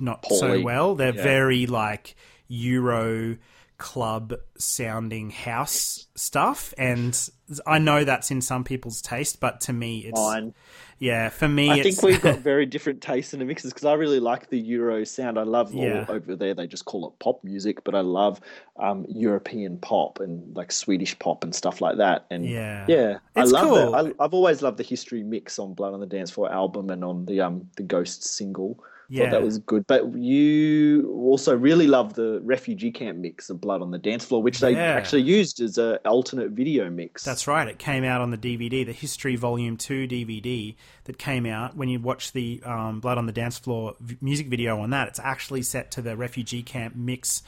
not 0.00 0.26
so 0.28 0.60
well. 0.60 0.96
They're 0.96 1.14
Yeah. 1.14 1.22
very 1.22 1.66
like 1.66 2.16
Euro 2.48 3.36
club 3.78 4.34
sounding 4.58 5.30
house 5.30 6.06
stuff, 6.16 6.74
and 6.76 7.16
I 7.66 7.78
know 7.78 8.04
that's 8.04 8.30
in 8.30 8.40
some 8.40 8.64
people's 8.64 9.02
taste, 9.02 9.40
but 9.40 9.60
to 9.62 9.72
me, 9.72 9.98
it's 10.00 10.18
Mine. 10.18 10.54
yeah. 10.98 11.28
For 11.28 11.48
me, 11.48 11.70
I 11.70 11.82
think 11.82 12.02
we've 12.02 12.20
got 12.22 12.38
very 12.40 12.66
different 12.66 13.02
tastes 13.02 13.32
in 13.34 13.38
the 13.38 13.44
mixes 13.44 13.72
because 13.72 13.84
I 13.84 13.94
really 13.94 14.20
like 14.20 14.48
the 14.48 14.58
Euro 14.58 15.04
sound. 15.04 15.38
I 15.38 15.42
love 15.42 15.74
Yeah. 15.74 16.04
all 16.08 16.14
over 16.16 16.36
there 16.36 16.54
they 16.54 16.66
just 16.66 16.84
call 16.86 17.06
it 17.08 17.18
pop 17.18 17.42
music, 17.44 17.84
but 17.84 17.94
I 17.94 18.00
love 18.00 18.40
um, 18.78 19.04
European 19.08 19.78
pop 19.78 20.20
and 20.20 20.56
like 20.56 20.72
Swedish 20.72 21.18
pop 21.18 21.44
and 21.44 21.54
stuff 21.54 21.80
like 21.80 21.98
that. 21.98 22.26
And 22.30 22.44
Yeah. 22.46 22.86
yeah, 22.88 23.18
It's 23.36 23.52
I 23.52 23.56
love 23.56 23.68
cool. 23.68 23.92
that. 23.92 24.14
I, 24.18 24.24
I've 24.24 24.34
always 24.34 24.62
loved 24.62 24.78
the 24.78 24.84
history 24.84 25.22
mix 25.22 25.58
on 25.58 25.74
Blood 25.74 25.94
on 25.94 26.00
the 26.00 26.06
Dance 26.06 26.30
Floor 26.30 26.50
album 26.50 26.90
and 26.90 27.04
on 27.04 27.26
the 27.26 27.40
um 27.42 27.68
the 27.76 27.82
Ghost 27.82 28.24
single. 28.24 28.82
Yeah. 29.08 29.24
Thought 29.24 29.30
that 29.32 29.42
was 29.42 29.58
good. 29.58 29.86
But 29.86 30.14
you 30.16 31.10
also 31.12 31.54
really 31.56 31.86
love 31.86 32.14
the 32.14 32.40
refugee 32.42 32.90
camp 32.90 33.18
mix 33.18 33.50
of 33.50 33.60
Blood 33.60 33.82
on 33.82 33.90
the 33.90 33.98
Dance 33.98 34.24
Floor, 34.24 34.42
which 34.42 34.60
they 34.60 34.72
Yeah. 34.72 34.94
actually 34.94 35.22
used 35.22 35.60
as 35.60 35.76
a 35.78 35.96
alternate 36.08 36.50
video 36.52 36.88
mix. 36.90 37.22
That's 37.22 37.46
right. 37.46 37.68
It 37.68 37.78
came 37.78 38.02
out 38.04 38.20
on 38.20 38.30
the 38.30 38.38
DVD, 38.38 38.84
the 38.84 38.92
History 38.92 39.36
Volume 39.36 39.76
2 39.76 40.06
DVD 40.08 40.74
that 41.04 41.18
came 41.18 41.44
out. 41.46 41.76
When 41.76 41.88
you 41.88 42.00
watch 42.00 42.32
the 42.32 42.62
um, 42.64 43.00
Blood 43.00 43.18
on 43.18 43.26
the 43.26 43.32
Dance 43.32 43.58
Floor 43.58 43.94
v- 44.00 44.16
music 44.20 44.48
video 44.48 44.80
on 44.80 44.90
that, 44.90 45.08
it's 45.08 45.20
actually 45.20 45.62
set 45.62 45.90
to 45.92 46.02
the 46.02 46.16
refugee 46.16 46.62
camp 46.62 46.96
mix, 46.96 47.42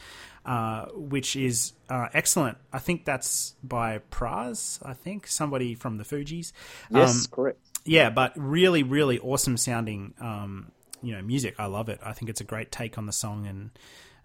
uh, 0.45 0.87
which 0.95 1.37
is 1.37 1.73
uh, 1.89 2.09
excellent. 2.13 2.59
I 2.73 2.79
think 2.79 3.05
that's 3.05 3.55
by 3.65 4.01
Pras, 4.11 4.79
I 4.85 4.93
think, 4.93 5.27
somebody 5.27 5.75
from 5.75 5.97
the 5.97 6.05
Fugees. 6.05 6.53
yes, 6.91 7.25
Um, 7.27 7.31
correct. 7.31 7.59
yeah, 7.85 8.11
but 8.11 8.33
really, 8.37 8.83
really 8.83 9.19
awesome 9.21 9.57
sounding, 9.57 10.15
um, 10.21 10.71
you 11.07 11.15
know, 11.15 11.23
music. 11.23 11.55
I 11.59 11.67
love 11.67 11.89
it. 11.89 12.01
I 12.05 12.13
think 12.13 12.29
it's 12.29 12.41
a 12.41 12.45
great 12.45 12.73
take 12.73 12.99
on 12.99 13.07
the 13.07 13.13
song, 13.13 13.47
and 13.47 13.71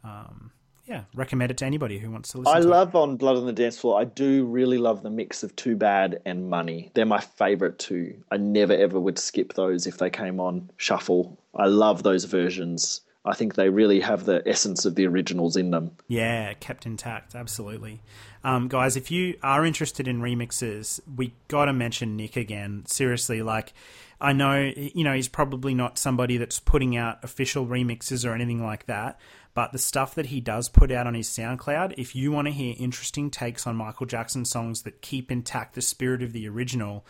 um, 0.04 0.52
yeah, 0.88 1.04
recommend 1.14 1.52
it 1.52 1.58
to 1.58 1.66
anybody 1.66 2.00
who 2.00 2.10
wants 2.10 2.32
to 2.32 2.40
listen. 2.40 2.58
I 2.58 2.60
to 2.60 2.68
love 2.68 2.96
on 2.96 3.18
Blood 3.18 3.38
on 3.38 3.46
the 3.46 3.54
Dance 3.54 3.78
Floor. 3.78 4.02
I 4.02 4.06
do 4.06 4.46
really 4.46 4.80
love 4.80 5.04
the 5.04 5.12
mix 5.12 5.44
of 5.44 5.56
Too 5.56 5.76
Bad 5.76 6.22
and 6.26 6.50
Money. 6.50 6.90
They're 6.96 7.06
my 7.06 7.20
favorite 7.20 7.78
two. 7.78 8.16
I 8.32 8.38
never 8.38 8.74
ever 8.74 9.00
would 9.00 9.20
skip 9.20 9.54
those 9.54 9.86
if 9.86 10.00
they 10.00 10.10
came 10.10 10.40
on 10.40 10.72
shuffle. 10.78 11.38
I 11.56 11.68
love 11.68 12.02
those 12.02 12.24
versions. 12.24 13.02
I 13.24 13.36
think 13.36 13.54
they 13.54 13.70
really 13.70 14.00
have 14.00 14.26
the 14.26 14.42
essence 14.48 14.84
of 14.86 14.96
the 14.96 15.06
originals 15.06 15.56
in 15.56 15.70
them. 15.70 15.92
Yeah, 16.08 16.54
kept 16.54 16.88
intact, 16.88 17.36
absolutely. 17.36 18.02
Um, 18.44 18.68
guys, 18.68 18.98
if 18.98 19.12
you 19.12 19.38
are 19.44 19.64
interested 19.64 20.08
in 20.08 20.22
remixes, 20.22 21.00
we 21.16 21.36
got 21.48 21.66
to 21.66 21.74
mention 21.74 22.18
Nick 22.18 22.36
again. 22.36 22.84
Seriously, 22.88 23.44
like, 23.44 23.74
I 24.22 24.34
know, 24.34 24.72
you 24.76 25.04
know, 25.04 25.14
he's 25.14 25.28
probably 25.28 25.74
not 25.74 25.98
somebody 25.98 26.38
that's 26.38 26.60
putting 26.60 26.96
out 26.96 27.24
official 27.24 27.66
remixes 27.66 28.28
or 28.28 28.34
anything 28.34 28.64
like 28.64 28.86
that, 28.86 29.20
but 29.54 29.72
the 29.72 29.80
stuff 29.80 30.16
that 30.16 30.28
he 30.28 30.40
does 30.40 30.70
put 30.70 30.92
out 30.92 31.08
on 31.08 31.16
his 31.16 31.28
SoundCloud, 31.28 31.96
if 31.98 32.16
you 32.16 32.32
want 32.32 32.48
to 32.48 32.54
hear 32.54 32.76
interesting 32.78 33.32
takes 33.32 33.66
on 33.66 33.76
Michael 33.76 34.06
Jackson 34.06 34.46
songs 34.46 34.84
that 34.84 35.02
keep 35.02 35.32
intact 35.32 35.74
the 35.74 35.82
spirit 35.82 36.22
of 36.22 36.34
the 36.34 36.48
original, 36.48 37.06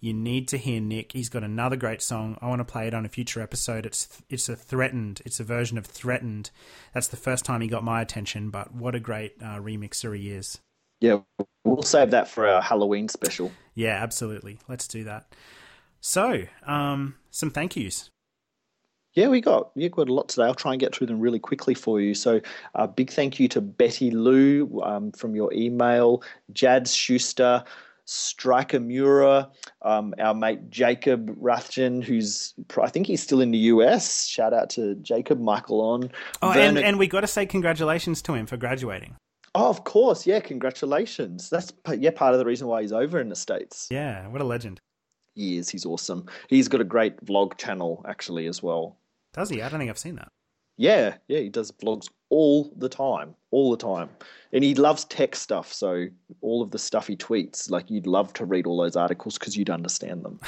you 0.00 0.12
need 0.12 0.48
to 0.48 0.58
hear 0.58 0.80
Nick. 0.80 1.12
He's 1.12 1.28
got 1.28 1.44
another 1.44 1.76
great 1.76 2.02
song. 2.02 2.36
I 2.42 2.48
want 2.48 2.58
to 2.60 2.70
play 2.70 2.86
it 2.86 2.94
on 2.94 3.06
a 3.06 3.08
future 3.08 3.40
episode. 3.40 3.86
It's 3.86 4.22
it's 4.28 4.48
a 4.48 4.56
threatened. 4.56 5.22
It's 5.24 5.40
a 5.40 5.44
version 5.44 5.78
of 5.78 5.86
threatened. 5.86 6.50
That's 6.92 7.08
the 7.08 7.16
first 7.16 7.44
time 7.44 7.60
he 7.60 7.68
got 7.68 7.82
my 7.82 8.02
attention. 8.02 8.50
But 8.50 8.74
what 8.74 8.94
a 8.94 9.00
great 9.00 9.34
uh, 9.40 9.58
remixer 9.58 10.16
he 10.16 10.30
is. 10.30 10.58
Yeah, 11.00 11.20
we'll 11.64 11.82
save 11.82 12.10
that 12.10 12.28
for 12.28 12.46
our 12.46 12.60
Halloween 12.60 13.08
special. 13.08 13.52
Yeah, 13.74 14.02
absolutely. 14.02 14.58
Let's 14.68 14.88
do 14.88 15.04
that. 15.04 15.32
So, 16.06 16.44
um, 16.64 17.16
some 17.32 17.50
thank 17.50 17.74
yous. 17.74 18.10
Yeah, 19.14 19.26
we 19.26 19.40
got 19.40 19.72
you 19.74 19.88
got 19.88 20.08
a 20.08 20.14
lot 20.14 20.28
today. 20.28 20.44
I'll 20.44 20.54
try 20.54 20.72
and 20.72 20.78
get 20.78 20.94
through 20.94 21.08
them 21.08 21.18
really 21.18 21.40
quickly 21.40 21.74
for 21.74 22.00
you. 22.00 22.14
So, 22.14 22.40
a 22.76 22.86
big 22.86 23.10
thank 23.10 23.40
you 23.40 23.48
to 23.48 23.60
Betty 23.60 24.12
Lou 24.12 24.80
um, 24.84 25.10
from 25.10 25.34
your 25.34 25.52
email, 25.52 26.22
Jads 26.52 26.96
Schuster, 26.96 27.64
Striker 28.04 28.78
Mura, 28.78 29.50
um, 29.82 30.14
our 30.20 30.32
mate 30.32 30.70
Jacob 30.70 31.36
Rathjen, 31.42 32.04
who's 32.04 32.54
I 32.80 32.88
think 32.88 33.08
he's 33.08 33.20
still 33.20 33.40
in 33.40 33.50
the 33.50 33.58
US. 33.74 34.28
Shout 34.28 34.54
out 34.54 34.70
to 34.70 34.94
Jacob 34.94 35.40
Michael 35.40 35.80
on. 35.80 36.12
Oh, 36.40 36.52
and, 36.52 36.76
Verna- 36.76 36.86
and 36.86 37.00
we 37.00 37.08
got 37.08 37.22
to 37.22 37.26
say 37.26 37.46
congratulations 37.46 38.22
to 38.22 38.34
him 38.34 38.46
for 38.46 38.56
graduating. 38.56 39.16
oh, 39.56 39.70
of 39.70 39.82
course, 39.82 40.24
yeah, 40.24 40.38
congratulations. 40.38 41.50
That's 41.50 41.72
yeah 41.98 42.12
part 42.12 42.32
of 42.32 42.38
the 42.38 42.46
reason 42.46 42.68
why 42.68 42.82
he's 42.82 42.92
over 42.92 43.20
in 43.20 43.28
the 43.28 43.34
states. 43.34 43.88
Yeah, 43.90 44.28
what 44.28 44.40
a 44.40 44.44
legend. 44.44 44.80
Is. 45.36 45.68
He's 45.68 45.86
awesome. 45.86 46.26
He's 46.48 46.68
got 46.68 46.80
a 46.80 46.84
great 46.84 47.24
vlog 47.24 47.56
channel 47.58 48.04
actually 48.08 48.46
as 48.46 48.62
well. 48.62 48.96
Does 49.32 49.50
he? 49.50 49.62
I 49.62 49.68
don't 49.68 49.78
think 49.78 49.90
I've 49.90 49.98
seen 49.98 50.16
that. 50.16 50.32
Yeah, 50.78 51.16
yeah, 51.28 51.40
he 51.40 51.48
does 51.48 51.72
vlogs 51.72 52.08
all 52.28 52.72
the 52.76 52.88
time, 52.88 53.34
all 53.50 53.70
the 53.70 53.76
time. 53.76 54.10
And 54.52 54.62
he 54.62 54.74
loves 54.74 55.04
tech 55.04 55.34
stuff, 55.34 55.72
so 55.72 56.06
all 56.42 56.62
of 56.62 56.70
the 56.70 56.78
stuff 56.78 57.06
he 57.06 57.16
tweets, 57.16 57.70
like 57.70 57.90
you'd 57.90 58.06
love 58.06 58.32
to 58.34 58.44
read 58.44 58.66
all 58.66 58.80
those 58.80 58.96
articles 58.96 59.38
because 59.38 59.56
you'd 59.56 59.70
understand 59.70 60.24
them. 60.24 60.40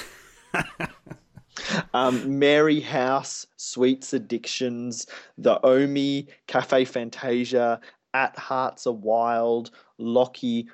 um, 1.95 2.39
Mary 2.39 2.81
House, 2.81 3.47
Sweets 3.57 4.13
Addictions, 4.13 5.07
The 5.39 5.65
Omi, 5.65 6.29
Cafe 6.47 6.85
Fantasia, 6.85 7.81
At 8.13 8.39
Hearts 8.39 8.87
Are 8.87 8.93
Wild, 8.93 9.71
Lockie, 9.99 10.69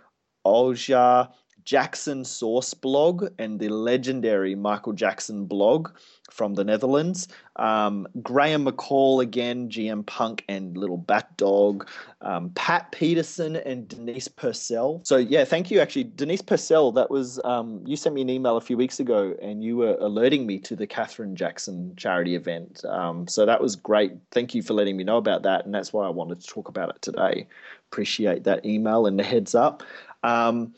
Olja, 0.45 1.31
Jackson 1.65 2.25
Source 2.25 2.75
blog, 2.75 3.27
and 3.39 3.59
the 3.59 3.69
legendary 3.69 4.55
Michael 4.55 4.93
Jackson 4.93 5.47
blog 5.47 5.91
from 6.31 6.55
the 6.55 6.65
Netherlands. 6.65 7.29
Um, 7.57 8.09
Graham 8.23 8.67
McCall 8.67 9.23
again, 9.23 9.69
GM 9.69 10.05
Punk 10.07 10.45
and 10.49 10.77
Little 10.77 10.97
Bat 10.97 11.37
Dog. 11.37 11.89
Um, 12.21 12.51
Pat 12.51 12.91
Peterson 12.93 13.57
and 13.57 13.87
Denise 13.87 14.29
Purcell. 14.29 15.01
So 15.05 15.17
yeah, 15.17 15.45
thank 15.45 15.71
you. 15.71 15.81
Actually, 15.81 16.05
Denise 16.05 16.43
Purcell. 16.43 16.93
That 16.93 17.11
was 17.11 17.41
um, 17.45 17.83
you 17.87 17.97
sent 17.97 18.15
me 18.15 18.23
an 18.23 18.31
email 18.31 18.57
a 18.57 18.61
few 18.61 18.77
weeks 18.77 19.01
ago, 19.01 19.37
and 19.41 19.63
you 19.63 19.77
were 19.77 19.97
alerting 20.01 20.47
me 20.47 20.59
to 20.61 20.77
the 20.77 20.87
Katherine 20.87 21.37
Jackson 21.37 21.95
charity 21.97 22.35
event. 22.35 22.85
Um, 22.85 23.29
so 23.29 23.47
that 23.47 23.61
was 23.61 23.77
great. 23.77 24.13
Thank 24.33 24.55
you 24.55 24.63
for 24.63 24.75
letting 24.75 24.97
me 24.97 25.05
know 25.05 25.19
about 25.19 25.43
that, 25.45 25.65
and 25.65 25.75
that's 25.75 25.93
why 25.93 26.07
I 26.07 26.11
wanted 26.11 26.41
to 26.41 26.47
talk 26.47 26.69
about 26.69 26.91
it 26.91 27.01
today. 27.01 27.47
Appreciate 27.93 28.45
that 28.45 28.67
email 28.67 29.07
and 29.07 29.19
the 29.19 29.23
heads 29.25 29.55
up. 29.55 29.83
Um, 30.25 30.75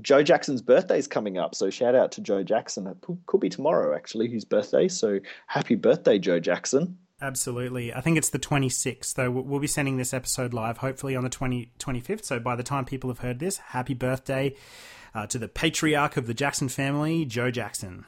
Joe 0.00 0.22
Jackson's 0.22 0.62
birthday 0.62 0.98
is 0.98 1.08
coming 1.08 1.36
up, 1.38 1.54
so 1.54 1.68
shout 1.70 1.94
out 1.94 2.12
to 2.12 2.20
Joe 2.20 2.42
Jackson. 2.42 2.86
It 2.86 2.96
could 3.26 3.40
be 3.40 3.48
tomorrow, 3.48 3.94
actually, 3.96 4.28
his 4.28 4.44
birthday. 4.44 4.86
So 4.88 5.18
happy 5.46 5.74
birthday, 5.74 6.18
Joe 6.18 6.38
Jackson. 6.40 6.98
Absolutely. 7.22 7.92
I 7.92 8.00
think 8.00 8.16
it's 8.16 8.30
the 8.30 8.38
26th, 8.38 9.14
though. 9.14 9.30
We'll 9.30 9.60
be 9.60 9.66
sending 9.66 9.96
this 9.98 10.14
episode 10.14 10.54
live 10.54 10.78
hopefully 10.78 11.16
on 11.16 11.22
the 11.24 11.28
20, 11.28 11.72
25th. 11.78 12.24
So 12.24 12.38
by 12.40 12.56
the 12.56 12.62
time 12.62 12.84
people 12.84 13.10
have 13.10 13.18
heard 13.18 13.40
this, 13.40 13.58
happy 13.58 13.92
birthday 13.94 14.54
uh, 15.14 15.26
to 15.26 15.38
the 15.38 15.48
patriarch 15.48 16.16
of 16.16 16.26
the 16.26 16.34
Jackson 16.34 16.68
family, 16.68 17.24
Joe 17.26 17.50
Jackson. 17.50 18.06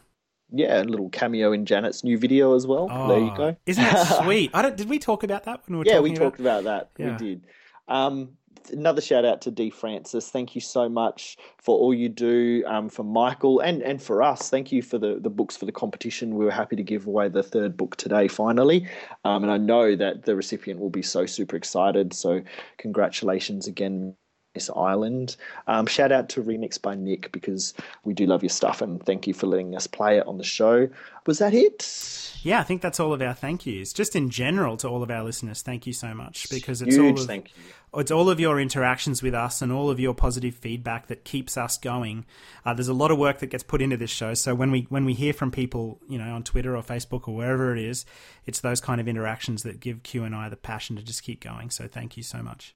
Yeah, 0.55 0.83
a 0.83 0.85
little 0.85 1.09
cameo 1.11 1.53
in 1.53 1.67
Janet's 1.67 2.05
new 2.05 2.17
video 2.17 2.55
as 2.55 2.67
well. 2.67 2.87
there 3.09 3.19
you 3.19 3.31
Oh, 3.33 3.37
go. 3.37 3.57
Isn't 3.67 3.83
that 3.83 4.23
sweet? 4.23 4.51
I 4.55 4.63
don't, 4.63 4.77
did 4.77 4.89
we 4.89 4.99
talk 4.99 5.25
about 5.25 5.45
that 5.45 5.61
when 5.67 5.79
we 5.79 5.85
were 5.85 5.91
yeah, 5.91 6.01
we 6.01 6.13
talked 6.15 6.41
about 6.41 6.65
that. 6.65 6.91
Yeah. 6.97 7.13
We 7.13 7.17
did. 7.17 7.47
Um, 7.89 8.37
another 8.71 9.01
shout 9.01 9.25
out 9.25 9.41
to 9.43 9.51
D 9.51 9.71
Francis. 9.71 10.31
Thank 10.31 10.55
you 10.55 10.61
so 10.61 10.89
much 10.89 11.37
for 11.59 11.79
all 11.79 11.93
you 11.93 12.09
do 12.09 12.63
um, 12.67 12.89
for 12.89 13.05
Michael 13.05 13.61
and, 13.61 13.83
and 13.83 14.03
for 14.03 14.23
us. 14.23 14.51
Thank 14.51 14.73
you 14.73 14.83
for 14.83 14.99
the, 14.99 15.19
the 15.21 15.31
books 15.31 15.57
for 15.57 15.67
the 15.67 15.73
competition. 15.73 16.35
We 16.35 16.45
were 16.45 16.51
happy 16.51 16.77
to 16.77 16.83
give 16.83 17.07
away 17.07 17.29
the 17.29 17.43
third 17.43 17.77
book 17.77 17.97
today, 17.97 18.29
finally. 18.29 18.89
Um, 19.25 19.43
and 19.43 19.53
I 19.53 19.59
know 19.59 19.97
that 19.97 20.25
the 20.25 20.37
recipient 20.37 20.81
will 20.81 20.91
be 20.91 21.03
so 21.03 21.27
super 21.27 21.57
excited. 21.57 22.13
So 22.15 22.43
congratulations 22.79 23.67
again. 23.67 24.15
Miss 24.55 24.71
Island. 24.75 25.37
Um, 25.67 25.87
shout 25.87 26.13
out 26.13 26.29
to 26.31 26.43
Remix 26.43 26.81
by 26.81 26.95
Nick 26.95 27.33
because 27.33 27.75
we 28.05 28.15
do 28.15 28.27
love 28.27 28.43
your 28.43 28.51
stuff 28.51 28.83
and 28.83 29.05
thank 29.05 29.27
you 29.27 29.35
for 29.35 29.47
letting 29.47 29.75
us 29.75 29.87
play 29.87 30.19
it 30.19 30.27
on 30.27 30.39
the 30.39 30.45
show. 30.45 30.89
Was 31.27 31.39
that 31.39 31.55
it? 31.55 32.33
Yeah, 32.43 32.61
I 32.61 32.65
think 32.65 32.83
that's 32.83 32.99
all 32.99 33.13
of 33.13 33.23
our 33.23 33.35
thank 33.35 33.65
yous. 33.67 33.93
Just 33.93 34.17
in 34.17 34.29
general 34.31 34.77
to 34.79 34.89
all 34.89 35.03
of 35.03 35.11
our 35.11 35.23
listeners, 35.23 35.63
thank 35.63 35.87
you 35.87 35.93
so 35.93 36.13
much 36.15 36.51
because 36.51 36.83
it's 36.83 36.97
Huge 36.97 37.17
all 37.17 37.21
of, 37.23 37.27
thank 37.27 37.53
you. 37.57 38.01
it's 38.01 38.11
all 38.11 38.29
of 38.29 38.41
your 38.41 38.61
interactions 38.61 39.23
with 39.23 39.33
us 39.33 39.63
and 39.63 39.71
all 39.71 39.89
of 39.89 40.01
your 40.01 40.15
positive 40.15 40.55
feedback 40.55 41.07
that 41.07 41.25
keeps 41.25 41.57
us 41.57 41.79
going. 41.79 42.27
Uh, 42.65 42.75
there's 42.75 42.89
a 42.89 42.95
lot 42.95 43.13
of 43.13 43.19
work 43.19 43.39
that 43.39 43.47
gets 43.47 43.63
put 43.63 43.81
into 43.81 43.97
this 43.97 44.11
show, 44.11 44.35
so 44.35 44.55
when 44.55 44.73
we 44.73 44.87
when 44.89 45.05
we 45.05 45.15
hear 45.15 45.33
from 45.33 45.53
people, 45.53 46.01
you 46.09 46.19
know, 46.19 46.35
on 46.35 46.43
Twitter 46.43 46.77
or 46.77 46.83
Facebook 46.83 47.29
or 47.29 47.37
wherever 47.37 47.75
it 47.75 47.83
is, 47.83 48.05
it's 48.45 48.61
those 48.61 48.81
kind 48.81 49.01
of 49.01 49.07
interactions 49.07 49.63
that 49.63 49.79
give 49.79 50.03
Q 50.03 50.25
and 50.25 50.35
I 50.35 50.49
the 50.49 50.57
passion 50.57 50.97
to 50.97 51.03
just 51.03 51.23
keep 51.23 51.41
going. 51.41 51.71
So 51.71 51.87
thank 51.87 52.17
you 52.17 52.25
so 52.25 52.43
much. 52.43 52.75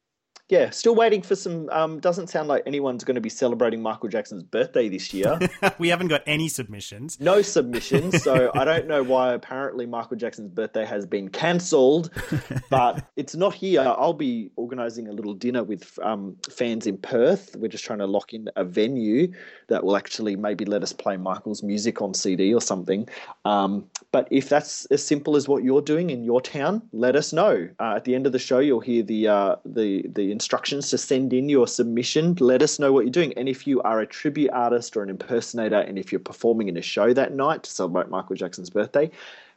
Yeah, 0.49 0.70
still 0.70 0.94
waiting 0.94 1.23
for 1.23 1.34
some. 1.34 1.68
Um, 1.70 1.99
doesn't 1.99 2.28
sound 2.28 2.47
like 2.47 2.62
anyone's 2.66 3.02
going 3.02 3.16
to 3.16 3.20
be 3.20 3.28
celebrating 3.28 3.83
Michael 3.83 4.08
Jackson's 4.08 4.44
birthday 4.44 4.89
this 4.89 5.12
year. 5.12 5.41
we 5.78 5.89
haven't 5.89 6.07
got 6.07 6.23
any 6.25 6.47
submissions. 6.47 7.18
no 7.18 7.42
submissions, 7.42 8.23
so 8.23 8.52
I 8.55 8.65
don't 8.65 8.86
know 8.86 9.02
why. 9.02 9.33
Apparently, 9.33 9.86
Michael 9.86 10.16
Jackson's 10.16 10.52
birthday 10.52 10.84
has 10.84 11.05
been 11.05 11.31
cancelled, 11.31 12.10
but 12.70 13.05
it's 13.16 13.34
not 13.34 13.55
here. 13.55 13.81
I'll 13.81 14.12
be 14.12 14.52
organising 14.55 15.08
a 15.08 15.12
little 15.12 15.34
dinner 15.34 15.65
with 15.65 15.99
um, 16.00 16.36
fans 16.49 16.86
in 16.86 16.99
Perth. 16.99 17.57
We're 17.57 17.66
just 17.66 17.84
trying 17.84 17.99
to 17.99 18.07
lock 18.07 18.33
in 18.33 18.49
a 18.55 18.62
venue 18.62 19.33
that 19.66 19.83
will 19.83 19.97
actually 19.97 20.36
maybe 20.36 20.65
let 20.65 20.84
us 20.84 20.92
play 20.92 21.16
Michael's 21.16 21.65
music 21.65 22.00
on 22.00 22.15
CD 22.15 22.55
or 22.55 22.60
something. 22.60 23.08
Um, 23.44 23.86
but 24.12 24.28
if 24.31 24.49
that's 24.49 24.86
as 24.86 25.05
simple 25.05 25.34
as 25.34 25.49
what 25.49 25.65
you're 25.65 25.83
doing 25.83 26.10
in 26.10 26.23
your 26.23 26.41
town, 26.41 26.83
let 26.92 27.16
us 27.16 27.33
know. 27.33 27.68
Uh, 27.81 27.94
at 27.97 28.05
the 28.05 28.15
end 28.15 28.26
of 28.26 28.33
the 28.33 28.39
show, 28.39 28.60
you'll 28.60 28.78
hear 28.78 29.02
the 29.02 29.26
uh, 29.26 29.57
the 29.65 30.07
the 30.07 30.35
instructions 30.36 30.90
to 30.90 30.98
send 30.98 31.32
in 31.32 31.48
your 31.48 31.66
submission. 31.66 32.36
Let 32.40 32.62
us 32.62 32.78
know 32.78 32.92
what 32.92 33.06
you're 33.06 33.10
doing, 33.10 33.32
and 33.39 33.48
if 33.48 33.66
you 33.66 33.81
are 33.82 34.00
a 34.00 34.06
tribute 34.06 34.50
artist 34.52 34.94
or 34.94 35.02
an 35.02 35.08
impersonator, 35.08 35.81
and 35.81 35.98
if 35.98 36.12
you're 36.12 36.18
performing 36.18 36.68
in 36.68 36.76
a 36.76 36.82
show 36.82 37.15
that 37.15 37.34
night 37.34 37.62
to 37.62 37.70
celebrate 37.70 38.10
Michael 38.10 38.36
Jackson's 38.36 38.68
birthday, 38.68 39.10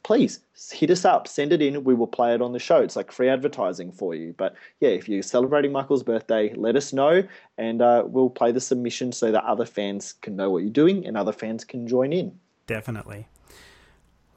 please 0.03 0.40
hit 0.72 0.90
us 0.90 1.03
up, 1.03 1.27
send 1.27 1.51
it 1.51 1.61
in. 1.61 1.83
We 1.83 1.95
will 1.95 2.08
play 2.08 2.33
it 2.33 2.41
on 2.41 2.53
the 2.53 2.59
show. 2.59 2.77
It's 2.77 2.95
like 2.95 3.11
free 3.11 3.27
advertising 3.27 3.91
for 3.91 4.16
you. 4.16 4.33
But 4.38 4.56
yeah, 4.80 4.91
if 4.91 5.09
you're 5.09 5.22
celebrating 5.22 5.74
Michael's 5.74 6.03
birthday, 6.03 6.53
let 6.56 6.77
us 6.77 6.93
know, 6.93 7.24
and 7.58 7.82
uh, 7.82 8.06
we'll 8.08 8.30
play 8.30 8.53
the 8.53 8.61
submission 8.61 9.11
so 9.11 9.33
that 9.33 9.43
other 9.43 9.66
fans 9.66 10.14
can 10.14 10.38
know 10.38 10.49
what 10.49 10.59
you're 10.59 10.72
doing 10.72 11.06
and 11.06 11.17
other 11.17 11.33
fans 11.33 11.66
can 11.66 11.88
join 11.90 12.14
in. 12.14 12.40
Definitely. 12.67 13.27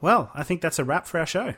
Well, 0.01 0.29
I 0.35 0.43
think 0.43 0.59
that's 0.59 0.79
a 0.79 0.83
wrap 0.83 1.07
for 1.07 1.19
our 1.21 1.25
show. 1.25 1.53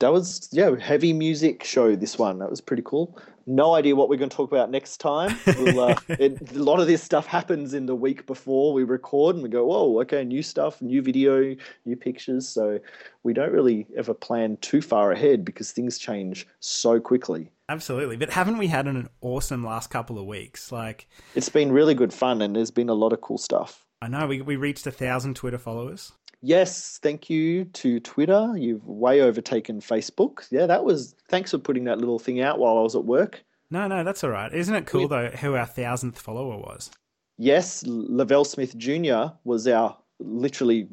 That 0.00 0.12
was 0.12 0.50
yeah, 0.52 0.76
heavy 0.78 1.14
music 1.14 1.64
show. 1.64 1.96
This 1.96 2.18
one 2.18 2.38
that 2.40 2.50
was 2.50 2.60
pretty 2.60 2.82
cool. 2.84 3.18
No 3.46 3.74
idea 3.74 3.94
what 3.94 4.08
we're 4.08 4.16
going 4.16 4.30
to 4.30 4.36
talk 4.36 4.50
about 4.50 4.70
next 4.70 4.98
time. 4.98 5.38
We'll, 5.46 5.80
uh, 5.80 5.94
it, 6.08 6.52
a 6.52 6.62
lot 6.62 6.80
of 6.80 6.86
this 6.88 7.02
stuff 7.02 7.26
happens 7.26 7.74
in 7.74 7.86
the 7.86 7.94
week 7.94 8.26
before 8.26 8.72
we 8.72 8.82
record, 8.82 9.36
and 9.36 9.42
we 9.42 9.48
go, 9.48 9.64
"Whoa, 9.66 10.00
okay, 10.00 10.24
new 10.24 10.42
stuff, 10.42 10.82
new 10.82 11.00
video, 11.00 11.54
new 11.84 11.96
pictures." 11.96 12.48
So 12.48 12.80
we 13.22 13.32
don't 13.32 13.52
really 13.52 13.86
ever 13.96 14.14
plan 14.14 14.56
too 14.60 14.82
far 14.82 15.12
ahead 15.12 15.44
because 15.44 15.70
things 15.70 15.98
change 15.98 16.46
so 16.60 17.00
quickly. 17.00 17.50
Absolutely. 17.68 18.16
But 18.16 18.30
haven't 18.30 18.58
we 18.58 18.68
had 18.68 18.86
an 18.86 19.08
awesome 19.20 19.64
last 19.64 19.90
couple 19.90 20.18
of 20.18 20.26
weeks? 20.26 20.70
Like, 20.70 21.08
It's 21.34 21.48
been 21.48 21.72
really 21.72 21.94
good 21.94 22.12
fun, 22.12 22.42
and 22.42 22.54
there's 22.54 22.70
been 22.70 22.88
a 22.88 22.94
lot 22.94 23.12
of 23.12 23.20
cool 23.20 23.38
stuff. 23.38 23.84
I 24.00 24.08
know 24.08 24.26
we, 24.26 24.40
we 24.40 24.56
reached 24.56 24.86
a 24.86 24.92
thousand 24.92 25.34
Twitter 25.34 25.58
followers. 25.58 26.12
Yes, 26.42 26.98
thank 27.02 27.28
you 27.30 27.64
to 27.64 27.98
Twitter. 28.00 28.52
You've 28.56 28.86
way 28.86 29.20
overtaken 29.22 29.80
Facebook. 29.80 30.46
Yeah, 30.50 30.66
that 30.66 30.84
was. 30.84 31.14
Thanks 31.28 31.50
for 31.50 31.58
putting 31.58 31.84
that 31.84 31.98
little 31.98 32.18
thing 32.18 32.40
out 32.40 32.58
while 32.58 32.78
I 32.78 32.82
was 32.82 32.94
at 32.94 33.04
work. 33.04 33.42
No, 33.70 33.88
no, 33.88 34.04
that's 34.04 34.22
all 34.22 34.30
right. 34.30 34.52
Isn't 34.52 34.74
it 34.74 34.86
cool, 34.86 35.08
though, 35.08 35.28
who 35.28 35.54
our 35.54 35.66
thousandth 35.66 36.18
follower 36.18 36.56
was? 36.56 36.90
Yes, 37.38 37.82
Lavelle 37.86 38.44
Smith 38.44 38.76
Jr. 38.78 39.34
was 39.44 39.66
our 39.66 39.98
literally 40.18 40.88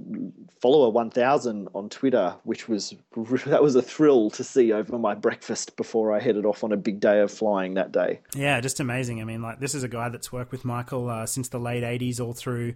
follower 0.62 0.90
1000 0.90 1.70
on 1.74 1.90
Twitter, 1.90 2.36
which 2.44 2.68
was 2.68 2.94
that 3.46 3.64
was 3.64 3.76
a 3.76 3.82
thrill 3.82 4.30
to 4.32 4.44
see 4.44 4.74
over 4.74 4.98
my 4.98 5.16
breakfast 5.16 5.76
before 5.78 6.14
I 6.14 6.20
headed 6.20 6.46
off 6.46 6.64
on 6.64 6.72
a 6.72 6.78
big 6.78 7.00
day 7.00 7.20
of 7.20 7.32
flying 7.32 7.76
that 7.76 7.92
day. 7.92 8.20
Yeah, 8.36 8.60
just 8.60 8.80
amazing. 8.80 9.22
I 9.22 9.26
mean, 9.26 9.42
like, 9.42 9.60
this 9.60 9.76
is 9.76 9.84
a 9.84 9.88
guy 9.88 10.10
that's 10.10 10.32
worked 10.32 10.52
with 10.52 10.66
Michael 10.66 11.10
uh, 11.10 11.26
since 11.26 11.50
the 11.50 11.60
late 11.60 11.84
80s, 11.84 12.20
all 12.20 12.34
through 12.34 12.76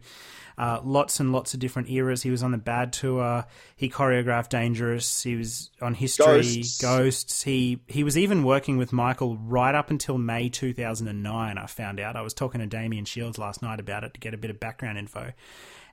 uh, 0.58 0.80
lots 0.84 1.20
and 1.20 1.32
lots 1.32 1.54
of 1.54 1.60
different 1.60 1.90
eras. 1.90 2.24
He 2.24 2.32
was 2.32 2.42
on 2.42 2.52
the 2.52 2.58
Bad 2.58 2.92
Tour. 2.92 3.46
He 3.76 3.90
choreographed 3.90 4.50
Dangerous. 4.50 5.24
He 5.24 5.36
was 5.36 5.70
on 5.82 5.94
History, 5.94 6.26
Ghosts. 6.26 6.82
Ghosts. 6.82 7.44
He, 7.44 7.82
he 7.88 8.04
was 8.04 8.18
even 8.18 8.44
working 8.44 8.78
with 8.78 8.92
Michael 8.92 9.38
right 9.38 9.76
up 9.76 9.92
until 9.92 10.18
May 10.18 10.50
2009, 10.50 11.58
I 11.58 11.66
found 11.68 12.00
out. 12.00 12.16
I 12.16 12.22
was 12.22 12.34
talking 12.34 12.60
to 12.60 12.68
Damien 12.68 13.06
Shields 13.06 13.38
last 13.38 13.62
night 13.62 13.80
about 13.80 14.04
it 14.04 14.14
to 14.14 14.20
get 14.20 14.34
a 14.34 14.38
bit 14.38 14.50
of 14.50 14.60
background 14.60 14.98
info. 14.98 15.34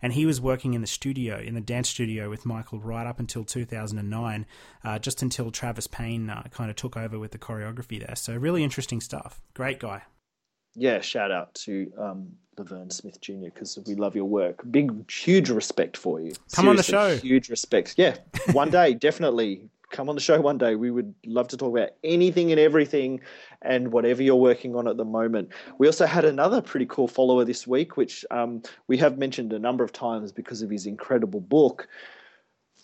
And 0.04 0.12
he 0.12 0.26
was 0.26 0.38
working 0.38 0.74
in 0.74 0.82
the 0.82 0.86
studio, 0.86 1.38
in 1.38 1.54
the 1.54 1.62
dance 1.62 1.88
studio 1.88 2.28
with 2.28 2.44
Michael 2.44 2.78
right 2.78 3.06
up 3.06 3.18
until 3.18 3.42
2009, 3.42 4.44
uh, 4.84 4.98
just 4.98 5.22
until 5.22 5.50
Travis 5.50 5.86
Payne 5.86 6.28
uh, 6.28 6.42
kind 6.50 6.68
of 6.68 6.76
took 6.76 6.94
over 6.94 7.18
with 7.18 7.30
the 7.30 7.38
choreography 7.38 8.04
there. 8.04 8.14
So, 8.14 8.36
really 8.36 8.62
interesting 8.62 9.00
stuff. 9.00 9.40
Great 9.54 9.80
guy. 9.80 10.02
Yeah, 10.74 11.00
shout 11.00 11.30
out 11.30 11.54
to 11.54 11.90
um, 11.98 12.32
Lavelle 12.58 12.90
Smith 12.90 13.18
Jr. 13.22 13.44
because 13.44 13.78
we 13.86 13.94
love 13.94 14.14
your 14.14 14.26
work. 14.26 14.60
Big, 14.70 15.10
huge 15.10 15.48
respect 15.48 15.96
for 15.96 16.20
you. 16.20 16.34
Come 16.52 16.68
on 16.68 16.76
the 16.76 16.82
show. 16.82 17.16
Huge 17.16 17.48
respect. 17.48 17.94
Yeah, 17.96 18.16
one 18.52 18.68
day, 18.68 18.92
definitely 19.08 19.70
come 19.90 20.08
on 20.08 20.14
the 20.14 20.20
show 20.20 20.40
one 20.40 20.58
day. 20.58 20.74
We 20.74 20.90
would 20.90 21.14
love 21.26 21.48
to 21.48 21.56
talk 21.56 21.76
about 21.76 21.90
anything 22.02 22.50
and 22.50 22.60
everything 22.60 23.20
and 23.62 23.92
whatever 23.92 24.22
you're 24.22 24.34
working 24.36 24.74
on 24.76 24.88
at 24.88 24.96
the 24.96 25.04
moment. 25.04 25.50
We 25.78 25.86
also 25.86 26.06
had 26.06 26.24
another 26.24 26.60
pretty 26.60 26.86
cool 26.86 27.08
follower 27.08 27.44
this 27.44 27.66
week, 27.66 27.96
which 27.96 28.24
um, 28.30 28.62
we 28.88 28.96
have 28.98 29.18
mentioned 29.18 29.52
a 29.52 29.58
number 29.58 29.84
of 29.84 29.92
times 29.92 30.32
because 30.32 30.62
of 30.62 30.70
his 30.70 30.86
incredible 30.86 31.40
book. 31.40 31.88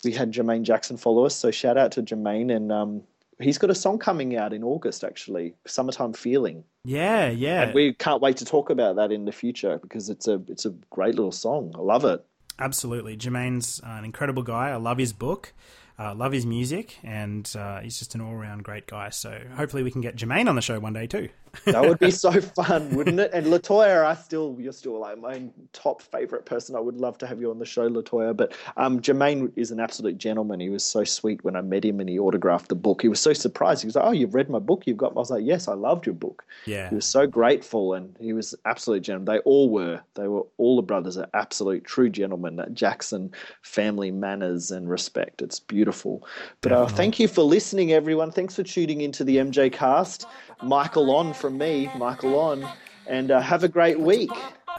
We 0.03 0.11
had 0.11 0.31
Jermaine 0.31 0.63
Jackson 0.63 0.97
follow 0.97 1.25
us, 1.25 1.35
so 1.35 1.51
shout 1.51 1.77
out 1.77 1.91
to 1.93 2.01
Jermaine. 2.01 2.55
And 2.55 2.71
um, 2.71 3.03
he's 3.39 3.57
got 3.57 3.69
a 3.69 3.75
song 3.75 3.99
coming 3.99 4.35
out 4.35 4.53
in 4.53 4.63
August, 4.63 5.03
actually, 5.03 5.53
Summertime 5.67 6.13
Feeling. 6.13 6.63
Yeah, 6.83 7.29
yeah. 7.29 7.63
And 7.63 7.73
we 7.73 7.93
can't 7.93 8.21
wait 8.21 8.37
to 8.37 8.45
talk 8.45 8.69
about 8.69 8.95
that 8.95 9.11
in 9.11 9.25
the 9.25 9.31
future 9.31 9.77
because 9.81 10.09
it's 10.09 10.27
a 10.27 10.41
it's 10.47 10.65
a 10.65 10.71
great 10.89 11.15
little 11.15 11.31
song. 11.31 11.71
I 11.75 11.81
love 11.81 12.05
it. 12.05 12.25
Absolutely. 12.59 13.17
Jermaine's 13.17 13.81
an 13.83 14.05
incredible 14.05 14.43
guy. 14.43 14.69
I 14.69 14.75
love 14.75 14.97
his 14.97 15.13
book. 15.13 15.53
Uh, 16.01 16.15
love 16.15 16.31
his 16.31 16.47
music, 16.47 16.97
and 17.03 17.53
uh, 17.55 17.79
he's 17.81 17.99
just 17.99 18.15
an 18.15 18.21
all-round 18.21 18.63
great 18.63 18.87
guy. 18.87 19.09
So 19.09 19.39
hopefully 19.55 19.83
we 19.83 19.91
can 19.91 20.01
get 20.01 20.15
Jermaine 20.15 20.49
on 20.49 20.55
the 20.55 20.61
show 20.61 20.79
one 20.79 20.93
day 20.93 21.05
too. 21.05 21.29
That 21.65 21.81
would 21.81 21.99
be 21.99 22.11
so 22.25 22.31
fun, 22.39 22.95
wouldn't 22.95 23.19
it? 23.19 23.31
And 23.33 23.47
Latoya, 23.47 24.05
I 24.05 24.15
still 24.15 24.55
you're 24.59 24.73
still 24.73 24.99
like 24.99 25.19
my 25.19 25.43
top 25.73 26.01
favorite 26.01 26.45
person. 26.45 26.75
I 26.75 26.79
would 26.79 26.97
love 26.97 27.17
to 27.19 27.27
have 27.27 27.39
you 27.41 27.51
on 27.51 27.59
the 27.59 27.65
show, 27.65 27.89
Latoya. 27.89 28.35
But 28.35 28.53
um, 28.77 28.99
Jermaine 28.99 29.51
is 29.55 29.71
an 29.71 29.79
absolute 29.79 30.17
gentleman. 30.17 30.59
He 30.59 30.69
was 30.69 30.83
so 30.83 31.03
sweet 31.03 31.43
when 31.43 31.55
I 31.55 31.61
met 31.61 31.85
him 31.85 31.99
and 31.99 32.09
he 32.09 32.19
autographed 32.19 32.69
the 32.69 32.75
book. 32.75 33.01
He 33.01 33.07
was 33.07 33.19
so 33.19 33.33
surprised. 33.33 33.81
He 33.81 33.87
was 33.87 33.95
like, 33.95 34.05
"Oh, 34.05 34.11
you've 34.11 34.33
read 34.33 34.49
my 34.49 34.59
book? 34.59 34.83
You've 34.85 34.97
got?" 34.97 35.11
I 35.11 35.15
was 35.15 35.31
like, 35.31 35.43
"Yes, 35.43 35.67
I 35.67 35.73
loved 35.73 36.05
your 36.05 36.15
book." 36.15 36.43
Yeah. 36.65 36.89
He 36.89 36.95
was 36.95 37.05
so 37.05 37.27
grateful, 37.27 37.93
and 37.93 38.15
he 38.19 38.33
was 38.33 38.55
absolute 38.65 39.01
gentleman. 39.01 39.33
They 39.33 39.39
all 39.39 39.69
were. 39.69 40.01
They 40.15 40.27
were 40.27 40.45
all 40.57 40.75
the 40.75 40.81
brothers 40.81 41.17
are 41.17 41.29
absolute 41.33 41.83
true 41.83 42.09
gentlemen. 42.09 42.55
That 42.55 42.73
Jackson 42.73 43.31
family 43.61 44.11
manners 44.11 44.71
and 44.71 44.89
respect. 44.89 45.41
It's 45.41 45.59
beautiful. 45.59 46.27
But 46.61 46.71
uh, 46.71 46.87
thank 46.87 47.19
you 47.19 47.27
for 47.27 47.43
listening, 47.43 47.91
everyone. 47.91 48.31
Thanks 48.31 48.55
for 48.55 48.63
tuning 48.63 49.01
into 49.01 49.23
the 49.23 49.37
MJ 49.37 49.71
Cast. 49.71 50.27
Michael 50.63 51.13
on 51.15 51.33
from 51.41 51.57
me, 51.57 51.89
Michael 51.97 52.39
on, 52.39 52.67
and 53.07 53.31
uh, 53.31 53.41
have 53.41 53.63
a 53.63 53.67
great 53.67 53.99
week. 53.99 54.29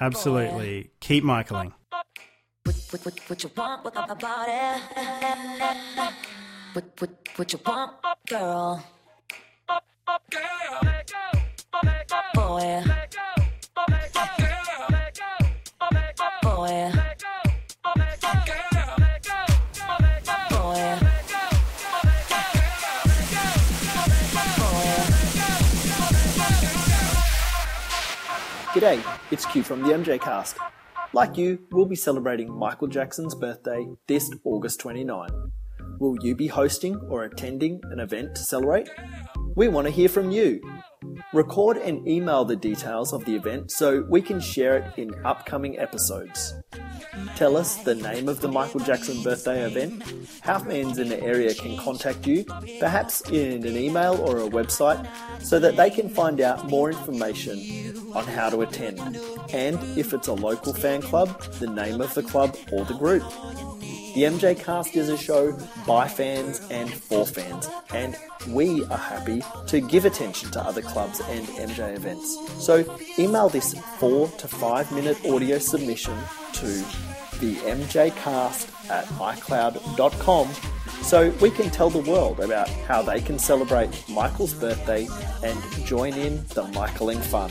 Absolutely. 0.00 0.90
Keep 1.00 1.24
Michaeling. 1.24 1.74
What, 2.62 2.76
what, 2.90 3.04
what, 3.04 3.20
what 3.26 3.42
you 3.42 3.50
want 3.56 3.84
with 3.84 3.94
my 3.94 4.14
body? 4.14 4.80
What, 6.72 6.84
what, 7.00 7.10
what 7.36 7.52
you 7.52 7.58
want, 7.66 7.92
girl? 8.28 8.84
Boy. 12.34 12.84
Boy. 16.42 16.92
Boy. 16.92 17.01
G'day, 28.72 29.04
it's 29.30 29.44
Q 29.44 29.62
from 29.62 29.82
the 29.82 29.88
MJ 29.88 30.18
Cast. 30.18 30.56
Like 31.12 31.36
you, 31.36 31.58
we'll 31.72 31.84
be 31.84 31.94
celebrating 31.94 32.50
Michael 32.50 32.88
Jackson's 32.88 33.34
birthday 33.34 33.86
this 34.08 34.30
August 34.44 34.80
29. 34.80 35.28
Will 36.02 36.16
you 36.20 36.34
be 36.34 36.48
hosting 36.48 36.96
or 37.08 37.22
attending 37.22 37.80
an 37.92 38.00
event 38.00 38.34
to 38.34 38.42
celebrate? 38.42 38.88
We 39.54 39.68
want 39.68 39.86
to 39.86 39.92
hear 39.92 40.08
from 40.08 40.32
you. 40.32 40.60
Record 41.32 41.76
and 41.76 42.08
email 42.08 42.44
the 42.44 42.56
details 42.56 43.12
of 43.12 43.24
the 43.24 43.36
event 43.36 43.70
so 43.70 44.04
we 44.10 44.20
can 44.20 44.40
share 44.40 44.78
it 44.78 44.98
in 44.98 45.14
upcoming 45.24 45.78
episodes. 45.78 46.54
Tell 47.36 47.56
us 47.56 47.76
the 47.84 47.94
name 47.94 48.28
of 48.28 48.40
the 48.40 48.48
Michael 48.48 48.80
Jackson 48.80 49.22
birthday 49.22 49.62
event, 49.62 50.02
how 50.40 50.58
fans 50.58 50.98
in 50.98 51.08
the 51.08 51.22
area 51.22 51.54
can 51.54 51.76
contact 51.76 52.26
you, 52.26 52.46
perhaps 52.80 53.20
in 53.30 53.64
an 53.64 53.76
email 53.76 54.16
or 54.16 54.38
a 54.38 54.50
website, 54.50 55.08
so 55.40 55.60
that 55.60 55.76
they 55.76 55.88
can 55.88 56.08
find 56.08 56.40
out 56.40 56.68
more 56.68 56.90
information 56.90 58.10
on 58.12 58.24
how 58.24 58.50
to 58.50 58.62
attend, 58.62 58.98
and 59.52 59.78
if 59.96 60.12
it's 60.12 60.26
a 60.26 60.32
local 60.32 60.74
fan 60.74 61.00
club, 61.00 61.40
the 61.60 61.70
name 61.70 62.00
of 62.00 62.12
the 62.14 62.24
club 62.24 62.56
or 62.72 62.84
the 62.86 62.94
group. 62.94 63.22
The 64.14 64.24
MJ 64.24 64.62
Cast 64.62 64.94
is 64.94 65.08
a 65.08 65.16
show 65.16 65.58
by 65.86 66.06
fans 66.06 66.60
and 66.70 66.92
for 66.92 67.24
fans, 67.24 67.70
and 67.94 68.14
we 68.48 68.84
are 68.84 68.98
happy 68.98 69.42
to 69.68 69.80
give 69.80 70.04
attention 70.04 70.50
to 70.50 70.60
other 70.60 70.82
clubs 70.82 71.20
and 71.20 71.46
MJ 71.48 71.96
events. 71.96 72.36
So 72.62 72.84
email 73.18 73.48
this 73.48 73.72
four 73.98 74.28
to 74.28 74.48
five 74.48 74.92
minute 74.92 75.16
audio 75.24 75.58
submission 75.58 76.14
to 76.54 76.66
the 77.40 77.54
mjcast 77.64 78.90
at 78.90 79.06
icloud.com 79.06 80.48
so 81.02 81.30
we 81.40 81.50
can 81.50 81.70
tell 81.70 81.88
the 81.88 82.10
world 82.10 82.40
about 82.40 82.68
how 82.68 83.00
they 83.00 83.20
can 83.20 83.38
celebrate 83.38 83.88
Michael's 84.10 84.52
birthday 84.52 85.08
and 85.42 85.86
join 85.86 86.12
in 86.12 86.44
the 86.48 86.64
Michaeling 86.74 87.18
fun. 87.18 87.50